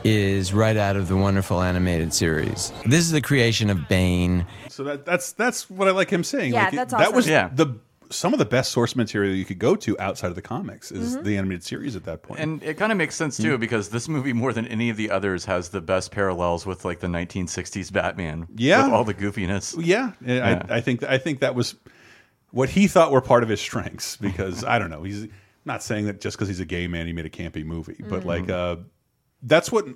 is 0.04 0.52
right 0.52 0.76
out 0.76 0.96
of 0.96 1.08
the 1.08 1.16
wonderful 1.16 1.60
animated 1.60 2.12
series. 2.12 2.72
This 2.86 3.00
is 3.00 3.10
the 3.12 3.20
creation 3.20 3.70
of 3.70 3.88
Bane. 3.88 4.46
So 4.68 4.84
that 4.84 5.04
that's 5.04 5.32
that's 5.32 5.68
what 5.70 5.88
I 5.88 5.92
like 5.92 6.10
him 6.10 6.24
saying. 6.24 6.52
Yeah, 6.52 6.64
like, 6.64 6.72
it- 6.72 6.76
that's 6.76 6.92
That 6.94 7.12
was. 7.14 7.28
Yeah. 7.28 7.50
the 7.52 7.78
some 8.10 8.34
of 8.34 8.38
the 8.38 8.44
best 8.44 8.72
source 8.72 8.94
material 8.94 9.34
you 9.34 9.46
could 9.46 9.58
go 9.58 9.74
to 9.74 9.98
outside 9.98 10.26
of 10.28 10.34
the 10.34 10.42
comics 10.42 10.92
is 10.92 11.14
Mm-hmm. 11.14 11.24
the 11.24 11.38
animated 11.38 11.64
series 11.64 11.96
at 11.96 12.04
that 12.04 12.22
point. 12.22 12.40
And 12.40 12.62
it 12.62 12.76
kind 12.76 12.92
of 12.92 12.98
makes 12.98 13.14
sense 13.14 13.38
Hmm. 13.38 13.42
too 13.44 13.58
because 13.58 13.88
this 13.88 14.06
movie, 14.06 14.34
more 14.34 14.52
than 14.52 14.66
any 14.66 14.90
of 14.90 14.98
the 14.98 15.10
others, 15.10 15.46
has 15.46 15.70
the 15.70 15.80
best 15.80 16.10
parallels 16.10 16.66
with 16.66 16.84
like 16.84 17.00
the 17.00 17.06
1960s 17.06 17.90
Batman. 17.90 18.48
Yeah. 18.54 18.84
with 18.84 18.92
all 18.92 19.04
the 19.04 19.14
goofiness. 19.14 19.74
yeah, 19.82 20.12
Yeah. 20.24 20.64
I, 20.68 20.76
I 20.76 20.80
think 20.82 21.02
I 21.04 21.16
think 21.16 21.40
that 21.40 21.54
was 21.54 21.74
what 22.50 22.68
he 22.68 22.86
thought 22.86 23.12
were 23.12 23.22
part 23.22 23.42
of 23.44 23.48
his 23.48 23.62
strengths 23.62 24.16
because 24.18 24.62
I 24.62 24.78
don't 24.78 24.90
know. 24.90 25.04
He's 25.04 25.28
not 25.64 25.82
saying 25.82 26.04
that 26.04 26.20
just 26.20 26.36
because 26.36 26.48
he's 26.48 26.60
a 26.60 26.66
gay 26.66 26.86
man 26.88 27.06
he 27.06 27.14
made 27.14 27.24
a 27.24 27.30
campy 27.30 27.64
movie, 27.64 27.96
but 28.10 28.24
Mm. 28.24 28.26
like 28.26 28.50
uh, 28.50 28.76
that's 29.42 29.72
what 29.72 29.86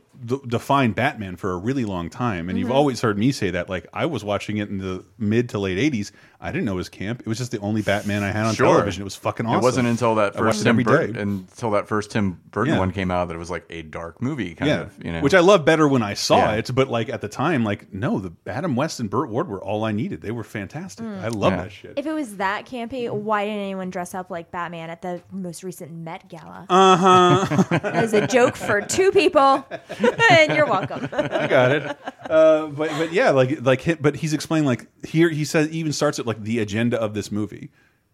defined 0.49 0.95
Batman 0.97 1.37
for 1.37 1.53
a 1.53 1.57
really 1.57 1.85
long 1.85 2.11
time. 2.11 2.49
And 2.49 2.59
you've 2.59 2.69
Mhm. 2.69 2.75
always 2.75 3.01
heard 3.01 3.17
me 3.19 3.31
say 3.33 3.51
that. 3.51 3.69
Like 3.69 3.87
I 3.93 4.07
was 4.07 4.25
watching 4.25 4.57
it 4.57 4.69
in 4.69 4.79
the 4.79 5.05
mid 5.19 5.49
to 5.51 5.59
late 5.59 5.79
'80s. 5.79 6.11
I 6.41 6.53
didn't 6.53 6.65
know 6.67 6.73
it 6.73 6.77
was 6.77 6.89
camp. 6.89 7.21
It 7.21 7.27
was 7.27 7.39
just 7.39 7.51
the 7.51 7.59
only 7.61 7.83
Batman 7.83 8.23
I 8.23 8.31
had 8.31 8.47
on 8.47 8.55
Sure. 8.55 8.67
television. 8.67 9.03
It 9.03 9.05
was 9.05 9.17
fucking 9.17 9.47
awesome. 9.47 9.61
It 9.61 9.63
wasn't 9.63 9.89
until 9.89 10.15
that 10.17 10.35
first 10.37 10.63
Tim 10.63 10.77
Burton, 10.83 11.17
until 11.17 11.71
that 11.73 11.89
first 11.89 12.11
Tim 12.11 12.41
Burton 12.51 12.75
Yeah. 12.75 12.79
one 12.81 12.93
came 12.93 13.11
out 13.11 13.29
that 13.29 13.35
it 13.35 13.39
was 13.39 13.51
like 13.51 13.65
a 13.71 13.83
dark 13.83 14.21
movie 14.21 14.55
kind 14.55 14.69
yeah, 14.69 14.81
of. 14.83 15.05
You 15.05 15.13
know, 15.13 15.21
which 15.21 15.35
I 15.35 15.41
love 15.41 15.65
better 15.65 15.89
when 15.89 16.03
I 16.03 16.15
saw 16.15 16.37
Yeah. 16.39 16.53
it. 16.57 16.71
But 16.75 16.89
like 16.89 17.09
at 17.09 17.21
the 17.21 17.29
time, 17.29 17.65
like 17.65 17.93
no, 17.93 18.19
the 18.21 18.33
Adam 18.47 18.77
West 18.77 19.01
and 19.01 19.09
Burt 19.09 19.29
Ward 19.31 19.49
were 19.49 19.63
all 19.63 19.85
I 19.85 19.93
needed. 19.93 20.21
They 20.23 20.31
were 20.31 20.45
fantastic. 20.45 21.07
I 21.07 21.29
love 21.29 21.53
Yeah. 21.53 21.63
that 21.63 21.73
shit. 21.73 21.93
If 21.97 22.07
it 22.07 22.13
was 22.13 22.37
that 22.37 22.67
campy, 22.67 23.11
why 23.11 23.45
didn't 23.45 23.61
anyone 23.61 23.91
dress 23.91 24.15
up 24.15 24.31
like 24.31 24.51
Batman 24.51 24.91
at 24.91 25.03
the 25.03 25.23
most 25.33 25.63
recent 25.65 25.91
Met 25.93 26.29
Gala? 26.29 26.67
Uh 26.69 26.97
huh. 26.97 27.79
That 27.79 28.03
was 28.03 28.13
a 28.13 28.27
joke 28.27 28.57
for 28.57 28.81
two 28.83 29.11
people, 29.13 29.67
and 30.31 30.55
you're 30.55 30.67
welcome. 30.67 31.09
I 31.13 31.47
got 31.47 31.73
it. 31.73 31.97
Uh, 32.29 32.67
but 32.67 32.91
but 32.91 33.13
yeah, 33.13 33.31
like 33.31 33.61
like 33.63 34.03
but 34.03 34.17
he's 34.17 34.33
explaining 34.33 34.67
like 34.67 34.87
here 35.07 35.29
he 35.29 35.45
says 35.45 35.69
even 35.71 35.93
starts 35.93 36.19
at 36.19 36.26
like 36.27 36.43
the 36.43 36.59
agenda 36.59 37.01
of 37.01 37.15
this 37.15 37.31
movie, 37.33 37.71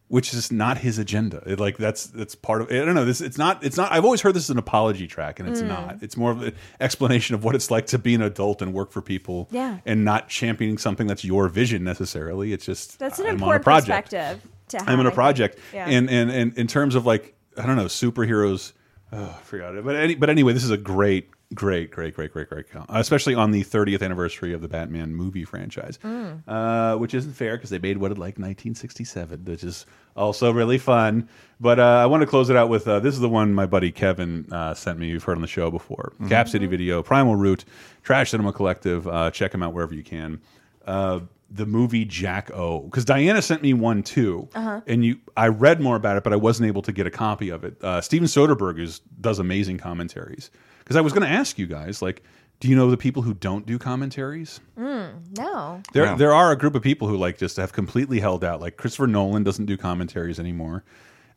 which 0.08 0.32
is 0.34 0.52
not 0.52 0.78
his 0.78 0.98
agenda. 0.98 1.42
It, 1.46 1.58
like 1.58 1.76
that's 1.78 2.06
that's 2.06 2.34
part 2.34 2.60
of 2.62 2.70
I 2.70 2.74
don't 2.84 2.94
know. 2.94 3.04
This 3.04 3.20
it's 3.20 3.38
not 3.38 3.64
it's 3.64 3.76
not. 3.76 3.90
I've 3.90 4.04
always 4.04 4.20
heard 4.20 4.34
this 4.34 4.44
is 4.44 4.50
an 4.50 4.58
apology 4.58 5.06
track, 5.06 5.40
and 5.40 5.48
it's 5.48 5.62
Mm. 5.62 5.68
not. 5.68 5.98
It's 6.02 6.16
more 6.16 6.30
of 6.30 6.42
an 6.42 6.54
explanation 6.80 7.34
of 7.34 7.42
what 7.44 7.54
it's 7.54 7.70
like 7.70 7.86
to 7.86 7.98
be 7.98 8.14
an 8.14 8.22
adult 8.22 8.62
and 8.62 8.72
work 8.74 8.92
for 8.92 9.00
people. 9.02 9.48
Yeah. 9.50 9.78
and 9.86 10.04
not 10.04 10.28
championing 10.28 10.78
something 10.78 11.06
that's 11.06 11.24
your 11.24 11.48
vision 11.48 11.82
necessarily. 11.82 12.52
It's 12.52 12.64
just 12.66 12.98
That's 12.98 13.18
an 13.18 13.24
I'm 13.26 13.28
on 13.28 13.32
a 13.32 13.34
important 13.36 13.64
project. 13.64 14.10
perspective 14.10 14.50
to 14.68 14.78
have. 14.78 14.88
I'm 14.88 15.00
in 15.00 15.06
a 15.06 15.10
project, 15.10 15.58
Yeah. 15.72 15.86
and, 15.88 16.08
and 16.10 16.30
and 16.30 16.56
in 16.58 16.66
terms 16.66 16.94
of 16.94 17.06
like 17.06 17.34
I 17.56 17.66
don't 17.66 17.76
know 17.76 17.86
superheroes. 17.86 18.72
Oh, 19.14 19.24
I 19.38 19.42
forgot 19.44 19.74
it, 19.76 19.84
but 19.84 19.94
any, 19.94 20.14
but 20.14 20.30
anyway, 20.30 20.54
this 20.54 20.64
is 20.64 20.70
a 20.70 20.78
great, 20.78 21.28
great, 21.54 21.90
great, 21.90 22.14
great, 22.14 22.32
great, 22.32 22.48
great, 22.48 22.70
count, 22.70 22.86
especially 22.90 23.34
on 23.34 23.50
the 23.50 23.62
30th 23.64 24.02
anniversary 24.02 24.52
of 24.52 24.60
the 24.62 24.68
Batman 24.68 25.14
movie 25.14 25.44
franchise, 25.44 25.98
Mm. 26.02 26.42
uh, 26.46 26.96
which 26.98 27.14
isn't 27.14 27.32
fair 27.32 27.56
because 27.56 27.70
they 27.70 27.78
made 27.78 27.98
what 27.98 28.10
it 28.10 28.18
like 28.18 28.38
1967, 28.38 29.44
which 29.44 29.64
is 29.64 29.86
also 30.16 30.50
really 30.52 30.78
fun. 30.78 31.28
But 31.60 31.78
uh, 31.78 31.82
I 32.02 32.06
want 32.06 32.22
to 32.22 32.26
close 32.26 32.50
it 32.50 32.56
out 32.56 32.68
with 32.68 32.86
uh, 32.88 33.00
this 33.00 33.14
is 33.14 33.20
the 33.20 33.28
one 33.28 33.54
my 33.54 33.66
buddy 33.66 33.90
Kevin 33.92 34.46
uh, 34.52 34.74
sent 34.74 34.98
me. 34.98 35.08
You've 35.08 35.24
heard 35.24 35.36
on 35.36 35.42
the 35.42 35.46
show 35.48 35.70
before. 35.70 36.12
Mhm. 36.20 36.28
Cap 36.28 36.48
City 36.48 36.66
Video, 36.66 37.02
Primal 37.02 37.36
Root, 37.36 37.64
Trash 38.02 38.30
Cinema 38.30 38.52
Collective. 38.52 39.06
Uh, 39.06 39.30
check 39.30 39.52
them 39.52 39.62
out 39.62 39.72
wherever 39.72 39.94
you 39.94 40.02
can. 40.02 40.40
Uh, 40.86 41.20
the 41.54 41.66
movie 41.66 42.06
Jack 42.06 42.50
O, 42.54 42.80
because 42.80 43.04
Diana 43.04 43.42
sent 43.42 43.60
me 43.62 43.74
one 43.74 44.02
too, 44.02 44.48
Uh-huh. 44.54 44.80
and 44.86 45.04
you, 45.04 45.18
I 45.36 45.48
read 45.48 45.82
more 45.82 45.96
about 45.96 46.16
it, 46.16 46.24
but 46.24 46.32
I 46.32 46.36
wasn't 46.36 46.66
able 46.66 46.80
to 46.80 46.92
get 46.92 47.06
a 47.06 47.10
copy 47.10 47.50
of 47.50 47.62
it. 47.62 47.76
Uh, 47.84 48.00
Steven 48.00 48.26
Soderbergh 48.26 48.80
is, 48.80 49.00
does 49.20 49.38
amazing 49.38 49.76
commentaries. 49.76 50.50
Because 50.82 50.96
I 50.96 51.00
was 51.00 51.12
going 51.12 51.22
to 51.22 51.32
ask 51.32 51.58
you 51.58 51.66
guys, 51.66 52.02
like, 52.02 52.22
do 52.60 52.68
you 52.68 52.76
know 52.76 52.90
the 52.90 52.96
people 52.96 53.22
who 53.22 53.34
don't 53.34 53.66
do 53.66 53.78
commentaries? 53.78 54.60
Mm, 54.78 55.36
no. 55.36 55.82
There, 55.92 56.14
there 56.16 56.32
are 56.32 56.52
a 56.52 56.56
group 56.56 56.74
of 56.74 56.82
people 56.82 57.08
who 57.08 57.16
like 57.16 57.38
just 57.38 57.56
have 57.56 57.72
completely 57.72 58.20
held 58.20 58.44
out. 58.44 58.60
Like 58.60 58.76
Christopher 58.76 59.06
Nolan 59.08 59.42
doesn't 59.42 59.66
do 59.66 59.76
commentaries 59.76 60.38
anymore. 60.38 60.84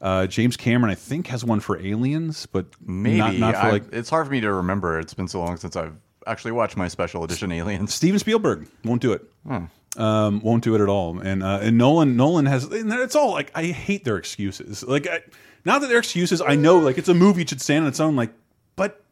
Uh, 0.01 0.27
James 0.27 0.55
Cameron, 0.57 0.91
I 0.91 0.95
think, 0.95 1.27
has 1.27 1.43
one 1.43 1.59
for 1.61 1.79
Aliens, 1.79 2.45
but 2.45 2.67
maybe 2.85 3.17
not, 3.17 3.35
not 3.35 3.55
for 3.55 3.61
I- 3.61 3.71
like 3.71 3.91
it's 3.91 4.09
hard 4.09 4.27
for 4.27 4.31
me 4.31 4.41
to 4.41 4.53
remember. 4.53 4.99
It's 4.99 5.13
been 5.13 5.27
so 5.27 5.39
long 5.39 5.57
since 5.57 5.75
I've 5.75 5.95
actually 6.27 6.51
watched 6.51 6.75
my 6.77 6.87
special 6.87 7.23
edition 7.23 7.51
Aliens. 7.51 7.93
Steven 7.93 8.19
Spielberg 8.19 8.67
won't 8.83 9.01
do 9.01 9.13
it. 9.13 9.23
Hmm. 9.47 9.65
Um, 9.97 10.41
won't 10.41 10.63
do 10.63 10.75
it 10.75 10.81
at 10.81 10.89
all. 10.89 11.17
And 11.19 11.41
uh, 11.41 11.59
and 11.61 11.77
Nolan 11.77 12.17
Nolan 12.17 12.45
has 12.45 12.65
and 12.65 12.91
it's 12.91 13.15
all 13.15 13.31
like 13.31 13.51
I 13.55 13.63
hate 13.67 14.03
their 14.03 14.17
excuses. 14.17 14.83
Like 14.83 15.07
I, 15.07 15.21
not 15.63 15.79
that 15.81 15.87
they're 15.87 15.99
excuses. 15.99 16.41
I 16.41 16.55
know 16.55 16.77
like 16.79 16.97
it's 16.97 17.07
a 17.09 17.13
movie 17.13 17.43
it 17.43 17.49
should 17.49 17.61
stand 17.61 17.85
on 17.85 17.87
its 17.89 18.01
own. 18.01 18.15
Like, 18.17 18.33
but 18.75 19.04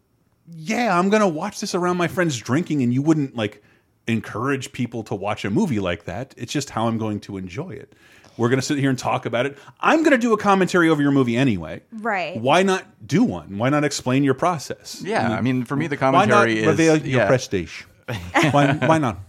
yeah, 0.52 0.98
I'm 0.98 1.10
gonna 1.10 1.28
watch 1.28 1.60
this 1.60 1.76
around 1.76 1.98
my 1.98 2.08
friends 2.08 2.38
drinking, 2.38 2.84
and 2.84 2.94
you 2.94 3.02
wouldn't 3.02 3.36
like 3.36 3.64
encourage 4.08 4.72
people 4.74 5.04
to 5.04 5.16
watch 5.16 5.46
a 5.46 5.50
movie 5.50 5.80
like 5.80 6.06
that. 6.06 6.34
It's 6.38 6.52
just 6.52 6.70
how 6.72 6.88
I'm 6.88 6.98
going 6.98 7.20
to 7.22 7.38
enjoy 7.38 7.72
it. 7.72 7.94
We're 8.38 8.50
gonna 8.50 8.62
sit 8.62 8.78
here 8.80 8.90
and 8.90 9.00
talk 9.00 9.26
about 9.26 9.46
it. 9.46 9.58
I'm 9.80 10.04
gonna 10.04 10.18
do 10.18 10.34
a 10.34 10.38
commentary 10.38 10.90
over 10.90 11.02
your 11.02 11.12
movie 11.12 11.38
anyway. 11.38 11.82
Right. 11.92 12.40
Why 12.40 12.64
not 12.64 12.86
do 13.06 13.24
one? 13.24 13.58
Why 13.58 13.70
not 13.70 13.84
explain 13.84 14.24
your 14.24 14.34
process? 14.34 15.02
Yeah, 15.04 15.28
I 15.28 15.36
mm-hmm. 15.36 15.44
mean, 15.44 15.66
for 15.66 15.76
me, 15.76 15.88
the 15.88 15.96
why 15.96 16.12
commentary 16.12 16.56
not 16.56 16.62
is- 16.62 16.68
reveal 16.68 16.98
your 16.98 17.22
yeah. 17.22 17.28
prestige? 17.28 17.84
why, 18.52 18.74
why 18.74 18.98
not? 18.98 19.20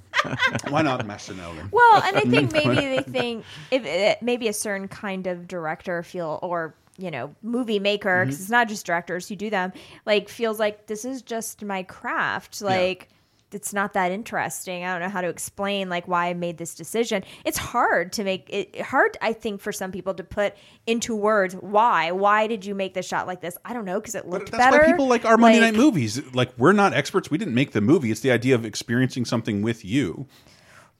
Why 0.68 0.82
not, 0.82 1.06
Master 1.06 1.34
Well, 1.70 2.02
and 2.02 2.16
I 2.16 2.20
think 2.28 2.52
maybe 2.52 2.74
they 2.74 3.02
think 3.02 3.44
if 3.70 3.84
it, 3.84 4.22
maybe 4.22 4.48
a 4.48 4.52
certain 4.52 4.88
kind 4.88 5.26
of 5.26 5.46
director 5.46 6.02
feel 6.02 6.38
or 6.42 6.74
you 6.98 7.10
know 7.10 7.34
movie 7.42 7.78
maker 7.78 8.24
because 8.24 8.38
Mhm. 8.38 8.42
it's 8.42 8.50
not 8.50 8.68
just 8.68 8.86
directors 8.86 9.28
who 9.28 9.36
do 9.36 9.50
them 9.50 9.72
like 10.06 10.28
feels 10.28 10.58
like 10.60 10.86
this 10.86 11.04
is 11.04 11.22
just 11.22 11.64
my 11.64 11.82
craft 11.82 12.62
like 12.62 13.08
it's 13.52 13.72
not 13.72 13.92
that 13.92 14.10
interesting 14.10 14.84
i 14.84 14.92
don't 14.92 15.00
know 15.00 15.08
how 15.08 15.20
to 15.20 15.28
explain 15.28 15.88
like 15.88 16.08
why 16.08 16.26
i 16.26 16.34
made 16.34 16.58
this 16.58 16.74
decision 16.74 17.22
it's 17.44 17.58
hard 17.58 18.12
to 18.12 18.24
make 18.24 18.46
it 18.50 18.80
hard 18.80 19.16
i 19.22 19.32
think 19.32 19.60
for 19.60 19.70
some 19.72 19.92
people 19.92 20.12
to 20.14 20.24
put 20.24 20.54
into 20.88 21.14
words 21.14 21.54
why 21.56 22.10
why 22.10 22.46
did 22.48 22.64
you 22.64 22.74
make 22.74 22.94
this 22.94 23.06
shot 23.06 23.26
like 23.28 23.40
this 23.40 23.56
i 23.64 23.72
don't 23.72 23.84
know 23.84 24.00
because 24.00 24.14
it 24.16 24.26
looked 24.26 24.50
That's 24.50 24.64
better 24.64 24.78
why 24.82 24.86
people 24.90 25.06
like 25.08 25.24
our 25.24 25.36
Monday 25.36 25.60
Like, 25.60 25.72
night 25.72 25.78
movies. 25.78 26.20
Like 26.34 26.50
we're 26.58 26.72
not 26.72 26.94
experts. 26.94 27.30
We 27.30 27.38
didn't 27.38 27.54
make 27.54 27.72
the 27.72 27.80
movie. 27.80 28.10
It's 28.10 28.20
the 28.20 28.30
idea 28.32 28.54
of 28.56 28.64
experiencing 28.64 29.24
something 29.24 29.62
with 29.62 29.84
you. 29.84 30.26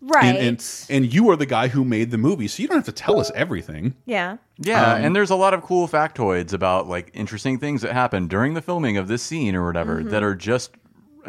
Right 0.06 0.24
And, 0.36 0.38
and 0.46 0.84
and 0.90 1.12
you 1.14 1.30
are 1.30 1.36
the 1.36 1.46
guy 1.46 1.68
who 1.68 1.84
made 1.84 2.10
the 2.10 2.18
movie, 2.18 2.48
so 2.48 2.62
you 2.62 2.68
don't 2.68 2.76
have 2.78 2.84
to 2.86 2.92
tell 2.92 3.18
us 3.20 3.30
everything. 3.34 3.94
yeah 4.06 4.36
Yeah, 4.58 4.94
Um, 4.94 5.04
and 5.04 5.16
there's 5.16 5.30
a 5.30 5.36
lot 5.36 5.54
of 5.54 5.62
cool 5.62 5.88
factoids 5.88 6.52
about 6.52 6.88
like 6.88 7.10
interesting 7.14 7.58
things 7.58 7.82
that 7.82 7.92
happened 7.92 8.30
during 8.30 8.54
the 8.54 8.62
filming 8.62 8.96
of 8.96 9.08
this 9.08 9.22
scene 9.22 9.54
or 9.54 9.64
whatever 9.66 9.96
Mm-hmm. 9.96 10.08
Mhm. 10.08 10.10
that 10.10 10.22
are 10.22 10.34
just 10.34 10.70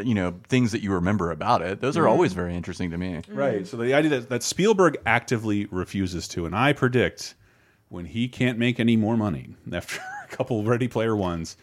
you 0.04 0.14
know 0.14 0.34
things 0.50 0.74
that 0.74 0.82
you 0.82 0.92
remember 0.92 1.32
about 1.32 1.62
it. 1.62 1.80
Those 1.80 1.96
are 1.98 2.04
Mhm. 2.04 2.10
always 2.12 2.34
very 2.34 2.54
interesting 2.54 2.92
to 2.92 2.98
me. 2.98 3.22
Right. 3.30 3.66
So 3.66 3.78
the 3.78 3.94
idea 3.94 4.10
that, 4.12 4.28
that 4.30 4.44
Spielberg 4.44 4.98
actively 5.06 5.68
refuses 5.72 6.28
to, 6.30 6.46
and 6.46 6.54
I 6.54 6.74
predict 6.74 7.36
when 7.88 8.04
he 8.06 8.28
can't 8.28 8.58
make 8.58 8.80
any 8.80 8.98
more 8.98 9.16
money 9.16 9.56
after 9.72 10.02
a 10.24 10.28
couple 10.36 10.64
Ready 10.66 10.90
Player 10.90 11.16
Ones, 11.16 11.56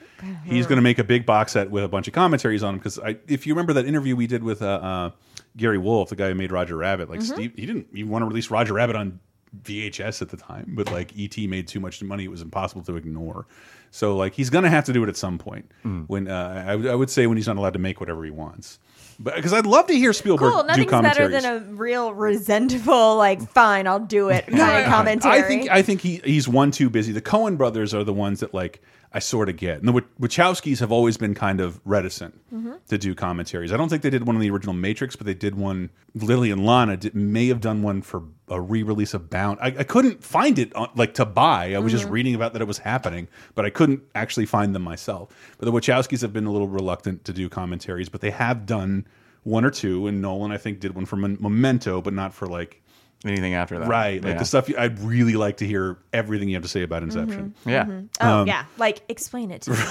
he's 0.47 0.67
going 0.67 0.77
to 0.83 0.83
make 0.83 0.99
a 0.99 1.05
big 1.05 1.27
box 1.27 1.53
set 1.53 1.71
with 1.71 1.85
a 1.85 1.89
bunch 1.89 2.09
of 2.09 2.15
commentaries 2.15 2.63
on 2.63 2.75
him. 2.75 2.79
Because 2.79 2.99
if 3.29 3.47
you 3.47 3.53
remember 3.53 3.75
that 3.75 3.85
interview 3.85 4.17
we 4.17 4.27
did 4.27 4.43
with 4.43 4.63
uh, 4.63 4.67
uh, 4.67 5.11
Gary 5.57 5.79
Wolf, 5.79 6.09
the 6.09 6.16
guy 6.16 6.29
who 6.29 6.35
made 6.35 6.51
Roger 6.53 6.77
Rabbit, 6.77 7.11
like 7.11 7.20
Mhm. 7.20 7.35
Steve, 7.35 7.53
he 7.57 7.66
didn't 7.66 7.89
even 7.93 8.11
want 8.11 8.23
to 8.23 8.27
release 8.27 8.51
Roger 8.51 8.73
Rabbit 8.74 8.97
on 8.97 9.20
VHS 9.65 10.23
at 10.23 10.31
the 10.31 10.37
time, 10.39 10.73
but 10.74 10.91
like 10.91 11.12
ET 11.19 11.37
made 11.47 11.69
too 11.69 11.79
much 11.81 12.03
money; 12.03 12.24
it 12.24 12.31
was 12.31 12.41
impossible 12.41 12.83
to 12.85 12.97
ignore. 12.97 13.47
So 13.91 14.16
like 14.16 14.33
he's 14.33 14.49
going 14.49 14.65
to 14.65 14.70
have 14.70 14.85
to 14.87 14.93
do 14.95 15.03
it 15.05 15.09
at 15.11 15.16
some 15.19 15.37
point. 15.37 15.70
Hmm. 15.83 16.03
When 16.07 16.27
uh, 16.29 16.65
I, 16.66 16.77
would- 16.77 16.87
I 16.87 16.95
would 16.95 17.11
say 17.11 17.27
when 17.27 17.37
he's 17.37 17.47
not 17.47 17.57
allowed 17.59 17.74
to 17.74 17.79
make 17.79 18.01
whatever 18.01 18.24
he 18.24 18.31
wants. 18.31 18.79
But 19.20 19.37
because 19.37 19.53
I'd 19.53 19.66
love 19.66 19.87
to 19.89 19.95
hear 19.95 20.15
Spielberg 20.15 20.51
Cool. 20.53 20.62
do 20.62 20.66
Nothing's 20.69 20.91
better 20.91 21.29
than 21.29 21.45
a 21.45 21.59
real 21.74 22.15
resentful, 22.15 23.16
like, 23.16 23.47
fine, 23.51 23.87
I'll 23.87 24.01
do 24.01 24.31
it 24.31 24.47
kind 24.49 24.85
of 24.85 24.91
commentary. 24.91 25.39
I 25.39 25.43
think 25.43 25.70
I 25.70 25.83
think 25.83 26.01
he 26.01 26.20
he's 26.24 26.49
one 26.49 26.70
too 26.70 26.89
busy. 26.89 27.12
The 27.12 27.20
Coen 27.20 27.59
brothers 27.59 27.93
are 27.93 28.05
the 28.05 28.12
ones 28.15 28.41
that 28.41 28.55
like 28.55 28.81
I 29.15 29.19
sort 29.19 29.49
of 29.51 29.57
get, 29.57 29.79
and 29.79 29.89
the 29.89 29.93
Wachowskis 30.21 30.81
have 30.81 30.91
always 30.91 31.17
been 31.19 31.35
kind 31.35 31.61
of 31.61 31.81
reticent 31.85 32.35
Mhm. 32.53 32.79
to 32.89 32.97
do 32.99 33.15
commentaries. 33.15 33.71
I 33.73 33.77
don't 33.77 33.89
think 33.89 34.03
they 34.03 34.09
did 34.11 34.27
one 34.27 34.37
in 34.37 34.41
the 34.41 34.51
original 34.51 34.73
Matrix, 34.75 35.17
but 35.17 35.27
they 35.27 35.35
did 35.35 35.55
one. 35.55 35.91
Lily 36.15 36.51
and 36.51 36.65
Lana 36.65 36.97
did, 36.97 37.15
may 37.15 37.49
have 37.49 37.61
done 37.61 37.83
one 37.83 38.03
for 38.03 38.23
a 38.49 38.61
re-release 38.61 39.15
of 39.15 39.29
Bound. 39.31 39.59
I, 39.61 39.67
I 39.79 39.85
couldn't 39.85 40.23
find 40.25 40.59
it 40.59 40.75
on, 40.75 40.89
like 40.95 41.15
to 41.15 41.25
buy. 41.25 41.75
I 41.75 41.79
was 41.79 41.93
just 41.93 42.07
Mhm. 42.07 42.11
reading 42.11 42.35
about 42.35 42.53
that 42.55 42.63
it 42.63 42.69
was 42.69 42.79
happening, 42.79 43.29
but 43.55 43.65
I 43.65 43.71
couldn't 43.71 44.03
actually 44.15 44.47
find 44.47 44.75
them 44.75 44.83
myself. 44.83 45.29
But 45.59 45.67
the 45.67 45.73
Wachowskis 45.73 46.21
have 46.23 46.33
been 46.33 46.47
a 46.47 46.53
little 46.53 46.69
reluctant 46.69 47.25
to 47.27 47.33
do 47.33 47.49
commentaries, 47.49 48.09
but 48.09 48.21
they 48.21 48.31
have 48.31 48.67
done 48.67 49.07
one 49.43 49.65
or 49.65 49.71
two. 49.71 50.07
And 50.07 50.21
Nolan, 50.23 50.53
I 50.53 50.57
think, 50.59 50.81
did 50.81 50.95
one 50.95 51.05
for 51.07 51.17
Memento, 51.17 52.01
but 52.03 52.13
not 52.15 52.33
for 52.35 52.47
like 52.47 52.82
anything 53.31 53.55
after 53.55 53.78
that. 53.78 53.89
Right, 53.89 54.23
like 54.23 54.32
Yeah. 54.35 54.39
the 54.39 54.44
stuff 54.44 54.69
you, 54.69 54.77
I'd 54.78 54.99
really 55.01 55.35
like 55.35 55.59
to 55.59 55.66
hear 55.66 55.99
everything 56.12 56.49
you 56.49 56.57
have 56.57 56.62
to 56.62 56.69
say 56.69 56.82
about 56.82 57.03
Inception. 57.03 57.55
Yeah. 57.65 57.85
Mhm. 57.85 58.09
Oh 58.20 58.40
Um, 58.40 58.47
yeah, 58.49 58.65
like 58.78 59.03
explain 59.09 59.51
it 59.51 59.62
to 59.62 59.70
me. 59.70 59.77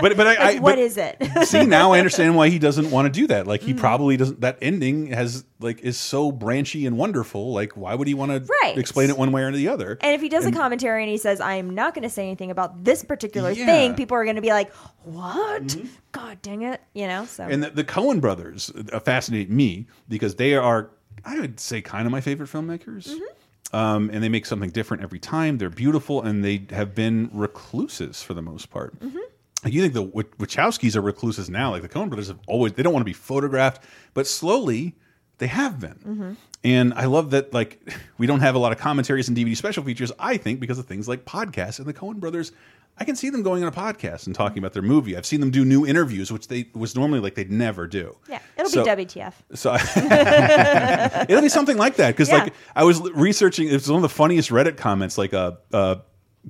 But 0.00 0.16
but 0.16 0.26
I, 0.26 0.34
I 0.36 0.54
what 0.60 0.72
but 0.72 0.78
is 0.78 0.96
it? 0.96 1.16
see 1.44 1.66
now 1.66 1.92
I 1.92 1.98
understand 1.98 2.34
why 2.34 2.48
he 2.48 2.58
doesn't 2.58 2.90
want 2.90 3.04
to 3.12 3.20
do 3.20 3.26
that. 3.26 3.46
Like 3.46 3.60
he 3.60 3.74
Mhm. 3.74 3.78
probably 3.80 4.16
doesn't. 4.16 4.40
That 4.40 4.56
ending 4.62 5.08
has 5.08 5.44
like 5.58 5.80
is 5.82 5.98
so 5.98 6.32
branchy 6.32 6.86
and 6.86 6.96
wonderful. 6.96 7.52
Like 7.52 7.76
why 7.76 7.94
would 7.94 8.08
he 8.08 8.14
want 8.14 8.30
to 8.32 8.50
Right. 8.62 8.78
explain 8.78 9.10
it 9.10 9.18
one 9.18 9.30
way 9.30 9.42
or 9.42 9.52
the 9.52 9.68
other? 9.68 9.98
And 10.00 10.14
if 10.14 10.22
he 10.22 10.30
does 10.30 10.46
And- 10.46 10.54
a 10.54 10.58
commentary 10.58 11.02
and 11.02 11.10
he 11.10 11.18
says, 11.18 11.38
"I 11.42 11.56
am 11.56 11.74
not 11.74 11.92
going 11.94 12.04
to 12.04 12.08
say 12.08 12.22
anything 12.22 12.50
about 12.50 12.82
this 12.82 13.04
particular 13.04 13.50
Yeah. 13.50 13.66
thing," 13.66 13.94
people 13.94 14.16
are 14.16 14.24
going 14.24 14.36
to 14.36 14.42
be 14.42 14.48
like, 14.54 14.72
"What? 15.04 15.76
God 16.12 16.38
dang 16.40 16.62
it!" 16.62 16.80
You 16.94 17.06
know. 17.06 17.26
So 17.26 17.44
And 17.44 17.62
the, 17.62 17.68
the 17.68 17.84
Coen 17.84 18.22
brothers 18.22 18.72
uh, 18.94 19.00
fascinate 19.00 19.50
me 19.50 19.86
because 20.08 20.36
they 20.36 20.54
are, 20.54 20.79
I 21.24 21.40
would 21.40 21.60
say, 21.60 21.80
kind 21.80 22.06
of 22.06 22.12
my 22.12 22.20
favorite 22.20 22.48
filmmakers. 22.48 23.08
Mm-hmm. 23.08 23.76
Um, 23.76 24.10
and 24.12 24.22
they 24.22 24.28
make 24.28 24.46
something 24.46 24.70
different 24.70 25.02
every 25.02 25.20
time. 25.20 25.58
They're 25.58 25.70
beautiful, 25.70 26.22
and 26.22 26.44
they 26.44 26.66
have 26.70 26.94
been 26.94 27.30
recluses 27.32 28.22
for 28.22 28.34
the 28.34 28.42
most 28.42 28.70
part. 28.70 28.98
Mm-hmm. 28.98 29.18
You 29.66 29.82
think 29.82 29.94
the 29.94 30.04
Wachowskis 30.04 30.96
are 30.96 31.02
recluses 31.02 31.50
now? 31.50 31.70
Like 31.70 31.82
the 31.82 31.88
Coen 31.88 32.08
brothers 32.08 32.28
have 32.28 32.38
always 32.46 32.72
they 32.72 32.82
don't 32.82 32.94
want 32.94 33.02
to 33.02 33.08
be 33.08 33.12
photographed, 33.12 33.84
but 34.14 34.26
slowly 34.26 34.96
they 35.38 35.48
have 35.48 35.78
been. 35.78 35.94
Mm-hmm. 35.94 36.32
And 36.64 36.94
I 36.94 37.06
love 37.06 37.30
that 37.30 37.52
like 37.52 37.80
we 38.18 38.26
don't 38.26 38.40
have 38.40 38.54
a 38.54 38.58
lot 38.58 38.72
of 38.72 38.78
commentaries 38.78 39.28
and 39.28 39.36
DVD 39.36 39.56
special 39.56 39.84
features. 39.84 40.12
I 40.18 40.38
think 40.38 40.60
because 40.60 40.78
of 40.78 40.86
things 40.86 41.08
like 41.08 41.24
podcasts 41.24 41.78
and 41.78 41.86
the 41.86 41.94
Coen 41.94 42.16
brothers. 42.16 42.52
I 43.00 43.04
can 43.04 43.16
see 43.16 43.30
them 43.30 43.42
going 43.42 43.62
on 43.64 43.68
a 43.68 43.72
podcast 43.74 44.26
and 44.26 44.34
talking 44.34 44.58
about 44.58 44.74
their 44.74 44.82
movie. 44.82 45.16
I've 45.16 45.24
seen 45.24 45.40
them 45.40 45.50
do 45.50 45.64
new 45.64 45.86
interviews, 45.86 46.30
which 46.30 46.48
they 46.48 46.68
was 46.74 46.94
normally 46.94 47.20
like 47.20 47.34
they'd 47.34 47.50
never 47.50 47.86
do. 47.86 48.14
yeah, 48.28 48.40
it'll 48.58 48.70
So- 48.70 48.84
be 48.84 49.04
WTF. 49.06 49.32
So 49.54 49.74
it'll 51.28 51.42
be 51.42 51.48
something 51.48 51.76
like 51.78 51.96
that 51.96 52.10
because 52.10 52.28
Yeah. 52.28 52.44
like 52.44 52.54
I 52.76 52.84
was 52.84 53.00
researching. 53.12 53.68
It 53.68 53.72
was 53.72 53.88
one 53.88 53.96
of 53.96 54.02
the 54.02 54.08
funniest 54.08 54.50
Reddit 54.50 54.76
comments. 54.76 55.16
Like 55.18 55.32
uh, 55.34 55.52
uh, 55.72 55.96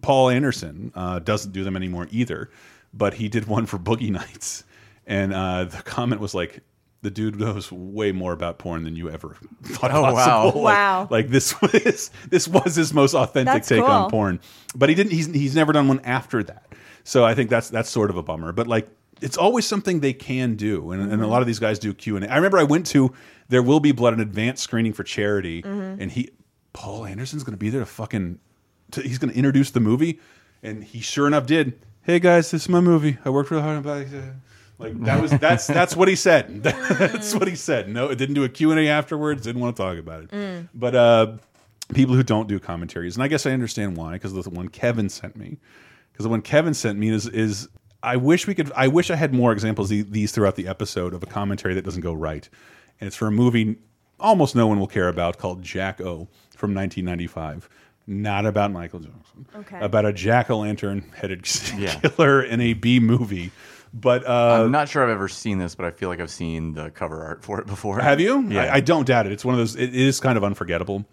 Paul 0.02 0.30
Anderson 0.30 0.92
uh, 0.94 1.20
doesn't 1.20 1.52
do 1.52 1.64
them 1.64 1.76
anymore 1.76 2.08
either, 2.10 2.50
but 2.92 3.14
he 3.14 3.28
did 3.28 3.46
one 3.46 3.66
for 3.66 3.78
Boogie 3.78 4.10
Nights, 4.10 4.64
and 5.06 5.32
uh, 5.32 5.64
the 5.64 5.82
comment 5.82 6.20
was 6.20 6.34
like. 6.34 6.60
The 7.02 7.10
dude 7.10 7.40
knows 7.40 7.72
way 7.72 8.12
more 8.12 8.32
about 8.34 8.58
porn 8.58 8.84
than 8.84 8.94
you 8.94 9.08
ever 9.08 9.34
thought 9.64 9.90
Oh, 9.90 10.02
wow. 10.12 10.44
Like, 10.46 10.54
Wow. 10.54 11.08
Like 11.10 11.28
this 11.28 11.58
was 11.62 12.10
this 12.28 12.46
was 12.46 12.74
his 12.76 12.92
most 12.92 13.14
authentic 13.14 13.54
That's 13.54 13.68
take 13.68 13.80
cool. 13.80 13.88
on 13.90 14.10
porn, 14.10 14.40
but 14.74 14.88
he 14.90 14.94
didn't. 14.94 15.12
He's 15.12 15.26
he's 15.26 15.54
never 15.54 15.72
done 15.72 15.88
one 15.88 16.00
after 16.00 16.42
that. 16.42 16.66
So 17.04 17.24
I 17.24 17.34
think 17.34 17.48
that's 17.50 17.70
that's 17.70 17.88
sort 17.88 18.10
of 18.10 18.16
a 18.16 18.22
bummer. 18.22 18.52
But 18.52 18.66
like 18.66 18.88
it's 19.22 19.36
always 19.38 19.66
something 19.66 20.00
they 20.00 20.12
can 20.12 20.56
do, 20.56 20.92
and, 20.92 21.10
and 21.12 21.22
a 21.22 21.26
lot 21.26 21.40
of 21.40 21.46
these 21.46 21.58
guys 21.58 21.78
do 21.78 21.92
Q 21.94 22.16
and 22.16 22.24
A. 22.24 22.30
I 22.32 22.36
remember 22.36 22.58
I 22.58 22.62
went 22.64 22.86
to 22.88 23.12
there 23.48 23.62
will 23.62 23.80
be 23.80 23.92
blood 23.92 24.12
an 24.14 24.20
advanced 24.20 24.62
screening 24.62 24.92
for 24.92 25.02
charity, 25.02 25.62
Mhm. 25.62 26.00
and 26.00 26.10
he 26.12 26.30
Paul 26.74 27.04
Anderson's 27.06 27.42
going 27.44 27.52
to 27.54 27.58
be 27.58 27.70
there 27.70 27.80
to 27.80 27.86
fucking 27.86 28.38
to, 28.92 29.00
he's 29.02 29.18
going 29.18 29.30
to 29.32 29.36
introduce 29.36 29.70
the 29.70 29.80
movie, 29.80 30.20
and 30.62 30.84
he 30.84 31.00
sure 31.00 31.26
enough 31.26 31.46
did. 31.46 31.78
Hey 32.02 32.18
guys, 32.18 32.50
this 32.50 32.62
is 32.62 32.68
my 32.68 32.80
movie. 32.80 33.16
I 33.24 33.30
worked 33.30 33.50
real 33.50 33.60
hard 33.62 33.86
on 33.86 34.00
it. 34.02 34.08
Like 34.80 34.98
that 35.04 35.20
was 35.20 35.30
that's 35.32 35.66
that's 35.66 35.94
what 35.94 36.08
he 36.08 36.16
said. 36.16 36.62
That's 36.62 37.34
what 37.34 37.46
he 37.46 37.54
said. 37.54 37.88
No, 37.90 38.08
it 38.08 38.16
didn't 38.16 38.34
do 38.34 38.44
a 38.44 38.48
Q 38.48 38.70
and 38.70 38.80
A 38.80 38.88
afterwards. 38.88 39.42
Didn't 39.42 39.60
want 39.60 39.76
to 39.76 39.82
talk 39.82 39.98
about 39.98 40.22
it. 40.24 40.30
Mm. 40.30 40.68
But 40.74 40.94
uh, 40.94 41.32
people 41.92 42.14
who 42.14 42.22
don't 42.22 42.48
do 42.48 42.58
commentaries, 42.58 43.14
and 43.16 43.22
I 43.22 43.28
guess 43.28 43.44
I 43.44 43.50
understand 43.50 43.96
why, 43.96 44.12
because 44.14 44.32
the 44.32 44.48
one 44.48 44.68
Kevin 44.68 45.10
sent 45.10 45.36
me, 45.36 45.58
because 46.12 46.24
the 46.24 46.30
one 46.30 46.40
Kevin 46.42 46.72
sent 46.72 46.98
me 46.98 47.10
is 47.10 47.26
is 47.28 47.68
I 48.02 48.16
wish 48.16 48.46
we 48.46 48.54
could. 48.54 48.72
I 48.74 48.88
wish 48.88 49.10
I 49.10 49.16
had 49.16 49.34
more 49.34 49.52
examples 49.52 49.90
of 49.92 50.10
these 50.10 50.32
throughout 50.32 50.56
the 50.56 50.66
episode 50.66 51.12
of 51.12 51.22
a 51.22 51.26
commentary 51.26 51.74
that 51.74 51.84
doesn't 51.84 52.00
go 52.00 52.14
right, 52.14 52.48
and 53.00 53.06
it's 53.06 53.16
for 53.16 53.26
a 53.26 53.30
movie 53.32 53.76
almost 54.18 54.54
no 54.54 54.66
one 54.66 54.78
will 54.78 54.86
care 54.86 55.08
about 55.08 55.38
called 55.38 55.62
Jack 55.62 56.00
O 56.00 56.28
from 56.56 56.74
1995. 56.74 57.68
Not 58.06 58.44
about 58.44 58.72
Michael 58.72 59.00
Jackson. 59.00 59.46
Okay. 59.54 59.78
About 59.80 60.04
a 60.04 60.12
jack 60.12 60.50
o' 60.50 60.58
lantern 60.58 61.04
headed 61.14 61.46
Yeah. 61.76 61.94
killer 62.02 62.42
in 62.42 62.60
a 62.60 62.72
B 62.72 62.98
movie. 62.98 63.50
But 63.92 64.26
uh, 64.26 64.62
I'm 64.64 64.70
not 64.70 64.88
sure 64.88 65.02
I've 65.02 65.10
ever 65.10 65.28
seen 65.28 65.58
this, 65.58 65.74
but 65.74 65.84
I 65.84 65.90
feel 65.90 66.08
like 66.08 66.20
I've 66.20 66.30
seen 66.30 66.74
the 66.74 66.90
cover 66.90 67.24
art 67.24 67.42
for 67.44 67.60
it 67.60 67.66
before. 67.66 67.98
have 68.00 68.20
you? 68.20 68.40
Yeah. 68.48 68.64
I, 68.64 68.74
I 68.76 68.80
don't 68.80 69.06
doubt 69.06 69.26
it. 69.26 69.32
It's 69.32 69.44
one 69.44 69.54
of 69.54 69.58
those. 69.58 69.74
It 69.74 69.94
is 69.94 70.20
kind 70.20 70.38
of 70.38 70.44
unforgettable, 70.44 71.04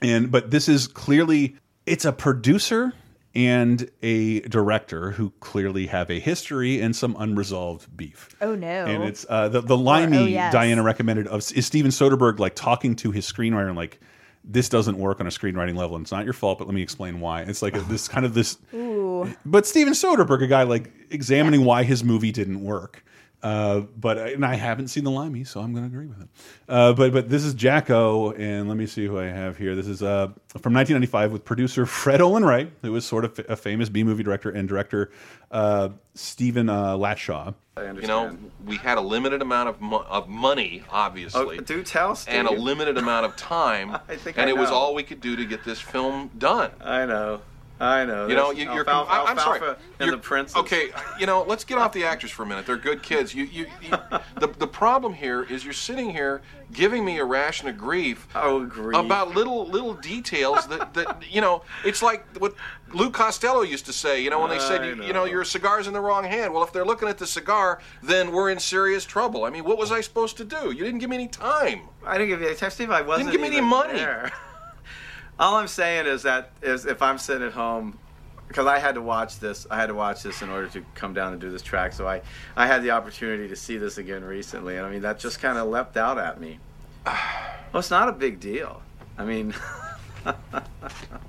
and 0.00 0.30
but 0.30 0.50
this 0.50 0.68
is 0.68 0.86
clearly 0.86 1.56
it's 1.86 2.04
a 2.04 2.12
producer 2.12 2.92
and 3.34 3.90
a 4.02 4.40
director 4.40 5.12
who 5.12 5.30
clearly 5.40 5.86
have 5.86 6.10
a 6.10 6.18
history 6.18 6.80
and 6.80 6.94
some 6.94 7.16
unresolved 7.18 7.96
beef. 7.96 8.34
Oh 8.40 8.54
no. 8.54 8.66
And 8.66 9.04
it's 9.04 9.24
uh, 9.28 9.48
the 9.48 9.60
the 9.60 9.76
limey 9.76 10.18
oh, 10.18 10.26
yes. 10.26 10.52
Diana 10.52 10.82
recommended 10.82 11.26
of 11.28 11.40
is 11.52 11.66
Steven 11.66 11.90
Soderbergh 11.90 12.38
like 12.38 12.54
talking 12.54 12.96
to 12.96 13.10
his 13.10 13.30
screenwriter 13.30 13.68
and 13.68 13.76
like 13.76 14.00
this 14.48 14.68
doesn't 14.68 14.98
work 14.98 15.20
on 15.20 15.26
a 15.26 15.30
screenwriting 15.30 15.76
level 15.76 15.94
and 15.94 16.04
it's 16.04 16.12
not 16.12 16.24
your 16.24 16.32
fault 16.32 16.58
but 16.58 16.66
let 16.66 16.74
me 16.74 16.82
explain 16.82 17.20
why. 17.20 17.42
It's 17.42 17.62
like 17.62 17.76
a, 17.76 17.80
this 17.80 18.08
kind 18.08 18.24
of 18.26 18.34
this 18.34 18.58
Ooh. 18.74 19.32
but 19.44 19.66
Steven 19.66 19.92
Soderbergh, 19.92 20.42
a 20.42 20.46
guy 20.46 20.62
like 20.64 20.90
examining 21.10 21.64
why 21.64 21.84
his 21.84 22.02
movie 22.02 22.32
didn't 22.32 22.62
work. 22.62 23.04
Uh, 23.40 23.80
but 23.96 24.18
and 24.18 24.44
I 24.44 24.56
haven't 24.56 24.88
seen 24.88 25.04
the 25.04 25.12
Limey, 25.12 25.44
so 25.44 25.60
I'm 25.60 25.72
going 25.72 25.88
to 25.88 25.94
agree 25.94 26.08
with 26.08 26.18
him. 26.18 26.28
Uh, 26.68 26.92
but 26.92 27.12
but 27.12 27.28
this 27.28 27.44
is 27.44 27.54
Jacko, 27.54 28.32
and 28.32 28.68
let 28.68 28.76
me 28.76 28.86
see 28.86 29.06
who 29.06 29.16
I 29.16 29.26
have 29.26 29.56
here. 29.56 29.76
This 29.76 29.86
is 29.86 30.02
uh, 30.02 30.26
from 30.60 30.74
1995 30.74 31.30
with 31.30 31.44
producer 31.44 31.86
Fred 31.86 32.20
Olen 32.20 32.44
Ray, 32.44 32.72
who 32.82 32.96
is 32.96 33.04
sort 33.04 33.24
of 33.24 33.38
a 33.48 33.54
famous 33.54 33.88
B 33.88 34.02
movie 34.02 34.24
director, 34.24 34.50
and 34.50 34.68
director 34.68 35.12
uh, 35.52 35.90
Stephen 36.14 36.68
Latshaw. 37.78 38.00
You 38.00 38.06
know, 38.06 38.38
we 38.64 38.76
had 38.76 38.98
a 38.98 39.00
limited 39.00 39.42
amount 39.42 39.68
of 39.68 39.80
mo 39.80 40.04
of 40.08 40.28
money, 40.28 40.82
obviously. 40.90 41.58
Oh, 41.58 41.62
do 41.62 41.82
tell, 41.82 42.14
Steve. 42.14 42.34
And 42.34 42.48
a 42.48 42.52
limited 42.52 42.98
amount 42.98 43.26
of 43.26 43.36
time, 43.36 43.92
I 44.08 44.16
think 44.16 44.38
and 44.38 44.46
I 44.46 44.50
it 44.50 44.56
was 44.56 44.70
all 44.70 44.94
we 44.94 45.02
could 45.02 45.20
do 45.20 45.36
to 45.36 45.44
get 45.44 45.64
this 45.64 45.80
film 45.80 46.30
done. 46.38 46.70
I 46.80 47.06
know. 47.06 47.40
I 47.80 48.04
know. 48.04 48.26
You 48.26 48.34
know, 48.34 48.50
you, 48.50 48.64
you're. 48.64 48.88
alfalfa, 48.88 49.12
I, 49.12 49.30
am 49.30 49.38
sorry. 49.38 49.60
and 49.68 49.76
You're- 50.00 50.10
the 50.10 50.18
prince. 50.18 50.56
Okay, 50.56 50.90
you 51.18 51.26
know, 51.26 51.44
let's 51.44 51.64
get 51.64 51.78
off 51.78 51.92
the 51.92 52.04
actors 52.04 52.30
for 52.30 52.42
a 52.42 52.46
minute. 52.46 52.66
They're 52.66 52.76
good 52.76 53.02
kids. 53.02 53.34
You, 53.34 53.44
you, 53.44 53.66
you 53.80 53.90
the, 54.36 54.48
the 54.48 54.66
problem 54.66 55.14
here 55.14 55.44
is 55.44 55.64
you're 55.64 55.72
sitting 55.72 56.10
here 56.10 56.42
giving 56.72 57.04
me 57.04 57.18
a 57.18 57.24
ration 57.24 57.68
of 57.68 57.78
grief. 57.78 58.26
Oh, 58.34 58.64
grief. 58.64 58.96
About 58.96 59.34
little 59.34 59.66
little 59.68 59.94
details 59.94 60.66
that 60.68 60.94
that 60.94 61.22
you 61.30 61.40
know. 61.40 61.62
It's 61.84 62.02
like 62.02 62.26
what 62.38 62.54
Lou 62.92 63.10
Costello 63.10 63.62
used 63.62 63.86
to 63.86 63.92
say. 63.92 64.22
You 64.22 64.30
know, 64.30 64.40
when 64.40 64.50
they 64.50 64.58
said, 64.58 64.82
I 64.82 64.86
you, 64.88 65.04
you 65.04 65.12
know, 65.12 65.24
your 65.24 65.44
cigar's 65.44 65.86
in 65.86 65.92
the 65.92 66.00
wrong 66.00 66.24
hand. 66.24 66.52
Well, 66.52 66.62
if 66.62 66.72
they're 66.72 66.84
looking 66.84 67.08
at 67.08 67.18
the 67.18 67.26
cigar, 67.26 67.80
then 68.02 68.32
we're 68.32 68.50
in 68.50 68.58
serious 68.58 69.04
trouble. 69.04 69.44
I 69.44 69.50
mean, 69.50 69.64
what 69.64 69.78
was 69.78 69.92
I 69.92 70.00
supposed 70.00 70.36
to 70.38 70.44
do? 70.44 70.70
You 70.70 70.84
didn't 70.84 70.98
give 70.98 71.10
me 71.10 71.16
any 71.16 71.28
time. 71.28 71.82
I 72.04 72.18
didn't 72.18 72.30
give 72.30 72.40
you 72.40 72.48
any 72.48 72.56
time, 72.56 72.70
Steve. 72.70 72.90
I 72.90 73.02
wasn't. 73.02 73.26
You 73.26 73.32
didn't 73.32 73.44
give 73.44 73.52
me 73.52 73.58
any 73.58 73.66
money. 73.66 73.94
there. 73.94 74.32
All 75.38 75.56
I'm 75.56 75.68
saying 75.68 76.06
is 76.06 76.22
that 76.22 76.50
is 76.62 76.86
if 76.86 77.00
I'm 77.00 77.18
sitting 77.18 77.46
at 77.46 77.52
home, 77.52 77.98
because 78.48 78.66
I 78.66 78.78
had 78.78 78.94
to 78.94 79.02
watch 79.02 79.38
this, 79.38 79.66
I 79.70 79.76
had 79.76 79.86
to 79.86 79.94
watch 79.94 80.22
this 80.22 80.42
in 80.42 80.48
order 80.48 80.68
to 80.68 80.84
come 80.94 81.14
down 81.14 81.32
and 81.32 81.40
do 81.40 81.50
this 81.50 81.62
track. 81.62 81.92
So 81.92 82.08
I, 82.08 82.22
I 82.56 82.66
had 82.66 82.82
the 82.82 82.90
opportunity 82.90 83.46
to 83.48 83.56
see 83.56 83.76
this 83.76 83.98
again 83.98 84.24
recently, 84.24 84.76
and 84.76 84.86
I 84.86 84.90
mean 84.90 85.02
that 85.02 85.18
just 85.18 85.40
kind 85.40 85.58
of 85.58 85.68
leapt 85.68 85.96
out 85.96 86.18
at 86.18 86.40
me. 86.40 86.58
Well, 87.70 87.80
it's 87.80 87.90
not 87.90 88.08
a 88.08 88.12
big 88.12 88.40
deal. 88.40 88.80
I 89.18 89.26
mean. 89.26 89.54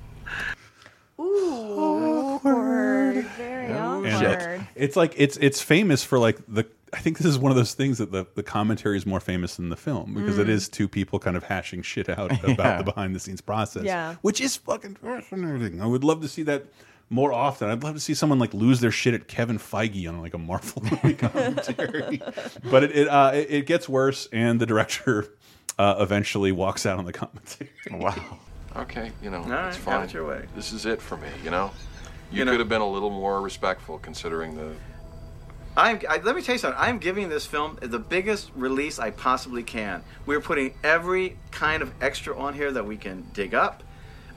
Ooh, 1.30 1.78
awkward. 1.78 3.24
Very 3.36 3.66
And 3.66 3.76
awkward. 3.76 4.66
it's 4.74 4.96
like 4.96 5.14
it's 5.16 5.36
it's 5.38 5.60
famous 5.62 6.04
for 6.04 6.18
like 6.18 6.38
the. 6.48 6.66
I 6.92 6.98
think 6.98 7.18
this 7.18 7.26
is 7.28 7.38
one 7.38 7.52
of 7.52 7.56
those 7.56 7.74
things 7.74 7.98
that 7.98 8.10
the 8.10 8.26
the 8.34 8.42
commentary 8.42 8.96
is 8.96 9.06
more 9.06 9.20
famous 9.20 9.56
than 9.56 9.68
the 9.68 9.76
film 9.76 10.14
because 10.14 10.38
it 10.38 10.48
Mm. 10.48 10.50
is 10.50 10.68
two 10.68 10.88
people 10.88 11.18
kind 11.20 11.36
of 11.36 11.44
hashing 11.44 11.82
shit 11.82 12.08
out 12.08 12.32
about 12.44 12.58
Yeah. 12.58 12.78
the 12.78 12.84
behind 12.84 13.14
the 13.14 13.20
scenes 13.20 13.40
process. 13.40 13.84
Yeah. 13.84 14.16
which 14.22 14.40
is 14.40 14.56
fucking 14.56 14.96
fascinating. 14.96 15.80
I 15.80 15.86
would 15.86 16.02
love 16.02 16.20
to 16.22 16.28
see 16.28 16.42
that 16.44 16.64
more 17.08 17.32
often. 17.32 17.70
I'd 17.70 17.84
love 17.84 17.94
to 17.94 18.00
see 18.00 18.14
someone 18.14 18.38
like 18.40 18.52
lose 18.54 18.80
their 18.80 18.90
shit 18.90 19.14
at 19.14 19.28
Kevin 19.28 19.58
Feige 19.58 20.08
on 20.08 20.20
like 20.20 20.34
a 20.34 20.38
Marvel 20.38 20.82
movie 20.90 21.14
commentary. 21.14 22.20
but 22.70 22.82
it 22.84 22.90
it, 22.96 23.08
uh, 23.08 23.30
it 23.34 23.46
it 23.50 23.66
gets 23.66 23.88
worse, 23.88 24.28
and 24.32 24.60
the 24.60 24.66
director 24.66 25.28
uh, 25.78 25.94
eventually 26.00 26.50
walks 26.50 26.86
out 26.86 26.98
on 26.98 27.04
the 27.04 27.12
commentary. 27.12 27.70
Wow. 27.92 28.38
Okay, 28.76 29.10
you 29.22 29.30
know, 29.30 29.38
All 29.38 29.42
it's 29.44 29.50
right, 29.52 29.74
fine. 29.74 29.94
have 30.00 30.04
it 30.10 30.14
your 30.14 30.26
way. 30.26 30.44
This 30.54 30.72
is 30.72 30.86
it 30.86 31.02
for 31.02 31.16
me. 31.16 31.28
You 31.42 31.50
know, 31.50 31.70
you, 32.30 32.38
You 32.38 32.44
know- 32.44 32.52
could 32.52 32.60
have 32.60 32.68
been 32.68 32.80
a 32.80 32.88
little 32.88 33.10
more 33.10 33.40
respectful 33.40 33.98
considering 33.98 34.56
the 34.56 34.72
I'm, 35.76 36.00
I, 36.08 36.16
let 36.18 36.34
me 36.34 36.42
tell 36.42 36.56
you 36.56 36.58
something. 36.58 36.78
I'm 36.80 36.98
giving 36.98 37.28
this 37.28 37.46
film 37.46 37.78
the 37.80 37.98
biggest 38.00 38.50
release 38.56 38.98
I 38.98 39.10
possibly 39.12 39.62
can. 39.62 40.02
We're 40.26 40.40
putting 40.40 40.74
every 40.82 41.36
kind 41.52 41.80
of 41.82 41.92
extra 42.02 42.36
on 42.36 42.54
here 42.54 42.72
that 42.72 42.84
we 42.84 42.96
can 42.96 43.24
dig 43.32 43.54
up. 43.54 43.84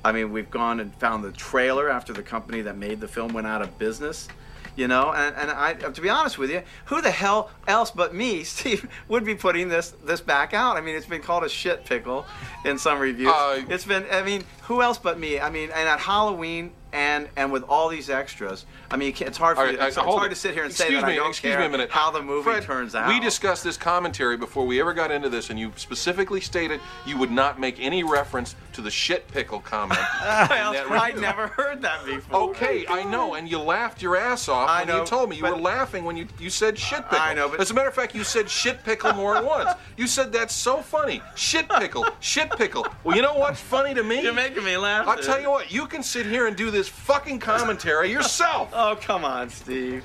I 0.05 0.11
mean, 0.11 0.31
we've 0.31 0.49
gone 0.51 0.79
and 0.79 0.93
found 0.95 1.23
the 1.23 1.31
trailer 1.31 1.89
after 1.89 2.13
the 2.13 2.21
company 2.21 2.61
that 2.61 2.77
made 2.77 3.01
the 3.01 3.07
film 3.07 3.33
went 3.33 3.47
out 3.47 3.63
of 3.63 3.79
business. 3.79 4.27
You 4.75 4.87
know, 4.87 5.13
and, 5.13 5.35
and 5.35 5.51
I, 5.51 5.73
to 5.73 6.01
be 6.01 6.09
honest 6.09 6.39
with 6.39 6.49
you, 6.49 6.63
who 6.85 6.99
the 7.01 7.11
hell 7.11 7.51
else 7.67 7.91
but 7.91 8.15
me, 8.15 8.43
Steve, 8.53 8.89
would 9.07 9.23
be 9.23 9.35
putting 9.35 9.69
this 9.69 9.91
this 10.03 10.19
back 10.21 10.53
out? 10.53 10.77
I 10.77 10.81
mean, 10.81 10.95
it's 10.95 11.05
been 11.05 11.21
called 11.21 11.43
a 11.43 11.49
shit 11.49 11.85
pickle 11.85 12.25
in 12.65 12.77
some 12.79 12.99
reviews. 12.99 13.31
Uh, 13.31 13.63
it's 13.69 13.85
been, 13.85 14.05
I 14.11 14.23
mean, 14.23 14.43
who 14.63 14.81
else 14.81 14.97
but 14.97 15.19
me? 15.19 15.39
I 15.39 15.49
mean, 15.51 15.69
and 15.69 15.87
at 15.87 15.99
Halloween, 15.99 16.71
and 16.91 17.27
and 17.37 17.51
with 17.51 17.63
all 17.63 17.87
these 17.89 18.09
extras, 18.09 18.65
I 18.89 18.97
mean, 18.97 19.13
it's 19.19 19.37
hard 19.37 19.57
for 19.57 19.63
All 19.63 19.67
you, 19.71 19.73
it's, 19.73 19.81
uh, 19.81 19.87
it's 19.87 19.95
hard 19.97 20.27
it. 20.31 20.35
to 20.35 20.35
sit 20.41 20.53
here 20.55 20.63
and 20.63 20.73
say 20.73 20.85
excuse 20.85 21.01
that 21.01 21.07
me, 21.07 21.13
I 21.13 21.17
don't 21.17 21.29
excuse 21.29 21.53
care 21.53 21.59
me 21.59 21.65
a 21.67 21.69
minute. 21.69 21.91
how 21.91 22.09
the 22.11 22.21
movie 22.21 22.43
Fred, 22.43 22.63
turns 22.63 22.95
out. 22.95 23.09
We 23.09 23.19
discussed 23.19 23.63
this 23.63 23.77
commentary 23.77 24.37
before 24.37 24.65
we 24.65 24.79
ever 24.79 24.93
got 24.93 25.11
into 25.11 25.29
this, 25.29 25.49
and 25.51 25.59
you 25.59 25.71
specifically 25.75 26.41
stated 26.41 26.79
you 27.05 27.17
would 27.17 27.31
not 27.31 27.59
make 27.59 27.79
any 27.79 28.03
reference 28.03 28.55
to 28.73 28.81
the 28.81 28.91
shit 28.91 29.27
pickle 29.27 29.59
comment. 29.59 29.99
I 30.21 31.13
never 31.17 31.47
heard 31.47 31.81
that 31.81 32.05
before. 32.05 32.49
Okay, 32.49 32.85
I 32.87 33.03
know, 33.03 33.35
and 33.35 33.49
you 33.49 33.59
laughed 33.59 34.01
your 34.01 34.15
ass 34.15 34.47
off 34.47 34.69
I 34.69 34.79
when 34.79 34.87
know, 34.87 34.99
you 35.01 35.05
told 35.05 35.29
me. 35.29 35.37
You 35.37 35.43
were 35.43 35.55
laughing 35.57 36.03
when 36.03 36.17
you, 36.17 36.27
you 36.39 36.49
said 36.49 36.77
shit 36.77 37.03
pickle. 37.03 37.17
I 37.19 37.33
know, 37.33 37.49
but- 37.49 37.59
As 37.59 37.71
a 37.71 37.73
matter 37.73 37.89
of 37.89 37.95
fact, 37.95 38.15
you 38.15 38.23
said 38.23 38.49
shit 38.49 38.83
pickle 38.83 39.13
more 39.13 39.35
than 39.35 39.45
once. 39.45 39.71
You 39.97 40.07
said 40.07 40.31
that's 40.31 40.53
so 40.53 40.81
funny. 40.81 41.21
Shit 41.35 41.69
pickle, 41.69 42.05
shit 42.19 42.49
pickle. 42.51 42.87
Well, 43.03 43.15
you 43.15 43.21
know 43.21 43.35
what's 43.35 43.59
funny 43.59 43.93
to 43.93 44.03
me? 44.03 44.21
You're 44.21 44.33
making 44.33 44.63
me 44.63 44.77
laugh. 44.77 45.07
I'll 45.07 45.17
tell 45.17 45.39
you 45.39 45.49
what, 45.49 45.71
you 45.71 45.85
can 45.87 46.03
sit 46.03 46.25
here 46.25 46.47
and 46.47 46.55
do 46.55 46.71
this 46.71 46.87
fucking 46.87 47.39
commentary 47.39 48.11
yourself. 48.11 48.71
Oh, 48.83 48.97
come 48.99 49.23
on, 49.23 49.49
Steve. 49.49 50.03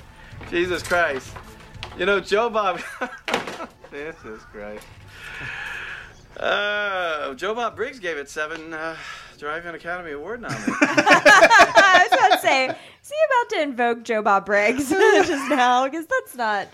Jesus 0.51 0.83
Christ. 0.83 1.35
You 1.99 2.07
know, 2.07 2.21
Joe 2.21 2.49
Bob. 2.51 2.81
Jesus 3.91 4.43
Christ. 4.53 4.85
Uh, 6.39 7.35
Joe 7.35 7.55
Bob 7.55 7.77
Briggs 7.77 7.99
gave 7.99 8.17
it 8.17 8.29
seven 8.29 8.73
uh, 8.73 8.97
Drive-In 9.39 9.75
Academy 9.75 10.13
Award 10.13 10.41
nominations. 10.41 10.77
I 10.81 12.07
was 12.11 12.19
about 12.19 12.37
to 12.37 12.47
say, 12.47 12.67
is 12.69 13.09
he 13.09 13.15
about 13.27 13.51
to 13.51 13.63
invoke 13.63 14.03
Joe 14.05 14.23
Bob 14.23 14.47
Briggs 14.47 14.89
just 14.91 15.51
now? 15.51 15.85
Because 15.89 16.07
that's 16.07 16.37
not 16.37 16.69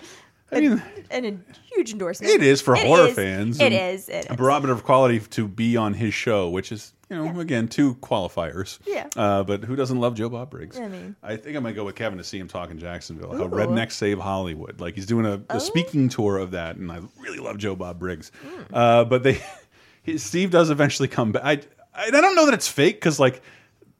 I 0.53 0.61
mean, 0.61 0.82
an, 1.11 1.24
a 1.24 1.36
huge 1.74 1.93
endorsement. 1.93 2.32
It 2.32 2.43
is 2.43 2.61
for 2.61 2.77
It 2.77 2.86
horror 2.86 3.09
is. 3.09 3.15
fans. 3.15 3.61
It 3.61 3.73
is. 3.73 4.09
It 4.09 4.27
a 4.27 4.32
is. 4.32 4.36
barometer 4.36 4.73
of 4.73 4.85
quality 4.85 5.19
to 5.20 5.49
be 5.49 5.77
on 5.77 5.95
his 5.95 6.12
show, 6.15 6.49
which 6.49 6.70
is 6.70 6.93
you 7.10 7.16
know 7.16 7.40
again 7.40 7.68
two 7.68 7.94
qualifiers. 7.97 8.78
Yeah. 8.86 9.09
Uh, 9.16 9.43
but 9.44 9.64
who 9.64 9.76
doesn't 9.76 9.98
love 10.01 10.14
Joe 10.14 10.28
Bob 10.28 10.51
Briggs? 10.51 10.78
I 10.78 10.89
mean- 10.89 11.16
I 11.22 11.36
think 11.36 11.56
I 11.56 11.60
might 11.60 11.74
go 11.74 11.85
with 11.85 11.94
Kevin 11.97 12.18
to 12.18 12.24
see 12.24 12.39
him 12.39 12.48
talk 12.48 12.70
in 12.70 12.78
Jacksonville. 12.78 13.36
How 13.36 13.44
Ooh. 13.44 13.48
Redneck 13.48 13.93
Save 13.93 14.18
Hollywood. 14.18 14.81
Like 14.81 14.94
he's 14.94 15.06
doing 15.06 15.26
a, 15.26 15.35
a 15.35 15.43
Oh. 15.56 15.59
speaking 15.59 16.09
tour 16.09 16.39
of 16.39 16.52
that, 16.52 16.76
and 16.76 16.90
I 16.90 17.01
really 17.20 17.39
love 17.39 17.59
Joe 17.59 17.76
Bob 17.76 17.98
Briggs. 17.98 18.31
Hmm. 18.43 18.74
Uh, 18.74 19.05
but 19.05 19.22
they, 19.22 19.40
he, 20.02 20.18
Steve 20.18 20.51
does 20.51 20.70
eventually 20.70 21.09
come 21.09 21.32
back. 21.32 21.43
I, 21.44 21.52
I, 21.94 22.06
I 22.06 22.10
don't 22.10 22.35
know 22.36 22.47
that 22.47 22.55
it's 22.55 22.68
fake 22.68 22.97
because 22.97 23.18
like. 23.20 23.43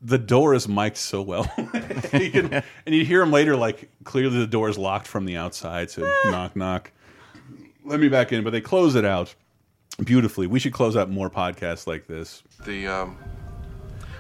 The 0.07 0.19
door 0.19 0.53
is 0.53 0.69
mic'd 0.69 0.99
so 0.99 1.23
well, 1.23 1.51
You 2.13 2.31
can- 2.31 2.53
and 2.85 2.95
you 2.95 3.07
hear 3.07 3.23
him 3.23 3.31
later. 3.33 3.57
Like 3.57 3.89
clearly, 4.05 4.37
the 4.39 4.47
door 4.47 4.69
is 4.69 4.77
locked 4.77 5.07
from 5.07 5.25
the 5.25 5.39
outside. 5.39 5.91
So 5.91 6.03
knock, 6.27 6.55
knock 6.55 6.93
let 7.87 7.99
me 8.01 8.11
back 8.11 8.31
in, 8.31 8.45
but 8.45 8.51
they 8.51 8.61
close 8.61 8.97
it 8.97 9.07
out 9.07 9.35
beautifully. 10.03 10.47
We 10.47 10.59
should 10.59 10.73
close 10.73 10.97
out 10.97 11.11
more 11.11 11.31
podcasts 11.31 11.87
like 11.87 12.07
this. 12.07 12.43
The 12.65 12.87
um, 12.87 13.19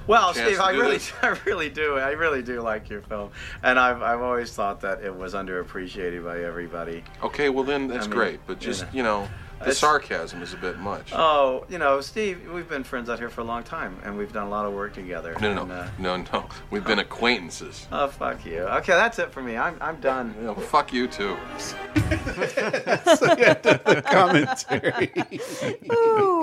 Well, 0.06 0.34
Steve, 0.34 0.60
I 0.60 0.70
really, 0.70 0.94
this. 0.94 1.12
I 1.22 1.36
really 1.46 1.70
do. 1.70 1.96
I 1.96 2.10
really 2.10 2.42
do 2.42 2.60
like 2.60 2.88
your 2.90 3.02
film, 3.02 3.30
and 3.62 3.78
I've, 3.78 4.02
I've 4.02 4.20
always 4.20 4.52
thought 4.52 4.80
that 4.82 5.02
it 5.02 5.14
was 5.14 5.34
underappreciated 5.34 6.24
by 6.24 6.42
everybody. 6.42 7.02
Okay, 7.22 7.48
well 7.48 7.64
then 7.64 7.88
that's 7.88 8.06
I 8.06 8.08
mean, 8.08 8.16
great, 8.16 8.40
but 8.46 8.60
you 8.60 8.66
just 8.66 8.82
know. 8.82 8.88
you 8.92 9.02
know, 9.02 9.28
the 9.64 9.70
It's- 9.70 9.78
sarcasm 9.78 10.42
is 10.42 10.52
a 10.52 10.56
bit 10.56 10.78
much. 10.78 11.12
Oh, 11.12 11.64
you 11.68 11.78
know, 11.78 12.00
Steve, 12.00 12.40
we've 12.52 12.68
been 12.68 12.84
friends 12.84 13.08
out 13.08 13.18
here 13.18 13.30
for 13.30 13.40
a 13.40 13.44
long 13.44 13.62
time, 13.62 13.96
and 14.04 14.16
we've 14.18 14.32
done 14.32 14.46
a 14.46 14.50
lot 14.50 14.66
of 14.66 14.72
work 14.72 14.92
together. 14.94 15.34
no, 15.40 15.54
no, 15.54 15.62
and, 15.62 15.72
uh, 15.72 15.86
no, 15.98 16.16
no, 16.16 16.24
no. 16.32 16.48
We've 16.70 16.84
been 16.84 16.98
acquaintances. 16.98 17.86
oh, 17.90 18.08
fuck 18.08 18.44
you. 18.44 18.60
Okay, 18.60 18.92
that's 18.92 19.18
it 19.18 19.32
for 19.32 19.42
me. 19.42 19.56
I'm, 19.56 19.76
I'm 19.80 19.96
done. 20.00 20.34
Yeah, 20.38 20.46
well, 20.50 20.54
fuck 20.56 20.92
you 20.92 21.06
too. 21.08 21.36
Commentary. 24.10 25.10
Ooh, 25.16 25.22
that 25.86 26.33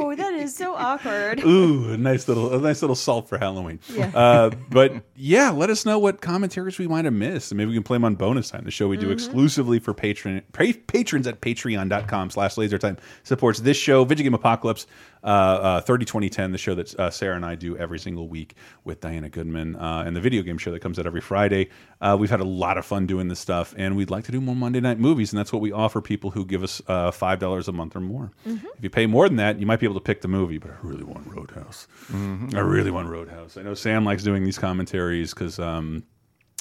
is 0.52 0.58
so 0.58 0.76
awkward. 0.76 1.40
Ooh, 1.46 1.92
a 1.94 1.98
nice 1.98 2.28
little, 2.28 2.54
a 2.54 2.60
nice 2.60 2.82
little 2.82 2.96
salt 2.96 3.28
for 3.30 3.38
Halloween. 3.38 3.80
Yeah. 3.94 4.12
Uh, 4.14 4.50
but 4.70 4.94
yeah, 5.16 5.50
let 5.52 5.70
us 5.70 5.86
know 5.86 5.98
what 6.00 6.22
commentaries 6.22 6.78
we 6.78 6.88
might 6.88 7.06
have 7.06 7.14
missed, 7.14 7.52
and 7.52 7.58
maybe 7.58 7.70
we 7.70 7.76
can 7.76 7.84
play 7.84 7.96
them 7.96 8.06
on 8.06 8.16
bonus 8.16 8.50
time. 8.50 8.64
The 8.66 8.72
show 8.72 8.88
we 8.88 8.98
do 8.98 9.02
Mm-hmm. 9.08 9.14
exclusively 9.14 9.80
for 9.80 9.94
patron 9.94 10.42
pa 10.54 10.66
patrons 10.88 11.28
at 11.28 11.42
Patreon.com/slash 11.42 12.58
laser 12.58 12.78
time 12.78 12.98
supports 13.24 13.60
this 13.60 13.78
show, 13.78 14.04
Video 14.06 14.24
Game 14.24 14.34
Apocalypse, 14.34 14.86
uh, 15.24 15.28
uh, 15.28 15.82
30 15.82 16.06
2010, 16.06 16.52
the 16.52 16.58
show 16.58 16.76
that 16.76 16.98
uh, 17.00 17.10
Sarah 17.10 17.36
and 17.36 17.46
I 17.46 17.56
do 17.56 17.78
every 17.78 18.00
single 18.00 18.28
week 18.28 18.56
with 18.84 19.02
Diana 19.02 19.30
Goodman, 19.30 19.76
uh, 19.76 20.04
and 20.06 20.16
the 20.16 20.22
video 20.22 20.42
game 20.44 20.58
show 20.58 20.72
that 20.72 20.82
comes 20.82 20.98
out 21.00 21.06
every 21.06 21.22
Friday. 21.22 21.70
Uh, 22.00 22.18
we've 22.20 22.30
had 22.30 22.40
a 22.40 22.46
lot 22.46 22.78
of 22.78 22.86
fun 22.86 23.06
doing 23.06 23.28
this 23.28 23.40
stuff, 23.40 23.74
and 23.78 23.96
we'd 23.96 24.10
like 24.10 24.24
to 24.26 24.32
do 24.32 24.42
more 24.42 24.56
Monday 24.56 24.80
night 24.80 25.00
movies, 25.00 25.32
and 25.32 25.40
that's 25.40 25.52
what 25.54 25.62
we 25.62 25.72
offer 25.72 26.02
people 26.02 26.32
who 26.32 26.46
give 26.46 26.64
us 26.64 26.82
uh, 26.88 27.12
five 27.12 27.40
dollars 27.40 27.68
a 27.68 27.72
month 27.72 27.96
or 27.96 28.02
more. 28.02 28.32
Mm-hmm. 28.48 28.66
If 28.78 28.84
you 28.84 28.90
pay 28.90 29.06
more 29.06 29.28
than 29.28 29.38
that, 29.38 29.60
you 29.60 29.66
might 29.66 29.80
be 29.80 29.86
able 29.86 29.96
to 29.96 30.04
pick 30.04 30.22
the 30.22 30.28
movie, 30.28 30.41
but 30.58 30.72
I 30.72 30.76
really 30.82 31.04
want 31.04 31.28
Roadhouse. 31.28 31.88
I 32.14 32.60
really 32.60 32.92
want 32.92 33.08
Roadhouse. 33.08 33.58
I 33.58 33.62
know 33.64 33.74
Sam 33.74 34.06
likes 34.06 34.24
doing 34.24 34.44
these 34.44 34.58
commentaries 34.58 35.34
because 35.34 35.60
um, 35.60 36.04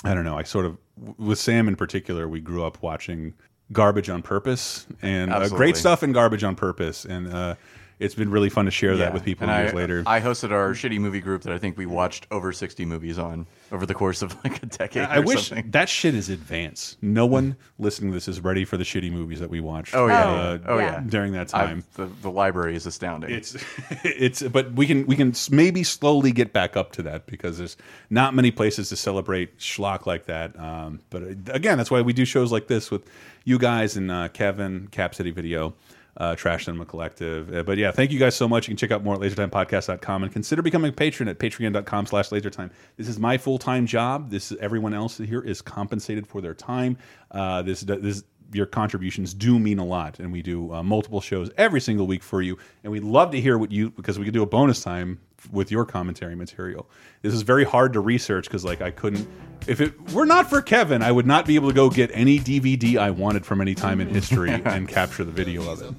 I 0.05 0.15
don't 0.15 0.25
know. 0.25 0.39
I 0.39 0.43
sort 0.43 0.67
of 0.67 0.79
with 1.19 1.39
Sam 1.39 1.69
in 1.69 1.77
particular, 1.77 2.29
we 2.29 2.41
grew 2.41 2.65
up 2.65 2.83
watching 2.83 3.35
Garbage 3.73 4.09
on 4.11 4.23
Purpose 4.23 4.87
and 5.03 5.33
uh, 5.33 5.49
great 5.49 5.77
stuff 5.77 6.03
in 6.03 6.13
Garbage 6.13 6.45
on 6.45 6.57
Purpose, 6.57 7.05
and 7.05 7.33
uh, 7.33 7.55
it's 8.01 8.15
been 8.15 8.31
really 8.31 8.49
fun 8.49 8.65
to 8.65 8.71
share 8.71 8.97
that 8.97 9.13
with 9.13 9.23
people 9.23 9.49
And 9.49 9.63
years 9.63 9.75
I, 9.75 9.77
later. 9.77 10.03
I 10.07 10.21
hosted 10.21 10.51
our 10.51 10.73
shitty 10.73 10.99
movie 10.99 11.21
group 11.21 11.43
that 11.43 11.53
I 11.53 11.59
think 11.59 11.77
we 11.77 11.85
watched 11.85 12.27
over 12.31 12.51
60 12.51 12.87
movies 12.87 13.19
on 13.19 13.47
over 13.71 13.85
the 13.85 13.95
course 13.95 14.23
of 14.23 14.35
like 14.43 14.63
a 14.63 14.67
decade. 14.67 15.03
I 15.03 15.21
wish 15.21 15.49
something. 15.49 15.71
that 15.73 15.89
shit 15.91 16.15
is 16.15 16.31
advanced. 16.31 16.97
No 17.03 17.27
one 17.27 17.57
listening 17.79 18.11
to 18.11 18.15
this 18.15 18.27
is 18.27 18.41
ready 18.41 18.65
for 18.65 18.79
the 18.79 18.85
shitty 18.85 19.13
movies 19.13 19.39
that 19.41 19.51
we 19.51 19.61
watched. 19.61 19.95
Oh 19.95 20.07
yeah, 20.07 20.25
uh, 20.25 20.59
oh 20.67 20.79
yeah. 20.79 21.03
during 21.07 21.35
that 21.35 21.49
time. 21.49 21.85
the, 21.95 22.07
the 22.23 22.31
library 22.31 22.75
is 22.75 22.87
astounding. 22.87 23.31
It's 23.31 23.57
it's 24.03 24.43
but 24.43 24.73
we 24.73 24.87
can 24.87 25.07
we 25.07 25.15
can 25.15 25.35
maybe 25.51 25.83
slowly 25.85 26.33
get 26.33 26.55
back 26.55 26.79
up 26.79 26.93
to 26.93 27.03
that 27.03 27.27
because 27.27 27.59
there's 27.59 27.77
not 28.09 28.35
many 28.35 28.51
places 28.51 28.89
to 28.89 28.97
celebrate 28.97 29.59
schlock 29.59 30.07
like 30.07 30.25
that. 30.25 30.59
Um, 30.59 31.01
but 31.11 31.23
uh, 31.23 31.27
again, 31.49 31.77
that's 31.77 31.91
why 31.91 32.01
we 32.01 32.15
do 32.15 32.25
shows 32.25 32.51
like 32.51 32.67
this 32.67 32.91
with 32.91 33.07
you 33.45 33.59
guys 33.59 33.97
and 33.97 34.11
uh, 34.11 34.29
Kevin, 34.29 34.89
Cap 34.91 35.15
City 35.15 35.31
Video. 35.31 35.75
Uh, 36.21 36.37
Trash 36.37 36.67
Cinema 36.67 36.85
Collective. 36.85 37.53
Uh, 37.53 37.63
but 37.63 37.79
yeah, 37.79 37.91
thank 37.93 38.13
you 38.13 38.19
guys 38.19 38.37
so 38.37 38.47
much. 38.47 38.69
You 38.69 38.73
can 38.73 38.77
check 38.77 38.91
out 38.91 39.03
more 39.03 39.15
at 39.15 39.21
lasertimepodcast.com 39.23 40.23
and 40.23 40.31
consider 40.31 40.61
becoming 40.61 40.91
a 40.91 40.93
patron 40.93 41.31
at 41.31 41.39
patreon.com 41.39 42.05
slash 42.05 42.29
lasertime. 42.29 42.71
This 42.99 43.09
is 43.09 43.19
my 43.19 43.39
full-time 43.39 43.87
job. 43.87 44.31
This 44.31 44.53
is 44.53 44.59
everyone 44.59 44.93
else 44.93 45.17
here 45.17 45.41
is 45.41 45.63
compensated 45.63 46.27
for 46.27 46.43
their 46.43 46.53
time. 46.53 46.99
Uh, 47.31 47.63
this, 47.63 47.81
this, 47.81 48.23
your 48.53 48.67
contributions 48.67 49.35
do 49.35 49.59
mean 49.59 49.79
a 49.79 49.85
lot 49.85 50.19
and 50.19 50.33
we 50.33 50.43
do 50.43 50.73
uh, 50.73 50.83
multiple 50.83 51.21
shows 51.21 51.51
every 51.57 51.81
single 51.81 52.07
week 52.07 52.23
for 52.23 52.43
you 52.43 52.59
and 52.83 52.93
we'd 52.93 53.05
love 53.05 53.31
to 53.31 53.41
hear 53.41 53.59
what 53.59 53.71
you 53.71 53.91
because 53.91 54.19
we 54.19 54.25
could 54.25 54.35
do 54.35 54.43
a 54.43 54.47
bonus 54.47 54.83
time 54.83 55.19
with 55.53 55.71
your 55.71 55.87
commentary 55.87 56.35
material. 56.35 56.87
This 57.23 57.33
is 57.33 57.43
very 57.43 57.65
hard 57.65 57.93
to 57.95 58.01
research 58.01 58.47
because 58.47 58.65
like 58.65 58.81
i 58.81 58.91
couldn't 58.91 59.29
if 59.67 59.81
it 59.81 60.13
were 60.13 60.27
not 60.27 60.49
for 60.49 60.63
kevin 60.63 61.03
i 61.03 61.13
would 61.13 61.27
not 61.27 61.47
be 61.47 61.55
able 61.55 61.69
to 61.69 61.75
go 61.75 61.91
get 61.91 62.11
any 62.15 62.39
dvd 62.39 62.97
i 62.97 63.11
wanted 63.11 63.45
from 63.45 63.61
any 63.61 63.75
time 63.75 64.01
in 64.01 64.09
history 64.09 64.51
and 64.65 64.89
capture 64.89 65.25
the 65.25 65.33
video 65.33 65.71
of 65.71 65.83
it. 65.83 65.95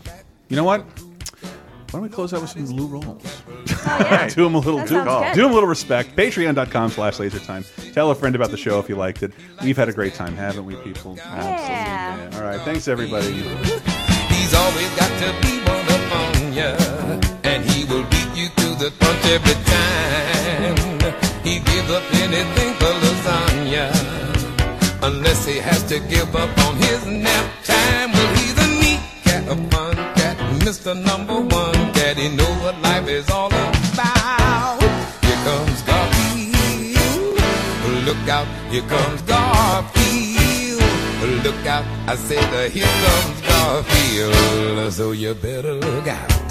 You 0.49 0.56
know 0.56 0.64
what 0.64 0.86
why 1.91 1.99
don't 1.99 2.03
we 2.03 2.09
close 2.09 2.34
out 2.34 2.41
with 2.41 2.49
some 2.51 2.65
Lou 2.68 2.88
Rawls? 2.88 3.41
Oh, 3.85 4.27
do 4.35 4.43
them 4.45 4.55
a 4.55 4.59
little, 4.59 4.77
That 4.80 4.88
do, 4.88 4.93
sounds 4.95 5.26
good. 5.27 5.35
do 5.35 5.45
'em 5.45 5.51
a 5.51 5.53
little 5.53 5.69
respect. 5.69 6.15
Patreon.com 6.15 6.91
slash 6.91 7.18
lasertime. 7.18 7.65
Tell 7.93 8.09
a 8.11 8.15
friend 8.15 8.35
about 8.35 8.51
the 8.51 8.57
show 8.57 8.80
if 8.80 8.88
you 8.89 8.95
liked 8.95 9.22
it. 9.23 9.31
We've 9.63 9.77
had 9.77 9.89
a 9.89 9.93
great 9.93 10.13
time, 10.13 10.35
haven't 10.35 10.65
we, 10.65 10.76
people? 10.77 11.15
Yeah. 11.18 12.30
All 12.35 12.41
right. 12.43 12.61
Thanks, 12.61 12.88
everybody. 12.88 13.31
He's 13.34 14.53
always 14.53 14.89
got 14.95 15.11
to 15.19 15.34
be 15.45 15.59
one 15.59 15.88
up 15.89 16.11
on 16.15 16.53
ya, 16.53 16.76
and 17.43 17.63
he 17.69 17.84
will 17.85 18.03
beat 18.05 18.34
you 18.35 18.47
to 18.49 18.76
the 18.84 18.91
punch 18.99 19.26
every 19.26 19.55
time. 19.65 20.76
He 21.43 21.59
give 21.59 21.89
up 21.91 22.03
anything 22.15 22.73
for 22.76 22.93
lasagna, 23.03 23.91
unless 25.03 25.45
he 25.45 25.57
has 25.59 25.84
to 25.89 25.99
give 25.99 26.34
up 26.35 26.49
on 26.68 26.76
his 26.77 27.05
nap 27.05 27.51
time. 27.63 28.11
Well, 28.13 28.34
he's 28.35 28.57
a 28.57 28.68
neat 28.81 28.99
cat, 29.23 29.43
a 29.47 29.55
fun 29.69 29.72
cat, 29.72 29.90
Mr. 30.72 30.95
Number 30.95 31.34
One 31.34 31.91
Daddy 31.91 32.30
He 32.30 32.35
know 32.38 32.49
what 32.64 32.81
life 32.81 33.06
is 33.10 33.30
all 33.30 33.48
about. 33.48 34.80
Here 35.22 35.41
comes 35.43 35.81
Garfield. 35.81 37.41
Look 38.06 38.30
out, 38.30 38.48
here 38.72 38.84
comes 38.84 39.22
Garfield. 39.23 40.81
Look 41.43 41.65
out, 41.65 41.84
I 42.07 42.15
said, 42.15 42.72
here 42.72 42.85
comes 43.03 43.41
Garfield. 43.41 44.93
So 44.93 45.11
you 45.11 45.34
better 45.34 45.73
look 45.73 46.07
out. 46.07 46.51